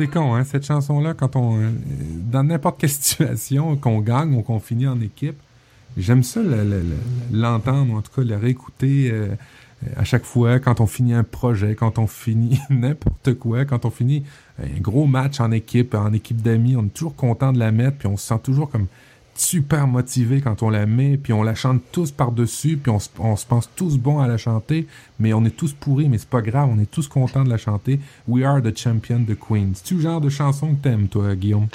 C'est 0.00 0.06
con, 0.08 0.34
hein, 0.34 0.44
cette 0.44 0.64
chanson-là, 0.64 1.12
quand 1.12 1.36
on. 1.36 1.58
euh, 1.58 1.68
Dans 2.32 2.42
n'importe 2.42 2.80
quelle 2.80 2.88
situation, 2.88 3.76
qu'on 3.76 4.00
gagne 4.00 4.34
ou 4.34 4.40
qu'on 4.40 4.58
finit 4.58 4.86
en 4.86 4.98
équipe, 4.98 5.36
j'aime 5.98 6.22
ça 6.22 6.40
le- 6.40 6.64
le- 6.64 6.80
le- 6.80 7.38
l'entendre, 7.38 7.92
en 7.94 8.00
tout 8.00 8.10
cas 8.16 8.22
le 8.26 8.34
réécouter 8.36 9.10
euh, 9.12 9.26
à 9.96 10.04
chaque 10.04 10.24
fois, 10.24 10.58
quand 10.58 10.80
on 10.80 10.86
finit 10.86 11.12
un 11.12 11.22
projet, 11.22 11.74
quand 11.74 11.98
on 11.98 12.06
finit 12.06 12.58
n'importe 12.70 13.34
quoi, 13.34 13.66
quand 13.66 13.84
on 13.84 13.90
finit 13.90 14.24
un 14.58 14.80
gros 14.80 15.04
match 15.04 15.38
en 15.38 15.50
équipe, 15.50 15.94
en 15.94 16.14
équipe 16.14 16.40
d'amis, 16.40 16.76
on 16.76 16.86
est 16.86 16.94
toujours 16.94 17.14
content 17.14 17.52
de 17.52 17.58
la 17.58 17.70
mettre, 17.70 17.98
puis 17.98 18.08
on 18.08 18.16
se 18.16 18.26
sent 18.26 18.40
toujours 18.42 18.70
comme 18.70 18.86
super 19.40 19.86
motivé 19.86 20.40
quand 20.40 20.62
on 20.62 20.70
la 20.70 20.86
met, 20.86 21.16
puis 21.16 21.32
on 21.32 21.42
la 21.42 21.54
chante 21.54 21.80
tous 21.92 22.10
par-dessus, 22.10 22.76
puis 22.76 22.90
on, 22.90 22.98
se- 22.98 23.08
on 23.18 23.36
se 23.36 23.46
pense 23.46 23.68
tous 23.74 23.96
bons 23.96 24.18
à 24.20 24.28
la 24.28 24.36
chanter, 24.36 24.86
mais 25.18 25.32
on 25.32 25.44
est 25.44 25.56
tous 25.56 25.72
pourris, 25.72 26.08
mais 26.08 26.18
c'est 26.18 26.28
pas 26.28 26.42
grave, 26.42 26.68
on 26.72 26.78
est 26.78 26.90
tous 26.90 27.08
contents 27.08 27.44
de 27.44 27.48
la 27.50 27.56
chanter. 27.56 28.00
We 28.28 28.44
are 28.44 28.60
the 28.62 28.76
champion 28.76 29.20
de 29.20 29.34
Queen. 29.34 29.72
C'est-tu 29.74 29.94
le 29.94 30.00
genre 30.02 30.20
de 30.20 30.28
chanson 30.28 30.74
que 30.74 30.82
t'aimes, 30.82 31.08
toi, 31.08 31.34
Guillaume? 31.34 31.66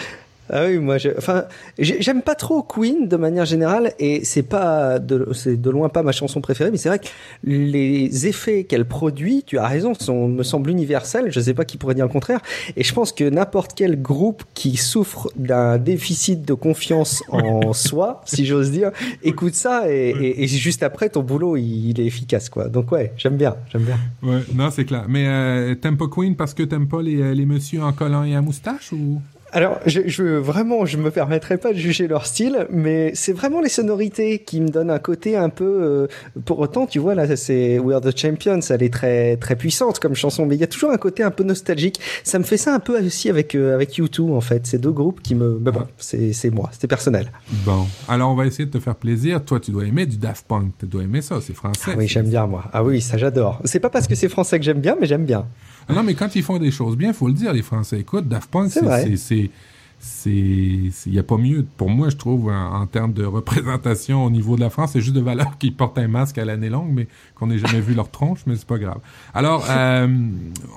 Ah 0.50 0.66
oui, 0.68 0.78
moi, 0.78 0.98
je- 1.00 1.10
enfin, 1.18 1.46
j'ai- 1.80 2.02
j'aime 2.02 2.22
pas 2.22 2.36
trop 2.36 2.62
Queen 2.62 3.08
de 3.08 3.16
manière 3.18 3.46
générale, 3.46 3.94
et 4.00 4.24
c'est 4.24 4.44
pas, 4.44 5.00
de, 5.00 5.28
c'est 5.34 5.60
de 5.60 5.70
loin 5.72 5.90
pas 5.90 6.04
ma 6.04 6.12
chanson 6.12 6.40
préférée, 6.42 6.70
mais 6.72 6.78
c'est 6.78 6.90
vrai 6.90 7.00
que 7.00 7.08
les 7.44 8.28
effets 8.28 8.64
qu'elle 8.64 8.86
produit, 8.86 9.44
tu 9.46 9.58
as 9.58 9.68
raison, 9.68 9.94
sont, 9.96 10.28
me 10.28 10.44
semblent 10.44 10.70
universels. 10.70 11.32
Je 11.32 11.40
sais 11.40 11.54
pas 11.54 11.66
qui 11.66 11.78
pourrait 11.78 11.96
dire 11.96 12.06
le 12.06 12.12
contraire, 12.12 12.40
et 12.78 12.84
je 12.84 12.94
pense 12.94 13.12
que 13.12 13.24
n'importe 13.28 13.72
quel 13.76 14.02
groupe 14.02 14.44
qui 14.54 14.78
souffre 14.78 15.32
d'un 15.36 15.78
déficit 15.78 16.44
de 16.46 16.54
confiance 16.54 17.24
en 17.32 17.74
soi, 17.74 18.22
si 18.26 18.46
j'ose 18.46 18.72
dire, 18.72 18.92
écoute 19.24 19.56
ça, 19.56 19.92
et, 19.92 20.10
et- 20.10 20.44
et 20.44 20.48
juste 20.48 20.84
après, 20.84 21.10
ton 21.10 21.22
boulot, 21.24 21.58
il, 21.58 21.90
il 21.90 22.00
est 22.00 22.06
efficace, 22.06 22.50
quoi. 22.50 22.68
Donc 22.70 22.92
ouais, 22.92 23.14
j'aime 23.18 23.36
bien, 23.38 23.56
j'aime 23.72 23.84
bien. 23.84 23.98
Ouais, 24.22 24.42
non, 24.54 24.70
c'est 24.70 24.86
clair. 24.86 25.06
Mais 25.08 25.26
euh, 25.28 25.76
t'aimes 25.76 25.98
pas 25.98 26.08
Queen 26.08 26.36
parce 26.36 26.54
que 26.54 26.64
t'aimes 26.64 26.88
pas 26.88 27.02
les, 27.02 27.20
euh, 27.22 27.34
les 27.34 27.46
messieurs 27.46 27.82
en 27.84 27.94
collant 27.94 28.24
et 28.24 28.36
à 28.36 28.42
moustache 28.42 28.92
ou? 28.94 29.20
Alors, 29.56 29.80
je, 29.86 30.02
je 30.06 30.24
vraiment, 30.24 30.86
je 30.86 30.98
me 30.98 31.12
permettrai 31.12 31.58
pas 31.58 31.72
de 31.72 31.78
juger 31.78 32.10
leur 32.10 32.26
style, 32.26 32.68
mais 32.70 33.12
c'est 33.16 33.32
vraiment 33.32 33.62
les 33.62 33.70
sonorités 33.70 34.40
qui 34.40 34.60
me 34.60 34.68
donnent 34.68 34.92
un 34.92 35.00
côté 35.00 35.38
un 35.38 35.48
peu. 35.48 35.64
euh, 35.66 36.08
pour 36.44 36.60
autant, 36.60 36.86
tu 36.86 37.00
vois 37.00 37.16
là, 37.16 37.38
c'est 37.38 37.80
We 37.80 37.96
Are 37.96 38.02
the 38.02 38.16
Champions, 38.18 38.60
elle 38.70 38.84
est 38.84 38.94
très 38.94 39.38
très 39.38 39.56
puissante 39.56 40.00
comme 40.00 40.14
chanson, 40.14 40.46
mais 40.46 40.56
il 40.56 40.60
y 40.60 40.64
a 40.66 40.68
toujours 40.68 40.92
un 40.92 40.98
côté 40.98 41.24
un 41.24 41.32
peu 41.32 41.46
nostalgique. 41.46 42.02
Ça 42.26 42.38
me 42.38 42.44
fait 42.44 42.58
ça 42.58 42.76
un 42.76 42.80
peu 42.80 43.00
aussi 43.00 43.30
avec 43.30 43.56
euh, 43.56 43.74
avec 43.74 43.92
U2 43.98 44.34
en 44.34 44.42
fait. 44.42 44.68
Ces 44.68 44.78
deux 44.78 44.92
groupes 44.92 45.22
qui 45.22 45.36
me. 45.36 45.58
Mais 45.64 45.72
bon, 45.72 45.88
c'est 45.98 46.34
c'est 46.34 46.50
moi, 46.50 46.70
c'était 46.74 46.88
personnel. 46.88 47.32
Bon. 47.66 47.86
Alors, 48.10 48.32
on 48.32 48.36
va 48.36 48.46
essayer 48.46 48.66
de 48.66 48.72
te 48.72 48.80
faire 48.82 48.96
plaisir. 48.96 49.42
Toi, 49.46 49.62
tu 49.62 49.72
dois 49.72 49.86
aimer 49.86 50.06
du 50.06 50.18
Daft 50.18 50.46
Punk. 50.50 50.74
Tu 50.80 50.86
dois 50.86 51.04
aimer 51.04 51.22
ça, 51.22 51.40
c'est 51.42 51.54
français. 51.56 51.92
Ah 51.94 51.96
oui, 51.98 52.10
j'aime 52.10 52.28
bien 52.28 52.46
moi. 52.46 52.66
Ah 52.74 52.84
oui, 52.84 53.00
ça 53.00 53.16
j'adore. 53.16 53.62
C'est 53.64 53.80
pas 53.80 53.90
parce 53.90 54.06
que 54.06 54.16
c'est 54.16 54.28
français 54.28 54.60
que 54.60 54.66
j'aime 54.66 54.82
bien, 54.82 54.98
mais 55.00 55.08
j'aime 55.08 55.24
bien. 55.24 55.46
Ah 55.88 55.94
Non, 55.94 56.04
mais 56.04 56.14
quand 56.16 56.36
ils 56.36 56.44
font 56.44 56.58
des 56.60 56.72
choses 56.72 56.96
bien, 56.98 57.14
faut 57.14 57.28
le 57.28 57.34
dire, 57.34 57.54
les 57.54 57.62
Français. 57.62 58.00
Écoute, 58.00 58.28
Daft 58.28 58.50
Punk, 58.50 58.72
C'est 58.72 58.80
c'est, 58.80 58.86
vrai. 58.86 59.04
c'est, 59.04 59.18
c'est, 59.18 59.52
c'est, 60.00 61.10
il 61.10 61.14
y 61.14 61.20
a 61.20 61.24
pas 61.24 61.38
mieux, 61.38 61.66
pour 61.78 61.90
moi, 61.90 62.10
je 62.10 62.16
trouve, 62.18 62.50
en, 62.52 62.82
en 62.82 62.86
termes 62.86 63.14
de 63.14 63.24
représentation 63.26 64.26
au 64.26 64.30
niveau 64.30 64.56
de 64.56 64.62
la 64.62 64.70
France, 64.70 64.92
c'est 64.94 65.02
juste 65.02 65.16
de 65.16 65.22
valeur 65.22 65.58
qu'ils 65.60 65.76
portent 65.76 65.98
un 65.98 66.08
masque 66.08 66.38
à 66.38 66.46
l'année 66.46 66.70
longue, 66.70 66.92
mais 66.94 67.08
qu'on 67.36 67.48
n'ait 67.48 67.58
jamais 67.60 67.80
vu 67.82 67.94
leur 67.94 68.10
tronche, 68.12 68.40
mais 68.46 68.56
c'est 68.56 68.68
pas 68.68 68.78
grave. 68.78 68.98
Alors, 69.34 69.66
euh, 69.70 70.08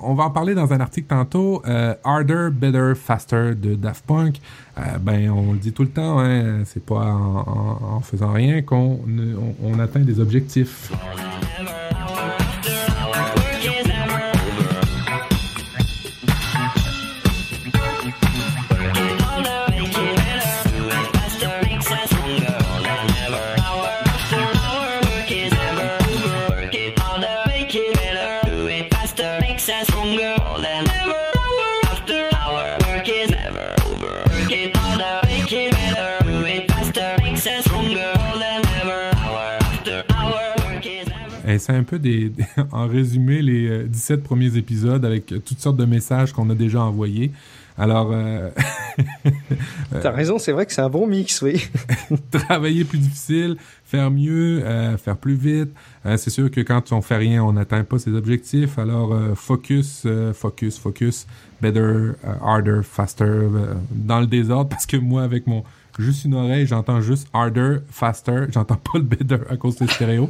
on 0.03 0.13
va 0.13 0.23
en 0.25 0.29
parler 0.31 0.55
dans 0.55 0.71
un 0.73 0.79
article 0.79 1.07
tantôt, 1.09 1.61
euh, 1.67 1.93
Harder, 2.03 2.49
Better, 2.51 2.93
Faster 2.95 3.53
de 3.55 3.75
Daft 3.75 4.05
Punk. 4.05 4.39
Euh, 4.77 4.81
ben, 5.01 5.29
on 5.31 5.51
le 5.53 5.59
dit 5.59 5.73
tout 5.73 5.83
le 5.83 5.89
temps, 5.89 6.19
hein, 6.19 6.63
c'est 6.65 6.83
pas 6.85 7.05
en, 7.13 7.43
en- 7.45 7.95
en 7.97 7.99
faisant 7.99 8.31
rien 8.31 8.61
qu'on 8.61 8.99
on 9.63 9.79
atteint 9.79 9.99
des 9.99 10.19
objectifs. 10.19 10.91
C'est 41.69 41.75
un 41.75 41.83
peu 41.83 41.99
des, 41.99 42.29
des- 42.29 42.43
en 42.71 42.87
résumé 42.87 43.41
les 43.41 43.67
euh, 43.69 43.83
17 43.87 44.23
premiers 44.23 44.57
épisodes 44.57 45.05
avec 45.05 45.31
euh, 45.31 45.39
toutes 45.39 45.59
sortes 45.59 45.77
de 45.77 45.85
messages 45.85 46.33
qu'on 46.33 46.49
a 46.49 46.55
déjà 46.55 46.81
envoyés. 46.81 47.31
Alors, 47.77 48.09
euh, 48.11 48.49
T'as 50.01 50.11
raison, 50.11 50.37
c'est 50.37 50.51
vrai 50.51 50.65
que 50.65 50.73
c'est 50.73 50.81
un 50.81 50.89
bon 50.89 51.07
mix, 51.07 51.41
oui. 51.41 51.65
travailler 52.31 52.83
plus 52.83 52.97
difficile, 52.97 53.55
faire 53.85 54.11
mieux, 54.11 54.61
euh, 54.65 54.97
faire 54.97 55.15
plus 55.15 55.35
vite. 55.35 55.69
Euh, 56.05 56.17
c'est 56.17 56.29
sûr 56.29 56.51
que 56.51 56.59
quand 56.61 56.91
on 56.91 57.01
fait 57.01 57.15
rien, 57.15 57.41
on 57.43 57.53
n'atteint 57.53 57.83
pas 57.85 57.97
ses 57.99 58.13
objectifs. 58.13 58.77
Alors, 58.79 59.13
euh, 59.13 59.33
focus, 59.35 60.03
euh, 60.05 60.33
focus, 60.33 60.77
focus, 60.77 61.25
better, 61.61 61.79
euh, 61.79 62.13
harder, 62.43 62.81
faster, 62.83 63.23
euh, 63.23 63.75
dans 63.91 64.19
le 64.19 64.27
désordre, 64.27 64.69
parce 64.69 64.85
que 64.85 64.97
moi, 64.97 65.23
avec 65.23 65.47
mon 65.47 65.63
juste 65.97 66.25
une 66.25 66.33
oreille, 66.33 66.65
j'entends 66.65 66.99
juste 67.01 67.27
harder, 67.33 67.77
faster, 67.91 68.45
j'entends 68.51 68.75
pas 68.75 68.97
le 68.99 69.03
better 69.03 69.37
à 69.49 69.55
cause 69.55 69.77
des 69.77 69.87
stéréos. 69.87 70.29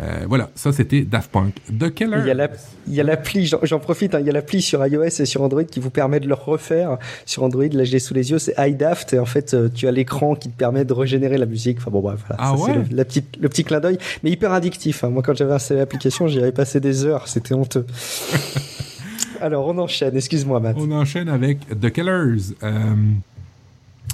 Euh, 0.00 0.24
voilà, 0.26 0.48
ça 0.54 0.72
c'était 0.72 1.02
Daft 1.02 1.30
Punk. 1.30 1.54
The 1.78 1.92
Killers. 1.92 2.20
Il 2.20 2.26
y 2.26 2.30
a 2.30 2.34
la- 2.34 2.48
il 2.88 2.94
y 2.94 3.00
a 3.00 3.04
l'appli, 3.04 3.44
j'en 3.46 3.58
j'en 3.62 3.78
profite, 3.78 4.14
hein, 4.14 4.20
il 4.20 4.26
y 4.26 4.30
a 4.30 4.32
l'appli 4.32 4.62
sur 4.62 4.84
iOS 4.86 5.02
et 5.04 5.26
sur 5.26 5.42
Android 5.42 5.64
qui 5.64 5.80
vous 5.80 5.90
permet 5.90 6.18
de 6.18 6.26
le 6.28 6.32
refaire. 6.34 6.96
Sur 7.26 7.42
Android, 7.42 7.66
là 7.70 7.84
je 7.84 7.92
l'ai 7.92 7.98
sous 7.98 8.14
les 8.14 8.30
yeux, 8.30 8.38
c'est 8.38 8.54
iDaft 8.56 9.12
et 9.12 9.18
en 9.18 9.26
fait 9.26 9.52
euh, 9.52 9.68
tu 9.68 9.86
as 9.86 9.90
l'écran 9.90 10.34
qui 10.34 10.48
te 10.48 10.56
permet 10.56 10.86
de 10.86 10.94
régénérer 10.94 11.36
la 11.36 11.44
musique. 11.44 11.76
Enfin 11.78 11.90
bon 11.90 12.00
bref, 12.00 12.20
voilà, 12.26 12.42
Ah 12.42 12.56
ça, 12.56 12.62
ouais? 12.64 12.74
le, 12.90 12.96
la 12.96 13.04
petite, 13.04 13.36
le 13.38 13.50
petit 13.50 13.64
clin 13.64 13.80
d'œil, 13.80 13.98
mais 14.22 14.30
hyper 14.30 14.52
addictif. 14.52 15.04
hein. 15.04 15.10
Moi 15.10 15.22
quand 15.22 15.36
j'avais 15.36 15.52
installé 15.52 15.80
l'application, 15.80 16.26
j'y 16.26 16.38
avais 16.38 16.52
passé 16.52 16.80
des 16.80 17.04
heures, 17.04 17.28
c'était 17.28 17.52
honteux. 17.52 17.84
Alors 19.40 19.66
on 19.66 19.76
enchaîne, 19.78 20.16
excuse-moi 20.16 20.60
Matt. 20.60 20.76
On 20.78 20.90
enchaîne 20.92 21.28
avec 21.28 21.58
The 21.80 21.90
Killers. 21.90 22.54
Euh, 22.62 22.94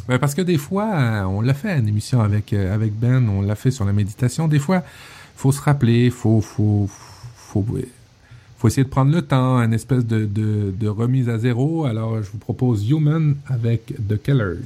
ben, 0.08 0.18
parce 0.18 0.34
que 0.34 0.42
des 0.42 0.56
fois, 0.58 0.90
euh, 0.94 1.22
on 1.24 1.40
l'a 1.42 1.52
fait 1.54 1.70
une 1.78 1.86
émission 1.86 2.20
avec, 2.22 2.52
euh, 2.52 2.74
avec 2.74 2.92
Ben, 2.98 3.28
on 3.28 3.42
l'a 3.42 3.54
fait 3.54 3.70
sur 3.70 3.84
la 3.84 3.92
méditation. 3.92 4.48
Des 4.48 4.58
fois, 4.58 4.82
faut 5.38 5.52
se 5.52 5.60
rappeler, 5.60 6.10
faut, 6.10 6.40
faut, 6.40 6.88
faut, 7.36 7.64
faut 8.58 8.68
essayer 8.68 8.82
de 8.82 8.88
prendre 8.88 9.12
le 9.12 9.22
temps, 9.22 9.60
une 9.60 9.72
espèce 9.72 10.04
de, 10.04 10.24
de, 10.24 10.74
de 10.76 10.88
remise 10.88 11.28
à 11.28 11.38
zéro. 11.38 11.84
Alors, 11.84 12.20
je 12.20 12.28
vous 12.32 12.38
propose 12.38 12.90
Human 12.90 13.36
avec 13.46 13.94
The 14.08 14.20
Killers. 14.20 14.58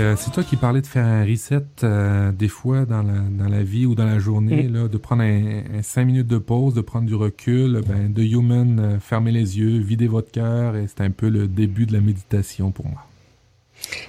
Euh, 0.00 0.16
c'est 0.16 0.30
toi 0.30 0.42
qui 0.42 0.56
parlais 0.56 0.80
de 0.80 0.86
faire 0.86 1.04
un 1.04 1.24
reset 1.24 1.64
euh, 1.84 2.32
des 2.32 2.48
fois 2.48 2.86
dans 2.86 3.02
la, 3.02 3.18
dans 3.18 3.48
la 3.48 3.62
vie 3.62 3.86
ou 3.86 3.94
dans 3.94 4.06
la 4.06 4.18
journée, 4.18 4.68
là, 4.68 4.88
de 4.88 4.98
prendre 4.98 5.22
un, 5.22 5.62
un 5.78 5.82
cinq 5.82 6.04
minutes 6.04 6.26
de 6.26 6.38
pause, 6.38 6.74
de 6.74 6.80
prendre 6.80 7.06
du 7.06 7.14
recul, 7.14 7.80
ben, 7.86 8.12
de 8.12 8.22
Human, 8.22 8.80
euh, 8.80 8.98
fermez 9.00 9.32
les 9.32 9.58
yeux, 9.58 9.78
videz 9.78 10.06
votre 10.06 10.30
cœur, 10.30 10.76
et 10.76 10.86
c'est 10.86 11.02
un 11.02 11.10
peu 11.10 11.28
le 11.28 11.48
début 11.48 11.86
de 11.86 11.92
la 11.92 12.00
méditation 12.00 12.70
pour 12.72 12.86
moi. 12.86 13.09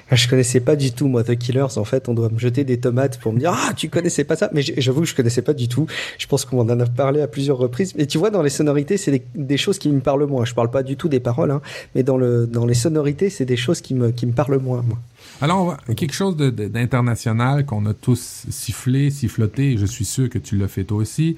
Ah, 0.10 0.15
Je 0.15 0.28
connaissais 0.28 0.60
pas 0.60 0.76
du 0.76 0.91
tout 0.91 1.08
moi 1.08 1.24
The 1.24 1.38
Killers. 1.38 1.78
En 1.78 1.86
fait, 1.86 2.10
on 2.10 2.13
doit 2.13 2.30
me 2.30 2.39
jeter 2.39 2.63
des 2.63 2.80
tomates 2.80 3.20
pour 3.20 3.34
me 3.34 3.39
dire 3.39 3.54
ah 3.54 3.74
tu 3.74 3.89
connaissais 3.89 4.24
pas 4.24 4.36
ça? 4.36 4.50
Mais 4.54 4.62
j'avoue 4.62 5.02
que 5.02 5.08
je 5.08 5.15
connaissais 5.15 5.41
pas 5.41 5.54
du 5.54 5.67
tout. 5.67 5.88
Je 6.17 6.28
pense 6.28 6.46
qu'on 6.46 6.60
en 6.60 6.80
a 6.80 6.86
parlé 6.86 7.22
à 7.22 7.28
plusieurs 7.28 7.58
reprises. 7.58 7.94
Et 7.98 8.08
tu 8.08 8.17
vois 8.17 8.30
dans 8.30 8.41
les 8.41 8.50
sonorités, 8.50 8.98
c'est 8.98 9.24
des, 9.36 9.58
choses 9.58 9.80
qui 9.80 9.89
me 9.89 10.00
parlent 10.00 10.26
moins. 10.26 10.46
Je 10.46 10.54
parle 10.54 10.72
pas 10.72 10.84
du 10.84 10.98
tout 10.98 11.10
des 11.10 11.20
paroles, 11.20 11.52
hein, 11.52 11.62
mais 11.96 12.04
dans 12.04 12.17
le 12.17 12.48
dans 12.48 12.65
les 12.65 12.74
sonorités, 12.74 13.30
c'est 13.30 13.46
des 13.46 13.58
choses 13.58 13.82
qui 13.82 13.94
me 13.94 14.12
qui 14.12 14.26
me 14.26 14.34
parlent 14.34 14.60
moins. 14.60 14.82
Moi. 14.82 14.98
Alors, 15.41 15.78
quelque 15.96 16.13
chose 16.13 16.38
d'international 16.38 17.65
qu'on 17.65 17.86
a 17.86 17.94
tous 17.94 18.46
sifflé, 18.50 19.10
siffloté, 19.10 19.78
je 19.78 19.86
suis 19.86 20.06
sûr 20.06 20.30
que 20.30 20.38
tu 20.38 20.58
l'as 20.58 20.67
fait 20.67 20.84
toi 20.84 20.98
aussi. 20.98 21.38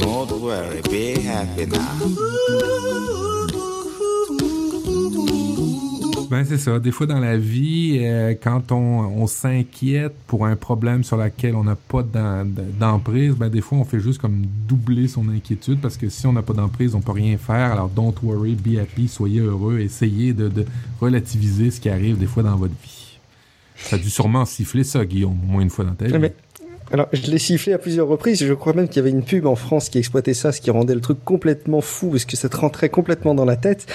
Don't 0.00 0.30
worry. 0.40 0.80
Be 0.82 1.18
happy 1.26 1.66
now. 1.66 1.78
Ben 6.30 6.44
c'est 6.44 6.58
ça. 6.58 6.78
Des 6.78 6.92
fois 6.92 7.06
dans 7.06 7.18
la 7.18 7.36
vie, 7.36 7.98
euh, 8.02 8.34
quand 8.40 8.70
on, 8.70 8.76
on 8.76 9.26
s'inquiète 9.26 10.14
pour 10.28 10.46
un 10.46 10.54
problème 10.54 11.02
sur 11.02 11.16
lequel 11.16 11.56
on 11.56 11.64
n'a 11.64 11.74
pas 11.74 12.04
d'emprise, 12.04 13.34
ben 13.34 13.48
des 13.48 13.60
fois 13.60 13.78
on 13.78 13.84
fait 13.84 13.98
juste 13.98 14.20
comme 14.20 14.44
doubler 14.68 15.08
son 15.08 15.28
inquiétude 15.28 15.80
parce 15.80 15.96
que 15.96 16.08
si 16.08 16.26
on 16.28 16.32
n'a 16.32 16.42
pas 16.42 16.52
d'emprise, 16.54 16.94
on 16.94 17.00
peut 17.00 17.10
rien 17.12 17.36
faire. 17.36 17.72
Alors 17.72 17.88
don't 17.88 18.14
worry, 18.22 18.54
be 18.54 18.78
happy, 18.78 19.08
soyez 19.08 19.40
heureux, 19.40 19.80
essayez 19.80 20.32
de, 20.32 20.48
de 20.48 20.64
relativiser 21.00 21.72
ce 21.72 21.80
qui 21.80 21.88
arrive 21.90 22.16
des 22.16 22.26
fois 22.26 22.44
dans 22.44 22.54
votre 22.56 22.74
vie. 22.80 23.18
Ça 23.76 23.96
a 23.96 23.98
dû 23.98 24.08
sûrement 24.10 24.44
siffler 24.44 24.84
ça, 24.84 25.04
Guillaume, 25.04 25.36
au 25.42 25.52
moins 25.52 25.62
une 25.62 25.70
fois 25.70 25.84
dans 25.84 25.94
ta 25.94 26.04
vie. 26.06 26.16
Mais- 26.18 26.34
alors, 26.92 27.08
je 27.12 27.30
l'ai 27.30 27.38
sifflé 27.38 27.72
à 27.72 27.78
plusieurs 27.78 28.08
reprises. 28.08 28.44
Je 28.44 28.52
crois 28.52 28.72
même 28.72 28.88
qu'il 28.88 28.96
y 28.96 29.00
avait 29.00 29.10
une 29.10 29.22
pub 29.22 29.46
en 29.46 29.54
France 29.54 29.88
qui 29.88 29.98
exploitait 29.98 30.34
ça, 30.34 30.50
ce 30.52 30.60
qui 30.60 30.70
rendait 30.70 30.94
le 30.94 31.00
truc 31.00 31.18
complètement 31.24 31.80
fou, 31.80 32.10
parce 32.10 32.24
que 32.24 32.36
ça 32.36 32.48
te 32.48 32.56
rentrait 32.56 32.88
complètement 32.88 33.34
dans 33.34 33.44
la 33.44 33.56
tête. 33.56 33.86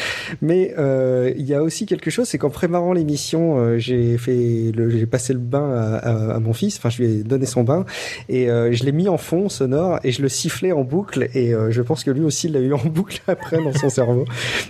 Mais 0.42 0.74
euh, 0.78 1.34
il 1.38 1.46
y 1.46 1.54
a 1.54 1.62
aussi 1.62 1.86
quelque 1.86 2.10
chose, 2.10 2.28
c'est 2.28 2.38
qu'en 2.38 2.50
préparant 2.50 2.94
l'émission, 2.94 3.58
euh, 3.60 3.78
j'ai 3.78 4.18
fait, 4.18 4.72
j'ai 4.76 5.06
passé 5.06 5.34
le 5.34 5.40
bain 5.40 5.70
à, 5.74 5.96
à- 5.98 6.36
à 6.36 6.40
mon 6.40 6.54
fils. 6.54 6.78
Enfin, 6.78 6.90
je 6.90 7.04
lui 7.04 7.12
ai 7.20 7.24
donné 7.24 7.46
son 7.46 7.64
bain 7.64 7.86
et 8.30 8.50
euh, 8.50 8.72
je 8.72 8.84
l'ai 8.86 8.92
mis 8.92 9.10
en 9.10 9.18
fond 9.18 9.50
sonore 9.50 10.00
et 10.04 10.12
je 10.12 10.22
le 10.22 10.30
sifflais 10.30 10.72
en 10.72 10.84
boucle. 10.84 11.28
Et 11.34 11.54
euh, 11.54 11.72
je 11.72 11.82
pense 11.82 12.04
que 12.04 12.12
lui 12.12 12.24
aussi 12.24 12.48
l'a 12.48 12.60
eu 12.60 12.74
en 12.74 12.78
boucle 12.86 13.20
après 13.28 13.58
dans 13.64 13.74
son 13.74 13.90
cerveau. 13.90 14.26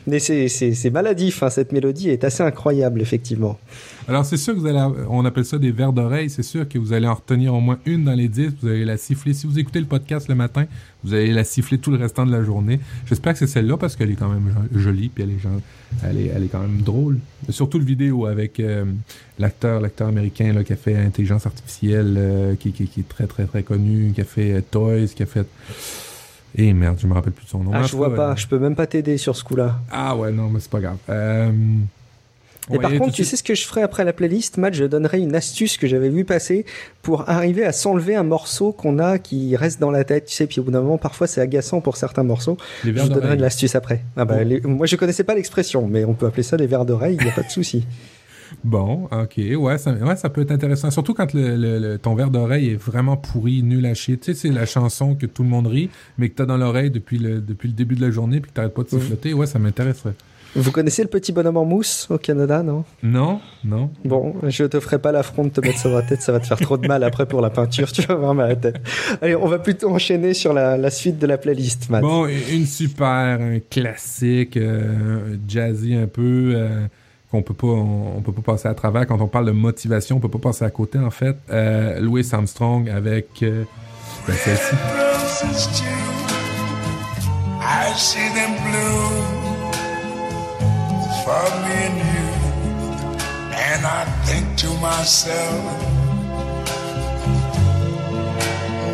Mais 0.07 0.19
c'est 0.19 0.47
c'est 0.47 0.73
c'est 0.73 0.89
maladif. 0.89 1.43
Hein, 1.43 1.49
cette 1.49 1.71
mélodie 1.71 2.09
est 2.09 2.23
assez 2.23 2.43
incroyable, 2.43 3.01
effectivement. 3.01 3.59
Alors 4.07 4.23
c'est 4.23 4.37
sûr 4.37 4.53
que 4.53 4.59
vous 4.59 4.67
allez, 4.67 4.85
on 5.09 5.25
appelle 5.25 5.45
ça 5.45 5.57
des 5.57 5.71
verres 5.71 5.91
d'oreille, 5.91 6.29
c'est 6.29 6.43
sûr 6.43 6.69
que 6.69 6.77
vous 6.77 6.93
allez 6.93 7.07
en 7.07 7.15
retenir 7.15 7.55
au 7.55 7.59
moins 7.59 7.79
une 7.87 8.03
dans 8.03 8.13
les 8.13 8.27
dix, 8.27 8.51
vous 8.61 8.67
allez 8.67 8.85
la 8.85 8.97
siffler. 8.97 9.33
Si 9.33 9.47
vous 9.47 9.57
écoutez 9.57 9.79
le 9.79 9.87
podcast 9.87 10.27
le 10.27 10.35
matin, 10.35 10.65
vous 11.03 11.15
allez 11.15 11.33
la 11.33 11.43
siffler 11.43 11.79
tout 11.79 11.89
le 11.89 11.97
restant 11.97 12.23
de 12.23 12.31
la 12.31 12.43
journée. 12.43 12.79
J'espère 13.07 13.33
que 13.33 13.39
c'est 13.39 13.47
celle-là 13.47 13.77
parce 13.77 13.95
qu'elle 13.95 14.11
est 14.11 14.15
quand 14.15 14.29
même 14.29 14.53
jo- 14.73 14.79
jolie, 14.79 15.09
puis 15.09 15.23
elle 15.23 15.31
est, 15.31 15.39
gen- 15.39 15.59
elle 16.03 16.19
est, 16.19 16.27
elle 16.35 16.43
est 16.43 16.49
quand 16.49 16.59
même 16.61 16.81
drôle. 16.81 17.17
Surtout 17.49 17.79
le 17.79 17.85
vidéo 17.85 18.27
avec 18.27 18.59
euh, 18.59 18.85
l'acteur, 19.39 19.81
l'acteur 19.81 20.07
américain 20.07 20.53
là, 20.53 20.63
qui 20.63 20.73
a 20.73 20.75
fait 20.75 20.95
Intelligence 20.95 21.47
Artificielle, 21.47 22.13
euh, 22.15 22.55
qui, 22.55 22.73
qui, 22.73 22.85
qui 22.87 22.99
est 22.99 23.09
très 23.09 23.25
très 23.25 23.45
très 23.45 23.63
connu, 23.63 24.11
qui 24.13 24.21
a 24.21 24.25
fait 24.25 24.53
euh, 24.53 24.61
Toys, 24.69 25.07
qui 25.15 25.23
a 25.23 25.25
fait... 25.25 25.47
Et 26.57 26.71
merde, 26.73 26.97
je 27.01 27.07
me 27.07 27.13
rappelle 27.13 27.33
plus 27.33 27.45
de 27.45 27.49
son 27.49 27.63
nom. 27.63 27.71
Ah, 27.73 27.83
je 27.83 27.95
vois 27.95 28.15
pas. 28.15 28.35
Je 28.35 28.47
peux 28.47 28.59
même 28.59 28.75
pas 28.75 28.87
t'aider 28.87 29.17
sur 29.17 29.35
ce 29.35 29.43
coup-là. 29.43 29.81
Ah 29.91 30.15
ouais, 30.15 30.31
non, 30.31 30.49
mais 30.49 30.61
c'est 30.61 30.71
pas 30.71 30.79
grave. 30.79 30.97
Euh, 31.09 31.51
Et 32.73 32.79
par 32.79 32.91
contre, 32.97 33.13
tu 33.13 33.23
sais 33.23 33.35
ce 33.35 33.43
que 33.43 33.53
je 33.53 33.65
ferai 33.67 33.81
après 33.83 34.03
la 34.03 34.11
playlist, 34.13 34.57
Matt 34.57 34.73
Je 34.73 34.85
donnerai 34.85 35.19
une 35.19 35.35
astuce 35.35 35.77
que 35.77 35.85
j'avais 35.87 36.09
vu 36.09 36.25
passer 36.25 36.65
pour 37.03 37.29
arriver 37.29 37.63
à 37.63 37.71
s'enlever 37.71 38.15
un 38.15 38.23
morceau 38.23 38.71
qu'on 38.71 38.97
a 38.97 39.19
qui 39.19 39.55
reste 39.55 39.79
dans 39.79 39.91
la 39.91 40.03
tête. 40.03 40.25
Tu 40.25 40.33
sais, 40.35 40.47
puis 40.47 40.59
au 40.59 40.63
bout 40.63 40.71
d'un 40.71 40.81
moment, 40.81 40.97
parfois 40.97 41.27
c'est 41.27 41.41
agaçant 41.41 41.79
pour 41.81 41.95
certains 41.97 42.23
morceaux. 42.23 42.57
Les 42.83 42.95
Je 42.95 43.01
vous 43.03 43.09
donnerai 43.09 43.37
de 43.37 43.41
l'astuce 43.41 43.75
après. 43.75 44.01
Ah 44.17 44.25
bah, 44.25 44.37
Bon. 44.43 44.47
les- 44.49 44.61
moi, 44.61 44.87
je 44.87 44.95
connaissais 44.95 45.23
pas 45.23 45.35
l'expression, 45.35 45.87
mais 45.87 46.05
on 46.05 46.13
peut 46.15 46.25
appeler 46.25 46.41
ça 46.43 46.57
les 46.57 46.65
verres 46.67 46.85
d'oreille. 46.85 47.17
Il 47.19 47.25
y 47.25 47.29
a 47.29 47.33
pas 47.33 47.43
de 47.43 47.51
souci. 47.51 47.85
Bon, 48.63 49.09
ok, 49.11 49.39
ouais, 49.57 49.77
ça, 49.79 49.91
ouais, 49.91 50.15
ça 50.15 50.29
peut 50.29 50.41
être 50.41 50.51
intéressant. 50.51 50.91
Surtout 50.91 51.13
quand 51.15 51.33
le, 51.33 51.55
le- 51.55 51.79
le- 51.79 51.97
ton 51.97 52.13
verre 52.13 52.29
d'oreille 52.29 52.69
est 52.69 52.75
vraiment 52.81 53.17
pourri, 53.17 53.63
nul 53.63 53.85
à 53.87 53.93
chier. 53.95 54.17
Tu 54.17 54.33
sais, 54.33 54.39
c'est 54.39 54.53
la 54.53 54.65
chanson 54.67 55.15
que 55.15 55.25
tout 55.25 55.41
le 55.43 55.49
monde 55.49 55.65
rit, 55.67 55.89
mais 56.19 56.29
que 56.29 56.35
t'as 56.35 56.45
dans 56.45 56.55
l'oreille 56.57 56.91
depuis 56.91 57.17
le, 57.17 57.41
depuis 57.41 57.67
le 57.67 57.73
début 57.73 57.95
de 57.95 58.01
la 58.01 58.11
journée, 58.11 58.39
puis 58.39 58.51
que 58.51 58.55
t'arrêtes 58.55 58.73
pas 58.73 58.83
de 58.83 58.89
siffloter. 58.89 59.33
Ouais, 59.33 59.47
ça 59.47 59.57
m'intéresserait. 59.59 60.13
Vous 60.57 60.71
connaissez 60.71 61.01
le 61.03 61.09
petit 61.09 61.33
bonhomme 61.33 61.57
en 61.57 61.65
mousse 61.65 62.07
au 62.09 62.17
Canada, 62.17 62.63
non? 62.63 62.85
Non, 63.03 63.41
non. 63.65 63.89
Bon, 64.05 64.35
je 64.47 64.63
te 64.63 64.79
ferai 64.79 64.99
pas 64.99 65.11
l'affront 65.11 65.43
de 65.43 65.49
te 65.49 65.59
mettre 65.59 65.79
sur 65.79 65.89
la 65.89 66.01
tête, 66.01 66.21
ça 66.21 66.31
va 66.31 66.39
te 66.39 66.47
faire 66.47 66.59
trop 66.59 66.77
de 66.77 66.87
mal 66.87 67.03
après 67.03 67.25
pour 67.25 67.41
la 67.41 67.49
peinture, 67.49 67.91
tu 67.91 68.01
vas 68.03 68.13
avoir 68.13 68.33
mal 68.33 68.45
à 68.45 68.49
la 68.49 68.55
tête. 68.55 68.81
Allez, 69.21 69.35
on 69.35 69.47
va 69.47 69.59
plutôt 69.59 69.89
enchaîner 69.91 70.33
sur 70.33 70.53
la, 70.53 70.77
la 70.77 70.89
suite 70.89 71.19
de 71.19 71.27
la 71.27 71.37
playlist, 71.37 71.89
Matt. 71.89 72.01
Bon, 72.03 72.25
une 72.25 72.65
super, 72.65 73.07
un 73.07 73.59
classique, 73.69 74.55
euh, 74.55 75.35
jazzy 75.45 75.93
un 75.95 76.07
peu, 76.07 76.53
euh, 76.55 76.87
qu'on 77.31 77.41
peut 77.41 77.53
pas, 77.53 77.67
on, 77.67 78.17
on 78.17 78.21
peut 78.21 78.31
pas 78.31 78.53
passer 78.53 78.69
à 78.69 78.73
travers. 78.73 79.05
Quand 79.05 79.19
on 79.19 79.27
parle 79.27 79.47
de 79.47 79.51
motivation, 79.51 80.15
on 80.15 80.19
peut 80.21 80.29
pas 80.29 80.39
passer 80.39 80.63
à 80.63 80.69
côté, 80.69 80.97
en 80.99 81.11
fait. 81.11 81.35
Euh, 81.51 81.99
Louis 81.99 82.25
Armstrong 82.31 82.89
avec, 82.89 83.43
euh, 83.43 83.65
ben, 84.25 84.33
celle-ci. 84.33 84.75
I 87.61 87.93
see 87.97 88.19
them 88.33 88.51
bloom 88.63 89.34
for 91.25 91.45
me 91.63 91.75
and 91.87 91.97
you. 92.09 92.27
And 93.69 93.81
I 93.83 94.03
think 94.25 94.45
to 94.61 94.69
myself, 94.89 95.63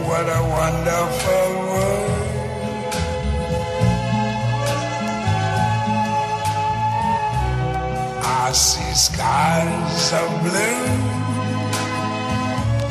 what 0.08 0.26
a 0.40 0.42
wonderful 0.60 1.48
world. 1.68 2.22
I 8.44 8.52
see 8.54 8.94
skies 8.94 10.14
of 10.22 10.30
blue 10.46 10.84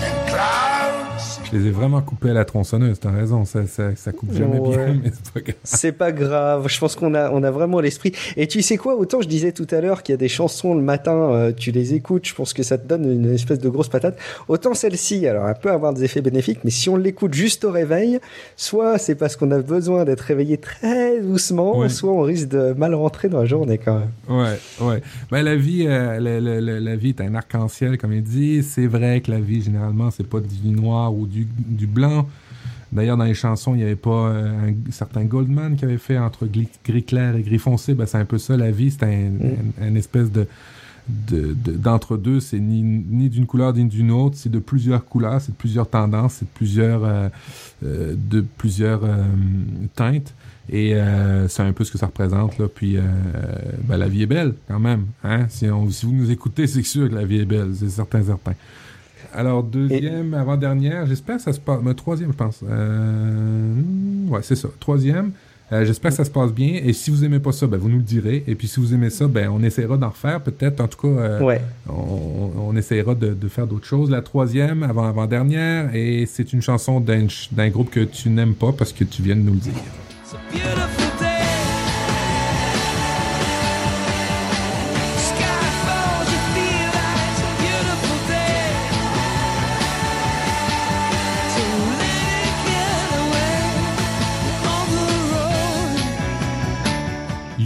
and 0.07 0.17
clouds 0.29 0.80
Je 1.53 1.59
les 1.59 1.67
ai 1.67 1.71
vraiment 1.71 2.01
coupés 2.01 2.31
à 2.31 2.33
la 2.35 2.45
tronçonneuse, 2.45 3.01
t'as 3.01 3.11
raison, 3.11 3.45
ça, 3.45 3.67
ça, 3.67 3.95
ça 3.97 4.13
coupe 4.13 4.33
jamais 4.33 4.59
Ouais. 4.61 4.69
bien, 4.77 5.01
mais 5.03 5.11
c'est 5.13 5.33
pas 5.33 5.41
grave. 5.41 5.57
C'est 5.65 5.93
pas 5.93 6.13
grave, 6.13 6.67
je 6.69 6.79
pense 6.79 6.95
qu'on 6.97 7.15
a, 7.15 7.31
on 7.31 7.43
a 7.43 7.51
vraiment 7.51 7.81
l'esprit. 7.81 8.13
Et 8.37 8.47
tu 8.47 8.63
sais 8.63 8.77
quoi, 8.77 8.95
autant 8.97 9.21
je 9.21 9.29
disais 9.29 9.53
tout 9.53 9.67
à 9.71 9.81
l'heure 9.81 10.03
qu'il 10.03 10.13
y 10.13 10.15
a 10.15 10.17
des 10.19 10.29
chansons 10.29 10.75
le 10.75 10.83
matin, 10.83 11.13
euh, 11.33 11.53
tu 11.57 11.71
les 11.73 11.95
écoutes, 11.95 12.27
je 12.27 12.35
pense 12.35 12.53
que 12.53 12.63
ça 12.63 12.79
te 12.79 12.87
donne 12.87 13.05
une 13.11 13.33
espèce 13.35 13.59
de 13.59 13.69
grosse 13.69 13.89
patate. 13.89 14.19
Autant 14.49 14.75
celle-ci, 14.75 15.27
alors 15.27 15.49
elle 15.49 15.55
peut 15.61 15.71
avoir 15.73 15.93
des 15.93 16.05
effets 16.05 16.21
bénéfiques, 16.23 16.61
mais 16.65 16.71
si 16.71 16.89
on 16.89 16.97
l'écoute 16.97 17.35
juste 17.35 17.65
au 17.65 17.71
réveil, 17.71 18.21
soit 18.57 18.99
c'est 18.99 19.15
parce 19.15 19.37
qu'on 19.37 19.51
a 19.51 19.59
besoin 19.61 20.05
d'être 20.05 20.21
réveillé 20.21 20.59
très 20.59 21.21
doucement, 21.21 21.79
Ouais. 21.79 21.89
soit 21.89 22.13
on 22.13 22.21
risque 22.23 22.49
de 22.49 22.73
mal 22.75 22.95
rentrer 22.95 23.29
dans 23.29 23.41
la 23.41 23.47
journée 23.47 23.79
quand 23.79 23.99
même. 23.99 24.11
Ouais, 24.29 24.59
ouais. 24.87 25.03
Ben, 25.31 25.43
la 25.43 25.57
vie, 25.57 25.85
euh, 25.87 26.21
la, 26.21 26.41
la- 26.41 26.61
la- 26.61 26.81
la 26.81 26.97
vie 26.97 27.11
est 27.11 27.21
un 27.21 27.35
arc-en-ciel, 27.35 27.99
comme 27.99 28.13
il 28.13 28.23
dit. 28.23 28.63
C'est 28.63 28.87
vrai 28.87 29.21
que 29.21 29.31
la 29.31 29.41
vie, 29.41 29.63
généralement, 29.63 30.11
c'est 30.11 30.27
pas 30.27 30.41
du 30.41 30.69
noir 30.69 31.15
ou 31.15 31.27
du, 31.27 31.40
du 31.57 31.87
blanc. 31.87 32.29
D'ailleurs, 32.93 33.17
dans 33.17 33.25
les 33.25 33.35
chansons, 33.35 33.75
il 33.75 33.79
n'y 33.79 33.83
avait 33.85 33.95
pas 33.97 34.29
euh, 34.31 34.69
un 34.71 34.91
certain 34.91 35.25
Goldman 35.25 35.77
qui 35.77 35.85
avait 35.85 35.99
fait 35.99 36.19
entre 36.19 36.47
gris, 36.47 36.69
gris 36.85 37.05
clair 37.05 37.37
et 37.37 37.43
gris 37.43 37.59
foncé. 37.59 37.95
Ben, 37.95 38.05
c'est 38.07 38.19
un 38.19 38.25
peu 38.25 38.39
ça, 38.39 38.57
la 38.57 38.71
vie. 38.73 38.91
C'est 38.91 39.05
un, 39.05 39.09
un- 39.09 39.89
un 39.89 39.95
espèce 39.95 40.31
de 40.33 40.47
de- 41.29 41.57
de- 41.65 41.73
d'entre-deux. 41.77 42.39
c'est 42.41 42.61
ni, 42.61 42.83
ni 42.83 43.29
d'une 43.29 43.47
couleur 43.47 43.75
ni 43.75 43.85
d'une 43.85 44.11
autre. 44.13 44.37
C'est 44.37 44.51
de 44.51 44.59
plusieurs 44.61 45.05
couleurs, 45.05 45.41
c'est 45.41 45.53
de 45.53 45.57
plusieurs 45.57 45.89
tendances, 45.89 46.35
c'est 46.35 46.45
de 46.45 46.51
plusieurs, 46.55 47.05
euh, 47.05 47.29
euh, 47.85 48.15
de 48.17 48.45
plusieurs 48.59 49.03
euh, 49.05 49.25
teintes. 49.95 50.35
Et 50.73 50.95
c'est 51.49 51.63
un 51.65 51.73
peu 51.73 51.83
ce 51.83 51.91
que 51.91 51.99
ça 51.99 52.07
représente. 52.07 52.57
Là. 52.59 52.67
Puis 52.73 52.97
ben, 53.89 53.97
la 53.97 54.07
vie 54.07 54.23
est 54.23 54.27
belle 54.27 54.55
quand 54.69 54.79
même. 54.79 55.07
Hein? 55.25 55.47
Si, 55.49 55.69
on- 55.69 55.91
si 55.91 56.07
vous 56.07 56.13
nous 56.13 56.31
écoutez, 56.31 56.67
c'est 56.69 56.83
sûr 56.85 57.09
que 57.11 57.15
la 57.17 57.25
vie 57.25 57.39
est 57.41 57.45
belle. 57.45 57.73
C'est 57.77 57.89
certain, 57.91 58.23
certain. 58.23 58.53
Alors, 59.35 59.63
deuxième, 59.63 60.35
avant-dernière, 60.35 61.07
j'espère 61.07 61.37
que 61.37 61.43
ça 61.43 61.53
se 61.53 61.61
passe. 61.61 61.79
Mais 61.83 61.95
troisième, 61.95 62.33
je 62.33 62.37
pense. 62.37 62.61
Euh, 62.69 63.75
ouais, 64.29 64.41
c'est 64.43 64.57
ça. 64.57 64.69
Troisième. 64.81 65.33
euh, 65.73 65.85
j'espère 65.85 66.11
que 66.11 66.17
ça 66.17 66.25
se 66.25 66.31
passe 66.31 66.53
bien. 66.53 66.81
Et 66.85 66.93
si 66.93 67.11
vous 67.11 67.25
aimez 67.25 67.39
pas 67.39 67.53
ça, 67.53 67.67
ben, 67.69 67.77
vous 67.79 67.89
nous 67.89 67.99
le 67.99 68.03
direz. 68.03 68.43
Et 68.49 68.57
puis 68.57 68.67
si 68.67 68.81
vous 68.81 68.93
aimez 68.93 69.09
ça, 69.11 69.29
ben, 69.29 69.49
on 69.51 69.63
essaiera 69.63 69.97
d'en 69.97 70.09
refaire 70.09 70.41
peut-être. 70.41 70.81
En 70.81 70.89
tout 70.89 70.99
cas, 70.99 71.09
euh, 71.23 71.41
Ouais. 71.41 71.61
on, 71.89 72.51
on 72.71 72.77
essaiera 72.77 73.15
de, 73.15 73.33
de 73.35 73.49
faire 73.49 73.67
d'autres 73.69 73.87
choses. 73.87 74.11
La 74.11 74.21
troisième, 74.23 74.83
avant 74.83 75.05
avant-dernière, 75.07 75.95
et 75.95 76.27
c'est 76.27 76.53
une 76.53 76.61
chanson 76.63 76.99
d'un 77.01 77.21
ch- 77.29 77.51
d'un 77.53 77.69
groupe 77.69 77.91
que 77.91 78.01
tu 78.01 78.31
n'aimes 78.31 78.55
pas 78.55 78.73
parce 78.73 78.93
que 78.93 79.05
tu 79.05 79.23
viens 79.23 79.37
de 79.37 79.43
nous 79.43 79.53
le 79.55 79.59
dire. 79.61 79.73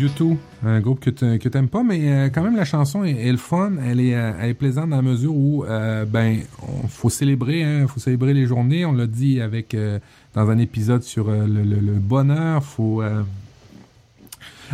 U2, 0.07 0.37
un 0.65 0.81
groupe 0.81 1.01
que 1.01 1.11
tu 1.11 1.51
t'aimes 1.51 1.69
pas, 1.69 1.83
mais 1.83 2.01
euh, 2.13 2.29
quand 2.29 2.43
même 2.43 2.57
la 2.57 2.65
chanson 2.65 3.05
est, 3.05 3.31
le 3.31 3.37
fun, 3.37 3.73
elle 3.85 4.01
est, 4.01 4.15
euh, 4.15 4.33
elle 4.41 4.51
est 4.51 4.55
plaisante 4.55 4.91
dans 4.91 4.97
la 4.97 5.03
mesure 5.03 5.35
où 5.35 5.65
euh, 5.65 6.05
ben 6.05 6.41
faut 6.89 7.11
célébrer, 7.11 7.65
hein, 7.65 7.87
faut 7.87 8.01
célébrer 8.01 8.35
les 8.35 8.47
journées. 8.47 8.85
On 8.85 8.93
l'a 8.93 9.07
dit 9.07 9.41
avec 9.41 9.75
euh, 9.75 9.99
dans 10.35 10.51
un 10.51 10.59
épisode 10.59 11.03
sur 11.03 11.31
le, 11.31 11.99
bonheur, 11.99 12.65
faut 12.65 13.03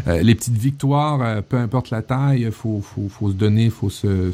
les 0.06 0.34
petites 0.34 0.56
victoires, 0.56 1.42
peu 1.42 1.58
importe 1.58 1.90
la 1.90 2.02
taille, 2.02 2.50
faut 2.50 2.80
faut, 2.80 3.30
se 3.30 3.34
donner, 3.34 3.70
faut 3.70 3.90
se, 3.90 4.32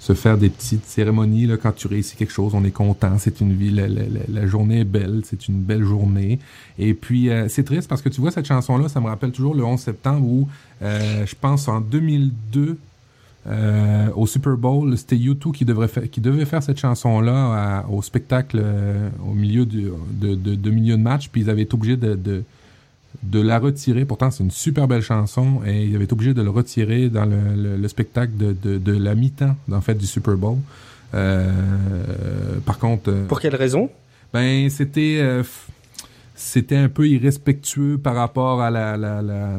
se 0.00 0.14
faire 0.14 0.38
des 0.38 0.48
petites 0.48 0.86
cérémonies 0.86 1.46
là, 1.46 1.56
quand 1.56 1.72
tu 1.72 1.86
réussis 1.86 2.16
quelque 2.16 2.32
chose, 2.32 2.52
on 2.54 2.64
est 2.64 2.72
content, 2.72 3.16
c'est 3.18 3.40
une 3.40 3.52
vie, 3.52 3.70
la, 3.70 4.46
journée 4.46 4.80
est 4.80 4.84
belle, 4.84 5.20
c'est 5.24 5.46
une 5.46 5.60
belle 5.60 5.84
journée. 5.84 6.38
Et 6.78 6.94
puis 6.94 7.28
euh, 7.28 7.48
c'est 7.48 7.64
triste 7.64 7.88
parce 7.88 8.02
que 8.02 8.08
tu 8.08 8.20
vois 8.20 8.30
cette 8.30 8.46
chanson 8.46 8.78
là, 8.78 8.88
ça 8.88 9.00
me 9.00 9.06
rappelle 9.06 9.30
toujours 9.30 9.54
le 9.54 9.62
11 9.62 9.78
septembre 9.78 10.26
où 10.26 10.48
euh, 10.82 11.26
je 11.26 11.34
pense 11.38 11.68
en 11.68 11.80
2002 11.80 12.78
euh, 13.46 14.08
au 14.14 14.26
Super 14.26 14.56
Bowl, 14.56 14.96
c'était 14.98 15.16
U2 15.16 15.52
qui 15.52 15.64
devrait 15.64 15.88
faire, 15.88 16.10
qui 16.10 16.20
devait 16.20 16.44
faire 16.44 16.62
cette 16.62 16.78
chanson-là 16.78 17.84
au 17.90 18.02
spectacle 18.02 18.60
euh, 18.62 19.08
au 19.26 19.32
milieu 19.32 19.64
du, 19.64 19.90
de, 20.12 20.34
de, 20.34 20.54
de 20.54 20.70
milieu 20.70 20.96
de 20.96 21.02
match, 21.02 21.30
puis 21.30 21.42
ils 21.42 21.50
avaient 21.50 21.62
été 21.62 21.74
obligés 21.74 21.96
de, 21.96 22.44
de 23.22 23.40
la 23.40 23.58
retirer. 23.58 24.04
Pourtant, 24.04 24.30
c'est 24.30 24.42
une 24.44 24.50
super 24.50 24.86
belle 24.88 25.02
chanson 25.02 25.60
et 25.66 25.84
ils 25.84 25.94
avaient 25.94 26.04
été 26.04 26.12
obligés 26.12 26.34
de 26.34 26.42
le 26.42 26.50
retirer 26.50 27.08
dans 27.08 27.24
le, 27.24 27.36
le, 27.56 27.76
le 27.76 27.88
spectacle 27.88 28.32
de, 28.36 28.52
de, 28.62 28.78
de 28.78 28.92
la 28.96 29.14
mi-temps, 29.14 29.56
en 29.72 29.80
fait, 29.80 29.94
du 29.94 30.06
Super 30.06 30.36
Bowl. 30.36 30.56
Euh, 31.14 32.58
par 32.64 32.78
contre, 32.78 33.10
euh, 33.10 33.26
Pour 33.26 33.40
quelle 33.40 33.56
raison? 33.56 33.90
ben 34.32 34.70
c'était 34.70 35.18
euh, 35.20 35.42
c'était 36.36 36.76
un 36.76 36.88
peu 36.88 37.06
irrespectueux 37.08 37.98
par 37.98 38.14
rapport 38.14 38.62
à 38.62 38.70
la, 38.70 38.96
la, 38.96 39.20
la- 39.20 39.58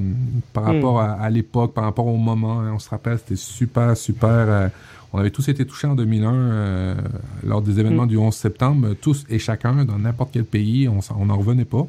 par 0.54 0.64
Hmm. 0.64 0.68
rapport 0.68 1.02
à, 1.02 1.12
à 1.14 1.30
l'époque, 1.30 1.74
par 1.74 1.84
rapport 1.84 2.08
au 2.08 2.18
moment. 2.18 2.62
hein. 2.62 2.72
on 2.74 2.80
se 2.80 2.90
rappelle, 2.90 3.18
c'était 3.20 3.36
super 3.36 3.96
super. 3.98 4.30
euh, 4.30 4.68
on 5.14 5.20
avait 5.20 5.32
tous 5.32 5.48
été 5.50 5.66
touchés 5.66 5.88
en 5.88 5.96
2001 5.96 6.34
euh, 6.34 6.96
lors 7.46 7.62
des 7.62 7.80
événements 7.80 8.06
Hmm. 8.06 8.08
du 8.10 8.18
11 8.18 8.34
septembre, 8.34 8.96
tous 9.02 9.26
et 9.30 9.40
chacun 9.40 9.84
dans 9.86 10.00
n'importe 10.00 10.30
quel 10.34 10.46
pays, 10.46 10.88
on 10.90 11.26
n'en 11.26 11.38
revenait 11.38 11.66
pas. 11.66 11.86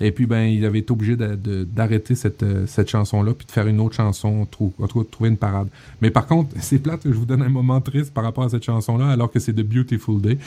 Et 0.00 0.10
puis 0.10 0.26
ben 0.26 0.42
ils 0.44 0.64
avaient 0.64 0.80
été 0.80 0.92
obligés 0.92 1.16
d'arrêter 1.16 2.14
cette 2.14 2.42
euh, 2.42 2.66
cette 2.66 2.88
chanson 2.90 3.22
là 3.22 3.32
puis 3.34 3.46
de 3.46 3.52
faire 3.52 3.66
une 3.66 3.80
autre 3.80 3.94
chanson, 3.96 4.46
trou- 4.50 4.72
en 4.80 4.86
tout 4.88 4.98
cas, 5.00 5.04
de 5.04 5.10
trouver 5.10 5.30
une 5.30 5.36
parade. 5.36 5.68
Mais 6.02 6.10
par 6.10 6.26
contre, 6.26 6.50
c'est 6.60 6.78
plate 6.78 7.02
que 7.02 7.12
je 7.12 7.16
vous 7.18 7.26
donne 7.26 7.42
un 7.42 7.48
moment 7.48 7.80
triste 7.80 8.12
par 8.12 8.24
rapport 8.24 8.44
à 8.44 8.48
cette 8.48 8.64
chanson 8.64 8.96
là 8.98 9.08
alors 9.08 9.30
que 9.30 9.38
c'est 9.38 9.52
The 9.52 9.62
Beautiful 9.62 10.20
Day. 10.20 10.38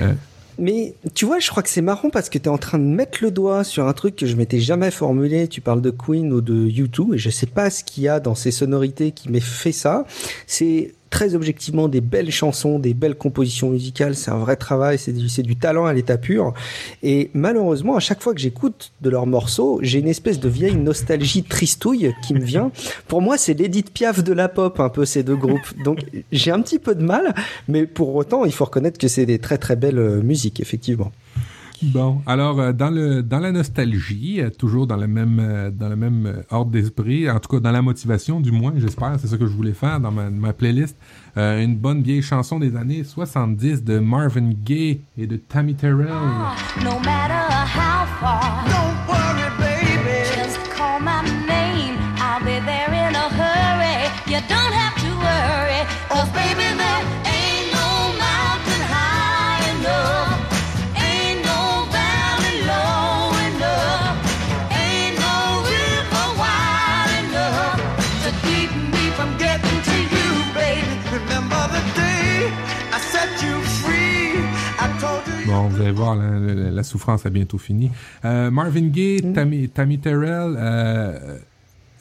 Euh, 0.00 0.12
Mais 0.58 0.94
tu 1.14 1.24
vois, 1.24 1.38
je 1.40 1.48
crois 1.50 1.62
que 1.62 1.68
c'est 1.70 1.82
marrant 1.82 2.10
parce 2.10 2.28
que 2.28 2.38
tu 2.38 2.44
es 2.44 2.48
en 2.48 2.58
train 2.58 2.78
de 2.78 2.84
mettre 2.84 3.18
le 3.22 3.30
doigt 3.30 3.64
sur 3.64 3.88
un 3.88 3.92
truc 3.94 4.16
que 4.16 4.26
je 4.26 4.36
m'étais 4.36 4.60
jamais 4.60 4.90
formulé. 4.90 5.48
Tu 5.48 5.60
parles 5.60 5.80
de 5.82 5.90
Queen 5.90 6.32
ou 6.32 6.40
de 6.42 6.68
U2 6.68 7.14
et 7.14 7.18
je 7.18 7.30
sais 7.30 7.46
pas 7.46 7.70
ce 7.70 7.82
qu'il 7.82 8.04
y 8.04 8.08
a 8.08 8.20
dans 8.20 8.34
ces 8.34 8.50
sonorités 8.50 9.12
qui 9.12 9.30
m'ait 9.30 9.40
fait 9.40 9.72
ça. 9.72 10.04
C'est 10.46 10.92
très 11.12 11.34
objectivement 11.34 11.88
des 11.88 12.00
belles 12.00 12.32
chansons, 12.32 12.78
des 12.78 12.94
belles 12.94 13.14
compositions 13.14 13.68
musicales. 13.70 14.16
C'est 14.16 14.30
un 14.30 14.38
vrai 14.38 14.56
travail, 14.56 14.98
c'est 14.98 15.12
du, 15.12 15.56
talent 15.56 15.84
à 15.84 15.92
l'état 15.92 16.16
pur. 16.16 16.54
Et 17.02 17.30
malheureusement, 17.34 17.94
à 17.96 18.00
chaque 18.00 18.22
fois 18.22 18.32
que 18.32 18.40
j'écoute 18.40 18.92
de 19.02 19.10
leurs 19.10 19.26
morceaux, 19.26 19.78
j'ai 19.82 19.98
une 19.98 20.08
espèce 20.08 20.40
de 20.40 20.48
vieille 20.48 20.74
nostalgie 20.74 21.42
tristouille 21.42 22.14
qui 22.26 22.32
me 22.32 22.40
vient. 22.40 22.72
Pour 23.08 23.20
moi, 23.20 23.36
c'est 23.36 23.52
l'Edith 23.52 23.92
Piaf 23.92 24.24
de 24.24 24.32
la 24.32 24.48
pop, 24.48 24.80
un 24.80 24.88
peu 24.88 25.04
ces 25.04 25.22
deux 25.22 25.36
groupes. 25.36 25.82
Donc 25.84 26.00
j'ai 26.32 26.50
un 26.50 26.62
petit 26.62 26.78
peu 26.78 26.94
de 26.94 27.04
mal, 27.04 27.34
mais 27.68 27.84
pour 27.84 28.14
autant, 28.14 28.46
il 28.46 28.52
faut 28.52 28.64
reconnaître 28.64 28.98
que 28.98 29.06
c'est 29.06 29.26
des 29.26 29.38
très 29.38 29.58
très 29.58 29.76
belles 29.76 29.98
euh, 29.98 30.22
musiques, 30.22 30.60
effectivement. 30.60 31.12
Bon, 31.82 32.22
alors 32.26 32.60
euh, 32.60 32.72
dans 32.72 32.90
le 32.90 33.22
dans 33.22 33.40
la 33.40 33.50
nostalgie, 33.50 34.40
euh, 34.40 34.50
toujours 34.50 34.86
dans 34.86 34.96
le 34.96 35.08
même 35.08 35.38
euh, 35.40 35.70
dans 35.70 35.88
le 35.88 35.96
même 35.96 36.42
ordre 36.50 36.70
d'esprit, 36.70 37.28
en 37.28 37.40
tout 37.40 37.48
cas 37.48 37.60
dans 37.60 37.72
la 37.72 37.82
motivation 37.82 38.40
du 38.40 38.52
moins, 38.52 38.72
j'espère, 38.76 39.16
c'est 39.18 39.26
ça 39.26 39.36
que 39.36 39.46
je 39.46 39.52
voulais 39.52 39.72
faire 39.72 39.98
dans 39.98 40.12
ma, 40.12 40.52
playlist, 40.52 40.96
euh, 41.36 41.62
une 41.62 41.76
bonne 41.76 42.02
vieille 42.02 42.22
chanson 42.22 42.60
des 42.60 42.76
années 42.76 43.02
70 43.02 43.82
de 43.82 43.98
Marvin 43.98 44.52
Gaye 44.64 45.00
et 45.18 45.26
de 45.26 45.36
Tammy 45.36 45.74
Terrell. 45.74 46.06
No 46.84 46.98
matter 47.00 47.52
how 47.74 48.06
far, 48.20 48.81
allez 75.82 75.92
voir, 75.92 76.16
la, 76.16 76.30
la- 76.38 76.70
la 76.70 76.82
souffrance 76.82 77.26
a 77.26 77.30
bientôt 77.30 77.58
fini. 77.58 77.90
Euh, 78.24 78.50
Marvin 78.50 78.88
Gaye, 78.88 79.32
Tammy, 79.34 79.68
Tammy 79.68 79.98
Terrell, 79.98 80.54
euh, 80.58 81.36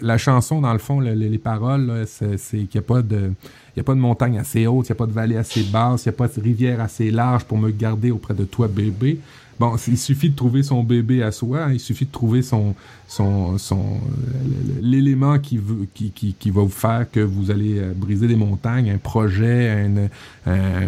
la 0.01 0.17
chanson, 0.17 0.61
dans 0.61 0.73
le 0.73 0.79
fond, 0.79 0.99
le- 0.99 1.13
le- 1.13 1.27
les 1.27 1.37
paroles, 1.37 2.05
c'est 2.07 2.37
qu'il 2.37 2.67
n'y 2.73 2.79
a 2.79 2.81
pas 2.81 3.01
de... 3.01 3.31
Il 3.73 3.79
y 3.79 3.81
a 3.81 3.83
pas 3.85 3.93
de 3.93 3.99
montagne 3.99 4.37
assez 4.37 4.67
haute, 4.67 4.89
il 4.89 4.91
n'y 4.91 4.95
a 4.97 4.99
pas 4.99 5.05
de 5.05 5.13
vallée 5.13 5.37
assez 5.37 5.63
basse, 5.63 6.03
il 6.05 6.09
n'y 6.09 6.15
a 6.15 6.17
pas 6.17 6.27
de 6.27 6.41
rivière 6.41 6.81
assez 6.81 7.09
large 7.09 7.45
pour 7.45 7.57
me 7.57 7.69
garder 7.71 8.11
auprès 8.11 8.33
de 8.33 8.43
toi, 8.43 8.67
bébé. 8.67 9.17
Bon, 9.61 9.75
il 9.87 9.97
suffit 9.99 10.31
de 10.31 10.35
trouver 10.35 10.63
son 10.63 10.81
bébé 10.83 11.21
à 11.21 11.31
soi, 11.31 11.65
hein, 11.65 11.73
il 11.73 11.79
suffit 11.79 12.05
de 12.07 12.11
trouver 12.11 12.41
son, 12.41 12.73
son, 13.07 13.59
son, 13.59 13.77
euh, 13.77 14.79
l'élément 14.81 15.37
qui, 15.37 15.57
veut- 15.59 15.85
qui, 15.93 16.09
qui, 16.09 16.33
qui 16.33 16.49
va 16.49 16.63
vous 16.63 16.69
faire 16.69 17.05
que 17.11 17.19
vous 17.19 17.51
allez 17.51 17.77
euh, 17.77 17.93
briser 17.95 18.27
des 18.27 18.35
montagnes, 18.35 18.89
un 18.89 18.97
projet, 18.97 19.85
une, 19.85 20.09
un- 20.47 20.87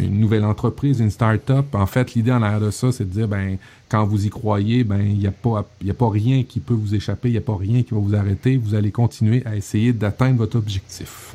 une 0.00 0.20
nouvelle 0.20 0.44
entreprise, 0.44 1.00
une 1.00 1.10
start-up. 1.10 1.74
En 1.74 1.86
fait, 1.86 2.14
l'idée 2.14 2.30
en 2.30 2.40
arrière 2.40 2.60
de 2.60 2.70
ça, 2.70 2.92
c'est 2.92 3.02
de 3.04 3.10
dire, 3.12 3.26
ben, 3.26 3.56
quand 3.88 4.04
vous 4.06 4.24
y 4.24 4.30
croyez, 4.30 4.84
ben, 4.84 5.00
il 5.00 5.18
n'y 5.18 5.26
a 5.26 5.32
pas, 5.32 5.66
a 5.88 5.94
pas 5.94 6.10
rien 6.10 6.44
qui 6.44 6.60
peut 6.60 6.74
vous 6.74 6.94
échapper, 6.94 7.30
il 7.30 7.32
n'y 7.32 7.38
a 7.38 7.40
pas 7.40 7.56
rien 7.56 7.82
qui 7.82 7.94
va 7.94 8.00
vous 8.00 8.14
arrêter. 8.14 8.56
Vous 8.56 8.76
allez 8.76 8.92
continuer 8.92 9.42
à 9.44 9.56
essayer 9.56 9.92
d'atteindre 9.92 10.36
votre 10.38 10.56
objectif. 10.56 11.34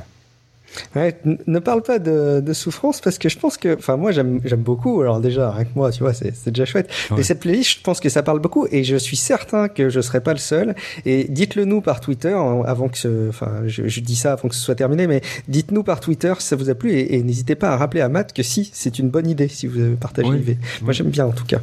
Ouais, 0.95 1.17
ne 1.47 1.59
parle 1.59 1.81
pas 1.81 1.99
de, 1.99 2.41
de 2.41 2.53
souffrance 2.53 3.01
parce 3.01 3.17
que 3.17 3.27
je 3.29 3.37
pense 3.39 3.57
que, 3.57 3.75
enfin 3.75 3.97
moi 3.97 4.11
j'aime 4.11 4.39
beaucoup. 4.57 5.01
Alors 5.01 5.19
déjà 5.19 5.49
avec 5.49 5.75
moi, 5.75 5.91
tu 5.91 6.03
vois, 6.03 6.13
c'est 6.13 6.49
déjà 6.49 6.65
chouette. 6.65 6.89
Ouais. 7.11 7.17
Mais 7.17 7.23
cette 7.23 7.39
playlist, 7.39 7.77
je 7.79 7.81
pense 7.83 7.99
que 7.99 8.09
ça 8.09 8.23
parle 8.23 8.39
beaucoup 8.39 8.67
et 8.71 8.83
je 8.83 8.95
suis 8.95 9.17
certain 9.17 9.67
que 9.67 9.89
je 9.89 9.99
serai 10.01 10.21
pas 10.21 10.33
le 10.33 10.39
seul. 10.39 10.75
Et 11.05 11.25
dites-le 11.29 11.65
nous 11.65 11.81
par 11.81 11.99
Twitter 12.01 12.35
avant 12.65 12.87
que, 12.89 12.97
ce, 12.97 13.29
enfin 13.29 13.61
je, 13.65 13.87
je 13.87 13.99
dis 14.01 14.15
ça 14.15 14.33
avant 14.33 14.47
que 14.49 14.55
ce 14.55 14.61
soit 14.61 14.75
terminé, 14.75 15.07
mais 15.07 15.21
dites-nous 15.47 15.83
par 15.83 15.99
Twitter 15.99 16.33
si 16.39 16.47
ça 16.47 16.55
vous 16.55 16.69
a 16.69 16.75
plu 16.75 16.91
et, 16.93 17.15
et 17.15 17.23
n'hésitez 17.23 17.55
pas 17.55 17.69
à 17.69 17.77
rappeler 17.77 18.01
à 18.01 18.09
Matt 18.09 18.33
que 18.33 18.43
si 18.43 18.69
c'est 18.73 18.99
une 18.99 19.09
bonne 19.09 19.27
idée 19.27 19.47
si 19.47 19.67
vous 19.67 19.79
avez 19.79 19.95
partagé 19.95 20.29
Oui. 20.29 20.37
l'idée. 20.37 20.57
Moi 20.81 20.89
Oui. 20.89 20.93
j'aime 20.93 21.09
bien 21.09 21.25
en 21.25 21.31
tout 21.31 21.45
cas. 21.45 21.59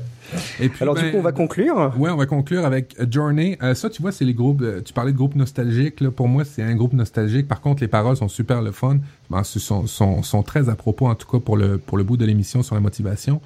Et 0.60 0.68
puis, 0.68 0.82
Alors 0.82 0.94
ben, 0.94 1.04
du 1.04 1.10
coup 1.10 1.18
on 1.18 1.22
va 1.22 1.32
conclure. 1.32 1.92
Ouais, 1.98 2.10
on 2.10 2.16
va 2.16 2.26
conclure 2.26 2.64
avec 2.64 2.94
A 2.98 3.04
Journey. 3.10 3.56
Euh, 3.62 3.74
ça, 3.74 3.90
tu 3.90 4.02
vois, 4.02 4.12
c'est 4.12 4.24
les 4.24 4.34
groupes. 4.34 4.62
euh, 4.62 4.80
tu 4.82 4.92
parlais 4.92 5.12
de 5.12 5.16
groupes 5.16 5.36
nostalgiques. 5.36 6.00
Là. 6.00 6.10
Pour 6.10 6.28
moi, 6.28 6.44
c'est 6.44 6.62
un 6.62 6.74
groupe 6.74 6.92
nostalgique. 6.92 7.48
Par 7.48 7.60
contre, 7.60 7.82
les 7.82 7.88
paroles 7.88 8.16
sont 8.16 8.28
super 8.28 8.62
le 8.62 8.72
fun. 8.72 8.98
Ben, 9.30 9.42
ce 9.44 9.58
sont, 9.58 9.86
sont, 9.86 10.22
sont 10.22 10.42
très 10.42 10.68
à 10.68 10.74
propos, 10.74 11.06
en 11.08 11.14
tout 11.14 11.28
cas, 11.30 11.38
pour 11.38 11.56
le, 11.56 11.78
pour 11.78 11.98
le 11.98 12.04
bout 12.04 12.16
de 12.16 12.24
l'émission 12.24 12.62
sur 12.62 12.74
la 12.74 12.80
motivation. 12.80 13.40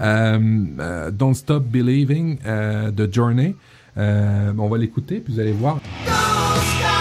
Euh, 0.00 0.38
euh, 0.80 1.10
Don't 1.10 1.34
Stop 1.34 1.64
Believing 1.64 2.38
euh, 2.46 2.90
de 2.90 3.08
Journey. 3.12 3.54
Euh, 3.98 4.52
on 4.58 4.68
va 4.68 4.76
l'écouter, 4.78 5.20
puis 5.20 5.32
vous 5.34 5.40
allez 5.40 5.52
voir. 5.52 5.80
Don't 6.04 6.14
stop 6.62 6.95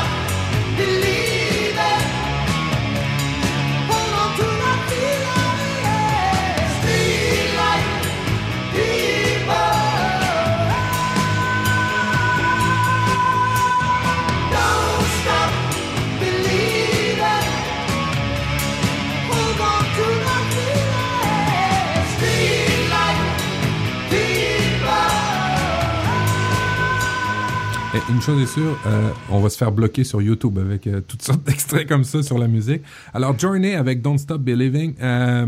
Une 28.07 28.21
chose 28.21 28.39
est 28.39 28.45
sûre, 28.45 28.77
euh, 28.85 29.09
on 29.31 29.39
va 29.39 29.49
se 29.49 29.57
faire 29.57 29.71
bloquer 29.71 30.03
sur 30.03 30.21
YouTube 30.21 30.59
avec 30.59 30.85
euh, 30.85 31.01
toutes 31.05 31.23
sortes 31.23 31.43
d'extraits 31.45 31.87
comme 31.87 32.03
ça 32.03 32.21
sur 32.21 32.37
la 32.37 32.47
musique. 32.47 32.83
Alors, 33.15 33.37
Journey 33.37 33.73
avec 33.73 34.03
Don't 34.03 34.19
Stop 34.19 34.41
Believing, 34.41 34.93
euh, 35.01 35.47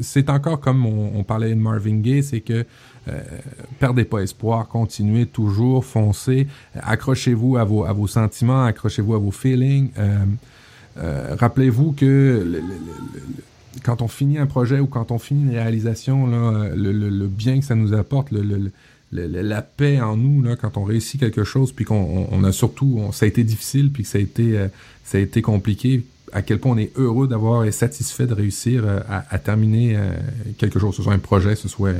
c'est 0.00 0.30
encore 0.30 0.58
comme 0.60 0.86
on, 0.86 1.12
on 1.14 1.22
parlait 1.22 1.50
de 1.50 1.54
Marvin 1.60 1.96
Gaye, 1.98 2.22
c'est 2.22 2.40
que 2.40 2.64
euh, 3.08 3.20
perdez 3.78 4.04
pas 4.04 4.20
espoir, 4.20 4.68
continuez 4.68 5.26
toujours, 5.26 5.84
foncez, 5.84 6.46
accrochez-vous 6.74 7.58
à 7.58 7.64
vos, 7.64 7.84
à 7.84 7.92
vos 7.92 8.06
sentiments, 8.06 8.64
accrochez-vous 8.64 9.14
à 9.14 9.18
vos 9.18 9.30
feelings. 9.30 9.90
Euh, 9.98 11.34
Rappelez-vous 11.38 11.92
que 11.92 12.04
le- 12.44 12.44
le- 12.44 12.60
le- 12.60 13.20
quand 13.84 14.02
on 14.02 14.08
finit 14.08 14.38
un 14.38 14.46
projet 14.46 14.80
ou 14.80 14.86
quand 14.86 15.12
on 15.12 15.18
finit 15.18 15.44
une 15.44 15.50
réalisation, 15.50 16.26
là, 16.26 16.68
le, 16.74 16.90
le- 16.92 17.08
le 17.10 17.26
bien 17.26 17.58
que 17.60 17.64
ça 17.64 17.74
nous 17.74 17.92
apporte, 17.94 18.30
le, 18.32 18.72
le- 19.12 19.26
le- 19.26 19.42
la 19.42 19.62
paix 19.62 20.00
en 20.00 20.16
nous, 20.16 20.42
là, 20.42 20.56
quand 20.56 20.76
on 20.76 20.84
réussit 20.84 21.18
quelque 21.20 21.44
chose, 21.44 21.72
puis 21.72 21.84
qu'on 21.84 21.96
on- 21.96 22.28
on 22.30 22.44
a 22.44 22.52
surtout, 22.52 22.96
on- 22.98 23.12
ça 23.12 23.24
a 23.26 23.28
été 23.28 23.42
difficile, 23.44 23.90
puis 23.92 24.04
que 24.04 24.08
ça 24.08 24.18
a 24.18 24.20
été, 24.20 24.56
euh, 24.58 24.68
ça 25.04 25.18
a 25.18 25.20
été 25.20 25.42
compliqué, 25.42 26.04
à 26.32 26.42
quel 26.42 26.58
point 26.60 26.72
on 26.72 26.78
est 26.78 26.92
heureux 26.96 27.26
d'avoir 27.26 27.64
et 27.64 27.72
satisfait 27.72 28.26
de 28.26 28.34
réussir 28.34 28.84
euh, 28.86 29.00
à, 29.08 29.24
à 29.34 29.38
terminer 29.38 29.96
euh, 29.96 30.12
quelque 30.58 30.78
chose, 30.78 30.90
que 30.90 30.96
ce 30.98 31.02
soit 31.02 31.12
un 31.14 31.18
projet, 31.18 31.50
que 31.54 31.60
ce 31.60 31.68
soit 31.68 31.90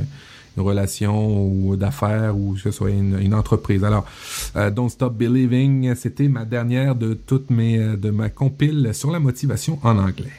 une 0.57 0.63
relation 0.63 1.47
ou 1.49 1.77
d'affaires 1.77 2.37
ou 2.37 2.55
que 2.55 2.61
ce 2.61 2.71
soit 2.71 2.91
une, 2.91 3.19
une 3.21 3.35
entreprise. 3.35 3.83
Alors, 3.85 4.05
euh, 4.57 4.71
Don't 4.71 4.89
Stop 4.89 5.15
Believing, 5.17 5.95
c'était 5.97 6.29
ma 6.29 6.45
dernière 6.45 6.95
de 6.95 7.15
toutes 7.15 7.51
mes 7.51 7.79
euh, 7.79 7.97
de 7.97 8.11
ma 8.11 8.29
compile 8.29 8.91
sur 8.93 9.11
la 9.11 9.19
motivation 9.21 9.79
en 9.83 9.99
anglais. 9.99 10.31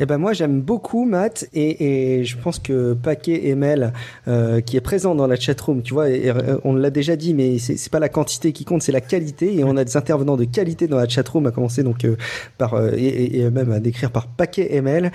Eh 0.00 0.06
ben 0.06 0.18
moi 0.18 0.32
j'aime 0.32 0.60
beaucoup 0.60 1.04
Matt 1.04 1.48
et, 1.54 2.24
je 2.24 2.36
pense 2.36 2.58
que 2.58 2.94
Paquet 2.94 3.48
et 3.48 3.54
Mel 3.54 3.92
euh, 4.28 4.60
qui 4.60 4.76
est 4.76 4.80
présent 4.80 5.14
dans 5.14 5.26
la 5.26 5.36
chatroom, 5.36 5.82
tu 5.82 5.94
vois, 5.94 6.04
euh, 6.06 6.58
on 6.64 6.74
l'a 6.74 6.90
déjà 6.90 7.16
dit, 7.16 7.34
mais 7.34 7.58
c'est 7.58 7.90
pas 7.90 7.98
la 7.98 8.08
quantité 8.08 8.52
qui 8.52 8.64
compte, 8.64 8.82
c'est 8.82 8.92
la 8.92 9.00
qualité. 9.00 9.54
Et 9.56 9.64
on 9.64 9.76
a 9.76 9.84
des 9.84 9.96
intervenants 9.96 10.36
de 10.36 10.44
qualité 10.44 10.86
dans 10.86 10.96
la 10.96 11.08
chatroom, 11.08 11.46
à 11.46 11.50
commencer 11.50 11.82
donc 11.82 12.04
euh, 12.04 12.16
par 12.58 12.74
euh, 12.74 12.92
et, 12.96 13.50
même 13.50 13.72
à 13.72 13.80
décrire 13.80 14.10
par 14.10 14.26
Paquet 14.26 14.74
et 14.74 14.80
Mel 14.80 15.12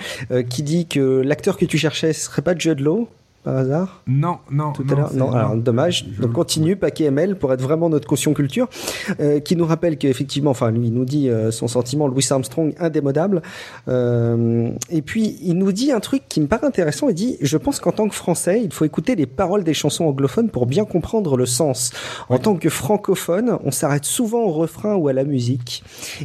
qui 0.48 0.62
dit 0.62 0.86
que 0.86 1.20
l'acteur 1.20 1.56
que 1.56 1.64
tu 1.64 1.78
cherchais 1.78 2.12
ce 2.12 2.26
serait 2.26 2.42
pas 2.42 2.56
Judd 2.56 2.80
Law 2.80 3.08
par 3.42 3.56
hasard 3.56 4.02
Non, 4.06 4.38
non, 4.50 4.72
tout 4.72 4.84
non, 4.84 4.92
à 4.92 4.96
l'heure. 4.96 5.14
Non, 5.14 5.32
alors 5.32 5.56
dommage. 5.56 6.06
Je- 6.14 6.22
Donc 6.22 6.32
continue, 6.32 6.76
paquet 6.76 7.04
ML 7.04 7.36
pour 7.36 7.52
être 7.52 7.62
vraiment 7.62 7.88
notre 7.88 8.06
caution 8.06 8.34
culture, 8.34 8.68
euh, 9.20 9.40
qui 9.40 9.56
nous 9.56 9.66
rappelle 9.66 9.96
qu'effectivement, 9.98 10.50
enfin 10.50 10.70
lui 10.70 10.88
il 10.88 10.92
nous 10.94 11.04
dit 11.04 11.28
euh, 11.28 11.50
son 11.50 11.68
sentiment 11.68 12.06
Louis 12.06 12.26
Armstrong 12.30 12.74
indémodable. 12.78 13.42
Euh, 13.88 14.70
et 14.90 15.02
puis 15.02 15.38
il 15.42 15.54
nous 15.54 15.72
dit 15.72 15.92
un 15.92 16.00
truc 16.00 16.22
qui 16.28 16.40
me 16.40 16.46
paraît 16.46 16.66
intéressant. 16.66 17.08
Il 17.08 17.14
dit 17.14 17.36
je 17.40 17.56
pense 17.56 17.80
qu'en 17.80 17.92
tant 17.92 18.08
que 18.08 18.14
Français, 18.14 18.60
il 18.62 18.72
faut 18.72 18.84
écouter 18.84 19.16
les 19.16 19.26
paroles 19.26 19.64
des 19.64 19.74
chansons 19.74 20.04
anglophones 20.04 20.50
pour 20.50 20.66
bien 20.66 20.84
comprendre 20.84 21.36
le 21.36 21.46
sens. 21.46 21.92
En 22.28 22.38
tant 22.38 22.56
que 22.56 22.68
francophone, 22.68 23.58
on 23.64 23.70
s'arrête 23.70 24.04
souvent 24.04 24.42
au 24.42 24.52
refrain 24.52 24.94
ou 24.94 25.08
à 25.08 25.12
la 25.12 25.24
musique. 25.24 25.82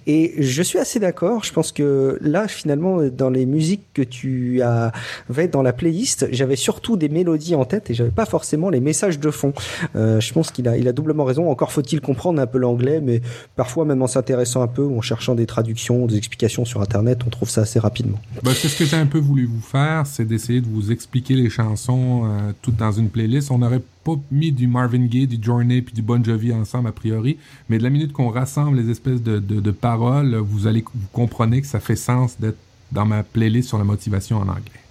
Et 0.08 0.34
je 0.42 0.62
suis 0.62 0.80
assez 0.80 1.00
d'accord. 1.00 1.44
Je 1.44 1.54
pense 1.54 1.72
que 1.72 2.18
là 2.22 2.48
finalement 2.48 3.00
dans 3.04 3.30
les 3.30 3.46
musiques 3.46 3.84
que 3.94 4.02
tu 4.02 4.62
avais 4.62 5.48
dans 5.48 5.62
la 5.62 5.74
playlist, 5.74 6.28
j'avais 6.32 6.56
surtout 6.56 6.98
des 6.98 7.05
mélodies 7.10 7.56
en 7.56 7.66
tête 7.66 7.90
et 7.90 7.94
j'avais 7.94 8.12
pas 8.12 8.26
forcément 8.26 8.70
les 8.70 8.80
messages 8.80 9.20
de 9.20 9.32
fond. 9.32 9.54
Euh, 9.96 10.20
je 10.20 10.34
pense 10.34 10.52
qu'il 10.52 10.68
a, 10.68 10.78
il 10.78 10.88
a 10.88 10.92
doublement 10.92 11.26
raison. 11.26 11.50
Encore 11.50 11.72
faut-il 11.72 12.02
comprendre 12.02 12.42
un 12.42 12.48
peu 12.48 12.58
l'anglais, 12.58 13.02
mais 13.02 13.22
parfois 13.56 13.86
même 13.86 14.02
en 14.02 14.08
s'intéressant 14.08 14.62
un 14.62 14.68
peu 14.68 14.82
ou 14.84 14.98
en 14.98 15.02
cherchant 15.02 15.36
des 15.36 15.46
traductions, 15.46 16.06
des 16.06 16.18
explications 16.18 16.66
sur 16.66 16.82
Internet, 16.82 17.22
on 17.26 17.30
trouve 17.30 17.50
ça 17.50 17.62
assez 17.62 17.80
rapidement. 17.80 18.20
Ben, 18.44 18.52
c'est 18.54 18.68
ce 18.68 18.78
que 18.78 18.86
j'ai 18.86 18.98
un 18.98 19.06
peu 19.06 19.20
voulu 19.20 19.46
vous 19.46 19.62
faire, 19.62 20.06
c'est 20.06 20.26
d'essayer 20.26 20.62
de 20.62 20.68
vous 20.68 20.92
expliquer 20.92 21.36
les 21.36 21.50
chansons 21.50 22.24
euh, 22.26 22.52
toutes 22.62 22.78
dans 22.78 22.92
une 22.92 23.10
playlist. 23.10 23.52
On 23.52 23.58
n'aurait 23.58 23.82
pas 24.04 24.16
mis 24.32 24.52
du 24.52 24.68
Marvin 24.68 25.06
Gaye, 25.06 25.28
du 25.28 25.38
Journey 25.42 25.82
puis 25.82 25.94
du 25.94 26.02
Bon 26.02 26.24
Jovi 26.24 26.54
ensemble 26.54 26.90
a 26.90 26.92
priori, 26.92 27.38
mais 27.70 27.78
de 27.78 27.84
la 27.84 27.90
minute 27.90 28.14
qu'on 28.14 28.30
rassemble 28.30 28.78
les 28.78 28.90
espèces 28.90 29.22
de, 29.22 29.40
de, 29.40 29.60
de 29.60 29.72
paroles, 29.72 30.36
vous 30.36 30.68
allez 30.68 30.84
vous 30.94 31.08
comprenez 31.12 31.62
que 31.62 31.68
ça 31.68 31.80
fait 31.80 31.96
sens 31.96 32.40
d'être 32.40 32.58
dans 32.92 33.06
ma 33.06 33.24
playlist 33.24 33.70
sur 33.70 33.78
la 33.78 33.84
motivation 33.84 34.38
en 34.38 34.48
anglais. 34.48 34.85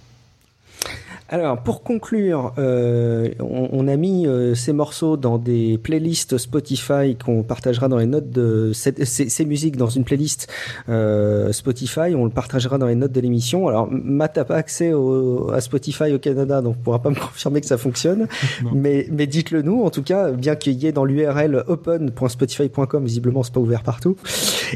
Alors, 1.27 1.57
pour 1.63 1.81
conclure, 1.81 2.53
euh, 2.59 3.29
on, 3.39 3.67
on 3.71 3.87
a 3.87 3.95
mis 3.95 4.27
euh, 4.27 4.53
ces 4.53 4.73
morceaux 4.73 5.17
dans 5.17 5.39
des 5.39 5.79
playlists 5.79 6.37
Spotify 6.37 7.15
qu'on 7.15 7.41
partagera 7.41 7.87
dans 7.87 7.97
les 7.97 8.05
notes 8.05 8.29
de 8.29 8.71
cette- 8.75 9.03
ces, 9.05 9.27
ces 9.29 9.43
musiques 9.43 9.75
dans 9.75 9.87
une 9.89 10.03
playlist 10.03 10.47
euh, 10.87 11.51
Spotify. 11.51 12.13
On 12.15 12.25
le 12.25 12.29
partagera 12.29 12.77
dans 12.77 12.85
les 12.85 12.93
notes 12.93 13.11
de 13.11 13.19
l'émission. 13.21 13.67
Alors, 13.67 13.87
Matt 13.91 14.37
n'a 14.37 14.45
pas 14.45 14.55
accès 14.57 14.93
au- 14.93 15.49
à 15.51 15.61
Spotify 15.61 16.13
au 16.13 16.19
Canada, 16.19 16.61
donc 16.61 16.75
on 16.79 16.83
pourra 16.83 17.01
pas 17.01 17.09
me 17.11 17.15
confirmer 17.15 17.59
que 17.59 17.67
ça 17.67 17.77
fonctionne. 17.79 18.27
Non. 18.63 18.71
mais 18.75 19.07
mais 19.11 19.25
dites-le 19.25 19.63
nous, 19.63 19.81
en 19.83 19.89
tout 19.89 20.03
cas, 20.03 20.29
bien 20.31 20.55
qu'il 20.55 20.73
y 20.73 20.85
ait 20.85 20.91
dans 20.91 21.05
l'URL 21.05 21.63
open.spotify.com, 21.67 23.03
visiblement 23.03 23.41
c'est 23.41 23.53
pas 23.53 23.59
ouvert 23.59 23.81
partout. 23.81 24.15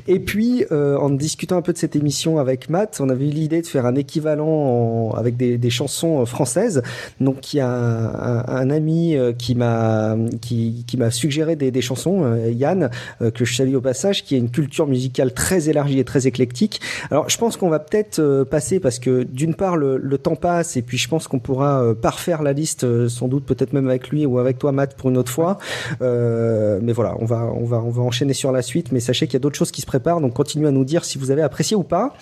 Et 0.07 0.19
puis, 0.19 0.65
euh, 0.71 0.97
en 0.97 1.11
discutant 1.11 1.57
un 1.57 1.61
peu 1.61 1.73
de 1.73 1.77
cette 1.77 1.95
émission 1.95 2.39
avec 2.39 2.69
Matt, 2.71 2.99
on 3.01 3.09
avait 3.09 3.27
eu 3.27 3.31
l'idée 3.31 3.61
de 3.61 3.67
faire 3.67 3.85
un 3.85 3.93
équivalent 3.95 4.47
en- 4.47 5.11
avec 5.11 5.37
des, 5.37 5.59
des 5.59 5.69
chansons 5.69 6.21
euh, 6.21 6.25
françaises. 6.39 6.81
Donc, 7.19 7.53
il 7.53 7.57
y 7.57 7.59
a 7.59 7.69
un, 7.69 8.05
un- 8.31 8.45
un 8.61 8.69
ami 8.69 9.15
euh, 9.15 9.33
qui 9.33 9.53
m'a 9.55 10.15
qui, 10.45 10.85
qui 10.87 10.95
m'a 11.01 11.11
suggéré 11.11 11.55
des, 11.61 11.69
des 11.77 11.81
chansons, 11.89 12.17
euh, 12.23 12.51
Yann, 12.51 12.89
euh, 13.21 13.29
que 13.31 13.43
je 13.45 13.53
salue 13.59 13.75
au 13.75 13.81
passage, 13.81 14.23
qui 14.23 14.35
a 14.35 14.37
une 14.37 14.49
culture 14.59 14.87
musicale 14.87 15.33
très 15.33 15.67
élargie 15.71 15.99
et 15.99 16.05
très 16.05 16.23
éclectique. 16.31 16.79
Alors, 17.11 17.27
je 17.29 17.37
pense 17.37 17.57
qu'on 17.57 17.69
va 17.69 17.79
peut-être 17.79 18.43
passer 18.49 18.79
parce 18.79 18.99
que 18.99 19.23
d'une 19.23 19.55
part 19.55 19.75
le, 19.75 19.97
le 19.97 20.17
temps 20.17 20.35
passe 20.37 20.77
et 20.77 20.81
puis 20.81 20.97
je 20.97 21.07
pense 21.09 21.27
qu'on 21.27 21.39
pourra 21.39 21.71
parfaire 22.01 22.41
la 22.43 22.53
liste, 22.53 22.85
sans 23.09 23.27
doute 23.27 23.45
peut-être 23.45 23.73
même 23.73 23.87
avec 23.89 24.09
lui 24.09 24.25
ou 24.25 24.39
avec 24.39 24.57
toi, 24.59 24.71
Matt, 24.71 24.95
pour 24.95 25.09
une 25.09 25.17
autre 25.17 25.31
fois. 25.31 25.57
Euh, 26.01 26.79
mais 26.81 26.93
voilà, 26.93 27.15
on 27.19 27.25
va 27.25 27.41
on 27.61 27.65
va 27.65 27.77
on 27.89 27.89
va 27.89 28.01
enchaîner 28.01 28.33
sur 28.33 28.51
la 28.51 28.61
suite. 28.61 28.91
Mais 28.93 28.99
sachez 28.99 29.25
qu'il 29.27 29.33
y 29.33 29.41
a 29.41 29.43
d'autres 29.45 29.57
choses 29.57 29.71
qui 29.71 29.81
se 29.81 29.85
préparent, 29.85 30.21
donc 30.21 30.33
continuez 30.33 30.67
à 30.67 30.71
nous 30.71 30.85
dire 30.85 31.03
si 31.03 31.17
vous 31.17 31.31
avez 31.31 31.41
apprécié 31.41 31.75
ou 31.75 31.83
pas. 31.83 32.13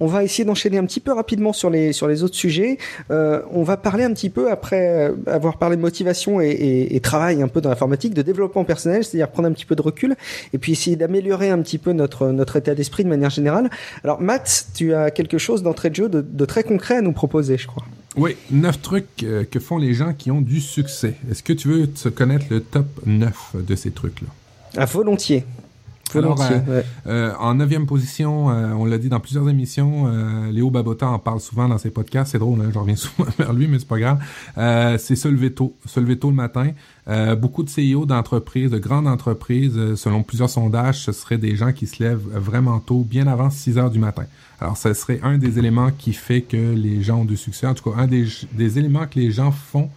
On 0.00 0.06
va 0.06 0.22
essayer 0.24 0.44
d'enchaîner 0.44 0.78
un 0.78 0.84
petit 0.86 1.00
peu 1.00 1.12
rapidement 1.12 1.52
sur 1.52 1.70
les 1.70 1.92
sur 1.92 2.08
les 2.08 2.22
autres 2.24 2.34
sujets. 2.36 2.78
Euh, 3.10 3.40
on 3.54 3.62
va 3.62 3.76
parler 3.76 4.04
un 4.04 4.12
petit 4.12 4.30
peu 4.30 4.50
après 4.50 5.12
avoir 5.26 5.58
parlé 5.58 5.76
de 5.76 5.80
motivation 5.80 6.40
et, 6.40 6.48
et, 6.48 6.96
et 6.96 7.00
travail 7.00 7.42
un 7.42 7.48
peu 7.48 7.60
dans 7.60 7.70
l'informatique, 7.70 8.14
de 8.14 8.22
développement 8.22 8.64
personnel, 8.64 9.04
c'est-à-dire 9.04 9.30
prendre 9.30 9.48
un 9.48 9.52
petit 9.52 9.64
peu 9.64 9.76
de 9.76 9.82
recul 9.82 10.16
et 10.52 10.58
puis 10.58 10.72
essayer 10.72 10.96
d'améliorer 10.96 11.50
un 11.50 11.60
petit 11.62 11.78
peu 11.78 11.92
notre 11.92 12.28
notre 12.28 12.56
état 12.56 12.74
d'esprit 12.74 13.04
de 13.04 13.08
manière 13.08 13.30
générale. 13.30 13.70
Alors 14.02 14.20
Matt, 14.20 14.66
tu 14.74 14.94
as 14.94 15.10
quelque 15.10 15.38
chose 15.38 15.62
d'entrée 15.62 15.90
de 15.90 15.94
jeu 15.94 16.08
de, 16.08 16.20
de 16.20 16.44
très 16.44 16.64
concret 16.64 16.96
à 16.96 17.00
nous 17.00 17.12
proposer, 17.12 17.56
je 17.56 17.66
crois. 17.66 17.84
Oui, 18.16 18.36
neuf 18.50 18.80
trucs 18.80 19.24
euh, 19.24 19.44
que 19.44 19.58
font 19.58 19.78
les 19.78 19.94
gens 19.94 20.12
qui 20.12 20.30
ont 20.30 20.40
du 20.40 20.60
succès. 20.60 21.14
Est-ce 21.30 21.42
que 21.42 21.52
tu 21.52 21.68
veux 21.68 21.86
te 21.88 22.08
connaître 22.08 22.46
le 22.48 22.60
top 22.60 22.86
9 23.06 23.56
de 23.66 23.74
ces 23.74 23.90
trucs-là? 23.90 24.28
À 24.76 24.84
volontiers. 24.84 25.44
Alors, 26.18 26.40
euh, 26.40 26.58
ouais. 26.68 26.84
Euh, 27.06 27.32
en 27.38 27.54
neuvième 27.54 27.86
position, 27.86 28.50
euh, 28.50 28.72
on 28.72 28.84
l'a 28.84 28.98
dit 28.98 29.08
dans 29.08 29.20
plusieurs 29.20 29.48
émissions, 29.48 30.06
Léo 30.50 30.70
Babota 30.70 31.08
en 31.08 31.18
parle 31.18 31.40
souvent 31.40 31.68
dans 31.68 31.78
ses 31.78 31.90
podcasts. 31.90 32.32
C'est 32.32 32.38
drôle, 32.38 32.60
hein, 32.60 32.70
je 32.72 32.78
reviens 32.78 32.96
souvent 32.96 33.28
vers 33.38 33.52
lui, 33.52 33.66
mais 33.68 33.78
c'est 33.78 33.88
pas 33.88 33.98
grave. 33.98 34.18
C'est 34.98 35.16
se 35.16 35.28
lever 35.28 35.52
tôt, 35.52 35.74
se 35.86 36.00
lever 36.00 36.18
tôt 36.18 36.30
le 36.30 36.36
matin. 36.36 36.70
Euh, 37.06 37.36
beaucoup 37.36 37.62
de 37.62 37.70
CEO 37.70 38.06
d'entreprises, 38.06 38.70
de 38.70 38.78
grandes 38.78 39.06
entreprises, 39.06 39.76
euh, 39.76 39.94
selon 39.94 40.22
plusieurs 40.22 40.48
sondages, 40.48 41.00
ce 41.00 41.12
seraient 41.12 41.36
des 41.36 41.54
gens 41.54 41.72
qui 41.72 41.86
se 41.86 42.02
lèvent 42.02 42.26
vraiment 42.32 42.80
tôt, 42.80 43.04
bien 43.08 43.26
avant 43.26 43.50
6 43.50 43.76
heures 43.76 43.90
du 43.90 43.98
matin. 43.98 44.24
Alors, 44.60 44.78
ce 44.78 44.94
serait 44.94 45.20
un 45.22 45.36
des 45.36 45.58
éléments 45.58 45.90
qui 45.90 46.14
fait 46.14 46.40
que 46.40 46.56
les 46.74 47.02
gens 47.02 47.20
ont 47.20 47.24
du 47.26 47.36
succès. 47.36 47.66
En 47.66 47.74
tout 47.74 47.90
cas, 47.90 47.98
un 47.98 48.06
des, 48.06 48.26
des 48.52 48.78
éléments 48.78 49.06
que 49.06 49.18
les 49.18 49.30
gens 49.30 49.50
font, 49.50 49.90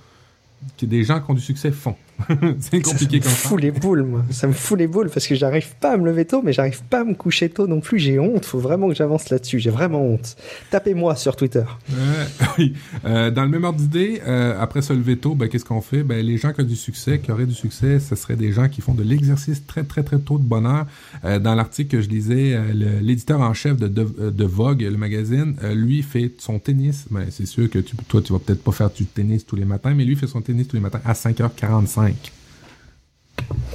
que 0.78 0.86
des 0.86 1.06
gens 1.06 1.22
qui 1.22 1.32
ont 1.32 1.36
du 1.36 1.42
succès 1.42 1.72
font. 1.72 1.96
c'est 2.60 2.82
compliqué 2.82 3.22
ça 3.22 3.24
comme 3.24 3.32
me 3.32 3.38
ça. 3.38 3.50
fout 3.50 3.62
les 3.62 3.72
boules, 3.72 4.04
moi. 4.04 4.24
Ça 4.32 4.48
me 4.48 4.54
fout 4.54 4.78
les 4.78 4.88
boules 4.88 5.10
parce 5.10 5.28
que 5.28 5.36
j'arrive 5.36 5.76
pas 5.80 5.94
à 5.94 5.98
me 5.98 6.06
lever 6.06 6.26
tôt, 6.26 6.42
mais 6.44 6.54
j'arrive 6.54 6.82
pas 6.84 7.02
à 7.02 7.04
me 7.04 7.14
coucher 7.14 7.50
tôt 7.50 7.68
non 7.68 7.80
plus. 7.80 8.00
J'ai 8.00 8.20
honte. 8.20 8.46
Faut 8.46 8.60
vraiment 8.60 8.88
que 8.90 8.96
j'avance 8.96 9.30
là-dessus. 9.30 9.60
J'ai 9.60 9.70
vraiment 9.70 10.02
honte. 10.04 10.36
Tapez-moi 10.72 11.16
sur 11.16 11.36
Twitter. 11.36 11.64
Euh, 11.94 12.26
oui. 12.58 12.74
Euh, 13.06 13.32
dans 13.32 13.44
le 13.44 13.50
même 13.50 13.64
ordre 13.64 13.80
d'idée, 13.80 14.22
euh, 14.28 14.60
après 14.60 14.82
se 14.82 14.94
lever 14.94 15.18
tôt, 15.18 15.36
ben, 15.36 15.48
qu'est-ce 15.48 15.66
qu'on 15.66 15.82
fait? 15.82 16.04
Ben, 16.04 16.26
les 16.26 16.38
gens 16.38 16.54
qui 16.54 16.62
ont 16.62 16.66
du 16.66 16.76
succès, 16.76 17.20
qui 17.20 17.32
auraient 17.32 17.46
du 17.46 17.54
succès, 17.54 18.00
ce 18.00 18.16
seraient 18.16 18.36
des 18.36 18.52
gens 18.52 18.68
qui 18.70 18.82
font 18.82 18.94
de 18.94 19.04
l'exercice 19.04 19.66
très, 19.66 19.84
très, 19.84 20.04
très 20.04 20.20
tôt 20.20 20.38
de 20.38 20.44
bonheur. 20.44 20.86
Euh, 21.26 21.40
dans 21.40 21.56
l'article 21.56 21.98
que 21.98 22.02
je 22.02 22.10
lisais, 22.10 22.60
l'éditeur 23.02 23.42
en 23.42 23.54
chef 23.54 23.78
de, 23.78 23.88
de, 23.88 24.30
de 24.30 24.46
Vogue, 24.46 24.82
le 24.82 24.98
magazine, 24.98 25.56
lui 25.74 26.02
fait 26.02 26.32
son 26.40 26.60
tennis. 26.60 27.06
Ben, 27.12 27.26
c'est 27.30 27.46
sûr 27.46 27.70
que 27.70 27.80
tu, 27.80 27.96
toi, 28.08 28.22
tu 28.22 28.34
vas 28.34 28.40
peut-être 28.40 28.64
pas 28.64 28.72
faire 28.72 28.90
du 28.90 29.06
tennis 29.06 29.46
tous 29.46 29.56
les 29.56 29.66
matins, 29.66 29.94
mais 29.94 30.06
lui 30.06 30.16
fait 30.16 30.28
son 30.28 30.42
tennis 30.42 30.68
tous 30.68 30.76
les 30.76 30.82
matins 30.82 31.02
à 31.06 31.14
5h45. 31.14 32.07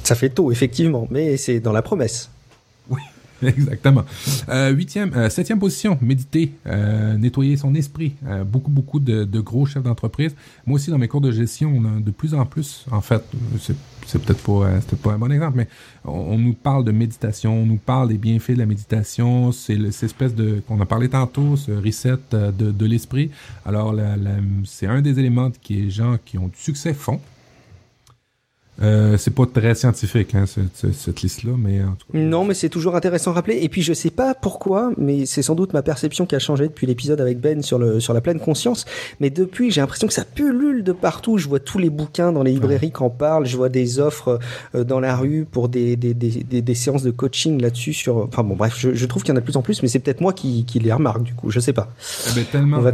Ça 0.03 0.15
fait 0.15 0.29
tôt, 0.29 0.51
effectivement, 0.51 1.07
mais 1.09 1.37
c'est 1.37 1.59
dans 1.59 1.71
la 1.71 1.81
promesse. 1.81 2.29
Oui, 2.89 3.01
exactement. 3.41 4.03
Euh, 4.49 4.69
huitième, 4.71 5.13
euh, 5.13 5.29
septième 5.29 5.59
position, 5.59 5.97
méditer, 6.01 6.51
euh, 6.67 7.15
nettoyer 7.15 7.57
son 7.57 7.73
esprit. 7.75 8.13
Beaucoup, 8.45 8.71
beaucoup 8.71 8.99
de, 8.99 9.23
de 9.23 9.39
gros 9.39 9.65
chefs 9.65 9.83
d'entreprise. 9.83 10.35
Moi 10.65 10.75
aussi, 10.75 10.91
dans 10.91 10.97
mes 10.97 11.07
cours 11.07 11.21
de 11.21 11.31
gestion, 11.31 11.73
on 11.75 11.85
a 11.85 11.99
de 11.99 12.11
plus 12.11 12.33
en 12.33 12.45
plus, 12.45 12.85
en 12.91 13.01
fait, 13.01 13.23
c'est, 13.59 13.75
c'est 14.05 14.21
peut-être 14.21 14.43
pas, 14.43 14.69
c'est 14.81 14.87
peut-être 14.89 15.01
pas 15.01 15.13
un 15.13 15.17
bon 15.17 15.31
exemple, 15.31 15.57
mais 15.57 15.67
on, 16.03 16.11
on 16.11 16.37
nous 16.37 16.53
parle 16.53 16.83
de 16.83 16.91
méditation, 16.91 17.53
on 17.53 17.65
nous 17.65 17.77
parle 17.77 18.09
des 18.09 18.17
bienfaits 18.17 18.51
de 18.51 18.59
la 18.59 18.65
méditation. 18.65 19.51
C'est 19.51 19.77
cette 19.91 20.03
espèce 20.03 20.35
de, 20.35 20.61
qu'on 20.67 20.79
a 20.81 20.85
parlé 20.85 21.09
tantôt, 21.09 21.55
ce 21.55 21.71
reset 21.71 22.17
de, 22.31 22.51
de 22.71 22.85
l'esprit. 22.85 23.31
Alors, 23.65 23.95
c'est 24.65 24.87
un 24.87 25.01
des 25.01 25.19
éléments 25.19 25.49
que 25.49 25.57
les 25.69 25.89
gens 25.89 26.17
qui 26.23 26.37
ont 26.37 26.47
du 26.47 26.57
succès 26.57 26.93
font. 26.93 27.21
Euh, 28.81 29.17
c'est 29.17 29.29
pas 29.35 29.45
très 29.45 29.75
scientifique, 29.75 30.33
hein, 30.33 30.45
cette, 30.47 30.75
cette- 30.75 30.95
cette 30.95 31.21
liste-là, 31.21 31.51
mais 31.57 31.83
en 31.83 31.91
tout 31.91 32.11
cas. 32.11 32.17
Non, 32.17 32.43
mais 32.43 32.55
c'est 32.55 32.69
toujours 32.69 32.95
intéressant 32.95 33.29
à 33.29 33.35
rappeler. 33.35 33.59
Et 33.61 33.69
puis, 33.69 33.83
je 33.83 33.93
sais 33.93 34.09
pas 34.09 34.33
pourquoi, 34.33 34.91
mais 34.97 35.27
c'est 35.27 35.43
sans 35.43 35.53
doute 35.53 35.73
ma 35.73 35.83
perception 35.83 36.25
qui 36.25 36.33
a 36.35 36.39
changé 36.39 36.67
depuis 36.67 36.87
l'épisode 36.87 37.21
avec 37.21 37.39
Ben 37.39 37.61
sur 37.61 37.77
le 37.77 37.99
sur 37.99 38.15
la 38.15 38.21
pleine 38.21 38.39
conscience. 38.39 38.85
Mais 39.19 39.29
depuis, 39.29 39.69
j'ai 39.69 39.79
l'impression 39.81 40.07
que 40.07 40.13
ça 40.13 40.25
pullule 40.25 40.83
de 40.83 40.91
partout. 40.91 41.37
Je 41.37 41.47
vois 41.47 41.59
tous 41.59 41.77
les 41.77 41.91
bouquins 41.91 42.31
dans 42.31 42.41
les 42.41 42.51
librairies 42.51 42.91
qui 42.91 43.03
en 43.03 43.11
parlent. 43.11 43.45
Je 43.45 43.55
vois 43.57 43.69
des 43.69 43.99
offres 43.99 44.39
euh, 44.73 44.83
dans 44.83 44.99
la 44.99 45.15
rue 45.15 45.45
pour 45.49 45.69
des 45.69 45.95
des, 45.95 46.15
des, 46.15 46.29
des, 46.43 46.61
des 46.63 46.75
séances 46.75 47.03
de 47.03 47.11
coaching 47.11 47.61
là-dessus. 47.61 47.93
Sur, 47.93 48.17
enfin 48.17 48.43
bon, 48.43 48.55
bref, 48.55 48.75
je, 48.79 48.95
je 48.95 49.05
trouve 49.05 49.21
qu'il 49.21 49.33
y 49.33 49.33
en 49.33 49.37
a 49.37 49.41
de 49.41 49.45
plus 49.45 49.55
en 49.57 49.61
plus, 49.61 49.83
mais 49.83 49.87
c'est 49.87 49.99
peut-être 49.99 50.21
moi 50.21 50.33
qui, 50.33 50.65
qui 50.65 50.79
les 50.79 50.91
remarque 50.91 51.21
du 51.21 51.35
coup. 51.35 51.51
Je 51.51 51.59
sais 51.59 51.73
pas. 51.73 51.93
Eh 52.31 52.35
ben, 52.35 52.43
tellement, 52.51 52.79
va- 52.79 52.91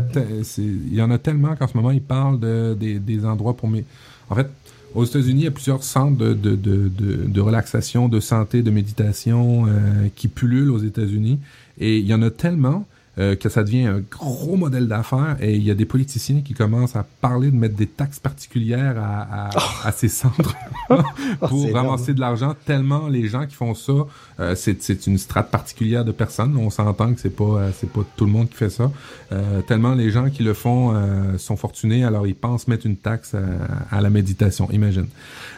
il 0.58 0.94
y 0.94 1.02
en 1.02 1.10
a 1.10 1.18
tellement 1.18 1.56
qu'en 1.56 1.68
ce 1.68 1.78
moment, 1.78 1.92
ils 1.92 2.02
parlent 2.02 2.40
de, 2.40 2.76
des, 2.78 3.00
des 3.00 3.24
endroits 3.26 3.56
pour 3.56 3.70
mes... 3.70 3.86
En 4.30 4.36
fait, 4.36 4.48
aux 4.96 5.06
États-Unis, 5.06 5.42
il 5.42 5.44
y 5.44 5.48
a 5.48 5.52
plusieurs 5.52 5.84
centres 5.84 6.18
de, 6.18 6.34
de, 6.34 6.56
de, 6.56 6.90
de, 7.28 7.42
relaxation, 7.42 8.10
de 8.10 8.20
santé, 8.20 8.62
de 8.62 8.72
méditation 8.72 9.66
euh, 9.68 10.08
qui 10.16 10.28
pullulent 10.28 10.72
aux 10.72 10.80
États-Unis. 10.80 11.40
Et 11.80 11.98
il 12.00 12.06
y 12.06 12.14
en 12.14 12.22
a 12.22 12.30
tellement 12.30 12.86
euh, 13.18 13.36
que 13.36 13.50
ça 13.50 13.64
devient 13.64 13.86
un 13.86 14.00
gros 14.00 14.56
modèle 14.56 14.88
d'affaires. 14.88 15.38
Et 15.42 15.56
il 15.56 15.64
y 15.64 15.72
a 15.72 15.76
des 15.76 15.86
politiciens 15.86 16.42
qui 16.42 16.54
commencent 16.54 16.96
à 16.96 17.06
parler 17.22 17.52
de 17.52 17.56
mettre 17.56 17.76
des 17.76 17.88
taxes 17.88 18.20
particulières 18.20 18.98
à, 18.98 19.48
à, 19.48 19.88
à 19.88 19.92
ces 19.92 20.10
centres 20.10 20.56
pour 20.88 21.04
Oh, 21.52 21.66
c'est 21.66 21.74
ramasser 21.74 22.14
de 22.14 22.20
l'argent. 22.20 22.56
Tellement 22.66 23.08
les 23.08 23.28
gens 23.28 23.46
qui 23.46 23.56
font 23.56 23.74
ça, 23.74 23.94
euh, 24.40 24.56
c'est 24.56 24.82
c'est 24.82 25.08
une 25.08 25.18
strate 25.18 25.50
particulière 25.52 26.06
de 26.06 26.12
personnes. 26.12 26.56
On 26.58 26.70
s'entend 26.70 27.14
que 27.14 27.20
c'est 27.20 27.30
pas 27.30 27.44
euh, 27.44 27.72
c'est 27.78 27.92
pas 27.92 28.02
tout 28.16 28.26
le 28.26 28.32
monde 28.32 28.50
qui 28.50 28.56
fait 28.56 28.70
ça. 28.70 28.92
Euh, 29.32 29.62
tellement 29.62 29.94
les 29.94 30.12
gens 30.12 30.30
qui 30.30 30.44
le 30.44 30.54
font 30.54 30.94
euh, 30.94 31.38
sont 31.38 31.56
fortunés, 31.56 32.04
alors 32.04 32.28
ils 32.28 32.36
pensent 32.36 32.68
mettre 32.68 32.86
une 32.86 32.98
taxe 32.98 33.36
à, 33.36 33.96
à 33.96 34.02
la 34.02 34.10
méditation. 34.10 34.70
Imagine. 34.72 35.08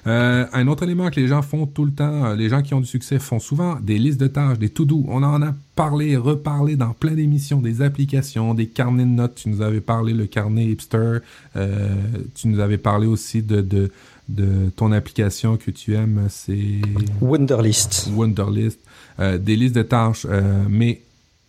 Euh, 0.08 0.46
un 0.54 0.68
autre 0.68 0.84
élément 0.84 1.10
que 1.10 1.20
les 1.20 1.28
gens 1.28 1.42
font 1.42 1.66
tout 1.68 1.86
le 1.86 1.92
temps, 1.92 2.34
les 2.34 2.50
gens 2.50 2.62
qui 2.62 2.74
ont 2.74 2.82
du 2.82 2.88
succès 2.88 3.20
font 3.20 3.40
souvent 3.40 3.76
des 3.80 3.98
listes 3.98 4.20
de 4.20 4.28
tâches, 4.28 4.58
des 4.58 4.70
to-do. 4.70 5.06
On 5.08 5.24
en 5.24 5.42
a 5.42 5.54
parlé, 5.76 6.18
reparlé 6.18 6.76
dans 6.76 6.94
plein 6.94 7.14
d'émissions, 7.14 7.62
des 7.62 7.82
applications, 7.82 8.54
des 8.54 8.68
carnets 8.68 9.06
de 9.06 9.10
notes. 9.10 9.36
Tu 9.36 9.50
nous 9.50 9.62
avais 9.62 9.82
parlé 9.82 10.14
le 10.14 10.26
carnet 10.26 10.66
hipster. 10.66 11.20
Euh, 11.56 11.96
tu 12.36 12.48
nous 12.48 12.60
avais 12.60 12.78
parlé 12.78 13.08
aussi 13.08 13.42
de, 13.42 13.62
de 13.62 13.92
de 14.30 14.70
ton 14.76 14.92
application 14.92 15.58
que 15.58 15.72
tu 15.72 15.94
aimes, 15.96 16.28
c'est 16.30 16.82
Wonderlist. 17.22 18.08
Wonderlist, 18.16 18.80
euh, 19.20 19.38
des 19.38 19.56
listes 19.56 19.76
de 19.76 19.82
tâches. 19.82 20.26
euh, 20.30 20.64
mais 20.70 21.02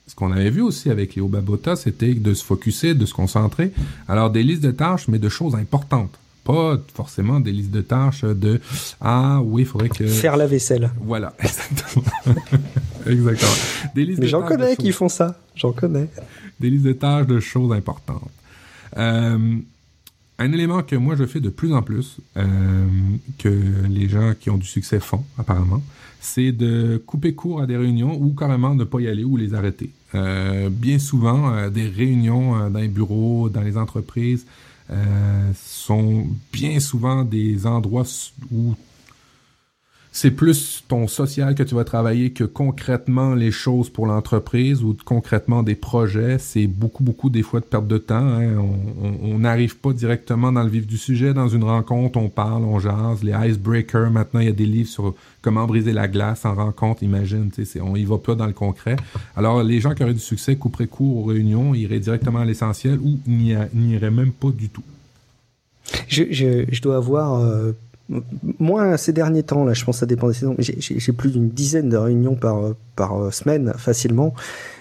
ce 0.09 0.15
qu'on 0.15 0.33
avait 0.33 0.51
vu 0.51 0.63
aussi 0.63 0.91
avec 0.91 1.15
Léo 1.15 1.29
Babota, 1.29 1.77
c'était 1.77 2.13
de 2.13 2.35
se 2.35 2.45
focuser, 2.45 2.95
de 2.95 3.07
se 3.07 3.15
concentrer. 3.15 3.73
Alors, 4.09 4.31
des 4.31 4.43
listes 4.43 4.63
de 4.63 4.73
tâches, 4.73 5.07
mais 5.09 5.19
de 5.19 5.29
choses 5.29 5.55
importantes. 5.55 6.13
Pas 6.45 6.77
forcément 6.95 7.39
des 7.41 7.53
listes 7.53 7.71
de 7.71 7.83
tâches 7.83 8.25
de 8.25 8.61
Ah 9.01 9.41
oui, 9.45 9.63
il 9.63 9.67
faudrait 9.67 9.89
que. 9.89 10.07
Faire 10.07 10.37
la 10.37 10.47
vaisselle. 10.47 10.91
Voilà, 11.01 11.35
exactement. 11.41 12.05
exactement. 13.07 13.51
Des 13.95 14.05
listes 14.05 14.19
Mais 14.19 14.27
de 14.27 14.31
j'en 14.31 14.43
connais 14.43 14.77
qui 14.77 14.87
choses- 14.89 14.97
font 14.97 15.09
ça. 15.09 15.39
J'en 15.55 15.73
connais. 15.73 16.09
des 16.61 16.71
listes 16.71 16.85
de 16.85 16.93
tâches 16.93 17.27
de 17.27 17.39
choses 17.41 17.73
importantes. 17.73 18.31
Euh, 18.97 19.57
un 20.39 20.53
élément 20.53 20.83
que 20.83 20.97
moi 20.97 21.15
je 21.17 21.25
fais 21.27 21.41
de 21.41 21.49
plus 21.51 21.73
en 21.73 21.83
plus, 21.83 22.17
euh, 22.37 22.87
que 23.39 23.49
les 23.89 24.09
gens 24.09 24.33
qui 24.39 24.51
ont 24.51 24.59
du 24.59 24.67
succès 24.67 24.99
font 24.99 25.25
apparemment, 25.39 25.83
c'est 26.21 26.53
de 26.53 27.01
couper 27.07 27.35
court 27.35 27.61
à 27.63 27.67
des 27.67 27.77
réunions 27.77 28.17
ou 28.21 28.33
carrément 28.35 28.75
ne 28.75 28.85
pas 28.85 29.01
y 29.01 29.09
aller 29.09 29.25
ou 29.25 29.37
les 29.37 29.55
arrêter. 29.55 29.91
Euh, 30.15 30.69
bien 30.71 30.99
souvent, 30.99 31.53
euh, 31.55 31.71
des 31.71 31.87
réunions 31.87 32.69
dans 32.71 32.79
les 32.81 32.89
bureaux, 32.89 33.49
dans 33.49 33.63
les 33.63 33.77
entreprises, 33.77 34.45
sont 35.55 36.27
bien 36.53 36.81
souvent 36.81 37.25
des 37.25 37.67
endroits 37.67 38.05
où 38.51 38.75
c'est 40.15 40.31
plus 40.31 40.85
ton 40.89 41.09
social 41.09 41.55
que 41.55 41.63
tu 41.63 41.75
vas 41.75 41.85
travailler 41.85 42.33
que 42.33 42.45
concrètement 42.45 43.35
les 43.35 43.51
choses 43.51 43.89
pour 43.89 44.07
l'entreprise 44.07 44.83
ou 44.85 44.95
concrètement 45.07 45.63
des 45.63 45.75
projets. 45.75 46.37
C'est 46.39 46.67
beaucoup, 46.67 47.03
beaucoup 47.03 47.31
des 47.31 47.43
fois 47.43 47.61
de 47.61 47.65
perte 47.65 47.87
de 47.89 47.97
temps. 47.97 48.17
hein. 48.17 48.57
On- 49.03 49.39
n'arrive 49.39 49.77
pas 49.79 49.93
directement 49.95 50.53
dans 50.53 50.63
le 50.63 50.69
vif 50.69 50.87
du 50.87 50.99
sujet. 50.99 51.33
Dans 51.33 51.49
une 51.49 51.65
rencontre, 51.65 52.19
on 52.19 52.29
parle, 52.29 52.63
on 52.65 52.79
jase. 52.79 53.23
Les 53.25 53.33
icebreakers, 53.33 54.11
maintenant, 54.11 54.41
il 54.41 54.47
y 54.47 54.51
a 54.51 54.53
des 54.53 54.67
livres 54.67 54.89
sur 54.91 55.15
comment 55.41 55.67
briser 55.67 55.93
la 55.95 56.07
glace 56.09 56.45
en 56.45 56.55
rencontre. 56.55 57.03
Imagine, 57.03 57.51
on 57.81 57.97
y 57.97 58.05
va 58.05 58.19
pas 58.19 58.35
dans 58.35 58.47
le 58.47 58.53
concret. 58.53 58.97
Alors, 59.35 59.63
les 59.63 59.81
gens 59.81 59.95
qui 59.95 60.03
auraient 60.05 60.13
du 60.15 60.21
succès 60.21 60.57
couperaient 60.57 60.87
court 60.89 61.17
aux 61.17 61.25
réunions, 61.25 61.75
iraient 61.75 61.99
directement 62.01 62.41
à 62.41 62.45
l'essentiel 62.45 62.99
ou 63.03 63.19
n'y 63.27 63.55
a- 63.55 63.69
n'y 63.75 63.95
iraient 63.95 64.11
même 64.11 64.33
pas 64.33 64.51
du 64.51 64.69
tout. 64.69 64.85
Je, 66.07 66.25
je, 66.31 66.65
je 66.71 66.83
dois 66.83 66.97
avoir, 66.99 67.41
euh, 67.41 67.73
moi, 68.59 68.97
ces 68.97 69.13
derniers 69.13 69.43
temps, 69.43 69.65
là, 69.65 69.73
je 69.75 69.85
pense 69.85 69.97
que 69.97 70.01
ça 70.01 70.07
dépend 70.07 70.29
des 70.29 70.35
saisons, 70.35 70.55
mais 70.59 70.65
j'ai- 70.65 71.13
plus 71.13 71.31
d'une 71.31 71.49
dizaine 71.49 71.89
de 71.89 71.97
réunions 71.97 72.35
par, 72.35 72.61
par 72.97 73.17
euh, 73.21 73.31
semaine, 73.31 73.73
facilement. 73.77 74.35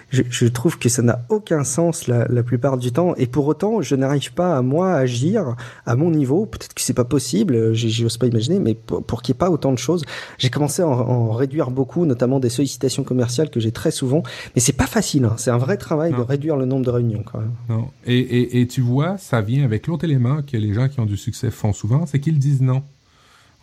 Je, 0.09 0.23
je 0.29 0.45
trouve 0.47 0.77
que 0.77 0.89
ça 0.89 1.01
n'a 1.01 1.21
aucun 1.29 1.63
sens 1.63 2.07
la, 2.09 2.27
la 2.27 2.43
plupart 2.43 2.77
du 2.77 2.91
temps, 2.91 3.15
et 3.15 3.27
pour 3.27 3.47
autant, 3.47 3.81
je 3.81 3.95
n'arrive 3.95 4.33
pas 4.33 4.57
à 4.57 4.61
moi 4.61 4.93
agir 4.95 5.55
à 5.85 5.95
mon 5.95 6.11
niveau. 6.11 6.45
Peut-être 6.45 6.73
que 6.73 6.81
c'est 6.81 6.93
pas 6.93 7.05
possible, 7.05 7.73
j'ose 7.73 8.17
pas 8.17 8.27
imaginer, 8.27 8.59
mais 8.59 8.73
pour, 8.73 9.03
pour 9.05 9.21
qu'il 9.21 9.31
n'y 9.31 9.37
ait 9.37 9.39
pas 9.39 9.49
autant 9.49 9.71
de 9.71 9.77
choses, 9.77 10.03
j'ai 10.37 10.49
commencé 10.49 10.81
à 10.81 10.87
en, 10.87 10.91
en 10.99 11.31
réduire 11.31 11.71
beaucoup, 11.71 12.05
notamment 12.05 12.41
des 12.41 12.49
sollicitations 12.49 13.03
commerciales 13.05 13.49
que 13.49 13.61
j'ai 13.61 13.71
très 13.71 13.91
souvent. 13.91 14.21
Mais 14.53 14.59
c'est 14.59 14.73
pas 14.73 14.87
facile, 14.87 15.23
hein. 15.23 15.35
c'est 15.37 15.51
un 15.51 15.57
vrai 15.57 15.77
travail 15.77 16.11
de 16.11 16.19
réduire 16.21 16.57
le 16.57 16.65
nombre 16.65 16.83
de 16.85 16.91
réunions 16.91 17.23
quand 17.23 17.39
même. 17.39 17.51
Non. 17.69 17.87
Et, 18.05 18.19
et, 18.19 18.59
et 18.59 18.67
tu 18.67 18.81
vois, 18.81 19.17
ça 19.17 19.39
vient 19.39 19.63
avec 19.63 19.87
l'autre 19.87 20.03
élément 20.03 20.41
que 20.41 20.57
les 20.57 20.73
gens 20.73 20.89
qui 20.89 20.99
ont 20.99 21.05
du 21.05 21.15
succès 21.15 21.51
font 21.51 21.71
souvent, 21.71 22.05
c'est 22.05 22.19
qu'ils 22.19 22.39
disent 22.39 22.61
non. 22.61 22.83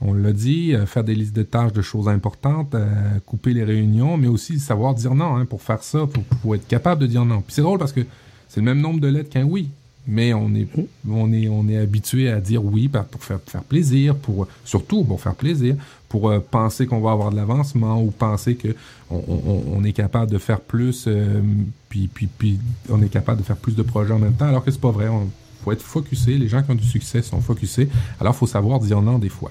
On 0.00 0.14
l'a 0.14 0.32
dit, 0.32 0.74
euh, 0.74 0.86
faire 0.86 1.02
des 1.02 1.14
listes 1.14 1.34
de 1.34 1.42
tâches 1.42 1.72
de 1.72 1.82
choses 1.82 2.08
importantes, 2.08 2.74
euh, 2.74 2.86
couper 3.26 3.52
les 3.52 3.64
réunions, 3.64 4.16
mais 4.16 4.28
aussi 4.28 4.60
savoir 4.60 4.94
dire 4.94 5.14
non. 5.14 5.36
Hein, 5.36 5.44
pour 5.44 5.60
faire 5.62 5.82
ça, 5.82 6.06
pour, 6.06 6.22
pour 6.22 6.54
être 6.54 6.66
capable 6.68 7.00
de 7.02 7.06
dire 7.08 7.24
non. 7.24 7.40
Puis 7.40 7.54
c'est 7.54 7.62
drôle 7.62 7.78
parce 7.80 7.92
que 7.92 8.02
c'est 8.48 8.60
le 8.60 8.64
même 8.66 8.80
nombre 8.80 9.00
de 9.00 9.08
lettres 9.08 9.30
qu'un 9.30 9.42
oui, 9.44 9.70
mais 10.06 10.32
on 10.32 10.54
est, 10.54 10.68
on 11.10 11.32
est, 11.32 11.48
on 11.48 11.68
est 11.68 11.76
habitué 11.76 12.30
à 12.30 12.40
dire 12.40 12.64
oui 12.64 12.88
pour 12.88 13.22
faire, 13.24 13.40
plaisir, 13.68 14.14
pour 14.14 14.46
surtout 14.64 15.02
pour 15.04 15.20
faire 15.20 15.34
plaisir, 15.34 15.74
pour 16.08 16.30
euh, 16.30 16.38
penser 16.38 16.86
qu'on 16.86 17.00
va 17.00 17.10
avoir 17.10 17.30
de 17.32 17.36
l'avancement 17.36 18.00
ou 18.00 18.10
penser 18.12 18.54
que 18.54 18.68
on, 19.10 19.20
on- 19.76 19.84
est 19.84 19.92
capable 19.92 20.30
de 20.30 20.38
faire 20.38 20.60
plus, 20.60 21.08
puis, 21.88 22.08
puis, 22.08 22.26
puis 22.26 22.58
on 22.88 23.02
est 23.02 23.08
capable 23.08 23.40
de 23.40 23.44
faire 23.46 23.56
plus 23.56 23.74
de 23.74 23.82
projets 23.82 24.12
en 24.12 24.18
même 24.18 24.34
temps, 24.34 24.46
alors 24.46 24.64
que 24.64 24.70
c'est 24.70 24.80
pas 24.80 24.90
vrai. 24.90 25.08
On 25.08 25.28
faut 25.64 25.72
être 25.72 25.82
focusé. 25.82 26.38
Les 26.38 26.46
gens 26.48 26.62
qui 26.62 26.70
ont 26.70 26.74
du 26.76 26.86
succès 26.86 27.20
sont 27.20 27.40
focusés. 27.40 27.88
Alors, 28.20 28.36
faut 28.36 28.46
savoir 28.46 28.78
dire 28.80 29.02
non 29.02 29.18
des 29.18 29.28
fois. 29.28 29.50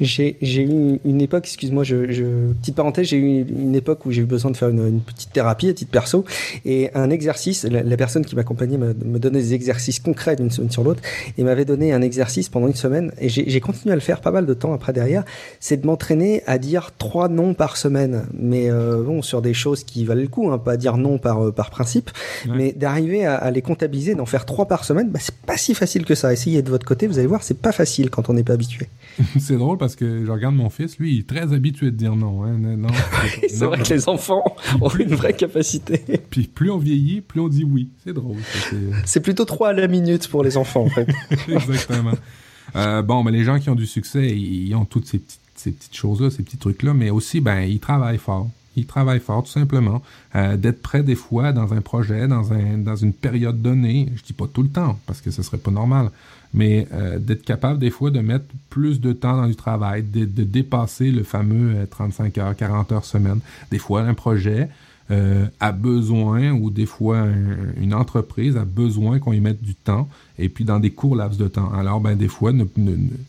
J'ai 0.00 0.36
eu 0.42 1.00
une 1.04 1.20
époque, 1.20 1.44
excuse-moi, 1.46 1.84
je, 1.84 2.10
je, 2.12 2.24
petite 2.60 2.74
parenthèse, 2.74 3.08
j'ai 3.08 3.16
eu 3.16 3.44
une 3.48 3.74
époque 3.74 4.06
où 4.06 4.10
j'ai 4.12 4.22
eu 4.22 4.26
besoin 4.26 4.50
de 4.50 4.56
faire 4.56 4.68
une, 4.68 4.86
une 4.86 5.00
petite 5.00 5.32
thérapie 5.32 5.68
à 5.68 5.74
titre 5.74 5.90
perso 5.90 6.24
et 6.64 6.90
un 6.94 7.10
exercice. 7.10 7.64
La, 7.64 7.82
la 7.82 7.96
personne 7.96 8.24
qui 8.24 8.36
m'accompagnait 8.36 8.78
me, 8.78 8.94
me 9.04 9.18
donnait 9.18 9.40
des 9.40 9.54
exercices 9.54 9.98
concrets 10.00 10.36
d'une 10.36 10.50
semaine 10.50 10.70
sur 10.70 10.84
l'autre 10.84 11.02
et 11.36 11.42
m'avait 11.42 11.64
donné 11.64 11.92
un 11.92 12.02
exercice 12.02 12.48
pendant 12.48 12.66
une 12.68 12.74
semaine 12.74 13.12
et 13.20 13.28
j'ai 13.28 13.48
j'ai 13.48 13.60
continué 13.60 13.92
à 13.92 13.96
le 13.96 14.00
faire 14.00 14.20
pas 14.20 14.30
mal 14.30 14.46
de 14.46 14.54
temps 14.54 14.72
après 14.72 14.92
derrière. 14.92 15.24
C'est 15.60 15.78
de 15.80 15.86
m'entraîner 15.86 16.42
à 16.46 16.58
dire 16.58 16.90
trois 16.96 17.28
noms 17.28 17.54
par 17.54 17.76
semaine, 17.76 18.26
mais 18.38 18.70
euh, 18.70 19.02
bon 19.02 19.22
sur 19.22 19.42
des 19.42 19.54
choses 19.54 19.84
qui 19.84 20.04
valent 20.04 20.22
le 20.22 20.28
coup, 20.28 20.50
hein, 20.50 20.58
pas 20.58 20.76
dire 20.76 20.96
non 20.96 21.18
par 21.18 21.46
euh, 21.46 21.52
par 21.52 21.70
principe, 21.70 22.10
Ouais. 22.46 22.54
mais 22.56 22.72
d'arriver 22.72 23.24
à, 23.26 23.34
à 23.34 23.50
les 23.50 23.62
comptabiliser, 23.62 24.14
d'en 24.14 24.24
faire 24.24 24.44
trois 24.46 24.66
par 24.66 24.84
semaine, 24.84 25.10
bah, 25.10 25.18
c'est 25.20 25.34
pas 25.34 25.56
si 25.56 25.74
facile 25.74 26.04
que 26.04 26.14
ça. 26.14 26.32
Essayez 26.32 26.62
de 26.62 26.70
votre 26.70 26.86
côté, 26.86 27.06
vous 27.06 27.18
allez 27.18 27.26
voir, 27.26 27.42
c'est 27.42 27.58
pas 27.58 27.72
facile 27.72 28.08
quand 28.10 28.30
on 28.30 28.32
n'est 28.34 28.44
pas 28.44 28.52
habitué. 28.54 28.88
c'est 29.40 29.56
drôle 29.56 29.67
parce 29.76 29.96
que 29.96 30.24
je 30.24 30.30
regarde 30.30 30.54
mon 30.54 30.70
fils, 30.70 30.98
lui, 30.98 31.14
il 31.14 31.18
est 31.20 31.26
très 31.28 31.52
habitué 31.52 31.86
de 31.86 31.96
dire 31.96 32.16
non. 32.16 32.44
Hein, 32.44 32.56
non, 32.58 32.76
non, 32.76 32.88
C'est 33.48 33.60
non. 33.60 33.66
vrai 33.68 33.82
que 33.82 33.92
les 33.92 34.08
enfants 34.08 34.42
ont 34.80 34.88
une 34.88 35.14
vraie 35.14 35.34
capacité. 35.34 36.00
Puis 36.30 36.44
plus 36.46 36.70
on 36.70 36.78
vieillit, 36.78 37.20
plus 37.20 37.40
on 37.40 37.48
dit 37.48 37.64
oui. 37.64 37.88
C'est 38.04 38.12
drôle. 38.12 38.36
c'est- 38.70 38.76
C'est 39.04 39.20
plutôt 39.20 39.44
3 39.44 39.68
à 39.70 39.72
la 39.72 39.88
minute 39.88 40.28
pour 40.28 40.42
les 40.44 40.56
enfants, 40.56 40.84
en 40.84 40.88
fait. 40.88 41.08
Exactement. 41.48 42.12
Euh, 42.76 43.02
bon, 43.02 43.24
ben, 43.24 43.30
les 43.30 43.44
gens 43.44 43.58
qui 43.58 43.70
ont 43.70 43.74
du 43.74 43.86
succès, 43.86 44.28
ils 44.30 44.68
ils 44.68 44.74
ont 44.74 44.84
toutes 44.84 45.06
ces 45.06 45.18
petites, 45.18 45.40
ces 45.56 45.70
petites 45.72 45.96
choses-là, 45.96 46.30
ces 46.30 46.42
petits 46.42 46.56
trucs-là, 46.58 46.94
mais 46.94 47.10
aussi, 47.10 47.40
ben, 47.40 47.60
ils 47.62 47.80
travaillent 47.80 48.18
fort. 48.18 48.48
Ils 48.76 48.86
travaillent 48.86 49.18
fort, 49.20 49.42
tout 49.42 49.50
simplement. 49.50 50.02
Euh, 50.36 50.56
D'être 50.56 50.80
prêt 50.82 51.02
des 51.02 51.16
fois 51.16 51.52
dans 51.52 51.72
un 51.74 51.80
projet, 51.80 52.28
dans, 52.28 52.52
un, 52.52 52.78
dans 52.78 52.94
une 52.94 53.12
période 53.12 53.60
donnée, 53.60 54.08
je 54.14 54.22
dis 54.22 54.32
pas 54.34 54.46
tout 54.46 54.62
le 54.62 54.68
temps, 54.68 54.98
parce 55.06 55.20
que 55.20 55.30
ce 55.32 55.42
serait 55.42 55.58
pas 55.58 55.72
normal, 55.72 56.10
mais 56.54 56.88
euh, 56.92 57.18
d'être 57.18 57.42
capable 57.44 57.78
des 57.78 57.90
fois 57.90 58.10
de 58.10 58.20
mettre 58.20 58.46
plus 58.70 59.00
de 59.00 59.12
temps 59.12 59.36
dans 59.36 59.46
du 59.46 59.56
travail, 59.56 60.02
de, 60.02 60.24
de 60.24 60.44
dépasser 60.44 61.10
le 61.10 61.22
fameux 61.22 61.76
euh, 61.76 61.86
35 61.86 62.38
heures, 62.38 62.56
40 62.56 62.92
heures 62.92 63.04
semaine. 63.04 63.40
Des 63.70 63.78
fois, 63.78 64.02
un 64.02 64.14
projet 64.14 64.68
euh, 65.10 65.46
a 65.60 65.72
besoin, 65.72 66.50
ou 66.52 66.70
des 66.70 66.84
fois 66.86 67.18
un- 67.20 67.72
une 67.80 67.94
entreprise 67.94 68.56
a 68.56 68.64
besoin 68.64 69.18
qu'on 69.18 69.32
y 69.32 69.40
mette 69.40 69.62
du 69.62 69.74
temps, 69.74 70.08
et 70.38 70.48
puis 70.50 70.64
dans 70.64 70.80
des 70.80 70.90
courts 70.90 71.16
laps 71.16 71.38
de 71.38 71.48
temps. 71.48 71.70
Alors, 71.72 72.00
ben, 72.00 72.14
des 72.16 72.28
fois, 72.28 72.52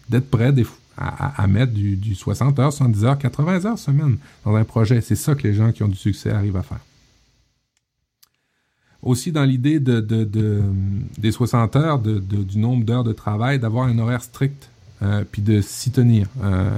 d'être 0.10 0.30
prêt 0.30 0.52
des, 0.52 0.66
à- 0.98 1.42
à 1.42 1.48
mettre 1.48 1.72
du, 1.74 1.96
du 1.96 2.16
60 2.16 2.60
heures, 2.60 2.74
70 2.74 3.06
heures, 3.06 3.18
80 3.18 3.66
heures 3.66 3.80
semaine 3.80 4.18
dans 4.46 4.56
un 4.56 4.64
projet. 4.66 5.00
C'est 5.02 5.16
ça 5.16 5.36
que 5.36 5.44
les 5.48 5.54
gens 5.54 5.72
qui 5.72 5.84
ont 5.84 5.88
du 5.88 5.96
succès 5.96 6.32
arrivent 6.32 6.58
à 6.58 6.64
faire. 6.64 6.80
Aussi, 9.02 9.32
dans 9.32 9.46
l'idée 9.46 9.80
de, 9.80 10.00
de, 10.02 10.24
de- 10.26 10.62
des 11.18 11.32
60 11.32 11.76
heures, 11.78 12.00
de, 12.00 12.20
du 12.20 12.58
nombre 12.58 12.84
d'heures 12.84 13.04
de 13.06 13.14
travail, 13.14 13.58
d'avoir 13.60 13.88
un 13.88 13.98
horaire 13.98 14.22
strict, 14.22 14.70
euh, 15.02 15.24
puis 15.30 15.42
de 15.42 15.62
s'y 15.62 15.92
tenir. 15.92 16.28
Euh, 16.44 16.70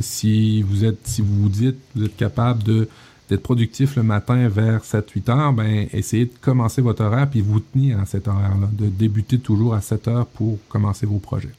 si 0.00 0.60
vous 0.62 0.84
êtes, 0.84 0.98
si 1.06 1.22
vous 1.22 1.42
vous 1.42 1.48
dites, 1.48 1.78
vous 1.96 2.04
êtes 2.04 2.16
capable 2.16 2.62
de 2.62 2.88
d'être 3.30 3.42
productif 3.44 3.94
le 3.94 4.02
matin 4.02 4.48
vers 4.48 4.82
7-8 4.82 5.30
heures, 5.30 5.52
ben 5.52 5.86
essayez 5.92 6.24
de 6.24 6.32
commencer 6.40 6.82
votre 6.82 7.04
horaire 7.04 7.30
puis 7.30 7.40
vous 7.40 7.60
tenir 7.60 8.00
à 8.00 8.04
cet 8.04 8.26
horaire-là, 8.26 8.68
de 8.72 8.88
débuter 8.88 9.38
toujours 9.38 9.72
à 9.74 9.80
7 9.80 10.08
heures 10.08 10.26
pour 10.26 10.58
commencer 10.68 11.06
vos 11.06 11.18
projets. 11.20 11.52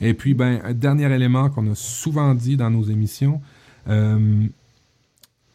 Et 0.00 0.14
puis, 0.14 0.32
ben, 0.32 0.60
un 0.64 0.72
dernier 0.72 1.12
élément 1.14 1.50
qu'on 1.50 1.70
a 1.70 1.74
souvent 1.74 2.34
dit 2.34 2.56
dans 2.56 2.70
nos 2.70 2.84
émissions, 2.84 3.42
euh, 3.88 4.46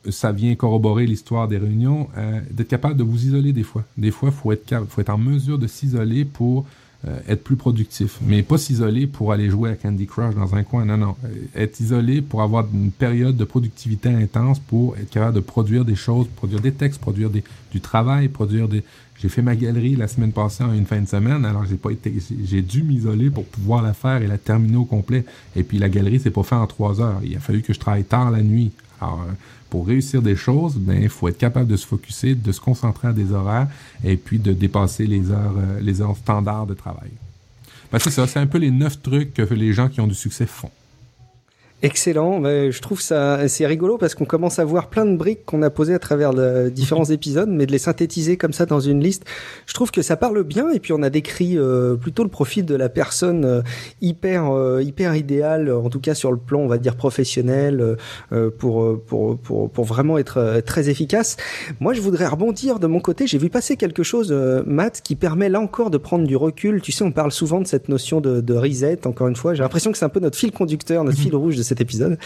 ça 0.10 0.32
vient 0.32 0.56
corroborer 0.56 1.06
l'histoire 1.06 1.48
des 1.48 1.58
réunions, 1.58 2.08
euh, 2.18 2.40
d'être 2.52 2.68
capable 2.68 2.98
de 2.98 3.04
vous 3.04 3.26
isoler 3.26 3.54
des 3.54 3.64
fois. 3.64 3.84
Des 3.98 4.12
fois, 4.12 4.32
faut 4.32 4.52
être 4.52 4.86
faut 4.90 5.02
être 5.02 5.10
en 5.10 5.18
mesure 5.18 5.58
de 5.58 5.68
s'isoler 5.68 6.26
pour 6.26 6.66
euh, 7.06 7.20
être 7.28 7.44
plus 7.44 7.56
productif, 7.56 8.18
mais 8.26 8.42
pas 8.42 8.58
s'isoler 8.58 9.06
pour 9.06 9.32
aller 9.32 9.52
jouer 9.52 9.70
à 9.70 9.76
Candy 9.76 10.08
Crush 10.08 10.34
dans 10.34 10.56
un 10.56 10.64
coin. 10.64 10.84
Non, 10.84 10.98
non, 10.98 11.16
Euh, 11.26 11.28
être 11.64 11.80
isolé 11.80 12.24
pour 12.24 12.42
avoir 12.42 12.66
une 12.74 12.92
période 12.92 13.38
de 13.38 13.44
productivité 13.44 14.10
intense, 14.10 14.58
pour 14.60 14.98
être 14.98 15.10
capable 15.12 15.36
de 15.36 15.40
produire 15.42 15.86
des 15.86 15.96
choses, 15.96 16.28
produire 16.36 16.60
des 16.60 16.72
textes, 16.72 17.00
produire 17.00 17.30
des, 17.30 17.44
du 17.72 17.82
travail, 17.82 18.30
produire 18.30 18.68
des. 18.68 18.84
J'ai 19.20 19.30
fait 19.30 19.44
ma 19.44 19.56
galerie 19.56 19.96
la 19.96 20.08
semaine 20.08 20.32
passée 20.32 20.64
en 20.64 20.74
une 20.74 20.86
fin 20.86 21.00
de 21.00 21.08
semaine, 21.08 21.46
alors 21.46 21.66
j'ai 21.66 21.76
pas 21.76 21.92
été, 21.92 22.14
j'ai 22.46 22.62
dû 22.62 22.84
m'isoler 22.84 23.30
pour 23.30 23.46
pouvoir 23.46 23.82
la 23.84 23.94
faire 23.94 24.22
et 24.24 24.28
la 24.28 24.38
terminer 24.40 24.78
au 24.78 24.86
complet. 24.86 25.24
Et 25.56 25.64
puis 25.64 25.78
la 25.78 25.90
galerie, 25.90 26.20
c'est 26.20 26.32
pas 26.32 26.44
fait 26.44 26.56
en 26.56 26.68
trois 26.68 27.00
heures. 27.00 27.20
Il 27.24 27.36
a 27.36 27.40
fallu 27.40 27.62
que 27.62 27.74
je 27.74 27.80
travaille 27.80 28.06
tard 28.06 28.32
la 28.32 28.42
nuit. 28.42 28.72
Alors, 29.02 29.22
euh, 29.28 29.32
pour 29.70 29.88
réussir 29.88 30.22
des 30.22 30.36
choses, 30.36 30.76
ben, 30.76 31.02
il 31.02 31.10
faut 31.10 31.28
être 31.28 31.38
capable 31.38 31.68
de 31.68 31.76
se 31.76 31.86
focuser, 31.86 32.36
de 32.36 32.52
se 32.52 32.60
concentrer 32.62 33.10
à 33.10 33.14
des 33.14 33.32
horaires 33.32 33.68
et 34.04 34.18
puis 34.18 34.40
de 34.40 34.54
dépasser 34.54 35.06
les 35.06 35.32
heures, 35.32 35.56
euh, 35.58 35.80
les 35.82 36.02
heures 36.02 36.16
standards 36.18 36.68
de 36.68 36.74
travail. 36.74 37.10
Ben, 37.92 38.00
c'est 38.00 38.12
ça, 38.12 38.28
c'est 38.28 38.40
un 38.40 38.48
peu 38.48 38.58
les 38.58 38.72
neuf 38.72 39.02
trucs 39.02 39.34
que 39.34 39.54
les 39.54 39.74
gens 39.74 39.90
qui 39.90 40.02
ont 40.02 40.08
du 40.08 40.16
succès 40.16 40.46
font. 40.46 40.72
Excellent. 41.84 42.40
Mais 42.40 42.72
je 42.72 42.82
trouve 42.82 43.00
ça 43.00 43.48
c'est 43.48 43.68
rigolo 43.68 44.00
parce 44.00 44.16
qu'on 44.16 44.26
commence 44.26 44.58
à 44.58 44.66
voir 44.66 44.88
plein 44.90 45.06
de 45.06 45.16
briques 45.16 45.46
qu'on 45.46 45.62
a 45.62 45.70
posées 45.70 45.94
à 45.94 46.00
travers 46.00 46.34
le- 46.34 46.72
différents 46.76 47.06
épisodes, 47.06 47.50
mais 47.52 47.68
de 47.68 47.72
les 47.72 47.78
synthétiser 47.78 48.36
comme 48.36 48.52
ça 48.52 48.66
dans 48.66 48.80
une 48.80 49.00
liste, 49.04 49.26
je 49.68 49.76
trouve 49.76 49.92
que 49.92 50.02
ça 50.02 50.18
parle 50.18 50.42
bien. 50.44 50.72
Et 50.72 50.80
puis 50.80 50.92
on 50.94 51.04
a 51.04 51.12
décrit 51.12 51.56
euh, 51.56 51.96
plutôt 51.96 52.24
le 52.24 52.30
profil 52.30 52.66
de 52.66 52.74
la 52.74 52.90
personne 52.90 53.46
euh, 53.46 53.62
hyper 54.02 54.52
euh, 54.52 54.82
hyper 54.82 55.16
idéale, 55.16 55.72
en 55.72 55.88
tout 55.92 56.00
cas 56.00 56.16
sur 56.16 56.32
le 56.32 56.38
plan 56.40 56.62
on 56.62 56.68
va 56.68 56.80
dire 56.80 56.96
professionnel, 56.96 57.96
euh, 58.32 58.50
pour, 58.58 58.82
euh, 58.84 59.04
pour 59.06 59.38
pour 59.38 59.70
pour 59.70 59.86
vraiment 59.86 60.18
être 60.18 60.38
euh, 60.38 60.62
très 60.62 60.90
efficace. 60.90 61.38
Moi, 61.80 61.94
je 61.94 62.02
voudrais 62.02 62.26
rebondir 62.26 62.80
de 62.80 62.88
mon 62.88 63.00
côté. 63.00 63.28
J'ai 63.28 63.38
vu 63.38 63.50
passer 63.52 63.78
quelque 63.78 64.02
chose, 64.02 64.30
euh, 64.32 64.64
Matt, 64.66 65.02
qui 65.04 65.16
permet 65.16 65.48
là 65.48 65.60
encore 65.60 65.92
de 65.92 65.98
prendre 66.00 66.26
du 66.26 66.36
recul. 66.38 66.82
Tu 66.82 66.92
sais, 66.92 67.04
on 67.04 67.12
parle 67.12 67.32
souvent 67.32 67.62
de 67.62 67.68
cette 67.68 67.88
notion 67.88 68.20
de, 68.20 68.42
de 68.42 68.54
reset. 68.56 69.06
Encore 69.06 69.28
une 69.28 69.36
fois, 69.36 69.54
j'ai 69.54 69.62
l'impression 69.62 69.92
que 69.92 69.98
c'est 70.00 70.06
un 70.06 70.10
peu 70.10 70.20
notre 70.20 70.38
fil 70.40 70.52
conducteur, 70.52 71.04
notre 71.04 71.18
fil 71.20 71.36
rouge 71.36 71.56
de 71.56 71.67
cet 71.68 71.82
épisode. 71.82 72.18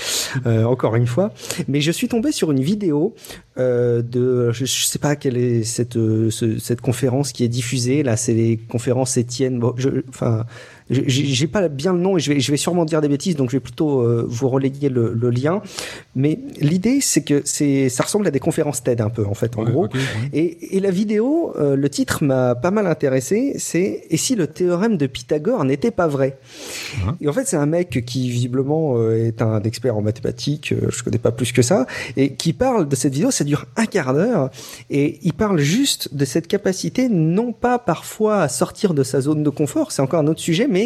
Euh, 0.45 0.63
encore 0.63 0.95
une 0.95 1.07
fois, 1.07 1.33
mais 1.67 1.81
je 1.81 1.91
suis 1.91 2.07
tombé 2.07 2.31
sur 2.31 2.51
une 2.51 2.61
vidéo 2.61 3.13
euh, 3.57 4.01
de, 4.01 4.51
je, 4.51 4.65
je 4.65 4.85
sais 4.85 4.99
pas 4.99 5.15
quelle 5.15 5.37
est 5.37 5.63
cette 5.63 5.97
euh, 5.97 6.29
ce- 6.31 6.57
cette 6.59 6.81
conférence 6.81 7.31
qui 7.33 7.43
est 7.43 7.49
diffusée. 7.49 8.03
Là, 8.03 8.15
c'est 8.17 8.33
les 8.33 8.57
conférences 8.57 9.17
Étienne. 9.17 9.61
Je, 9.77 9.89
enfin. 10.09 10.45
J'ai- 10.91 11.47
pas 11.47 11.67
bien 11.67 11.93
le 11.93 11.99
nom 11.99 12.17
et 12.17 12.19
je 12.19 12.31
vais, 12.33 12.39
je 12.39 12.51
vais 12.51 12.57
sûrement 12.57 12.85
dire 12.85 13.01
des 13.01 13.07
bêtises, 13.07 13.35
donc 13.35 13.49
je 13.49 13.55
vais 13.57 13.59
plutôt 13.61 14.01
euh, 14.01 14.25
vous 14.27 14.47
relayer 14.49 14.89
le, 14.89 15.13
le 15.13 15.29
lien. 15.29 15.61
Mais 16.15 16.39
l'idée, 16.59 16.99
c'est 17.01 17.23
que 17.23 17.41
c'est, 17.45 17.89
ça 17.89 18.03
ressemble 18.03 18.27
à 18.27 18.31
des 18.31 18.39
conférences 18.39 18.83
TED 18.83 19.01
un 19.01 19.09
peu, 19.09 19.25
en 19.25 19.33
fait, 19.33 19.57
en 19.57 19.63
Ouais, 19.65 19.71
gros. 19.71 19.83
ouais. 19.83 19.89
Et, 20.33 20.75
et 20.77 20.79
la 20.79 20.91
vidéo, 20.91 21.53
euh, 21.59 21.75
le 21.75 21.89
titre 21.89 22.23
m'a 22.23 22.55
pas 22.55 22.71
mal 22.71 22.87
intéressé, 22.87 23.53
c'est 23.57 24.03
Et 24.09 24.17
si 24.17 24.35
le 24.35 24.47
théorème 24.47 24.97
de 24.97 25.07
Pythagore 25.07 25.63
n'était 25.65 25.91
pas 25.91 26.07
vrai? 26.07 26.37
Ah. 27.05 27.15
Et 27.21 27.27
en 27.27 27.33
fait, 27.33 27.47
c'est 27.47 27.57
un 27.57 27.65
mec 27.65 28.03
qui 28.05 28.29
visiblement 28.29 28.95
euh, 28.97 29.27
est 29.27 29.41
un 29.41 29.61
expert 29.63 29.95
en 29.97 30.01
mathématiques, 30.01 30.71
euh, 30.73 30.87
je 30.89 31.03
connais 31.03 31.17
pas 31.19 31.31
plus 31.31 31.51
que 31.51 31.61
ça, 31.61 31.85
et 32.17 32.33
qui 32.33 32.53
parle 32.53 32.87
de 32.87 32.95
cette 32.95 33.13
vidéo, 33.13 33.31
ça 33.31 33.43
dure 33.43 33.65
un 33.77 33.85
quart 33.85 34.13
d'heure, 34.13 34.49
et 34.89 35.19
il 35.23 35.33
parle 35.33 35.59
juste 35.59 36.13
de 36.15 36.25
cette 36.25 36.47
capacité, 36.47 37.07
non 37.09 37.53
pas 37.53 37.77
parfois 37.79 38.41
à 38.41 38.49
sortir 38.49 38.93
de 38.93 39.03
sa 39.03 39.21
zone 39.21 39.43
de 39.43 39.49
confort, 39.49 39.91
c'est 39.91 40.01
encore 40.01 40.19
un 40.19 40.27
autre 40.27 40.39
sujet, 40.41 40.67
mais 40.69 40.80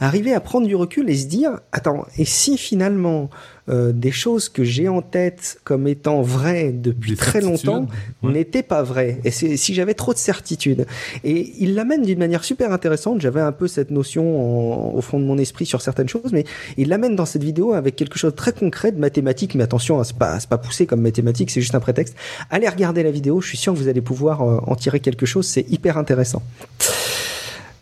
arriver 0.00 0.32
à 0.34 0.40
prendre 0.40 0.66
du 0.66 0.76
recul 0.76 1.08
et 1.10 1.16
se 1.16 1.26
dire, 1.26 1.60
attends, 1.72 2.06
et 2.18 2.24
si 2.24 2.56
finalement 2.58 3.30
euh, 3.70 3.92
des 3.92 4.12
choses 4.12 4.48
que 4.48 4.64
j'ai 4.64 4.88
en 4.88 5.02
tête 5.02 5.60
comme 5.62 5.86
étant 5.88 6.22
vraies 6.22 6.72
depuis 6.72 7.10
Des 7.10 7.16
très 7.18 7.42
certitudes, 7.42 7.66
longtemps 7.66 7.86
ouais. 8.22 8.32
n'étaient 8.32 8.62
pas 8.62 8.82
vraies. 8.82 9.20
Et 9.24 9.30
si 9.30 9.74
j'avais 9.74 9.92
trop 9.92 10.14
de 10.14 10.18
certitude. 10.18 10.86
Et 11.22 11.52
il 11.58 11.74
l'amène 11.74 12.00
d'une 12.02 12.18
manière 12.18 12.44
super 12.44 12.72
intéressante. 12.72 13.20
J'avais 13.20 13.42
un 13.42 13.52
peu 13.52 13.68
cette 13.68 13.90
notion 13.90 14.24
en- 14.40 14.94
au 14.94 15.00
fond 15.02 15.20
de 15.20 15.24
mon 15.26 15.36
esprit 15.36 15.66
sur 15.66 15.82
certaines 15.82 16.08
choses, 16.08 16.32
mais 16.32 16.44
il 16.78 16.88
l'amène 16.88 17.14
dans 17.14 17.26
cette 17.26 17.44
vidéo 17.44 17.74
avec 17.74 17.94
quelque 17.94 18.18
chose 18.18 18.30
de 18.32 18.36
très 18.36 18.52
concret 18.52 18.90
de 18.90 18.98
mathématiques. 18.98 19.54
Mais 19.54 19.64
attention, 19.64 20.00
hein, 20.00 20.04
c'est 20.04 20.16
pas, 20.16 20.40
c'est 20.40 20.48
pas 20.48 20.56
poussé 20.58 20.86
comme 20.86 21.02
mathématiques, 21.02 21.50
c'est 21.50 21.60
juste 21.60 21.74
un 21.74 21.80
prétexte. 21.80 22.14
Allez 22.50 22.68
regarder 22.68 23.02
la 23.02 23.10
vidéo. 23.10 23.42
Je 23.42 23.48
suis 23.48 23.58
sûr 23.58 23.74
que 23.74 23.78
vous 23.78 23.88
allez 23.88 24.00
pouvoir 24.00 24.40
euh, 24.42 24.60
en 24.66 24.76
tirer 24.76 25.00
quelque 25.00 25.26
chose. 25.26 25.46
C'est 25.46 25.66
hyper 25.70 25.98
intéressant. 25.98 26.42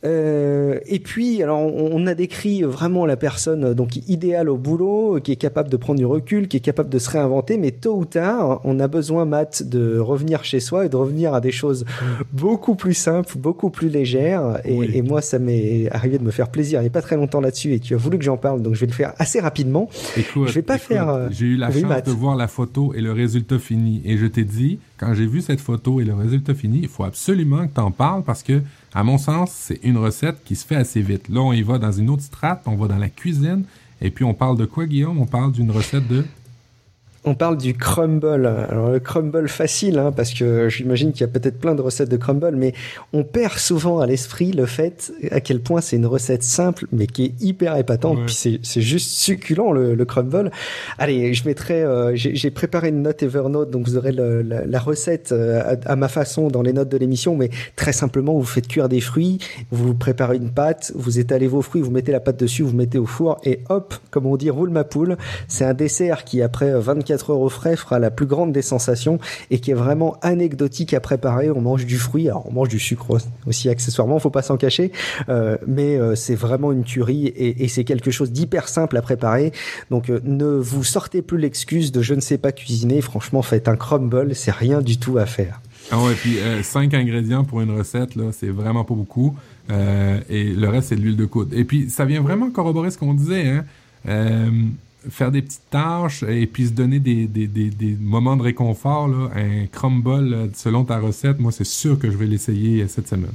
Euh, 0.04 0.78
et 0.86 0.98
puis, 0.98 1.42
alors, 1.42 1.58
on, 1.60 1.90
on 1.92 2.06
a 2.06 2.14
décrit 2.14 2.62
vraiment 2.62 3.06
la 3.06 3.16
personne 3.16 3.64
euh, 3.64 3.74
donc 3.74 3.96
idéale 4.08 4.48
au 4.48 4.56
boulot, 4.56 5.16
euh, 5.16 5.20
qui 5.20 5.32
est 5.32 5.36
capable 5.36 5.68
de 5.68 5.76
prendre 5.76 5.98
du 5.98 6.06
recul, 6.06 6.48
qui 6.48 6.58
est 6.58 6.60
capable 6.60 6.88
de 6.90 6.98
se 6.98 7.10
réinventer, 7.10 7.56
mais 7.58 7.70
tôt 7.70 7.96
ou 7.96 8.04
tard, 8.04 8.60
on 8.64 8.78
a 8.80 8.88
besoin, 8.88 9.24
Matt, 9.24 9.62
de 9.62 9.98
revenir 9.98 10.44
chez 10.44 10.60
soi 10.60 10.86
et 10.86 10.88
de 10.88 10.96
revenir 10.96 11.34
à 11.34 11.40
des 11.40 11.50
choses 11.52 11.84
beaucoup 12.32 12.74
plus 12.74 12.94
simples, 12.94 13.36
beaucoup 13.38 13.70
plus 13.70 13.88
légères. 13.88 14.60
Et, 14.64 14.76
Oui. 14.76 14.90
et 14.94 15.02
moi, 15.02 15.20
ça 15.22 15.38
m'est 15.38 15.88
arrivé 15.90 16.18
de 16.18 16.24
me 16.24 16.30
faire 16.30 16.48
plaisir 16.48 16.80
il 16.80 16.82
n'y 16.82 16.88
a 16.88 16.90
pas 16.90 17.02
très 17.02 17.16
longtemps 17.16 17.40
là-dessus, 17.40 17.72
et 17.72 17.80
tu 17.80 17.94
as 17.94 17.98
voulu 17.98 18.18
que 18.18 18.24
j'en 18.24 18.36
parle, 18.36 18.62
donc 18.62 18.74
je 18.74 18.80
vais 18.80 18.86
le 18.86 18.92
faire 18.92 19.14
assez 19.18 19.40
rapidement. 19.40 19.88
Écoute, 20.16 20.48
Je 20.48 20.52
vais 20.52 20.62
pas 20.62 20.76
écoute, 20.76 20.86
faire, 20.88 21.08
euh, 21.08 21.28
J'ai 21.30 21.46
eu 21.46 21.56
la 21.56 21.70
chance 21.70 21.82
Matt. 21.82 22.06
de 22.06 22.10
voir 22.10 22.36
la 22.36 22.48
photo 22.48 22.92
et 22.94 23.00
le 23.00 23.12
résultat 23.12 23.58
fini. 23.58 24.02
Et 24.04 24.18
je 24.18 24.26
t'ai 24.26 24.44
dit, 24.44 24.78
quand 24.98 25.14
j'ai 25.14 25.26
vu 25.26 25.40
cette 25.40 25.60
photo 25.60 26.00
et 26.00 26.04
le 26.04 26.14
résultat 26.14 26.54
fini, 26.54 26.80
il 26.82 26.88
faut 26.88 27.04
absolument 27.04 27.66
que 27.66 27.74
tu 27.74 27.80
en 27.80 27.90
parles 27.90 28.22
parce 28.24 28.42
que, 28.42 28.60
à 28.96 29.02
mon 29.02 29.18
sens, 29.18 29.50
c'est 29.52 29.78
une 29.82 29.98
recette 29.98 30.42
qui 30.42 30.56
se 30.56 30.66
fait 30.66 30.74
assez 30.74 31.02
vite. 31.02 31.28
Là, 31.28 31.42
on 31.42 31.52
y 31.52 31.60
va 31.60 31.76
dans 31.76 31.92
une 31.92 32.08
autre 32.08 32.22
strate, 32.22 32.62
on 32.64 32.76
va 32.76 32.88
dans 32.88 32.96
la 32.96 33.10
cuisine. 33.10 33.64
Et 34.00 34.10
puis, 34.10 34.24
on 34.24 34.32
parle 34.32 34.56
de 34.56 34.64
quoi, 34.64 34.86
Guillaume? 34.86 35.18
On 35.18 35.26
parle 35.26 35.52
d'une 35.52 35.70
recette 35.70 36.08
de... 36.08 36.24
On 37.28 37.34
parle 37.34 37.56
du 37.56 37.74
crumble. 37.74 38.46
Alors 38.70 38.90
le 38.90 39.00
crumble 39.00 39.48
facile, 39.48 39.98
hein, 39.98 40.12
parce 40.12 40.32
que 40.32 40.68
j'imagine 40.68 41.10
qu'il 41.12 41.22
y 41.22 41.24
a 41.24 41.28
peut-être 41.28 41.58
plein 41.58 41.74
de 41.74 41.82
recettes 41.82 42.08
de 42.08 42.16
crumble, 42.16 42.54
mais 42.54 42.72
on 43.12 43.24
perd 43.24 43.54
souvent 43.58 43.98
à 43.98 44.06
l'esprit 44.06 44.52
le 44.52 44.64
fait 44.64 45.12
à 45.32 45.40
quel 45.40 45.60
point 45.60 45.80
c'est 45.80 45.96
une 45.96 46.06
recette 46.06 46.44
simple, 46.44 46.86
mais 46.92 47.08
qui 47.08 47.24
est 47.24 47.32
hyper 47.42 47.76
épatante. 47.76 48.18
Ouais. 48.18 48.24
Puis 48.26 48.34
c'est 48.34 48.60
c'est 48.62 48.80
juste 48.80 49.10
succulent 49.10 49.72
le, 49.72 49.94
le 49.96 50.04
crumble. 50.04 50.52
Allez, 50.98 51.34
je 51.34 51.44
mettrai. 51.48 51.82
euh, 51.82 52.14
J'ai 52.14 52.36
j'ai 52.36 52.50
préparé 52.52 52.90
une 52.90 53.02
note 53.02 53.20
Evernote, 53.24 53.70
donc 53.70 53.86
vous 53.88 53.96
aurez 53.96 54.12
le- 54.12 54.42
la, 54.42 54.64
la 54.64 54.78
recette 54.78 55.32
euh, 55.32 55.60
à, 55.84 55.90
à 55.92 55.96
ma 55.96 56.06
façon 56.08 56.46
dans 56.46 56.62
les 56.62 56.72
notes 56.72 56.88
de 56.90 56.96
l'émission. 56.96 57.34
Mais 57.34 57.50
très 57.74 57.92
simplement, 57.92 58.34
vous 58.34 58.44
faites 58.44 58.68
cuire 58.68 58.88
des 58.88 59.00
fruits, 59.00 59.38
vous 59.72 59.94
préparez 59.94 60.36
une 60.36 60.50
pâte, 60.50 60.92
vous 60.94 61.18
étalez 61.18 61.48
vos 61.48 61.60
fruits, 61.62 61.82
vous 61.82 61.90
mettez 61.90 62.12
la 62.12 62.20
pâte 62.20 62.38
dessus, 62.38 62.62
vous 62.62 62.76
mettez 62.76 62.98
au 62.98 63.06
four 63.06 63.40
et 63.44 63.60
hop, 63.68 63.94
comme 64.12 64.26
on 64.26 64.36
dit, 64.36 64.48
roule 64.50 64.70
ma 64.70 64.84
poule. 64.84 65.16
C'est 65.48 65.64
un 65.64 65.74
dessert 65.74 66.22
qui 66.24 66.40
après 66.40 66.70
24 66.78 67.15
heures 67.30 67.40
au 67.40 67.48
frais 67.48 67.76
fera 67.76 67.98
la 67.98 68.10
plus 68.10 68.26
grande 68.26 68.52
des 68.52 68.62
sensations 68.62 69.18
et 69.50 69.58
qui 69.58 69.70
est 69.70 69.74
vraiment 69.74 70.16
anecdotique 70.22 70.94
à 70.94 71.00
préparer. 71.00 71.50
On 71.50 71.60
mange 71.60 71.86
du 71.86 71.98
fruit, 71.98 72.28
alors 72.28 72.46
on 72.48 72.52
mange 72.52 72.68
du 72.68 72.78
sucre 72.78 73.18
aussi 73.46 73.68
accessoirement, 73.68 74.18
faut 74.18 74.30
pas 74.30 74.42
s'en 74.42 74.56
cacher, 74.56 74.92
euh, 75.28 75.56
mais 75.66 75.96
euh, 75.96 76.14
c'est 76.14 76.34
vraiment 76.34 76.72
une 76.72 76.84
tuerie 76.84 77.26
et, 77.36 77.66
c'est 77.68 77.84
quelque 77.84 78.10
chose 78.10 78.30
d'hyper 78.32 78.68
simple 78.68 78.96
à 78.96 79.02
préparer. 79.02 79.52
Donc 79.90 80.08
euh, 80.08 80.20
ne 80.24 80.46
vous 80.46 80.84
sortez 80.84 81.20
plus 81.20 81.38
l'excuse 81.38 81.92
de 81.92 82.00
je 82.00 82.14
ne 82.14 82.20
sais 82.20 82.38
pas 82.38 82.52
cuisiner. 82.52 83.00
Franchement, 83.00 83.42
faites 83.42 83.68
un 83.68 83.76
crumble, 83.76 84.34
c'est 84.34 84.52
rien 84.52 84.80
du 84.80 84.98
tout 84.98 85.18
à 85.18 85.26
faire. 85.26 85.60
Ah 85.90 86.02
ouais, 86.02 86.14
puis 86.14 86.38
5 86.62 86.94
ingrédients 86.94 87.44
pour 87.44 87.60
une 87.60 87.76
recette, 87.76 88.16
là, 88.16 88.24
c'est 88.32 88.48
vraiment 88.48 88.84
pas 88.84 88.94
beaucoup. 88.94 89.36
Et 89.70 90.44
le 90.44 90.68
reste, 90.68 90.88
c'est 90.88 90.96
de 90.96 91.00
l'huile 91.00 91.16
de 91.16 91.26
coude. 91.26 91.52
Et 91.52 91.64
puis, 91.64 91.90
ça 91.90 92.04
vient 92.04 92.22
vraiment 92.22 92.50
corroborer 92.50 92.90
ce 92.90 92.98
qu'on 92.98 93.14
disait, 93.14 93.46
hein. 93.46 93.64
Faire 95.08 95.30
des 95.30 95.42
petites 95.42 95.70
tâches 95.70 96.22
et 96.22 96.46
puis 96.46 96.66
se 96.66 96.72
donner 96.72 96.98
des, 96.98 97.26
des, 97.26 97.46
des, 97.46 97.70
des 97.70 97.96
moments 97.98 98.36
de 98.36 98.42
réconfort, 98.42 99.08
là. 99.08 99.30
Un 99.34 99.66
crumble, 99.66 100.34
euh, 100.34 100.46
selon 100.54 100.84
ta 100.84 100.98
recette, 100.98 101.38
moi, 101.38 101.52
c'est 101.52 101.64
sûr 101.64 101.98
que 101.98 102.10
je 102.10 102.16
vais 102.16 102.26
l'essayer 102.26 102.82
euh, 102.82 102.88
cette 102.88 103.08
semaine. 103.08 103.32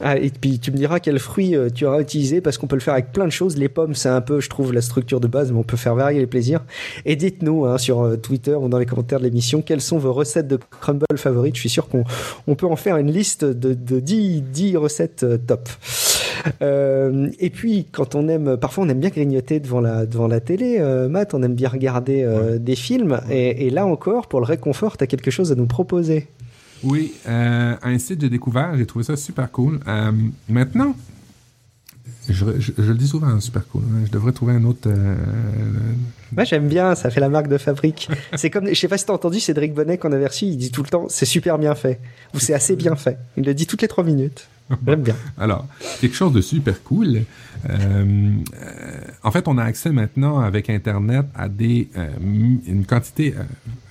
Ah, 0.00 0.16
et 0.16 0.30
puis 0.30 0.60
tu 0.60 0.70
me 0.70 0.76
diras 0.76 1.00
quel 1.00 1.18
fruit 1.18 1.56
euh, 1.56 1.70
tu 1.74 1.84
auras 1.84 2.00
utilisé 2.00 2.40
parce 2.40 2.56
qu'on 2.56 2.68
peut 2.68 2.76
le 2.76 2.80
faire 2.80 2.94
avec 2.94 3.12
plein 3.12 3.24
de 3.24 3.32
choses. 3.32 3.56
Les 3.56 3.68
pommes, 3.68 3.94
c'est 3.94 4.08
un 4.08 4.20
peu, 4.20 4.40
je 4.40 4.48
trouve, 4.48 4.72
la 4.72 4.80
structure 4.80 5.18
de 5.18 5.26
base, 5.26 5.50
mais 5.50 5.58
on 5.58 5.64
peut 5.64 5.76
faire 5.76 5.96
varier 5.96 6.20
les 6.20 6.26
plaisirs. 6.28 6.64
Et 7.04 7.16
dites-nous 7.16 7.64
hein, 7.64 7.78
sur 7.78 8.20
Twitter 8.20 8.54
ou 8.54 8.68
dans 8.68 8.78
les 8.78 8.86
commentaires 8.86 9.18
de 9.18 9.24
l'émission 9.24 9.60
quelles 9.60 9.80
sont 9.80 9.98
vos 9.98 10.12
recettes 10.12 10.46
de 10.46 10.58
crumble 10.80 11.04
favorites. 11.16 11.56
Je 11.56 11.60
suis 11.60 11.68
sûr 11.68 11.88
qu'on 11.88 12.04
on 12.46 12.54
peut 12.54 12.66
en 12.66 12.76
faire 12.76 12.96
une 12.96 13.10
liste 13.10 13.44
de, 13.44 13.74
de 13.74 13.98
10, 13.98 14.42
10 14.42 14.76
recettes 14.76 15.26
top. 15.46 15.68
Euh, 16.62 17.30
et 17.38 17.50
puis, 17.50 17.86
quand 17.92 18.14
on 18.14 18.28
aime, 18.28 18.56
parfois 18.56 18.84
on 18.84 18.88
aime 18.88 19.00
bien 19.00 19.10
grignoter 19.10 19.60
devant 19.60 19.80
la, 19.80 20.06
devant 20.06 20.26
la 20.28 20.40
télé, 20.40 20.76
euh, 20.80 21.08
Matt, 21.08 21.34
on 21.34 21.42
aime 21.42 21.54
bien 21.54 21.68
regarder 21.68 22.22
euh, 22.22 22.58
des 22.58 22.76
films. 22.76 23.20
Et, 23.30 23.66
et 23.66 23.70
là 23.70 23.86
encore, 23.86 24.26
pour 24.28 24.40
le 24.40 24.46
réconfort, 24.46 24.96
tu 24.96 25.04
as 25.04 25.06
quelque 25.06 25.30
chose 25.30 25.52
à 25.52 25.54
nous 25.54 25.66
proposer. 25.66 26.26
Oui, 26.84 27.12
euh, 27.28 27.74
un 27.82 27.98
site 27.98 28.20
j'ai 28.20 28.28
découvert, 28.30 28.76
j'ai 28.76 28.86
trouvé 28.86 29.04
ça 29.04 29.16
super 29.16 29.50
cool. 29.50 29.80
Maintenant, 30.48 30.94
je, 32.28 32.44
je- 32.60 32.72
je 32.76 32.82
le 32.92 32.94
dis 32.98 33.08
souvent, 33.08 33.38
super 33.40 33.66
cool. 33.68 33.82
hein, 33.90 34.02
Je 34.06 34.10
devrais 34.12 34.32
trouver 34.32 34.52
un 34.54 34.64
autre. 34.64 34.86
euh, 34.88 35.14
Moi 36.32 36.44
j'aime 36.44 36.68
bien, 36.68 36.94
ça 36.94 37.10
fait 37.10 37.20
la 37.20 37.28
marque 37.28 37.48
de 37.48 37.58
fabrique. 37.58 38.08
c'est 38.36 38.50
comme, 38.50 38.68
je 38.68 38.74
sais 38.74 38.88
pas 38.88 38.98
si 38.98 39.06
t'as 39.06 39.12
entendu 39.14 39.40
Cédric 39.40 39.72
Bonnet 39.74 39.98
qu'on 39.98 40.12
avait 40.12 40.26
reçu, 40.26 40.44
il 40.46 40.56
dit 40.56 40.70
tout 40.70 40.82
le 40.82 40.88
temps 40.88 41.06
c'est 41.08 41.24
super 41.26 41.58
bien 41.58 41.74
fait 41.74 42.00
ou 42.34 42.38
c'est 42.38 42.54
assez 42.54 42.76
bien 42.76 42.96
fait. 42.96 43.18
Il 43.36 43.44
le 43.44 43.54
dit 43.54 43.66
toutes 43.66 43.82
les 43.82 43.88
trois 43.88 44.04
minutes. 44.04 44.48
Alors, 45.38 45.66
quelque 46.00 46.14
chose 46.14 46.32
de 46.32 46.40
super 46.40 46.82
cool. 46.82 47.22
Euh, 47.68 47.70
euh, 47.70 48.34
en 49.22 49.30
fait, 49.30 49.48
on 49.48 49.58
a 49.58 49.64
accès 49.64 49.90
maintenant 49.90 50.40
avec 50.40 50.70
Internet 50.70 51.26
à 51.34 51.48
des 51.48 51.88
euh, 51.96 52.08
une 52.66 52.84
quantité 52.84 53.34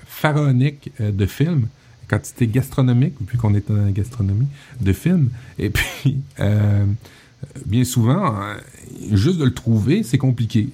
pharaonique 0.05 0.91
de 0.99 1.25
films, 1.25 1.67
quantité 2.07 2.47
gastronomique, 2.47 3.15
vu 3.29 3.37
qu'on 3.37 3.53
est 3.55 3.69
dans 3.69 3.85
la 3.85 3.91
gastronomie, 3.91 4.47
de 4.79 4.93
films. 4.93 5.29
Et 5.59 5.69
puis, 5.71 6.17
bien 7.65 7.83
souvent, 7.83 8.35
juste 9.11 9.37
de 9.37 9.45
le 9.45 9.53
trouver, 9.53 10.03
c'est 10.03 10.17
compliqué. 10.17 10.69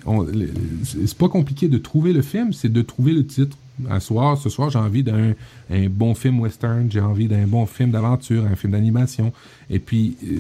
C'est 0.84 1.18
pas 1.18 1.30
compliqué 1.30 1.68
de 1.68 1.78
trouver 1.78 2.14
le 2.14 2.22
film, 2.22 2.54
c'est 2.54 2.72
de 2.72 2.82
trouver 2.82 3.14
le 3.14 3.26
titre. 3.26 3.58
Un 3.90 4.00
soir, 4.00 4.38
ce 4.38 4.50
soir, 4.50 4.70
j'ai 4.70 4.78
envie 4.80 5.02
d'un 5.04 5.34
un 5.72 5.88
bon 5.90 6.14
film 6.14 6.40
western, 6.40 6.92
j'ai 6.92 7.00
envie 7.02 7.28
d'un 7.28 7.48
bon 7.48 7.66
film 7.66 7.90
d'aventure, 7.92 8.46
un 8.46 8.56
film 8.56 8.74
d'animation. 8.74 9.34
Et 9.70 9.80
puis, 9.80 10.16
euh, 10.24 10.38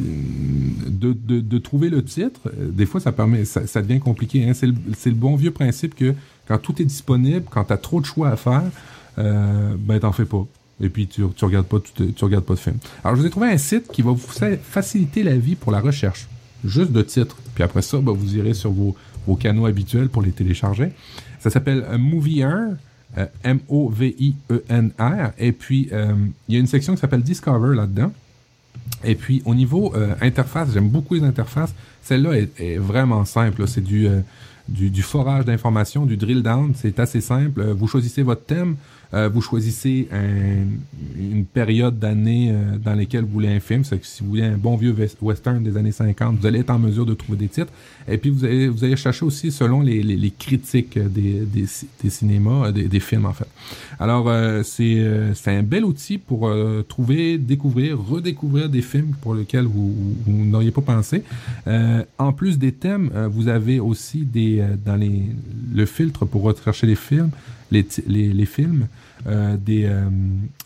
de, 0.90 1.14
de, 1.14 1.40
de 1.40 1.58
trouver 1.58 1.90
le 1.90 2.04
titre, 2.04 2.42
euh, 2.48 2.70
des 2.72 2.86
fois, 2.86 3.00
ça 3.00 3.12
permet, 3.12 3.46
ça, 3.46 3.66
ça 3.66 3.82
devient 3.82 4.00
compliqué. 4.00 4.48
Hein? 4.48 4.54
C'est 4.54 4.68
le, 4.68 4.76
le 5.06 5.12
bon 5.14 5.36
vieux 5.36 5.52
principe 5.52 5.96
que 5.96 6.14
quand 6.48 6.60
tout 6.60 6.80
est 6.82 6.86
disponible, 6.86 7.44
quand 7.50 7.64
tu 7.66 7.74
as 7.74 7.78
trop 7.78 8.00
de 8.02 8.06
choix 8.06 8.30
à 8.30 8.36
faire, 8.36 8.64
euh, 9.18 9.74
ben, 9.80 10.00
t'en 10.00 10.12
fais 10.12 10.26
pas. 10.26 10.46
Et 10.82 10.90
puis, 10.90 11.08
tu, 11.08 11.24
tu 11.36 11.46
regardes 11.46 11.66
pas, 11.68 11.78
tu, 11.80 12.14
tu 12.14 12.24
regardes 12.26 12.46
pas 12.46 12.54
de 12.56 12.60
film. 12.60 12.78
Alors, 13.04 13.16
je 13.16 13.22
vous 13.22 13.28
ai 13.28 13.32
trouvé 13.32 13.48
un 13.48 13.58
site 13.58 13.88
qui 13.92 14.02
va 14.04 14.12
vous 14.12 14.18
fa- 14.18 14.58
faciliter 14.58 15.24
la 15.24 15.36
vie 15.38 15.56
pour 15.56 15.72
la 15.72 15.80
recherche. 15.80 16.28
Juste 16.66 16.92
de 16.92 17.02
titres. 17.02 17.38
Puis 17.56 17.64
après 17.64 17.82
ça, 17.82 17.98
ben, 17.98 18.12
vous 18.12 18.36
irez 18.38 18.54
sur 18.54 18.72
vos, 18.72 18.96
vos 19.26 19.36
canaux 19.36 19.66
habituels 19.66 20.10
pour 20.10 20.22
les 20.22 20.32
télécharger. 20.32 20.92
Ça 21.40 21.50
s'appelle 21.50 21.84
euh, 21.90 21.98
Movie1. 21.98 22.76
Euh, 23.18 23.26
M-O-V-I-E-N-R. 23.44 25.32
Et 25.38 25.52
puis, 25.52 25.90
euh, 25.92 26.14
il 26.48 26.56
y 26.56 26.58
a 26.58 26.60
une 26.60 26.68
section 26.68 26.94
qui 26.96 27.02
s'appelle 27.02 27.22
Discover 27.22 27.76
là-dedans. 27.76 28.12
Et 29.04 29.16
puis, 29.16 29.42
au 29.46 29.56
niveau 29.56 29.94
euh, 29.96 30.16
interface, 30.22 30.70
j'aime 30.74 30.90
beaucoup 30.90 31.14
les 31.16 31.24
interfaces. 31.24 31.74
Celle-là 32.02 32.38
est, 32.38 32.78
vraiment 32.78 33.26
simple. 33.26 33.68
C'est 33.68 33.84
du, 33.84 34.08
du, 34.68 35.02
forage 35.02 35.46
d'informations, 35.46 36.06
du 36.06 36.18
drill 36.18 36.44
down. 36.44 36.74
C'est 36.76 37.00
assez 37.00 37.22
simple. 37.22 37.64
Vous 37.64 37.88
choisissez 37.88 38.24
votre 38.24 38.44
thème. 38.46 38.76
Euh, 39.14 39.30
vous 39.30 39.42
choisissez 39.42 40.08
un- 40.12 40.66
une 41.20 41.46
période 41.46 42.00
d'année 42.00 42.50
euh, 42.52 42.78
dans 42.84 42.96
laquelle 42.96 43.22
vous 43.24 43.32
voulez 43.34 43.50
un 43.50 43.60
film. 43.60 43.84
C'est 43.84 44.00
que 44.00 44.06
si 44.06 44.24
vous 44.24 44.30
voulez 44.30 44.44
un 44.44 44.58
bon 44.58 44.76
vieux 44.76 44.96
western 45.22 45.64
des 45.64 45.78
années 45.78 45.92
50, 45.92 46.38
vous 46.40 46.46
allez 46.48 46.60
être 46.60 46.72
en 46.72 46.80
mesure 46.80 47.06
de 47.06 47.14
trouver 47.14 47.38
des 47.38 47.48
titres. 47.48 47.72
Et 48.08 48.18
puis, 48.18 48.30
vous 48.30 48.44
allez, 48.44 48.68
vous 48.68 48.84
allez 48.84 48.96
chercher 48.96 49.26
aussi 49.26 49.52
selon 49.52 49.82
les, 49.82 50.02
les, 50.04 50.18
les 50.18 50.32
critiques 50.32 50.98
des, 50.98 51.42
des, 51.46 51.66
des 52.04 52.10
cinémas, 52.10 52.68
euh, 52.68 52.72
des, 52.72 52.88
des 52.88 53.00
films, 53.00 53.26
en 53.26 53.34
fait. 53.34 53.48
Alors, 54.00 54.26
euh, 54.28 54.64
c'est 54.64 55.52
un 55.52 55.64
bel 55.64 55.86
outil 55.86 56.18
pour 56.18 56.52
trouver, 56.88 57.38
découvrir, 57.38 58.00
redécouvrir 58.00 58.70
des 58.70 58.82
films 58.82 59.14
pour 59.22 59.36
lesquels 59.36 59.66
vous, 59.66 59.94
vous, 60.26 60.46
n'auriez 60.46 60.72
pas 60.72 60.82
pensé. 60.82 61.24
En 62.18 62.34
plus 62.34 62.58
des 62.58 62.72
thèmes, 62.72 63.10
vous 63.32 63.48
avez 63.48 63.80
aussi 63.80 64.26
des 64.26 64.64
dans 64.86 64.96
les 64.96 65.22
le 65.74 65.86
filtre 65.86 66.26
pour 66.26 66.42
rechercher 66.44 66.88
les 66.88 66.96
films, 66.96 67.30
les, 67.82 68.46
films, 68.46 68.88
euh, 69.28 69.58
des 69.58 69.86
euh, 69.86 70.10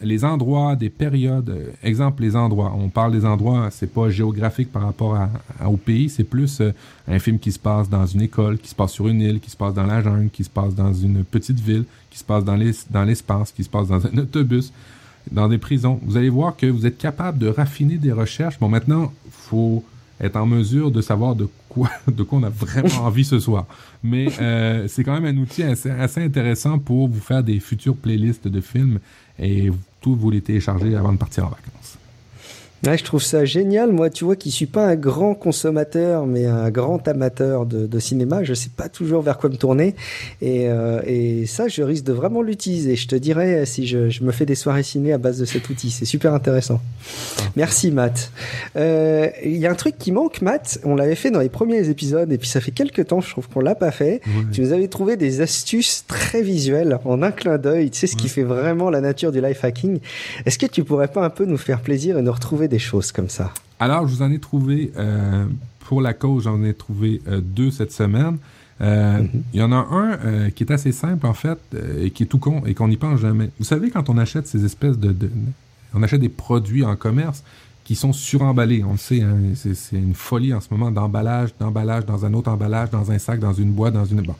les 0.01 0.23
endroits, 0.25 0.75
des 0.75 0.89
périodes. 0.89 1.55
Exemple, 1.83 2.21
les 2.23 2.35
endroits. 2.35 2.73
On 2.77 2.89
parle 2.89 3.11
des 3.13 3.25
endroits, 3.25 3.69
c'est 3.71 3.91
pas 3.93 4.09
géographique 4.09 4.71
par 4.71 4.83
rapport 4.83 5.17
au 5.65 5.77
pays, 5.77 6.09
c'est 6.09 6.23
plus 6.23 6.59
euh, 6.61 6.71
un 7.07 7.19
film 7.19 7.39
qui 7.39 7.51
se 7.51 7.59
passe 7.59 7.89
dans 7.89 8.05
une 8.05 8.21
école, 8.21 8.57
qui 8.57 8.69
se 8.69 8.75
passe 8.75 8.91
sur 8.91 9.07
une 9.07 9.21
île, 9.21 9.39
qui 9.39 9.49
se 9.49 9.57
passe 9.57 9.73
dans 9.73 9.85
la 9.85 10.01
jungle, 10.01 10.29
qui 10.29 10.43
se 10.43 10.49
passe 10.49 10.75
dans 10.75 10.93
une 10.93 11.23
petite 11.23 11.59
ville, 11.59 11.85
qui 12.09 12.19
se 12.19 12.23
passe 12.23 12.43
dans 12.43 12.55
l'es- 12.55 12.85
l'espace, 13.05 13.51
qui 13.51 13.63
se 13.63 13.69
passe 13.69 13.87
dans 13.87 14.05
un 14.05 14.17
autobus, 14.17 14.71
dans 15.31 15.47
des 15.47 15.57
prisons. 15.57 15.99
Vous 16.03 16.17
allez 16.17 16.29
voir 16.29 16.55
que 16.55 16.65
vous 16.67 16.85
êtes 16.85 16.97
capable 16.97 17.37
de 17.39 17.47
raffiner 17.47 17.97
des 17.97 18.11
recherches. 18.11 18.59
Bon, 18.59 18.69
maintenant, 18.69 19.11
faut 19.31 19.83
être 20.19 20.35
en 20.35 20.45
mesure 20.45 20.91
de 20.91 21.01
savoir 21.01 21.35
de 21.35 21.47
quoi, 21.69 21.89
de 22.07 22.23
quoi 22.23 22.39
on 22.39 22.43
a 22.43 22.49
vraiment 22.49 23.05
envie 23.05 23.25
ce 23.25 23.39
soir. 23.39 23.65
Mais 24.03 24.27
euh, 24.39 24.87
c'est 24.87 25.03
quand 25.03 25.19
même 25.19 25.37
un 25.37 25.41
outil 25.41 25.63
assez, 25.63 25.89
assez 25.89 26.23
intéressant 26.23 26.79
pour 26.79 27.07
vous 27.07 27.19
faire 27.19 27.43
des 27.43 27.59
futures 27.59 27.95
playlists 27.95 28.47
de 28.47 28.61
films 28.61 28.99
et 29.39 29.71
tout 30.01 30.15
vous 30.15 30.29
les 30.31 30.41
télécharger 30.41 30.95
avant 30.95 31.13
de 31.13 31.17
partir 31.17 31.45
en 31.45 31.49
vacances. 31.49 31.76
Ouais, 32.85 32.97
je 32.97 33.03
trouve 33.03 33.23
ça 33.23 33.43
génial. 33.43 33.91
Moi, 33.91 34.11
tu 34.11 34.23
vois, 34.23 34.35
qui 34.35 34.51
suis 34.51 34.67
pas 34.67 34.85
un 34.85 34.95
grand 34.95 35.33
consommateur, 35.33 36.27
mais 36.27 36.45
un 36.45 36.69
grand 36.69 37.07
amateur 37.07 37.65
de, 37.65 37.87
de 37.87 37.99
cinéma, 37.99 38.43
je 38.43 38.53
sais 38.53 38.69
pas 38.75 38.87
toujours 38.87 39.23
vers 39.23 39.39
quoi 39.39 39.49
me 39.49 39.55
tourner. 39.55 39.95
Et, 40.41 40.69
euh, 40.69 41.01
et 41.05 41.47
ça, 41.47 41.67
je 41.67 41.81
risque 41.81 42.03
de 42.03 42.13
vraiment 42.13 42.43
l'utiliser. 42.43 42.95
Je 42.95 43.07
te 43.07 43.15
dirais 43.15 43.65
si 43.65 43.87
je, 43.87 44.09
je 44.09 44.23
me 44.23 44.31
fais 44.31 44.45
des 44.45 44.53
soirées 44.53 44.83
ciné 44.83 45.11
à 45.11 45.17
base 45.17 45.39
de 45.39 45.45
cet 45.45 45.67
outil. 45.69 45.89
C'est 45.89 46.05
super 46.05 46.35
intéressant. 46.35 46.79
Merci, 47.55 47.89
Matt. 47.89 48.31
Euh, 48.75 49.27
Il 49.43 49.57
y 49.57 49.65
a 49.65 49.71
un 49.71 49.75
truc 49.75 49.97
qui 49.97 50.11
manque, 50.11 50.41
Matt. 50.41 50.79
On 50.83 50.95
l'avait 50.95 51.15
fait 51.15 51.31
dans 51.31 51.39
les 51.39 51.49
premiers 51.49 51.89
épisodes, 51.89 52.31
et 52.31 52.37
puis 52.37 52.47
ça 52.47 52.61
fait 52.61 52.71
quelques 52.71 53.07
temps, 53.07 53.21
je 53.21 53.29
trouve 53.31 53.49
qu'on 53.49 53.61
l'a 53.61 53.75
pas 53.75 53.91
fait. 53.91 54.21
Tu 54.51 54.61
nous 54.61 54.71
avais 54.71 54.87
trouvé 54.87 55.17
des 55.17 55.41
astuces 55.41 56.05
très 56.07 56.43
visuelles 56.43 56.99
en 57.05 57.23
un 57.23 57.31
clin 57.31 57.57
d'œil. 57.57 57.89
Tu 57.89 57.99
sais, 57.99 58.07
ce 58.07 58.15
qui 58.15 58.29
fait 58.29 58.43
vraiment 58.43 58.91
la 58.91 59.01
nature 59.01 59.31
du 59.31 59.41
life 59.41 59.63
hacking. 59.63 59.99
Est-ce 60.45 60.59
que 60.59 60.67
tu 60.67 60.83
pourrais 60.83 61.07
pas 61.07 61.23
un 61.25 61.31
peu 61.31 61.45
nous 61.45 61.57
faire 61.57 61.81
plaisir 61.81 62.19
et 62.19 62.21
nous 62.21 62.31
retrouver 62.31 62.66
des 62.67 62.79
choses 62.79 63.11
comme 63.11 63.29
ça 63.29 63.53
Alors, 63.79 64.07
je 64.07 64.15
vous 64.15 64.21
en 64.21 64.31
ai 64.31 64.39
trouvé, 64.39 64.91
euh, 64.97 65.45
pour 65.81 66.01
la 66.01 66.13
cause, 66.13 66.43
j'en 66.43 66.63
ai 66.63 66.73
trouvé 66.73 67.21
euh, 67.27 67.41
deux 67.41 67.71
cette 67.71 67.91
semaine. 67.91 68.37
Euh, 68.81 69.23
Il 69.53 69.59
y 69.59 69.63
en 69.63 69.71
a 69.71 69.87
un 69.91 70.49
qui 70.51 70.63
est 70.63 70.71
assez 70.71 70.91
simple, 70.91 71.25
en 71.25 71.33
fait, 71.33 71.57
et 71.99 72.11
qui 72.11 72.23
est 72.23 72.27
tout 72.27 72.37
con, 72.39 72.61
et 72.65 72.73
qu'on 72.75 72.87
n'y 72.89 72.97
pense 72.97 73.19
jamais. 73.19 73.49
Vous 73.59 73.65
savez, 73.65 73.89
quand 73.89 74.09
on 74.09 74.17
achète 74.17 74.47
ces 74.47 74.65
espèces 74.65 74.97
de... 74.97 75.11
de- 75.11 75.31
on 75.93 76.03
achète 76.03 76.19
des 76.21 76.29
produits 76.29 76.83
en 76.83 76.95
commerce 76.95 77.43
qui 77.85 77.95
sont 77.95 78.11
suremballés. 78.11 78.83
On 78.83 78.91
le 78.91 78.97
sait, 78.97 79.21
hein, 79.21 79.37
c'est 79.55 79.73
c'est 79.73 79.95
une 79.95 80.13
folie 80.13 80.53
en 80.53 80.59
ce 80.59 80.67
moment 80.69 80.91
d'emballage, 80.91 81.51
d'emballage 81.57 82.05
dans 82.05 82.25
un 82.25 82.33
autre 82.33 82.51
emballage, 82.51 82.89
dans 82.91 83.09
un 83.09 83.17
sac, 83.17 83.39
dans 83.39 83.53
une 83.53 83.71
boîte, 83.71 83.93
dans 83.93 84.03
une... 84.03 84.21
Bon. 84.21 84.35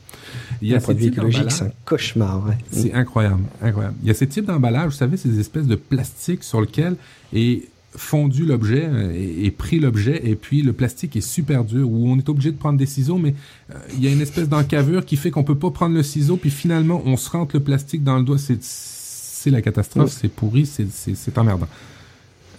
Il 0.62 0.68
y 0.68 0.74
a 0.74 0.78
Un 0.78 0.80
ces 0.82 0.84
produit 0.84 1.06
écologique, 1.08 1.50
c'est 1.50 1.64
un 1.64 1.72
cauchemar. 1.86 2.46
ouais. 2.46 2.58
c'est 2.70 2.94
incroyable, 2.94 3.44
incroyable. 3.62 3.96
Il 4.02 4.08
y 4.10 4.12
a 4.12 4.14
ces 4.14 4.28
types 4.28 4.44
d'emballages, 4.46 4.88
vous 4.92 4.98
savez, 4.98 5.16
ces 5.16 5.40
espèces 5.40 5.66
de 5.68 5.76
plastique 5.76 6.44
sur 6.44 6.60
lequel 6.60 6.98
est 7.34 7.64
fondu 7.98 8.46
l'objet 8.46 8.86
euh, 8.86 9.12
et, 9.14 9.46
et 9.46 9.52
pris 9.52 9.80
l'objet, 9.80 10.22
et 10.24 10.36
puis 10.36 10.62
le 10.62 10.72
plastique 10.72 11.16
est 11.16 11.22
super 11.22 11.64
dur, 11.66 11.90
où 11.92 12.08
on 12.10 12.18
est 12.18 12.30
obligé 12.30 12.52
de 12.52 12.58
prendre 12.58 12.78
des 12.78 12.86
ciseaux, 12.86 13.18
mais 13.18 13.34
euh, 13.72 13.76
il 13.96 14.04
y 14.04 14.08
a 14.08 14.12
une 14.12 14.22
espèce 14.22 14.48
d'encavure 14.48 15.06
qui 15.06 15.18
fait 15.18 15.32
qu'on 15.32 15.44
peut 15.44 15.58
pas 15.58 15.72
prendre 15.72 15.96
le 15.96 16.04
ciseau, 16.04 16.38
puis 16.38 16.50
finalement 16.52 17.02
on 17.06 17.18
se 17.18 17.30
rentre 17.30 17.56
le 17.56 17.62
plastique 17.64 18.04
dans 18.04 18.18
le 18.18 18.24
doigt. 18.24 18.38
C'est 18.38 18.62
c'est 18.64 19.52
la 19.52 19.62
catastrophe, 19.62 20.06
Oui. 20.12 20.18
c'est 20.22 20.32
pourri, 20.32 20.66
c'est- 20.66 20.92
c'est 20.92 21.16
c'est 21.16 21.38
emmerdant. 21.38 21.68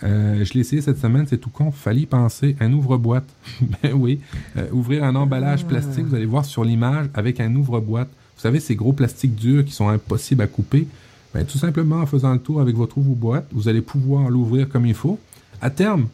Euh, 0.04 0.44
je 0.44 0.54
l'ai 0.54 0.60
essayé 0.60 0.80
cette 0.80 1.00
semaine, 1.00 1.26
c'est 1.28 1.38
tout 1.38 1.50
con. 1.50 1.72
Fallait 1.72 2.02
y 2.02 2.06
penser. 2.06 2.54
Un 2.60 2.72
ouvre-boîte. 2.72 3.28
ben 3.82 3.92
oui. 3.94 4.20
Euh, 4.56 4.66
ouvrir 4.72 5.02
un 5.02 5.14
emballage 5.16 5.66
plastique, 5.66 6.04
vous 6.04 6.14
allez 6.14 6.24
voir 6.26 6.44
sur 6.44 6.62
l'image, 6.64 7.06
avec 7.14 7.40
un 7.40 7.52
ouvre-boîte. 7.56 8.08
Vous 8.36 8.42
savez, 8.42 8.60
ces 8.60 8.76
gros 8.76 8.92
plastiques 8.92 9.34
durs 9.34 9.64
qui 9.64 9.72
sont 9.72 9.88
impossibles 9.88 10.42
à 10.42 10.46
couper. 10.46 10.86
Ben, 11.34 11.44
tout 11.44 11.58
simplement 11.58 11.96
en 11.96 12.06
faisant 12.06 12.32
le 12.32 12.38
tour 12.38 12.60
avec 12.60 12.76
votre 12.76 12.96
ouvre-boîte, 12.96 13.48
vous 13.52 13.68
allez 13.68 13.82
pouvoir 13.82 14.30
l'ouvrir 14.30 14.68
comme 14.68 14.86
il 14.86 14.94
faut. 14.94 15.18
À 15.60 15.70
terme, 15.70 16.06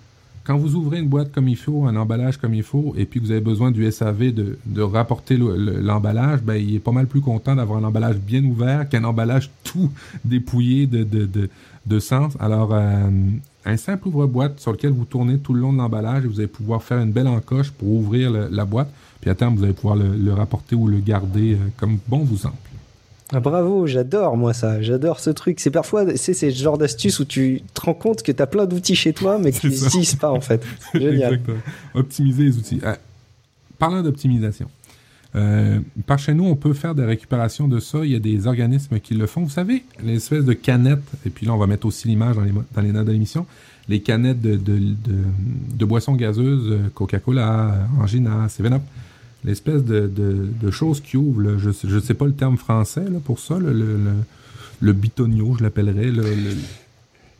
quand 0.44 0.58
vous 0.58 0.74
ouvrez 0.74 0.98
une 0.98 1.08
boîte 1.08 1.32
comme 1.32 1.48
il 1.48 1.56
faut, 1.56 1.86
un 1.86 1.96
emballage 1.96 2.36
comme 2.36 2.54
il 2.54 2.62
faut, 2.62 2.94
et 2.98 3.06
puis 3.06 3.20
que 3.20 3.24
vous 3.26 3.30
avez 3.30 3.40
besoin 3.40 3.70
du 3.70 3.90
SAV 3.90 4.32
de, 4.32 4.80
rapporter 4.82 5.36
le- 5.36 5.56
le- 5.56 5.80
l'emballage, 5.80 6.42
ben, 6.42 6.54
il 6.56 6.74
est 6.74 6.80
pas 6.80 6.92
mal 6.92 7.06
plus 7.06 7.20
content 7.22 7.54
d'avoir 7.56 7.78
un 7.78 7.84
emballage 7.84 8.16
bien 8.18 8.44
ouvert 8.44 8.88
qu'un 8.88 9.04
emballage 9.04 9.50
tout 9.64 9.90
dépouillé 10.24 10.86
de, 10.86 11.98
sens. 11.98 12.34
Alors, 12.40 12.70
euh, 12.74 13.08
un 13.66 13.76
simple 13.78 14.08
ouvre-boîte 14.08 14.60
sur 14.60 14.72
lequel 14.72 14.92
vous 14.92 15.04
tournez 15.06 15.38
tout 15.38 15.54
le 15.54 15.60
long 15.60 15.72
de 15.72 15.78
l'emballage 15.78 16.24
et 16.24 16.28
vous 16.28 16.38
allez 16.40 16.46
pouvoir 16.48 16.82
faire 16.82 16.98
une 16.98 17.12
belle 17.12 17.28
encoche 17.28 17.70
pour 17.70 17.88
ouvrir 17.88 18.30
la 18.30 18.64
boîte. 18.66 18.92
Puis 19.22 19.30
à 19.30 19.34
terme, 19.34 19.56
vous 19.56 19.64
allez 19.64 19.72
pouvoir 19.72 19.96
le, 19.96 20.14
le 20.16 20.34
rapporter 20.34 20.76
ou 20.76 20.86
le 20.88 20.98
garder 20.98 21.54
euh, 21.54 21.58
comme 21.78 21.96
bon 22.08 22.18
vous 22.18 22.36
semble. 22.36 22.54
Ah, 23.32 23.40
bravo, 23.40 23.86
j'adore 23.86 24.36
moi 24.36 24.52
ça, 24.52 24.82
j'adore 24.82 25.18
ce 25.18 25.30
truc. 25.30 25.58
C'est 25.60 25.70
parfois, 25.70 26.16
c'est 26.16 26.34
ce 26.34 26.50
genre 26.50 26.76
d'astuce 26.78 27.18
où 27.20 27.24
tu 27.24 27.62
te 27.72 27.80
rends 27.80 27.94
compte 27.94 28.22
que 28.22 28.30
tu 28.32 28.42
as 28.42 28.46
plein 28.46 28.66
d'outils 28.66 28.94
chez 28.96 29.12
toi, 29.12 29.38
mais 29.38 29.50
que 29.52 29.58
tu 29.60 29.70
C'est 29.70 29.76
ça. 29.76 29.84
n'utilises 29.86 30.14
pas 30.16 30.30
en 30.30 30.40
fait. 30.40 30.62
Génial. 30.94 31.34
Exactement. 31.34 31.56
Optimiser 31.94 32.44
les 32.44 32.56
outils. 32.58 32.80
Euh, 32.84 32.94
parlant 33.78 34.02
d'optimisation, 34.02 34.68
euh, 35.36 35.80
par 36.06 36.18
chez 36.18 36.32
nous, 36.34 36.44
on 36.44 36.54
peut 36.54 36.74
faire 36.74 36.94
des 36.94 37.04
récupérations 37.04 37.66
de 37.66 37.80
ça. 37.80 38.04
Il 38.04 38.12
y 38.12 38.14
a 38.14 38.20
des 38.20 38.46
organismes 38.46 39.00
qui 39.00 39.14
le 39.14 39.26
font. 39.26 39.42
Vous 39.42 39.50
savez, 39.50 39.84
l'espèce 40.04 40.44
de 40.44 40.52
canettes, 40.52 41.02
et 41.26 41.30
puis 41.30 41.46
là, 41.46 41.54
on 41.54 41.58
va 41.58 41.66
mettre 41.66 41.86
aussi 41.86 42.06
l'image 42.06 42.36
dans 42.36 42.42
les, 42.42 42.52
dans 42.52 42.82
les 42.82 42.92
notes 42.92 43.06
de 43.06 43.12
l'émission, 43.12 43.46
les 43.88 44.00
canettes 44.00 44.40
de, 44.40 44.52
de, 44.56 44.78
de, 44.78 45.14
de 45.76 45.84
boissons 45.84 46.14
gazeuses, 46.14 46.70
euh, 46.70 46.88
Coca-Cola, 46.94 47.88
Angina, 48.00 48.46
7-Up, 48.46 48.82
l'espèce 49.44 49.84
de, 49.84 50.06
de, 50.06 50.48
de 50.60 50.70
choses 50.70 51.00
qui 51.00 51.16
ouvrent, 51.16 51.42
là, 51.42 51.50
je 51.58 51.68
ne 51.94 52.00
sais 52.00 52.14
pas 52.14 52.26
le 52.26 52.32
terme 52.32 52.56
français 52.56 53.04
là, 53.04 53.18
pour 53.24 53.38
ça, 53.38 53.58
le, 53.58 53.72
le, 53.72 53.96
le, 53.96 54.12
le 54.80 54.92
bitonio, 54.92 55.54
je 55.58 55.62
l'appellerais, 55.64 56.10
le- 56.10 56.22
le, 56.22 56.50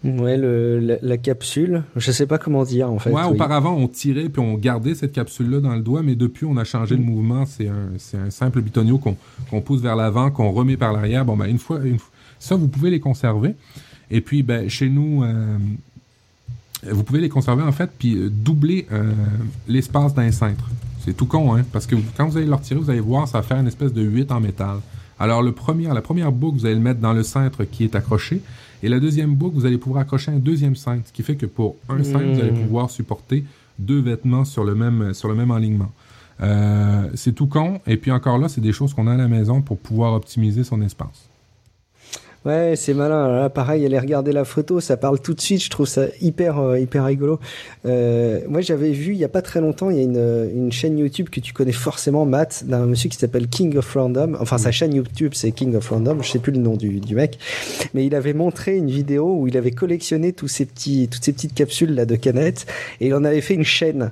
Ouais, 0.07 0.37
le, 0.37 0.81
la, 0.81 0.97
la 1.01 1.17
capsule, 1.17 1.83
je 1.97 2.13
sais 2.13 2.27
pas 2.27 2.37
comment 2.37 2.63
dire 2.65 2.91
en 2.91 2.99
fait. 2.99 3.09
ouais, 3.11 3.23
oui. 3.25 3.31
auparavant, 3.37 3.75
on 3.75 3.89
tirait 3.89 4.29
puis 4.29 4.43
on 4.43 4.53
gardait 4.59 4.95
cette 4.95 5.13
capsule-là 5.13 5.61
dans 5.61 5.75
le 5.75 5.81
doigt, 5.81 6.03
mais 6.03 6.15
depuis, 6.15 6.45
on 6.45 6.59
a 6.59 6.65
changé 6.65 6.95
de 6.95 7.01
mouvement. 7.01 7.47
C'est 7.47 7.69
un, 7.69 7.89
c'est 7.97 8.19
un 8.19 8.29
simple 8.29 8.61
bitonio 8.61 8.99
qu'on 8.99 9.17
qu'on 9.49 9.63
pousse 9.63 9.81
vers 9.81 9.97
l'avant, 9.97 10.31
qu'on 10.31 10.51
remet 10.51 10.77
par 10.77 10.93
l'arrière. 10.93 11.25
Bon, 11.25 11.39
ben, 11.39 11.47
une 11.47 11.59
fois, 11.59 11.81
une 11.83 11.99
fois- 11.99 12.11
ça, 12.39 12.55
vous 12.55 12.69
pouvez 12.69 12.91
les 12.91 13.01
conserver. 13.01 13.55
Et 14.11 14.21
puis, 14.21 14.43
ben, 14.43 14.69
chez 14.69 14.91
nous, 14.91 15.25
euh, 15.25 15.57
vous 16.91 17.03
pouvez 17.03 17.21
les 17.23 17.31
conserver, 17.31 17.63
en 17.63 17.73
fait, 17.73 17.89
puis 17.99 18.15
euh, 18.17 18.29
doubler 18.29 18.87
euh, 18.93 19.11
l'espace 19.69 20.13
d'un 20.15 20.31
cintre. 20.33 20.69
C'est 21.05 21.15
tout 21.15 21.27
con, 21.27 21.55
hein, 21.55 21.65
parce 21.71 21.87
que 21.87 21.97
quand 22.17 22.27
vous 22.27 22.39
allez 22.39 22.47
le 22.47 22.55
retirer, 22.55 22.81
vous 22.81 22.89
allez 22.89 23.01
voir, 23.01 23.29
ça 23.29 23.39
va 23.39 23.43
faire 23.43 23.59
une 23.59 23.67
espèce 23.67 23.93
de 23.93 24.01
8 24.01 24.33
en 24.33 24.41
métal. 24.41 24.79
Alors, 25.19 25.43
le 25.43 25.53
premier, 25.53 25.87
la 25.89 26.01
première 26.01 26.33
boucle, 26.33 26.59
vous 26.59 26.67
allez 26.67 26.75
le 26.75 26.81
mettre 26.81 27.01
dans 27.01 27.13
le 27.13 27.23
cintre 27.23 27.65
qui 27.65 27.85
est 27.85 27.95
accroché. 27.95 28.41
Et 28.83 28.89
la 28.89 28.99
deuxième 29.01 29.35
boucle, 29.35 29.55
vous 29.55 29.67
allez 29.67 29.79
pouvoir 29.79 30.03
accrocher 30.03 30.33
un 30.33 30.39
deuxième 30.39 30.77
cintre, 30.77 31.09
ce 31.09 31.13
qui 31.13 31.23
fait 31.23 31.37
que 31.37 31.47
pour 31.47 31.77
un 31.89 32.03
cintre, 32.03 32.25
vous 32.25 32.41
allez 32.41 32.53
pouvoir 32.53 32.91
supporter 32.91 33.45
deux 33.79 34.01
vêtements 34.01 34.45
sur 34.45 34.65
le 34.65 34.75
même, 34.75 35.13
sur 35.13 35.29
le 35.29 35.35
même 35.35 35.51
alignement. 35.51 35.93
Euh, 36.41 37.09
c'est 37.15 37.33
tout 37.33 37.47
con. 37.47 37.81
Et 37.87 37.97
puis 37.97 38.11
encore 38.11 38.39
là, 38.39 38.49
c'est 38.49 38.61
des 38.61 38.73
choses 38.73 38.95
qu'on 38.95 39.07
a 39.07 39.13
à 39.13 39.17
la 39.17 39.29
maison 39.29 39.63
pour 39.63 39.79
pouvoir 39.79 40.15
optimiser 40.15 40.65
son 40.65 40.81
espace. 40.83 41.29
Ouais, 42.45 42.75
c'est 42.77 42.93
malin. 42.93 43.29
Là, 43.29 43.49
pareil, 43.49 43.87
aller 43.87 43.99
regarder 43.99 44.31
la 44.31 44.45
photo, 44.45 44.79
ça 44.79 44.99
parle 44.99 45.19
tout 45.19 45.33
de 45.33 45.41
suite. 45.41 45.63
Je 45.65 45.71
trouve 45.71 45.87
ça 45.87 46.07
hyper, 46.21 46.59
euh, 46.59 46.79
hyper 46.79 47.07
rigolo. 47.07 47.41
Euh, 47.87 48.41
moi, 48.49 48.61
j'avais 48.61 48.91
vu 48.91 49.13
il 49.13 49.19
y 49.19 49.25
a 49.25 49.31
pas 49.31 49.41
très 49.41 49.63
longtemps, 49.63 49.89
il 49.89 49.97
y 49.97 50.01
a 50.01 50.03
une, 50.03 50.19
euh, 50.19 50.51
une 50.55 50.71
chaîne 50.71 50.99
YouTube 50.99 51.31
que 51.31 51.41
tu 51.41 51.55
connais 51.55 51.73
forcément, 51.73 52.27
Matt, 52.27 52.65
d'un 52.67 52.85
monsieur 52.85 53.09
qui 53.09 53.17
s'appelle 53.17 53.49
King 53.49 53.79
of 53.79 53.91
Random. 53.95 54.37
Enfin, 54.39 54.59
sa 54.59 54.73
chaîne 54.73 54.95
YouTube, 54.95 55.33
c'est 55.35 55.53
King 55.53 55.75
of 55.75 55.89
Random. 55.89 56.23
Je 56.23 56.31
sais 56.31 56.39
plus 56.39 56.53
le 56.53 56.59
nom 56.59 56.77
du, 56.77 57.01
du 57.01 57.15
mec, 57.15 57.39
mais 57.95 58.05
il 58.05 58.15
avait 58.15 58.35
montré 58.35 58.77
une 58.77 58.91
vidéo 58.91 59.39
où 59.39 59.49
il 59.49 59.57
avait 59.57 59.71
collectionné 59.71 60.35
tous 60.35 60.49
ces 60.49 60.67
petits, 60.67 61.09
toutes 61.11 61.25
ces 61.25 61.33
petites 61.33 61.55
capsules 61.55 61.95
là 61.95 62.05
de 62.05 62.17
canettes 62.17 62.67
et 63.01 63.07
il 63.07 63.15
en 63.15 63.25
avait 63.25 63.41
fait 63.41 63.55
une 63.55 63.65
chaîne. 63.65 64.11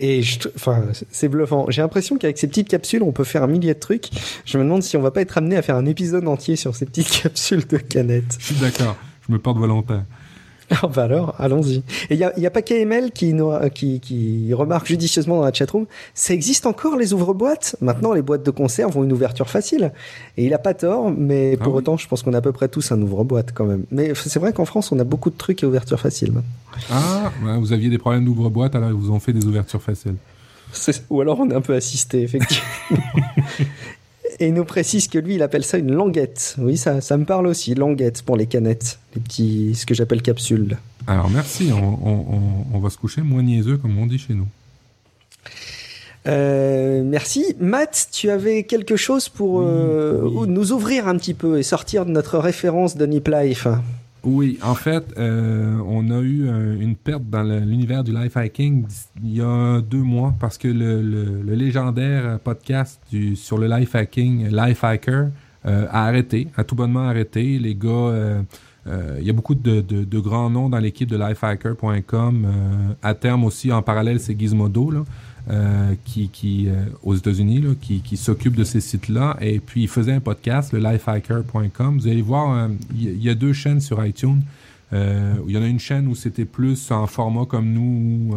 Et 0.00 0.22
je, 0.22 0.48
enfin, 0.56 0.82
c'est 1.10 1.28
bluffant. 1.28 1.66
J'ai 1.68 1.82
l'impression 1.82 2.16
qu'avec 2.16 2.38
ces 2.38 2.48
petites 2.48 2.68
capsules, 2.68 3.02
on 3.02 3.12
peut 3.12 3.24
faire 3.24 3.42
un 3.42 3.46
millier 3.46 3.74
de 3.74 3.78
trucs. 3.78 4.08
Je 4.46 4.56
me 4.56 4.64
demande 4.64 4.82
si 4.82 4.96
on 4.96 5.02
va 5.02 5.10
pas 5.10 5.20
être 5.20 5.36
amené 5.36 5.56
à 5.56 5.62
faire 5.62 5.76
un 5.76 5.84
épisode 5.84 6.26
entier 6.26 6.56
sur 6.56 6.74
ces 6.74 6.86
petites 6.86 7.10
capsules 7.22 7.66
de 7.66 7.76
canettes. 7.76 8.36
Je 8.38 8.46
suis 8.46 8.54
d'accord. 8.56 8.96
Je 9.28 9.32
me 9.32 9.38
porte 9.38 9.58
volontaire. 9.58 10.04
Ah 10.82 10.86
bah 10.86 11.02
alors, 11.04 11.34
allons-y. 11.38 11.78
Et 12.10 12.14
il 12.14 12.16
y 12.16 12.24
a, 12.24 12.38
y 12.38 12.46
a 12.46 12.50
pas 12.50 12.62
KML 12.62 13.10
qui, 13.10 13.32
nous- 13.34 13.50
qui, 13.74 13.98
qui 14.00 14.54
remarque 14.54 14.86
judicieusement 14.86 15.36
dans 15.38 15.44
la 15.44 15.52
chatroom, 15.52 15.86
ça 16.14 16.32
existe 16.32 16.64
encore 16.64 16.96
les 16.96 17.12
ouvre-boîtes? 17.12 17.74
Maintenant, 17.80 18.12
les 18.12 18.22
boîtes 18.22 18.44
de 18.44 18.50
conserve 18.52 18.96
ont 18.96 19.02
une 19.02 19.12
ouverture 19.12 19.50
facile. 19.50 19.92
Et 20.36 20.44
il 20.46 20.54
a 20.54 20.58
pas 20.58 20.74
tort, 20.74 21.10
mais 21.10 21.56
Ah 21.60 21.64
pour 21.64 21.72
oui. 21.74 21.78
autant, 21.78 21.96
je 21.96 22.06
pense 22.06 22.22
qu'on 22.22 22.34
a 22.34 22.38
à 22.38 22.40
peu 22.40 22.52
près 22.52 22.68
tous 22.68 22.92
un 22.92 23.02
ouvre-boîte 23.02 23.50
quand 23.52 23.64
même. 23.64 23.84
Mais 23.90 24.12
c'est 24.14 24.38
vrai 24.38 24.52
qu'en 24.52 24.64
France, 24.64 24.92
on 24.92 24.98
a 25.00 25.04
beaucoup 25.04 25.30
de 25.30 25.36
trucs 25.36 25.64
à 25.64 25.66
ouverture 25.66 25.98
facile. 25.98 26.32
Ah, 26.90 27.32
ouais, 27.44 27.58
vous 27.58 27.72
aviez 27.72 27.90
des 27.90 27.98
problèmes 27.98 28.24
d'ouvre-boîte, 28.24 28.74
alors 28.76 28.90
ils 28.90 28.94
vous 28.96 29.10
ont 29.10 29.18
fait 29.20 29.32
des 29.32 29.44
ouvertures 29.46 29.82
faciles. 29.82 30.14
Ou 31.10 31.20
alors 31.20 31.40
on 31.40 31.50
est 31.50 31.54
un 31.54 31.60
peu 31.60 31.74
assisté, 31.74 32.22
effectivement. 32.22 32.64
Et 34.40 34.48
il 34.48 34.54
nous 34.54 34.64
précise 34.64 35.06
que 35.06 35.18
lui, 35.18 35.34
il 35.34 35.42
appelle 35.42 35.64
ça 35.64 35.76
une 35.76 35.92
languette. 35.92 36.56
Oui, 36.58 36.78
ça, 36.78 37.02
ça 37.02 37.18
me 37.18 37.26
parle 37.26 37.46
aussi, 37.46 37.74
languette 37.74 38.22
pour 38.22 38.38
les 38.38 38.46
canettes. 38.46 38.98
Les 39.14 39.20
petits, 39.20 39.74
ce 39.74 39.84
que 39.84 39.94
j'appelle 39.94 40.22
capsules. 40.22 40.78
Alors 41.06 41.28
merci, 41.28 41.70
on, 41.72 41.98
on, 42.02 42.10
on, 42.10 42.76
on 42.76 42.78
va 42.78 42.88
se 42.88 42.96
coucher 42.96 43.20
moins 43.20 43.42
niaiseux 43.42 43.76
comme 43.76 43.98
on 43.98 44.06
dit 44.06 44.18
chez 44.18 44.32
nous. 44.32 44.46
Euh, 46.26 47.02
merci. 47.04 47.54
Matt, 47.60 48.08
tu 48.12 48.30
avais 48.30 48.64
quelque 48.64 48.96
chose 48.96 49.28
pour 49.28 49.60
euh, 49.60 50.22
oui. 50.22 50.48
nous 50.48 50.72
ouvrir 50.72 51.06
un 51.06 51.16
petit 51.16 51.34
peu 51.34 51.58
et 51.58 51.62
sortir 51.62 52.06
de 52.06 52.10
notre 52.10 52.38
référence 52.38 52.96
de 52.96 53.06
Nip 53.06 53.28
Life? 53.28 53.66
Oui, 54.22 54.58
en 54.62 54.74
fait, 54.74 55.14
euh, 55.18 55.78
on 55.86 56.10
a 56.10 56.20
eu 56.20 56.46
euh, 56.46 56.78
une 56.78 56.94
perte 56.94 57.22
dans 57.30 57.42
l'univers 57.42 58.04
du 58.04 58.12
life 58.12 58.36
hacking 58.36 58.84
il 59.24 59.36
y 59.36 59.40
a 59.40 59.80
deux 59.80 60.02
mois 60.02 60.34
parce 60.38 60.58
que 60.58 60.68
le, 60.68 61.00
le- 61.00 61.54
légendaire 61.54 62.38
podcast 62.40 63.00
sur 63.34 63.56
le 63.56 63.66
life 63.66 63.94
hacking, 63.94 64.48
Life 64.54 64.84
Hacker, 64.84 65.28
euh, 65.66 65.86
a 65.90 66.06
arrêté, 66.06 66.48
a 66.56 66.64
tout 66.64 66.74
bonnement 66.74 67.08
arrêté. 67.08 67.58
Les 67.58 67.74
gars, 67.74 67.88
euh, 67.88 68.42
il 69.18 69.24
y 69.26 69.30
a 69.30 69.32
beaucoup 69.32 69.54
de, 69.54 69.80
de- 69.80 70.18
grands 70.20 70.50
noms 70.50 70.68
dans 70.68 70.78
l'équipe 70.78 71.08
de 71.08 71.16
lifehacker.com. 71.16 72.46
À 73.02 73.14
terme 73.14 73.44
aussi, 73.44 73.72
en 73.72 73.80
parallèle, 73.82 74.20
c'est 74.20 74.38
Gizmodo, 74.38 74.90
là, 74.90 75.04
euh, 75.50 75.94
qui, 76.04 76.28
qui 76.28 76.68
euh, 76.68 76.84
aux 77.02 77.14
États-Unis, 77.14 77.64
qui, 77.80 78.00
qui 78.00 78.16
s'occupe 78.16 78.54
de 78.54 78.64
ces 78.64 78.80
sites-là. 78.80 79.36
Et 79.40 79.58
puis, 79.58 79.82
il 79.82 79.88
faisait 79.88 80.12
un 80.12 80.20
podcast, 80.20 80.72
le 80.72 80.78
lifehacker.com. 80.78 81.98
Vous 81.98 82.06
allez 82.06 82.22
voir, 82.22 82.56
euh, 82.56 82.68
il 82.94 83.16
y, 83.16 83.26
y 83.26 83.30
a 83.30 83.34
deux 83.34 83.52
chaînes 83.52 83.80
sur 83.80 84.04
iTunes. 84.04 84.42
Euh, 84.92 85.34
il 85.48 85.54
y 85.54 85.58
en 85.58 85.62
a 85.62 85.66
une 85.66 85.80
chaîne 85.80 86.06
où 86.06 86.14
c'était 86.14 86.44
plus 86.44 86.90
en 86.90 87.06
format 87.06 87.46
comme 87.46 87.72
nous, 87.72 88.34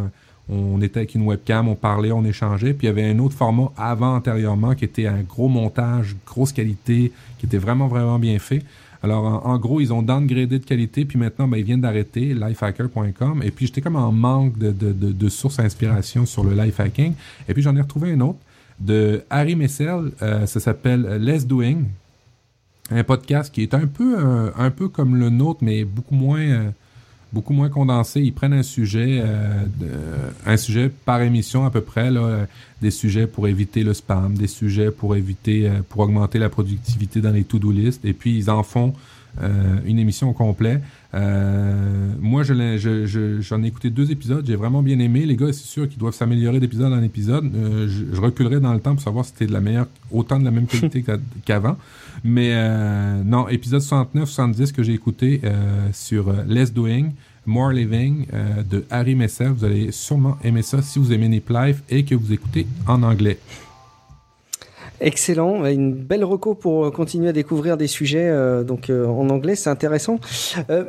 où 0.50 0.54
on 0.54 0.82
était 0.82 1.00
avec 1.00 1.16
une 1.16 1.24
webcam, 1.24 1.68
on 1.68 1.76
parlait, 1.76 2.12
on 2.12 2.26
échangeait. 2.26 2.74
Puis 2.74 2.88
il 2.88 2.90
y 2.90 2.92
avait 2.92 3.10
un 3.10 3.20
autre 3.20 3.36
format 3.36 3.72
avant, 3.78 4.16
antérieurement, 4.16 4.76
qui 4.76 4.86
était 4.86 5.08
un 5.08 5.22
gros 5.22 5.50
montage, 5.50 6.16
grosse 6.26 6.52
qualité, 6.52 7.12
qui 7.38 7.46
était 7.46 7.58
vraiment, 7.58 7.88
vraiment 7.88 8.20
bien 8.20 8.40
fait. 8.40 8.64
Alors, 9.04 9.46
en, 9.46 9.58
gros, 9.58 9.82
ils 9.82 9.92
ont 9.92 10.02
downgradé 10.02 10.60
de 10.60 10.66
qualité, 10.66 11.04
puis 11.04 11.20
maintenant, 11.20 11.46
ben, 11.46 11.58
ils 11.58 11.66
viennent 11.66 11.82
d'arrêter 11.82 12.34
lifehacker.com. 12.34 13.44
Et 13.44 13.52
puis, 13.52 13.68
j'étais 13.68 13.82
comme 13.82 13.98
en 13.98 14.14
manque 14.14 14.58
de, 14.58 15.30
sources 15.30 15.58
d'inspiration 15.58 16.26
sur 16.26 16.46
le 16.46 16.56
life 16.56 16.80
hacking. 16.80 17.14
Et 17.50 17.54
puis, 17.54 17.62
j'en 17.62 17.76
ai 17.76 17.82
retrouvé 17.82 18.14
un 18.14 18.22
autre 18.22 18.40
de 18.80 19.22
Harry 19.30 19.58
Messel. 19.58 20.12
euh, 20.22 20.46
ça 20.46 20.60
s'appelle 20.62 21.02
Less 21.20 21.46
Doing. 21.46 21.84
Un 22.92 23.04
podcast 23.04 23.54
qui 23.54 23.62
est 23.62 23.74
un 23.74 23.88
peu, 23.88 24.16
euh, 24.18 24.90
comme 24.94 25.18
le 25.18 25.30
nôtre, 25.30 25.60
mais 25.62 25.84
beaucoup 25.84 26.16
moins, 26.16 26.40
euh, 26.40 26.70
beaucoup 27.34 27.54
moins 27.54 27.70
condensé. 27.70 28.22
Ils 28.22 28.34
prennent 28.34 28.54
un 28.54 28.64
sujet, 28.64 29.22
un 30.46 30.58
sujet 30.58 30.90
par 30.90 31.22
émission 31.22 31.66
à 31.66 31.72
peu 31.72 31.82
près, 31.82 32.10
là, 32.10 32.48
des 32.84 32.92
sujets 32.92 33.26
pour 33.26 33.48
éviter 33.48 33.82
le 33.84 33.94
spam, 33.96 34.36
des 34.36 34.48
sujets 34.60 34.92
pour 34.92 35.16
éviter, 35.16 35.68
euh, 35.68 35.82
pour 35.90 36.02
augmenter 36.02 36.38
la 36.38 36.50
productivité 36.50 37.20
dans 37.22 37.32
les 37.32 37.44
to-do 37.44 37.72
list, 37.72 38.06
et 38.06 38.14
puis 38.14 38.38
ils 38.38 38.50
en 38.52 38.62
font 38.62 38.94
euh, 39.42 39.78
une 39.86 39.98
émission 39.98 40.30
au 40.30 40.34
complet. 40.34 40.80
Euh, 41.16 42.14
moi, 42.22 42.44
je 42.44 42.54
l'ai- 42.54 42.78
je- 42.78 43.42
j'en 43.42 43.64
ai 43.64 43.68
écouté 43.68 43.90
deux 43.90 44.12
épisodes, 44.12 44.46
j'ai 44.46 44.56
vraiment 44.56 44.84
bien 44.84 45.00
aimé. 45.00 45.26
Les 45.26 45.36
gars, 45.36 45.48
c'est 45.52 45.66
sûr 45.66 45.90
qu'ils 45.90 45.98
doivent 45.98 46.14
s'améliorer 46.14 46.60
d'épisode 46.60 46.94
en 46.94 47.02
épisode. 47.02 47.50
Je, 47.88 48.20
reculerai 48.22 48.60
dans 48.60 48.74
le 48.74 48.80
temps 48.80 48.94
pour 48.94 49.02
savoir 49.04 49.26
si 49.26 49.32
c'était 49.32 49.48
de 49.48 49.54
la 49.54 49.60
meilleure, 49.62 49.88
autant 50.12 50.40
de 50.40 50.46
la 50.46 50.52
même 50.52 50.68
qualité 50.68 51.02
qu'a- 51.08 51.18
qu'avant. 51.46 51.78
Mais 52.24 52.54
non, 53.26 53.48
épisode 53.50 53.82
69-70 53.82 54.72
que 54.72 54.84
j'ai 54.84 54.94
écouté 54.94 55.42
sur 55.94 56.32
Less 56.48 56.72
Doing, 56.72 57.10
More 57.46 57.72
Living 57.72 58.26
euh, 58.34 58.64
de 58.64 58.86
Harry 58.90 59.16
Messer. 59.16 59.46
Vous 59.46 59.66
allez 59.66 59.92
sûrement 59.92 60.38
aimer 60.44 60.62
ça 60.62 60.82
si 60.82 61.00
vous 61.00 61.12
aimez 61.12 61.28
Nip 61.28 61.50
Life 61.50 61.84
et 61.90 62.06
que 62.06 62.16
vous 62.16 62.32
écoutez 62.34 62.68
en 62.88 63.04
anglais. 63.04 63.38
Excellent, 65.02 65.66
une 65.66 65.94
belle 65.94 66.24
reco 66.24 66.56
pour 66.56 66.86
euh, 66.86 66.92
continuer 66.92 67.30
à 67.30 67.34
découvrir 67.34 67.76
des 67.76 67.88
sujets 67.88 68.30
euh, 68.30 68.64
donc 68.64 68.90
en 68.90 69.30
anglais, 69.30 69.56
c'est 69.56 69.70
intéressant. 69.70 70.20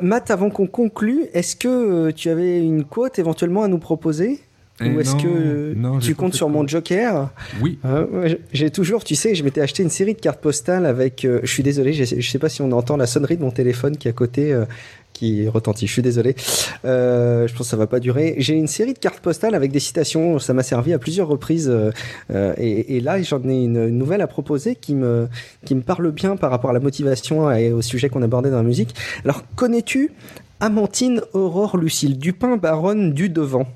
Matt, 0.01 0.31
avant 0.31 0.49
qu'on 0.49 0.67
conclue, 0.67 1.25
est-ce 1.33 1.55
que 1.55 2.11
tu 2.11 2.29
avais 2.29 2.59
une 2.59 2.85
quote 2.85 3.19
éventuellement 3.19 3.63
à 3.63 3.67
nous 3.67 3.79
proposer? 3.79 4.39
Eh 4.81 4.89
Ou 4.89 4.99
est-ce 4.99 5.15
non, 5.15 5.21
que 5.23 5.27
euh, 5.27 5.73
non, 5.77 5.99
tu 5.99 6.15
comptes 6.15 6.33
sur 6.33 6.49
mon 6.49 6.67
joker 6.67 7.29
Oui. 7.61 7.79
Euh, 7.85 8.05
ouais, 8.07 8.39
J'ai 8.51 8.69
toujours, 8.71 9.05
tu 9.05 9.15
sais, 9.15 9.33
je 9.33 9.43
m'étais 9.43 9.61
acheté 9.61 9.83
une 9.83 9.89
série 9.89 10.13
de 10.15 10.19
cartes 10.19 10.41
postales 10.41 10.85
avec. 10.85 11.23
euh, 11.23 11.39
je 11.43 11.49
suis 11.51 11.63
désolé, 11.63 11.93
je 11.93 12.03
je 12.19 12.29
sais 12.29 12.39
pas 12.39 12.49
si 12.49 12.61
on 12.61 12.71
entend 12.73 12.97
la 12.97 13.07
sonnerie 13.07 13.37
de 13.37 13.41
mon 13.41 13.51
téléphone 13.51 13.95
qui 13.95 14.09
est 14.09 14.11
à 14.11 14.13
côté, 14.13 14.51
euh, 14.51 14.65
qui 15.13 15.47
retentit. 15.47 15.87
Je 15.87 15.93
suis 15.93 16.01
désolé. 16.01 16.35
Euh, 16.83 17.47
je 17.47 17.53
pense 17.53 17.67
que 17.67 17.69
ça 17.71 17.77
va 17.77 17.87
pas 17.87 18.01
durer. 18.01 18.35
J'ai 18.39 18.55
une 18.55 18.67
série 18.67 18.91
de 18.93 18.99
cartes 18.99 19.21
postales 19.21 19.55
avec 19.55 19.71
des 19.71 19.79
citations. 19.79 20.39
Ça 20.39 20.53
m'a 20.53 20.61
servi 20.61 20.91
à 20.91 20.99
plusieurs 20.99 21.29
reprises. 21.29 21.69
euh, 21.71 22.53
et, 22.57 22.97
et 22.97 22.99
là, 22.99 23.21
j'en 23.21 23.41
ai 23.47 23.63
une, 23.63 23.77
une 23.77 23.97
nouvelle 23.97 24.19
à 24.21 24.27
proposer 24.27 24.75
qui 24.75 24.93
me 24.93 25.29
qui 25.63 25.73
me 25.73 25.81
parle 25.83 26.11
bien 26.11 26.35
par 26.35 26.51
rapport 26.51 26.71
à 26.71 26.73
la 26.73 26.81
motivation 26.81 27.49
et 27.49 27.71
au 27.71 27.81
sujet 27.81 28.09
qu'on 28.09 28.21
abordait 28.23 28.49
dans 28.51 28.57
la 28.57 28.63
musique. 28.63 28.93
Alors, 29.23 29.43
connais-tu 29.55 30.11
Amantine 30.59 31.21
Aurore 31.31 31.77
Lucille 31.77 32.17
Dupin, 32.17 32.57
baronne 32.57 33.13
du 33.13 33.29
Devant 33.29 33.67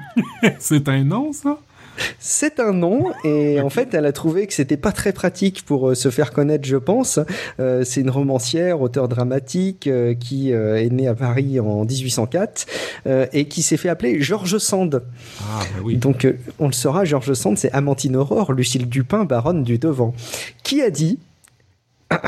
C'est 0.58 0.88
un 0.88 1.04
nom, 1.04 1.32
ça? 1.32 1.58
C'est 2.18 2.60
un 2.60 2.72
nom 2.72 3.12
et 3.24 3.60
en 3.60 3.68
fait 3.68 3.92
elle 3.94 4.06
a 4.06 4.12
trouvé 4.12 4.46
que 4.46 4.54
c'était 4.54 4.76
pas 4.76 4.92
très 4.92 5.12
pratique 5.12 5.64
pour 5.64 5.90
euh, 5.90 5.94
se 5.94 6.10
faire 6.10 6.32
connaître 6.32 6.66
je 6.66 6.76
pense. 6.76 7.20
Euh, 7.60 7.84
c'est 7.84 8.00
une 8.00 8.10
romancière, 8.10 8.80
auteur 8.80 9.08
dramatique 9.08 9.86
euh, 9.86 10.14
qui 10.14 10.52
euh, 10.52 10.82
est 10.82 10.88
née 10.88 11.06
à 11.06 11.14
Paris 11.14 11.60
en 11.60 11.84
1804 11.84 12.66
euh, 13.06 13.26
et 13.32 13.46
qui 13.46 13.62
s'est 13.62 13.76
fait 13.76 13.88
appeler 13.88 14.20
Georges 14.22 14.58
Sand. 14.58 15.02
Ah, 15.42 15.60
ben 15.74 15.82
oui. 15.84 15.96
Donc 15.96 16.26
on 16.58 16.66
le 16.66 16.72
saura, 16.72 17.04
Georges 17.04 17.34
Sand 17.34 17.58
c'est 17.58 17.70
Amantine 17.72 18.16
Aurore, 18.16 18.52
Lucille 18.52 18.88
Dupin, 18.88 19.24
baronne 19.24 19.62
du 19.62 19.78
Devant. 19.78 20.14
Qui 20.62 20.82
a 20.82 20.90
dit 20.90 21.18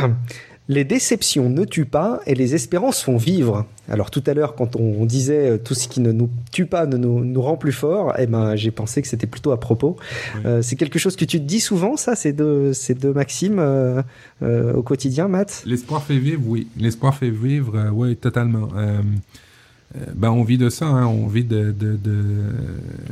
Les 0.66 0.84
déceptions 0.84 1.50
ne 1.50 1.64
tuent 1.66 1.84
pas 1.84 2.20
et 2.26 2.34
les 2.34 2.54
espérances 2.54 3.02
font 3.02 3.18
vivre. 3.18 3.66
Alors 3.86 4.10
tout 4.10 4.22
à 4.26 4.32
l'heure, 4.32 4.54
quand 4.54 4.76
on 4.76 5.04
disait 5.04 5.50
euh, 5.50 5.58
tout 5.58 5.74
ce 5.74 5.88
qui 5.88 6.00
ne 6.00 6.10
nous 6.10 6.30
tue 6.52 6.64
pas 6.64 6.86
ne 6.86 6.96
nous, 6.96 7.22
nous 7.22 7.42
rend 7.42 7.58
plus 7.58 7.72
fort, 7.72 8.14
eh 8.18 8.26
ben 8.26 8.56
j'ai 8.56 8.70
pensé 8.70 9.02
que 9.02 9.08
c'était 9.08 9.26
plutôt 9.26 9.52
à 9.52 9.60
propos. 9.60 9.96
Oui. 10.36 10.40
Euh, 10.46 10.62
c'est 10.62 10.76
quelque 10.76 10.98
chose 10.98 11.16
que 11.16 11.26
tu 11.26 11.38
te 11.38 11.44
dis 11.44 11.60
souvent, 11.60 11.98
ça, 11.98 12.16
ces 12.16 12.32
deux, 12.32 12.72
ces 12.72 12.94
deux 12.94 13.12
maximes 13.12 13.58
euh, 13.58 14.00
euh, 14.42 14.72
au 14.72 14.82
quotidien, 14.82 15.28
Matt? 15.28 15.62
L'espoir 15.66 16.02
fait 16.02 16.16
vivre, 16.16 16.40
oui. 16.46 16.66
L'espoir 16.78 17.14
fait 17.14 17.28
vivre, 17.28 17.90
oui, 17.92 18.16
totalement. 18.16 18.68
Ben, 20.16 20.30
on 20.30 20.42
vit 20.42 20.58
de 20.58 20.70
ça, 20.70 20.86
hein. 20.86 21.06
on 21.06 21.28
vit 21.28 21.44
de, 21.44 21.70
de, 21.70 21.96
de, 21.96 22.22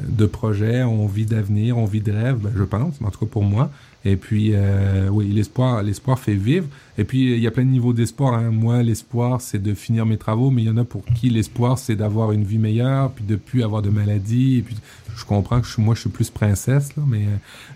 de 0.09 0.26
projets, 0.26 0.82
on 0.82 1.07
vit 1.07 1.26
d'avenir, 1.26 1.78
on 1.78 1.84
vit 1.84 2.00
de 2.00 2.11
rêves, 2.11 2.38
ben, 2.38 2.50
je 2.57 2.64
pense, 2.64 2.94
en 3.05 3.11
tout 3.11 3.20
cas 3.20 3.30
pour 3.30 3.44
moi. 3.44 3.70
Et 4.05 4.16
puis, 4.16 4.50
euh, 4.53 5.09
oui, 5.11 5.28
l'espoir, 5.28 5.82
l'espoir 5.82 6.18
fait 6.18 6.34
vivre. 6.34 6.66
Et 6.98 7.05
puis, 7.05 7.34
il 7.34 7.38
y 7.38 7.46
a 7.46 7.50
plein 7.50 7.64
de 7.64 7.70
niveaux 7.70 7.92
d'espoir. 7.92 8.34
Hein. 8.34 8.50
Moi, 8.50 8.82
l'espoir, 8.82 9.40
c'est 9.40 9.62
de 9.62 9.74
finir 9.74 10.07
mes 10.07 10.16
travaux, 10.16 10.50
mais 10.50 10.62
il 10.62 10.66
y 10.66 10.70
en 10.70 10.76
a 10.76 10.84
pour 10.84 11.05
qui 11.05 11.30
l'espoir, 11.30 11.78
c'est 11.78 11.96
d'avoir 11.96 12.32
une 12.32 12.44
vie 12.44 12.59
meilleure, 12.59 13.12
puis 13.12 13.24
de 13.24 13.36
plus 13.36 13.62
avoir 13.62 13.82
de 13.82 13.90
maladies. 13.90 14.59
Et 14.59 14.62
puis, 14.62 14.76
je 15.16 15.24
comprends 15.24 15.61
que 15.61 15.66
je, 15.66 15.80
moi, 15.80 15.94
je 15.94 16.00
suis 16.00 16.11
plus 16.11 16.30
princesse, 16.30 16.96
là, 16.96 17.03
mais 17.07 17.26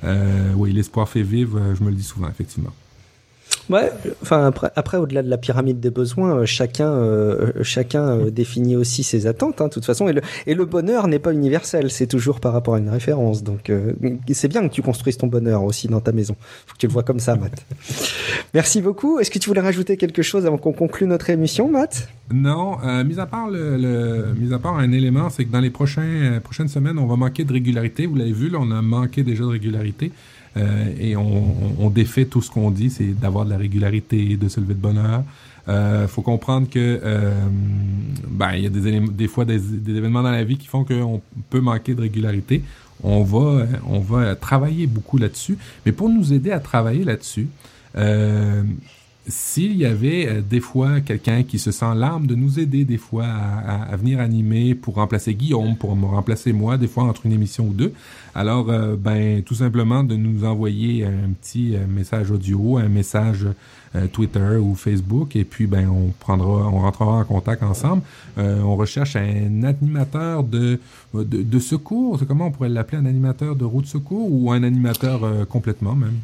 euh, 0.05 0.53
oui, 0.57 0.73
l'espoir 0.73 1.09
fait 1.09 1.23
vivre, 1.23 1.75
je 1.79 1.85
me 1.85 1.91
le 1.91 1.97
dis 1.97 2.03
souvent, 2.03 2.29
effectivement. 2.29 2.73
Ouais, 3.69 3.91
enfin 4.23 4.47
après, 4.47 4.71
après 4.77 4.97
au-delà 4.97 5.23
de 5.25 5.29
la 5.29 5.39
pyramide 5.39 5.81
des 5.81 5.91
besoins, 5.91 6.37
euh, 6.37 6.47
chacun, 6.47 6.89
euh, 6.89 7.51
chacun 7.63 8.03
euh, 8.11 8.31
définit 8.31 8.77
aussi 8.77 9.03
ses 9.03 9.27
attentes, 9.27 9.61
hein, 9.61 9.67
de 9.67 9.73
toute 9.73 9.85
façon. 9.85 10.07
Et 10.09 10.13
le, 10.13 10.21
et 10.47 10.55
le 10.55 10.65
bonheur 10.67 11.09
n'est 11.09 11.19
pas 11.19 11.33
universel, 11.33 11.91
c'est 11.91 12.07
toujours 12.07 12.39
par 12.39 12.53
rapport 12.53 12.77
à 12.77 12.79
une 12.79 12.89
référence. 12.89 13.43
Donc 13.43 13.69
euh, 13.71 13.93
c'est 14.33 14.47
bien 14.47 14.69
que 14.69 14.73
tu 14.73 14.83
construises 14.83 15.17
ton 15.17 15.27
bonheur 15.27 15.65
aussi 15.65 15.89
dans 15.89 16.01
ta 16.01 16.13
maison. 16.13 16.37
Faut 16.67 16.75
que 16.75 16.79
tu 16.79 16.87
le 16.87 16.93
vois 16.93 17.03
comme 17.03 17.19
ça, 17.19 17.35
Matt. 17.35 17.67
Merci 18.55 18.81
beaucoup. 18.81 19.19
Est-ce 19.19 19.33
que 19.33 19.39
tu 19.41 19.49
voulais 19.49 19.61
rajouter 19.61 19.97
quelque 19.97 20.23
chose 20.23 20.47
avant 20.47 20.59
qu'on 20.59 20.73
conclue 20.73 21.07
notre 21.07 21.29
émission, 21.31 21.69
Matt? 21.69 22.09
Non, 22.33 22.77
mis 23.05 23.19
à 23.19 23.27
part 23.27 23.51
le, 23.51 23.77
le- 23.77 24.27
mis 24.39 24.53
à 24.55 24.59
part 24.61 24.77
un 24.79 24.93
élément, 24.93 25.29
c'est 25.29 25.45
que 25.45 25.51
dans 25.53 25.61
les 25.61 25.71
prochains, 25.71 26.39
prochaines 26.43 26.69
semaines, 26.69 26.99
on 26.99 27.07
va 27.07 27.17
manquer 27.17 27.45
de 27.45 27.53
régularité. 27.53 28.07
Vous 28.07 28.15
l'avez 28.15 28.33
vu, 28.33 28.49
là, 28.49 28.59
on 28.61 28.71
a 28.71 28.81
manqué 28.83 29.23
déjà 29.25 29.43
de 29.43 29.49
régularité. 29.49 30.13
Euh, 30.57 30.87
et 30.99 31.17
on, 31.17 31.55
on, 31.79 31.91
défait 31.91 32.25
tout 32.25 32.41
ce 32.41 32.51
qu'on 32.51 32.71
dit, 32.71 32.91
c'est 32.91 33.19
d'avoir 33.19 33.45
de 33.45 33.51
la 33.51 33.59
régularité, 33.59 34.37
de 34.37 34.49
se 34.49 34.61
lever 34.61 34.75
de 34.75 34.81
bonne 34.81 34.99
heure. 34.99 35.23
Euh, 35.69 36.07
faut 36.07 36.23
comprendre 36.23 36.69
que 36.71 37.01
euh, 37.03 37.33
ben 38.29 38.53
il 38.53 38.63
y 38.63 38.67
a 38.67 38.71
des 38.71 39.01
des 39.01 39.29
fois 39.29 39.45
des, 39.45 39.59
des 39.59 39.97
événements 39.97 40.23
dans 40.23 40.31
la 40.31 40.45
vie 40.45 40.57
qui 40.57 40.69
font 40.69 40.85
qu'on 40.85 41.21
peut 41.51 41.61
manquer 41.61 41.95
de 41.95 42.03
régularité. 42.03 42.63
On 43.03 43.25
va 43.25 43.67
on 43.87 43.99
va 43.99 44.37
travailler 44.37 44.87
beaucoup 44.87 45.19
là-dessus, 45.19 45.59
mais 45.85 45.93
pour 45.93 46.09
nous 46.09 46.33
aider 46.33 46.53
à 46.53 46.61
travailler 46.61 47.05
là-dessus, 47.05 47.49
euh, 47.97 48.63
s'il 49.29 49.77
y 49.77 49.85
avait 49.87 50.29
euh, 50.29 50.41
des 50.41 50.61
fois 50.61 51.01
quelqu'un 51.01 51.43
qui 51.43 51.59
se 51.59 51.71
sent 51.73 51.95
l'âme 51.97 52.27
de 52.27 52.35
nous 52.35 52.61
aider 52.61 52.85
des 52.85 52.97
fois 52.99 53.25
à, 53.27 53.59
à- 53.59 53.83
à 53.93 53.97
venir 53.97 54.21
animer 54.21 54.75
pour 54.75 54.95
remplacer 54.95 55.35
Guillaume, 55.35 55.77
pour 55.77 55.97
me 55.97 56.07
remplacer 56.07 56.53
moi, 56.53 56.77
des 56.79 56.87
fois 56.89 57.05
entre 57.05 57.27
une 57.27 57.33
émission 57.33 57.67
ou 57.69 57.73
deux, 57.73 57.93
alors 58.35 58.71
euh, 58.71 58.97
ben 58.97 59.43
tout 59.43 59.55
simplement 59.55 60.05
de 60.05 60.15
nous 60.17 60.45
envoyer 60.45 61.05
un 61.05 61.31
petit 61.41 61.75
euh, 61.75 61.87
message 61.89 62.31
audio, 62.31 62.77
un 62.79 62.89
message 62.89 63.47
euh, 63.95 64.07
Twitter 64.09 64.57
ou 64.61 64.75
Facebook, 64.75 65.35
et 65.37 65.45
puis 65.45 65.67
ben 65.67 65.89
on 65.89 66.13
prendra, 66.21 66.69
on 66.69 66.81
rentrera 66.81 67.19
en 67.21 67.25
contact 67.25 67.63
ensemble. 67.63 68.03
Euh, 68.39 68.61
on 68.63 68.77
recherche 68.77 69.17
un 69.17 69.63
animateur 69.65 70.45
de, 70.45 70.79
de, 71.15 71.43
de 71.43 71.59
secours, 71.59 72.21
comment 72.29 72.47
on 72.47 72.51
pourrait 72.51 72.69
l'appeler, 72.69 72.99
un 72.99 73.07
animateur 73.07 73.57
de 73.57 73.65
route 73.65 73.87
secours 73.87 74.29
ou 74.31 74.53
un 74.53 74.63
animateur 74.63 75.47
complètement 75.49 75.95
même? 75.95 76.19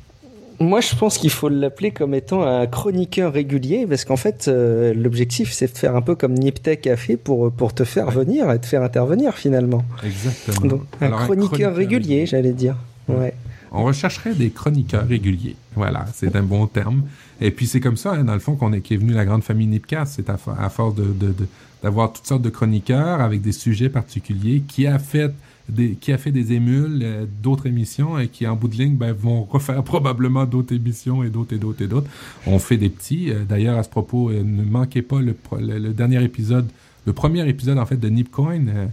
Moi, 0.61 0.81
je 0.81 0.95
pense 0.95 1.19
qu'il 1.19 1.31
faut 1.31 1.49
l'appeler 1.49 1.91
comme 1.91 2.15
étant 2.15 2.43
un 2.43 2.67
chroniqueur 2.67 3.33
régulier, 3.33 3.87
parce 3.89 4.05
qu'en 4.05 4.17
fait, 4.17 4.47
euh, 4.49 4.95
l'objectif, 4.95 5.53
c'est 5.53 5.73
de 5.73 5.79
faire 5.79 5.97
un 5.97 6.03
peu 6.03 6.15
comme 6.15 6.35
Niptech 6.35 6.87
a 6.87 6.97
fait 6.97 7.17
pour, 7.17 7.51
pour 7.53 7.75
te 7.75 7.85
faire 7.85 8.09
Ouais. 8.09 8.15
venir 8.25 8.51
et 8.51 8.59
te 8.61 8.67
faire 8.67 8.83
intervenir 8.83 9.35
finalement. 9.35 9.85
Exactement. 10.05 10.69
Donc, 10.69 10.83
un 11.01 11.07
Alors, 11.07 11.25
chroniqueur 11.25 11.75
régulier, 11.75 12.27
j'allais 12.27 12.53
dire. 12.53 12.77
Ouais. 13.09 13.35
On 13.73 13.85
rechercherait 13.85 14.35
des 14.35 14.51
chroniqueurs 14.51 15.07
réguliers. 15.09 15.57
Voilà, 15.75 16.05
c'est 16.15 16.37
un 16.37 16.43
bon 16.43 16.67
terme. 16.67 17.03
Et 17.41 17.51
puis 17.51 17.67
c'est 17.67 17.81
comme 17.81 17.97
ça, 17.97 18.13
hein, 18.13 18.25
dans 18.25 18.35
le 18.35 18.39
fond, 18.41 18.55
qu'on 18.55 18.73
est, 18.73 18.81
qu'est 18.83 18.97
venu 18.97 19.13
la 19.15 19.25
grande 19.25 19.43
famille 19.43 19.67
Nipcast. 19.67 20.13
C'est 20.17 20.29
à, 20.31 20.35
fo- 20.35 20.55
à 20.57 20.69
force 20.69 20.95
de, 20.95 21.05
de- 21.05 21.33
de- 21.33 21.47
d'avoir 21.83 22.13
toutes 22.13 22.27
sortes 22.27 22.43
de 22.43 22.51
chroniqueurs 22.51 23.21
avec 23.21 23.41
des 23.41 23.51
sujets 23.53 23.89
particuliers 23.89 24.63
qui 24.69 24.87
a 24.87 24.99
fait 24.99 25.33
qui 26.01 26.13
a 26.13 26.19
fait 26.19 26.33
des 26.33 26.53
émules, 26.53 27.01
euh, 27.03 27.25
d'autres 27.43 27.67
émissions 27.67 28.19
et 28.19 28.29
qui, 28.29 28.47
en 28.47 28.57
bout 28.57 28.69
de 28.69 28.77
ligne, 28.77 28.97
ben, 28.97 29.13
vont 29.13 29.45
refaire 29.45 29.83
probablement 29.85 30.45
d'autres 30.45 30.75
émissions 30.75 31.23
et 31.23 31.31
d'autres 31.31 31.55
et 31.55 31.59
d'autres 31.59 31.83
et 31.83 31.87
d'autres. 31.87 32.11
On 32.47 32.59
fait 32.59 32.77
des 32.77 32.89
petits. 32.89 33.31
Euh, 33.31 33.45
d'ailleurs, 33.45 33.79
à 33.79 33.83
ce 33.83 33.89
propos, 33.89 34.31
euh, 34.31 34.43
ne 34.43 34.63
manquez 34.63 35.03
pas 35.03 35.21
le, 35.21 35.35
dernier 35.93 36.23
épisode, 36.23 36.69
le 37.07 37.13
premier 37.13 37.49
épisode, 37.49 37.79
en 37.79 37.87
fait, 37.87 37.97
de 37.97 38.09
Nipcoin. 38.09 38.91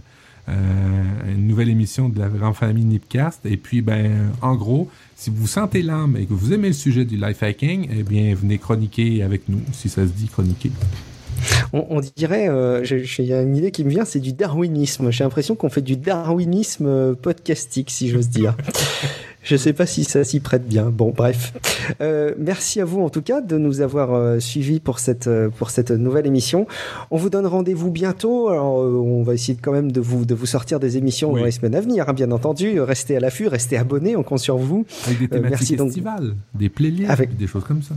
une 0.48 1.46
nouvelle 1.46 1.68
émission 1.68 2.08
de 2.08 2.18
la 2.18 2.28
grande 2.28 2.54
famille 2.54 2.84
Nipcast. 2.84 3.46
Et 3.46 3.56
puis, 3.56 3.82
ben, 3.82 4.32
en 4.42 4.56
gros, 4.56 4.90
si 5.16 5.30
vous 5.30 5.46
sentez 5.46 5.82
l'âme 5.82 6.16
et 6.16 6.26
que 6.26 6.34
vous 6.34 6.52
aimez 6.52 6.68
le 6.68 6.74
sujet 6.74 7.04
du 7.04 7.16
life 7.16 7.42
hacking, 7.42 7.88
eh 7.96 8.02
bien, 8.02 8.34
venez 8.34 8.58
chroniquer 8.58 9.22
avec 9.22 9.48
nous, 9.48 9.60
si 9.72 9.88
ça 9.88 10.06
se 10.06 10.12
dit 10.12 10.26
chroniquer. 10.26 10.72
On, 11.72 11.86
on 11.90 12.00
dirait, 12.16 12.48
euh, 12.48 12.84
il 13.18 13.24
y 13.24 13.32
a 13.32 13.42
une 13.42 13.56
idée 13.56 13.70
qui 13.70 13.84
me 13.84 13.90
vient, 13.90 14.04
c'est 14.04 14.18
du 14.20 14.32
darwinisme. 14.32 15.10
J'ai 15.10 15.22
l'impression 15.24 15.54
qu'on 15.54 15.70
fait 15.70 15.82
du 15.82 15.96
darwinisme 15.96 16.86
euh, 16.86 17.14
podcastique, 17.14 17.90
si 17.90 18.08
j'ose 18.08 18.28
dire. 18.28 18.56
Je 19.42 19.56
sais 19.56 19.72
pas 19.72 19.86
si 19.86 20.04
ça 20.04 20.22
s'y 20.22 20.38
prête 20.40 20.66
bien. 20.68 20.90
Bon, 20.90 21.14
bref. 21.16 21.54
Euh, 22.02 22.34
merci 22.38 22.78
à 22.78 22.84
vous 22.84 23.00
en 23.00 23.08
tout 23.08 23.22
cas 23.22 23.40
de 23.40 23.56
nous 23.56 23.80
avoir 23.80 24.12
euh, 24.12 24.38
suivis 24.38 24.80
pour 24.80 24.98
cette 24.98 25.28
euh, 25.28 25.48
pour 25.48 25.70
cette 25.70 25.90
nouvelle 25.90 26.26
émission. 26.26 26.66
On 27.10 27.16
vous 27.16 27.30
donne 27.30 27.46
rendez-vous 27.46 27.90
bientôt. 27.90 28.48
Alors, 28.50 28.74
on 28.74 29.22
va 29.22 29.32
essayer 29.32 29.56
quand 29.60 29.72
même 29.72 29.92
de 29.92 30.00
vous 30.00 30.26
de 30.26 30.34
vous 30.34 30.44
sortir 30.44 30.78
des 30.78 30.98
émissions 30.98 31.32
Oui. 31.32 31.40
dans 31.40 31.46
les 31.46 31.52
semaines 31.52 31.74
à 31.74 31.80
venir, 31.80 32.06
hein, 32.06 32.12
bien 32.12 32.30
entendu. 32.32 32.80
Restez 32.82 33.16
à 33.16 33.20
l'affût, 33.20 33.48
restez 33.48 33.78
abonnés, 33.78 34.14
on 34.14 34.22
compte 34.22 34.40
sur 34.40 34.58
vous. 34.58 34.84
Avec 35.06 35.18
des 35.20 35.28
thématiques 35.28 35.50
merci 35.50 35.76
donc. 35.76 35.88
estivales, 35.88 36.34
des 36.54 36.68
playlists, 36.68 37.08
Avec- 37.10 37.34
des 37.36 37.46
choses 37.46 37.64
comme 37.64 37.82
ça. 37.82 37.94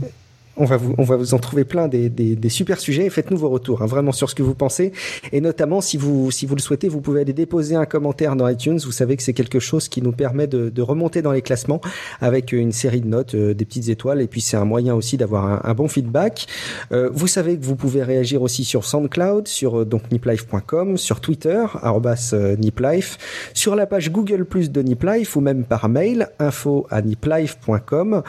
On 0.56 0.64
va 0.64 0.76
vous, 0.76 0.94
on 0.98 1.02
va 1.02 1.16
vous 1.16 1.34
en 1.34 1.38
trouver 1.38 1.64
plein 1.64 1.88
des, 1.88 2.08
des, 2.08 2.36
des 2.36 2.48
super 2.48 2.78
sujets. 2.78 3.08
Faites-nous 3.10 3.36
vos 3.36 3.48
retours, 3.48 3.82
hein, 3.82 3.86
vraiment 3.86 4.12
sur 4.12 4.30
ce 4.30 4.34
que 4.34 4.42
vous 4.42 4.54
pensez. 4.54 4.92
Et 5.32 5.40
notamment, 5.40 5.80
si 5.80 5.96
vous, 5.96 6.30
si 6.30 6.46
vous 6.46 6.54
le 6.54 6.60
souhaitez, 6.60 6.88
vous 6.88 7.00
pouvez 7.00 7.22
aller 7.22 7.32
déposer 7.32 7.74
un 7.74 7.86
commentaire 7.86 8.36
dans 8.36 8.48
iTunes. 8.48 8.78
Vous 8.84 8.92
savez 8.92 9.16
que 9.16 9.22
c'est 9.22 9.32
quelque 9.32 9.58
chose 9.58 9.88
qui 9.88 10.00
nous 10.00 10.12
permet 10.12 10.46
de, 10.46 10.68
de 10.68 10.82
remonter 10.82 11.22
dans 11.22 11.32
les 11.32 11.42
classements 11.42 11.80
avec 12.20 12.52
une 12.52 12.72
série 12.72 13.00
de 13.00 13.08
notes, 13.08 13.34
euh, 13.34 13.54
des 13.54 13.64
petites 13.64 13.88
étoiles. 13.88 14.20
Et 14.20 14.28
puis, 14.28 14.40
c'est 14.40 14.56
un 14.56 14.64
moyen 14.64 14.94
aussi 14.94 15.16
d'avoir 15.16 15.66
un, 15.66 15.74
bon 15.74 15.88
feedback. 15.88 16.46
Euh, 16.92 17.10
vous 17.12 17.26
savez 17.26 17.58
que 17.58 17.64
vous 17.64 17.74
pouvez 17.74 18.04
réagir 18.04 18.42
aussi 18.42 18.64
sur 18.64 18.84
SoundCloud, 18.84 19.48
sur 19.48 19.80
euh, 19.80 19.84
donc 19.84 20.10
niplife.com, 20.12 20.96
sur 20.96 21.20
Twitter, 21.20 21.64
arrobas 21.82 22.30
euh, 22.32 22.56
niplife, 22.56 23.50
sur 23.54 23.74
la 23.74 23.86
page 23.86 24.12
Google 24.12 24.44
Plus 24.44 24.70
de 24.70 24.82
Niplife 24.82 25.34
ou 25.36 25.40
même 25.40 25.64
par 25.64 25.88
mail, 25.88 26.28
info 26.38 26.86
à 26.90 27.02
niplife.com. 27.02 28.22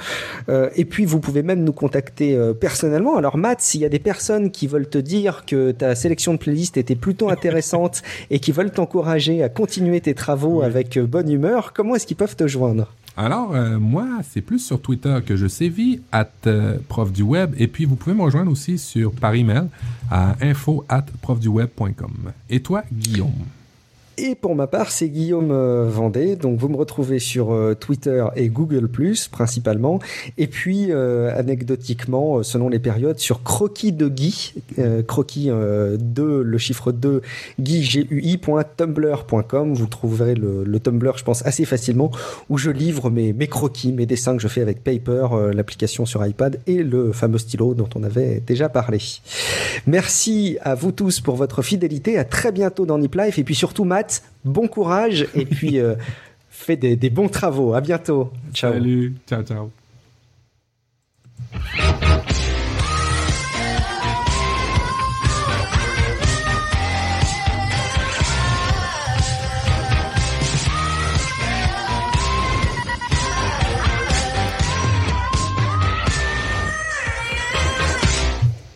Euh, 0.50 0.70
et 0.76 0.86
puis, 0.86 1.06
vous 1.06 1.20
pouvez 1.20 1.44
même 1.44 1.64
nous 1.64 1.74
contacter 1.74 2.15
euh, 2.22 2.54
personnellement. 2.54 3.18
Alors, 3.18 3.38
Matt, 3.38 3.62
s'il 3.62 3.82
y 3.82 3.86
a 3.86 3.90
des 3.90 4.00
personnes 4.00 4.52
qui 4.52 4.68
veulent 4.68 4.90
te 4.90 4.98
dire 4.98 5.46
que 5.46 5.72
ta 5.72 5.96
sélection 5.96 6.34
de 6.34 6.38
playlist 6.38 6.78
était 6.78 6.96
plutôt 6.96 7.30
intéressante 7.30 8.02
et 8.30 8.40
qui 8.40 8.52
veulent 8.52 8.72
t'encourager 8.72 9.44
à 9.44 9.50
continuer 9.50 10.02
tes 10.02 10.14
travaux 10.14 10.62
avec 10.62 10.98
euh, 10.98 11.06
bonne 11.06 11.32
humeur, 11.32 11.74
comment 11.74 11.96
est-ce 11.96 12.08
qu'ils 12.08 12.18
peuvent 12.18 12.36
te 12.36 12.48
joindre? 12.48 12.94
Alors, 13.18 13.56
euh, 13.56 13.80
moi, 13.80 14.20
c'est 14.30 14.42
plus 14.42 14.60
sur 14.60 14.82
Twitter 14.82 15.18
que 15.26 15.38
je 15.38 15.48
sévis, 15.48 16.02
at 16.12 16.30
euh, 16.48 16.78
prof 16.90 17.12
du 17.12 17.22
web. 17.22 17.54
Et 17.58 17.68
puis, 17.68 17.86
vous 17.86 17.96
pouvez 17.96 18.16
me 18.16 18.22
rejoindre 18.22 18.52
aussi 18.52 18.78
sur 18.78 19.14
par 19.14 19.34
email 19.34 19.68
à 20.12 20.36
info 20.42 20.84
at 20.90 21.06
profduweb.com. 21.22 22.32
Et 22.50 22.60
toi, 22.60 22.84
Guillaume? 22.92 23.32
Et 24.18 24.36
pour 24.36 24.56
ma 24.56 24.68
part, 24.68 24.92
c'est 24.92 25.10
Guillaume 25.10 25.52
euh, 25.52 25.90
Vendée. 25.90 26.36
Donc, 26.36 26.60
vous 26.60 26.70
me 26.70 26.78
retrouvez 26.78 27.20
sur 27.20 27.52
euh, 27.52 27.74
Twitter 27.74 28.26
et 28.36 28.50
Google 28.50 28.88
principalement. 29.32 30.00
Et 30.38 30.48
puis, 30.48 30.88
euh, 30.90 31.38
anecdotiquement, 31.38 32.38
euh, 32.38 32.44
selon 32.44 32.70
les 32.70 32.80
périodes, 32.80 33.20
sur 33.20 33.44
Croquis 33.44 33.92
de 33.92 34.08
Guy, 34.08 34.54
euh, 34.80 35.04
Croquis 35.04 35.50
euh, 35.50 35.98
2, 36.00 36.42
le 36.42 36.58
chiffre 36.58 36.92
2, 36.92 37.22
guy.tumblr.com. 37.60 39.74
Vous 39.74 39.88
trouverez 39.88 40.36
le, 40.36 40.64
le 40.64 40.80
Tumblr, 40.80 41.18
je 41.18 41.24
pense, 41.24 41.46
assez 41.46 41.66
facilement, 41.66 42.12
où 42.50 42.58
je 42.58 42.72
livre 42.72 43.10
mes, 43.10 43.34
mes 43.34 43.48
croquis, 43.48 43.92
mes 43.92 44.06
dessins 44.06 44.36
que 44.36 44.42
je 44.42 44.48
fais 44.48 44.62
avec 44.62 44.84
Paper, 44.84 45.28
l'application 45.54 46.06
sur 46.06 46.26
iPad, 46.26 46.60
et 46.68 46.84
le 46.84 47.12
fameux 47.12 47.38
stylo 47.38 47.74
dont 47.74 47.90
on 47.96 48.04
avait 48.04 48.42
déjà 48.46 48.70
parlé. 48.70 49.00
Merci 49.88 50.58
à 50.62 50.76
vous 50.76 50.92
tous 50.92 51.20
pour 51.20 51.36
votre 51.36 51.62
fidélité. 51.62 52.18
À 52.18 52.24
très 52.24 52.52
bientôt 52.52 52.86
dans 52.86 52.98
Nip 52.98 53.16
Life. 53.16 53.40
Et 53.40 53.44
puis 53.44 53.56
surtout, 53.56 53.84
Matt, 53.84 54.05
Bon 54.46 54.68
courage 54.68 55.28
et 55.36 55.46
puis 55.46 55.80
euh, 55.80 55.96
fais 56.50 56.78
des, 56.78 56.96
des 56.96 57.10
bons 57.10 57.28
travaux. 57.28 57.74
À 57.74 57.82
bientôt. 57.82 58.32
Ciao. 58.54 58.74
Salut. 58.74 59.16
Ciao, 59.28 59.44
ciao. 59.44 59.72